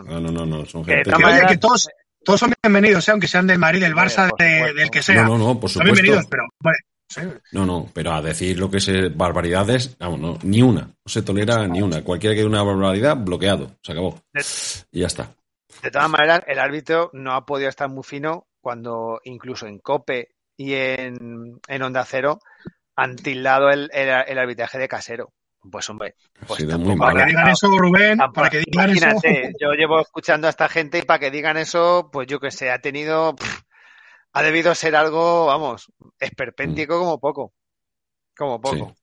No, 0.07 0.19
no, 0.21 0.31
no, 0.31 0.45
no, 0.45 0.65
son 0.65 0.83
gente 0.85 1.11
que, 1.11 1.23
que, 1.23 1.47
que 1.49 1.57
todos, 1.57 1.87
todos 2.23 2.39
son 2.39 2.53
bienvenidos, 2.63 3.07
¿eh? 3.07 3.11
aunque 3.11 3.27
sean 3.27 3.47
del 3.47 3.59
Madrid, 3.59 3.81
del 3.81 3.95
Barça, 3.95 4.23
de- 4.37 4.55
supuesto. 4.57 4.73
del 4.79 4.91
que 4.91 5.03
sea. 5.03 5.23
No, 5.23 5.37
no, 5.37 5.53
no, 5.53 5.59
por 5.59 5.69
son 5.69 5.83
bienvenidos, 5.83 6.23
supuesto. 6.23 6.29
pero, 6.31 6.43
hombre, 6.63 6.79
sí. 7.09 7.21
No, 7.51 7.65
no, 7.65 7.87
pero 7.93 8.13
a 8.13 8.21
decir 8.21 8.57
lo 8.57 8.69
que 8.71 8.77
es 8.77 9.17
barbaridades, 9.17 9.97
vamos, 9.99 10.19
no, 10.19 10.37
ni 10.43 10.61
una. 10.61 10.81
No 10.81 10.93
se 11.05 11.21
tolera 11.23 11.67
ni 11.67 11.81
una. 11.81 12.03
Cualquiera 12.03 12.33
que 12.33 12.41
diga 12.41 12.49
una 12.49 12.63
barbaridad, 12.63 13.17
bloqueado. 13.17 13.71
Se 13.81 13.91
acabó. 13.91 14.21
Y 14.91 15.01
ya 15.01 15.07
está. 15.07 15.29
De 15.83 15.91
todas 15.91 16.09
maneras, 16.09 16.41
el 16.47 16.59
árbitro 16.59 17.09
no 17.13 17.33
ha 17.33 17.45
podido 17.45 17.69
estar 17.69 17.89
muy 17.89 18.03
fino 18.03 18.47
cuando 18.61 19.19
incluso 19.23 19.65
en 19.67 19.79
COPE 19.79 20.29
y 20.57 20.73
en, 20.73 21.59
en 21.67 21.81
Onda 21.83 22.03
Cero 22.05 22.39
han 22.95 23.15
tildado 23.15 23.69
el, 23.69 23.89
el- 23.93 24.23
el 24.27 24.37
arbitraje 24.37 24.77
de 24.77 24.87
casero. 24.87 25.33
Pues 25.71 25.89
hombre, 25.89 26.15
pues 26.47 26.59
sido 26.59 26.71
tampoco 26.71 26.95
muy 26.95 26.99
Para 27.05 27.19
que 27.19 27.25
digan 27.31 27.47
eso, 27.49 27.67
Rubén, 27.67 28.17
para 28.33 28.49
que 28.49 28.59
digan 28.65 28.89
eso. 28.91 29.07
Imagínate, 29.07 29.51
yo 29.59 29.71
llevo 29.73 29.99
escuchando 29.99 30.47
a 30.47 30.49
esta 30.49 30.69
gente 30.69 30.99
y 30.99 31.01
para 31.01 31.19
que 31.19 31.31
digan 31.31 31.57
eso, 31.57 32.09
pues 32.13 32.27
yo 32.27 32.39
que 32.39 32.49
sé, 32.49 32.71
ha 32.71 32.79
tenido, 32.79 33.35
pff, 33.35 33.61
ha 34.33 34.43
debido 34.43 34.73
ser 34.75 34.95
algo, 34.95 35.45
vamos, 35.47 35.91
esperpéntico 36.19 36.99
como 36.99 37.19
poco, 37.19 37.53
como 38.37 38.59
poco. 38.61 38.95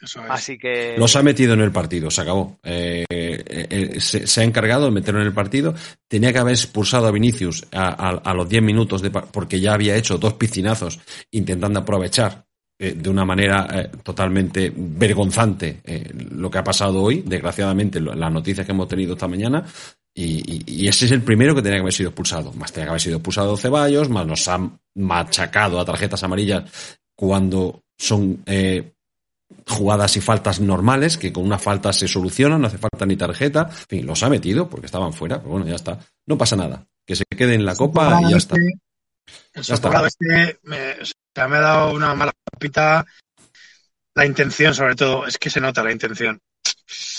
Eso 0.00 0.22
es. 0.24 0.30
Así 0.30 0.58
que 0.58 0.96
Los 0.98 1.16
ha 1.16 1.22
metido 1.22 1.54
en 1.54 1.60
el 1.60 1.72
partido, 1.72 2.10
se 2.10 2.20
acabó. 2.20 2.58
Eh, 2.62 3.04
eh, 3.08 3.44
eh, 3.48 4.00
se, 4.00 4.26
se 4.26 4.40
ha 4.40 4.44
encargado 4.44 4.84
de 4.86 4.90
meterlo 4.90 5.20
en 5.20 5.26
el 5.28 5.32
partido. 5.32 5.74
Tenía 6.08 6.32
que 6.32 6.40
haber 6.40 6.52
expulsado 6.54 7.06
a 7.06 7.10
Vinicius 7.10 7.64
a, 7.72 7.88
a- 7.88 8.18
a 8.18 8.34
los 8.34 8.48
10 8.48 8.62
minutos 8.62 9.00
de, 9.00 9.10
porque 9.10 9.60
ya 9.60 9.72
había 9.72 9.96
hecho 9.96 10.18
dos 10.18 10.34
piscinazos 10.34 10.98
intentando 11.30 11.80
aprovechar 11.80 12.44
eh, 12.78 12.92
de 12.94 13.08
una 13.08 13.24
manera 13.24 13.66
eh, 13.72 13.90
totalmente 14.02 14.72
vergonzante 14.76 15.80
eh, 15.84 16.10
lo 16.32 16.50
que 16.50 16.58
ha 16.58 16.64
pasado 16.64 17.00
hoy, 17.02 17.22
desgraciadamente, 17.24 18.00
las 18.00 18.32
noticias 18.32 18.66
que 18.66 18.72
hemos 18.72 18.88
tenido 18.88 19.14
esta 19.14 19.28
mañana. 19.28 19.64
Y, 20.16 20.24
y- 20.72 20.84
y 20.84 20.88
ese 20.88 21.06
es 21.06 21.10
el 21.12 21.22
primero 21.22 21.54
que 21.54 21.62
tenía 21.62 21.78
que 21.78 21.82
haber 21.82 21.92
sido 21.92 22.10
expulsado. 22.10 22.52
Más 22.52 22.72
tenía 22.72 22.86
que 22.86 22.90
haber 22.90 23.00
sido 23.00 23.16
expulsado 23.16 23.56
Ceballos, 23.56 24.08
más 24.08 24.26
nos 24.26 24.46
han 24.48 24.78
machacado 24.94 25.80
a 25.80 25.84
tarjetas 25.84 26.22
amarillas 26.22 26.70
cuando 27.16 27.82
son 27.98 28.42
eh, 28.46 28.92
jugadas 29.66 30.16
y 30.16 30.20
faltas 30.20 30.60
normales, 30.60 31.16
que 31.18 31.32
con 31.32 31.44
una 31.44 31.58
falta 31.58 31.92
se 31.92 32.06
solucionan, 32.08 32.60
no 32.60 32.68
hace 32.68 32.78
falta 32.78 33.06
ni 33.06 33.16
tarjeta. 33.16 33.68
En 33.70 33.86
fin, 33.88 34.06
los 34.06 34.22
ha 34.22 34.28
metido 34.28 34.68
porque 34.68 34.86
estaban 34.86 35.12
fuera, 35.12 35.38
pero 35.38 35.50
bueno, 35.50 35.66
ya 35.66 35.74
está. 35.76 35.98
No 36.26 36.38
pasa 36.38 36.54
nada. 36.56 36.86
Que 37.06 37.16
se 37.16 37.24
quede 37.24 37.54
en 37.54 37.64
la 37.64 37.74
copa 37.74 38.20
y 38.22 38.30
ya 38.30 38.36
está. 38.36 38.56
Ya 39.54 39.74
está. 39.74 39.90
me, 40.62 40.92
o 40.92 41.04
sea, 41.34 41.48
me 41.48 41.56
ha 41.56 41.60
dado 41.60 41.92
una 41.94 42.14
mala 42.14 42.32
pita. 42.58 43.04
La 44.14 44.24
intención, 44.26 44.74
sobre 44.74 44.94
todo, 44.94 45.26
es 45.26 45.38
que 45.38 45.50
se 45.50 45.60
nota 45.60 45.82
la 45.82 45.90
intención. 45.90 46.38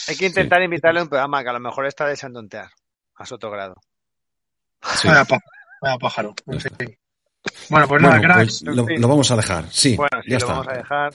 hay 0.07 0.15
que 0.15 0.27
intentar 0.27 0.61
invitarle 0.61 1.01
a 1.01 1.03
un 1.03 1.09
programa 1.09 1.43
que 1.43 1.49
a 1.49 1.53
lo 1.53 1.59
mejor 1.59 1.85
está 1.87 2.05
deseando 2.07 2.39
ontear 2.39 2.69
a 3.17 3.25
Soto 3.25 3.49
Grado. 3.51 3.75
Sí. 5.01 5.07
Vaya, 5.07 5.25
pá- 5.25 5.39
vaya 5.81 5.97
pájaro. 5.97 6.35
Bueno, 7.69 7.87
pues 7.87 8.01
nada, 8.01 8.17
Bueno, 8.19 8.33
pues 8.35 8.61
lo, 8.63 8.85
lo 8.87 9.07
vamos 9.07 9.31
a 9.31 9.35
dejar. 9.35 9.65
Sí, 9.71 9.95
Bueno, 9.95 10.21
sí, 10.23 10.29
ya 10.31 10.33
lo 10.33 10.37
está. 10.37 10.53
vamos 10.53 10.67
a 10.67 10.73
dejar. 10.77 11.13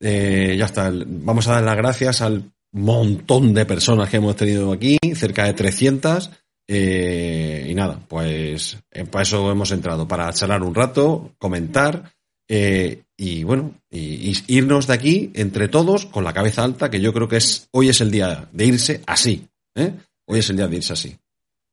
Eh, 0.00 0.56
ya 0.58 0.64
está. 0.66 0.90
Vamos 0.94 1.48
a 1.48 1.52
dar 1.54 1.62
las 1.64 1.76
gracias 1.76 2.20
al 2.22 2.50
montón 2.72 3.54
de 3.54 3.66
personas 3.66 4.08
que 4.08 4.16
hemos 4.18 4.36
tenido 4.36 4.72
aquí, 4.72 4.98
cerca 5.14 5.44
de 5.44 5.54
300. 5.54 6.30
eh, 6.70 7.66
y 7.68 7.74
nada, 7.74 7.98
pues 8.06 8.76
eh, 8.90 9.04
para 9.06 9.22
eso 9.22 9.50
hemos 9.50 9.70
entrado, 9.70 10.06
para 10.06 10.30
charlar 10.34 10.62
un 10.62 10.74
rato, 10.74 11.32
comentar 11.38 12.12
eh, 12.46 13.04
y 13.16 13.42
bueno, 13.42 13.72
y, 13.90 14.30
y 14.30 14.44
irnos 14.48 14.86
de 14.86 14.92
aquí 14.94 15.30
entre 15.34 15.68
todos 15.68 16.04
con 16.06 16.24
la 16.24 16.34
cabeza 16.34 16.64
alta, 16.64 16.90
que 16.90 17.00
yo 17.00 17.12
creo 17.14 17.26
que 17.28 17.38
es 17.38 17.68
hoy 17.72 17.88
es 17.88 18.00
el 18.02 18.10
día 18.10 18.48
de 18.52 18.64
irse 18.66 19.02
así. 19.06 19.48
¿eh? 19.74 19.94
Hoy 20.26 20.40
es 20.40 20.50
el 20.50 20.56
día 20.56 20.68
de 20.68 20.76
irse 20.76 20.92
así. 20.92 21.16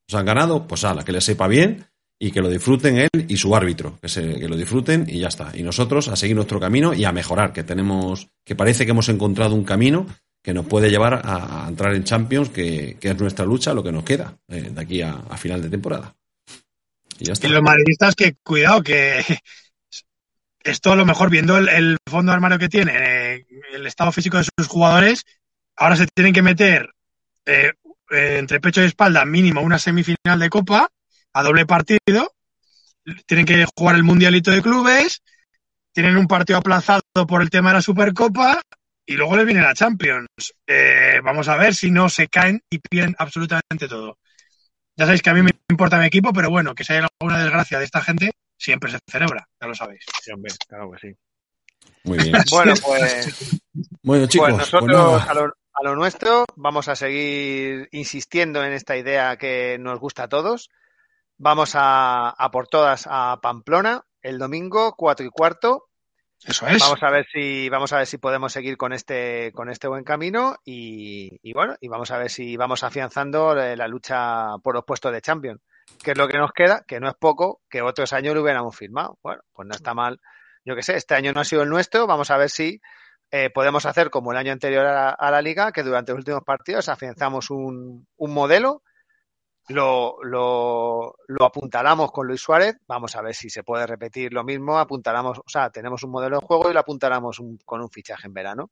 Nos 0.09 0.19
han 0.19 0.25
ganado, 0.25 0.67
pues 0.67 0.83
ala, 0.83 1.03
que 1.03 1.11
les 1.11 1.23
sepa 1.23 1.47
bien 1.47 1.85
y 2.19 2.31
que 2.31 2.41
lo 2.41 2.49
disfruten 2.49 2.97
él 2.97 3.09
y 3.27 3.37
su 3.37 3.55
árbitro, 3.55 3.97
que, 4.01 4.07
se, 4.07 4.39
que 4.39 4.47
lo 4.47 4.55
disfruten 4.55 5.05
y 5.07 5.19
ya 5.19 5.27
está. 5.27 5.51
Y 5.53 5.63
nosotros 5.63 6.07
a 6.07 6.15
seguir 6.15 6.35
nuestro 6.35 6.59
camino 6.59 6.93
y 6.93 7.05
a 7.05 7.11
mejorar, 7.11 7.51
que 7.51 7.63
tenemos, 7.63 8.29
que 8.45 8.55
parece 8.55 8.85
que 8.85 8.91
hemos 8.91 9.09
encontrado 9.09 9.55
un 9.55 9.63
camino 9.63 10.05
que 10.43 10.53
nos 10.53 10.65
puede 10.67 10.91
llevar 10.91 11.21
a, 11.25 11.65
a 11.65 11.67
entrar 11.67 11.95
en 11.95 12.03
Champions, 12.03 12.49
que, 12.49 12.97
es 13.01 13.19
nuestra 13.19 13.45
lucha, 13.45 13.73
lo 13.73 13.83
que 13.83 13.91
nos 13.91 14.03
queda 14.03 14.37
eh, 14.47 14.69
de 14.71 14.81
aquí 14.81 15.01
a, 15.01 15.11
a 15.11 15.37
final 15.37 15.61
de 15.61 15.69
temporada. 15.69 16.15
Y 17.19 17.25
los 17.25 17.61
madridistas, 17.61 18.15
que 18.15 18.35
cuidado, 18.43 18.83
que 18.83 19.23
esto 20.63 20.91
a 20.91 20.95
lo 20.95 21.05
mejor 21.05 21.29
viendo 21.29 21.57
el, 21.57 21.97
fondo 22.09 22.31
armario 22.31 22.59
que 22.59 22.69
tiene, 22.69 22.93
eh, 22.95 23.45
el 23.73 23.85
estado 23.87 24.11
físico 24.11 24.37
de 24.37 24.43
sus 24.43 24.67
jugadores, 24.67 25.23
ahora 25.75 25.95
se 25.95 26.07
tienen 26.13 26.33
que 26.33 26.41
meter 26.41 26.89
eh, 27.45 27.71
entre 28.09 28.59
pecho 28.59 28.81
y 28.81 28.85
espalda 28.85 29.25
mínimo 29.25 29.61
una 29.61 29.79
semifinal 29.79 30.39
de 30.39 30.49
Copa 30.49 30.89
a 31.33 31.43
doble 31.43 31.65
partido, 31.65 32.33
tienen 33.25 33.45
que 33.45 33.65
jugar 33.75 33.95
el 33.95 34.03
Mundialito 34.03 34.51
de 34.51 34.61
Clubes, 34.61 35.21
tienen 35.93 36.17
un 36.17 36.27
partido 36.27 36.59
aplazado 36.59 37.01
por 37.27 37.41
el 37.41 37.49
tema 37.49 37.69
de 37.69 37.75
la 37.75 37.81
Supercopa 37.81 38.61
y 39.05 39.13
luego 39.13 39.37
les 39.37 39.45
viene 39.45 39.61
la 39.61 39.73
Champions. 39.73 40.27
Eh, 40.65 41.19
vamos 41.23 41.47
a 41.47 41.57
ver 41.57 41.75
si 41.75 41.91
no 41.91 42.09
se 42.09 42.27
caen 42.27 42.61
y 42.69 42.79
pierden 42.79 43.15
absolutamente 43.17 43.87
todo. 43.87 44.17
Ya 44.97 45.05
sabéis 45.05 45.21
que 45.21 45.29
a 45.29 45.33
mí 45.33 45.41
me 45.41 45.51
importa 45.69 45.99
mi 45.99 46.05
equipo, 46.05 46.31
pero 46.33 46.49
bueno, 46.49 46.73
que 46.73 46.83
si 46.83 46.93
hay 46.93 47.05
alguna 47.19 47.43
desgracia 47.43 47.79
de 47.79 47.85
esta 47.85 48.01
gente, 48.01 48.31
siempre 48.57 48.91
se 48.91 48.99
celebra, 49.09 49.47
ya 49.59 49.67
lo 49.67 49.75
sabéis. 49.75 50.05
Sí, 50.21 50.31
hombre, 50.31 50.53
claro 50.67 50.91
que 50.91 50.99
sí. 50.99 51.15
Muy 52.03 52.17
bien. 52.17 52.35
Bueno, 52.51 52.73
pues, 52.81 53.61
Bueno, 54.01 54.27
chicos, 54.27 54.49
pues 54.51 54.69
pues 54.69 54.73
nosotros 54.73 55.19
nada. 55.19 55.31
a, 55.31 55.33
lo, 55.33 55.53
a 55.75 55.83
lo 55.83 55.95
nuestro 55.95 56.45
vamos 56.55 56.87
a 56.87 56.95
seguir 56.95 57.89
insistiendo 57.91 58.63
en 58.63 58.73
esta 58.73 58.97
idea 58.97 59.37
que 59.37 59.77
nos 59.79 59.99
gusta 59.99 60.23
a 60.23 60.29
todos. 60.29 60.69
Vamos 61.37 61.73
a, 61.75 62.29
a 62.29 62.51
por 62.51 62.67
todas 62.67 63.07
a 63.09 63.39
Pamplona 63.41 64.05
el 64.21 64.39
domingo, 64.39 64.95
cuatro 64.97 65.25
y 65.25 65.29
cuarto. 65.29 65.89
Eso 66.43 66.67
es. 66.67 66.79
Vamos 66.79 67.01
a 67.03 67.09
ver 67.09 67.25
si 67.31 67.69
vamos 67.69 67.93
a 67.93 67.97
ver 67.97 68.07
si 68.07 68.17
podemos 68.17 68.51
seguir 68.53 68.77
con 68.77 68.93
este 68.93 69.51
con 69.53 69.69
este 69.69 69.87
buen 69.87 70.03
camino 70.03 70.57
y, 70.63 71.39
y 71.41 71.53
bueno 71.53 71.75
y 71.79 71.87
vamos 71.87 72.11
a 72.11 72.17
ver 72.17 72.29
si 72.29 72.55
vamos 72.55 72.83
afianzando 72.83 73.53
la 73.55 73.87
lucha 73.87 74.57
por 74.63 74.75
los 74.75 74.83
puestos 74.83 75.11
de 75.11 75.21
Champions 75.21 75.61
que 76.03 76.11
es 76.11 76.17
lo 76.17 76.27
que 76.27 76.37
nos 76.37 76.51
queda 76.51 76.83
que 76.87 76.99
no 76.99 77.07
es 77.07 77.15
poco 77.15 77.61
que 77.69 77.81
otros 77.81 78.13
años 78.13 78.35
lo 78.35 78.41
hubiéramos 78.41 78.75
firmado 78.75 79.17
bueno 79.23 79.41
pues 79.53 79.67
no 79.67 79.75
está 79.75 79.93
mal 79.93 80.19
yo 80.65 80.75
qué 80.75 80.83
sé 80.83 80.95
este 80.97 81.15
año 81.15 81.31
no 81.31 81.41
ha 81.41 81.45
sido 81.45 81.63
el 81.63 81.69
nuestro 81.69 82.07
vamos 82.07 82.31
a 82.31 82.37
ver 82.37 82.49
si 82.49 82.81
eh, 83.31 83.49
podemos 83.49 83.85
hacer 83.85 84.09
como 84.09 84.31
el 84.31 84.37
año 84.37 84.51
anterior 84.51 84.85
a 84.85 84.93
la, 84.93 85.09
a 85.09 85.31
la 85.31 85.41
liga 85.41 85.71
que 85.71 85.83
durante 85.83 86.11
los 86.11 86.19
últimos 86.19 86.43
partidos 86.43 86.89
afianzamos 86.89 87.49
un, 87.49 88.07
modelo 88.17 88.83
lo, 89.67 90.17
lo, 90.23 91.15
lo 91.27 91.45
apuntalamos 91.45 92.11
con 92.11 92.27
Luis 92.27 92.41
Suárez. 92.41 92.77
Vamos 92.87 93.15
a 93.15 93.21
ver 93.21 93.33
si 93.33 93.49
se 93.49 93.63
puede 93.63 93.87
repetir 93.87 94.31
lo 94.31 94.43
mismo. 94.43 94.77
Apuntalamos, 94.77 95.39
o 95.39 95.49
sea, 95.49 95.71
tenemos 95.71 96.03
un 96.03 96.11
modelo 96.11 96.39
de 96.39 96.45
juego 96.45 96.69
y 96.69 96.73
lo 96.73 96.79
apuntalamos 96.79 97.39
un, 97.39 97.57
con 97.65 97.81
un 97.81 97.89
fichaje 97.89 98.27
en 98.27 98.33
verano. 98.33 98.71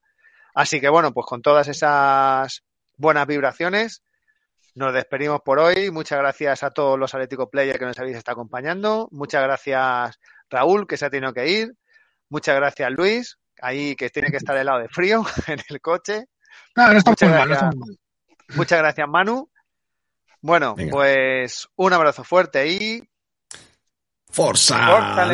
Así 0.54 0.80
que 0.80 0.90
bueno, 0.90 1.12
pues 1.14 1.26
con 1.26 1.42
todas 1.42 1.68
esas 1.68 2.64
buenas 2.96 3.26
vibraciones, 3.26 4.04
nos 4.76 4.94
despedimos 4.94 5.42
por 5.42 5.60
hoy. 5.60 5.90
Muchas 5.92 6.20
gracias 6.20 6.64
a 6.64 6.72
todos 6.72 6.98
los 6.98 7.14
Atlético 7.14 7.50
Players 7.50 7.80
que 7.80 7.86
nos 7.86 8.00
habéis 8.00 8.18
estado 8.18 8.34
acompañando. 8.34 9.08
Muchas 9.12 9.44
gracias 9.44 10.20
Raúl, 10.50 10.88
que 10.88 10.98
se 10.98 11.06
ha 11.06 11.10
tenido 11.10 11.34
que 11.34 11.48
ir. 11.48 11.74
Muchas 12.30 12.56
gracias 12.56 12.92
Luis, 12.92 13.38
ahí 13.64 13.96
que 13.96 14.10
tiene 14.10 14.30
que 14.30 14.38
estar 14.38 14.56
helado 14.58 14.80
de 14.80 14.90
frío 14.90 15.24
en 15.48 15.60
el 15.70 15.82
coche. 15.82 16.26
No, 16.76 16.92
no 16.92 16.98
está 16.98 17.12
Muchas 17.12 17.30
muy 17.30 17.38
mal, 17.40 17.50
no 17.50 17.56
gracias. 17.56 17.74
está. 17.74 18.56
Muchas 18.58 18.80
gracias 18.80 19.08
Manu. 19.08 19.50
Bueno, 20.42 20.76
Venga. 20.76 20.92
pues 20.92 21.68
un 21.76 21.94
abrazo 21.94 22.24
fuerte 22.24 22.68
y 22.68 23.04
Forza, 24.30 24.88
Forza. 24.88 25.28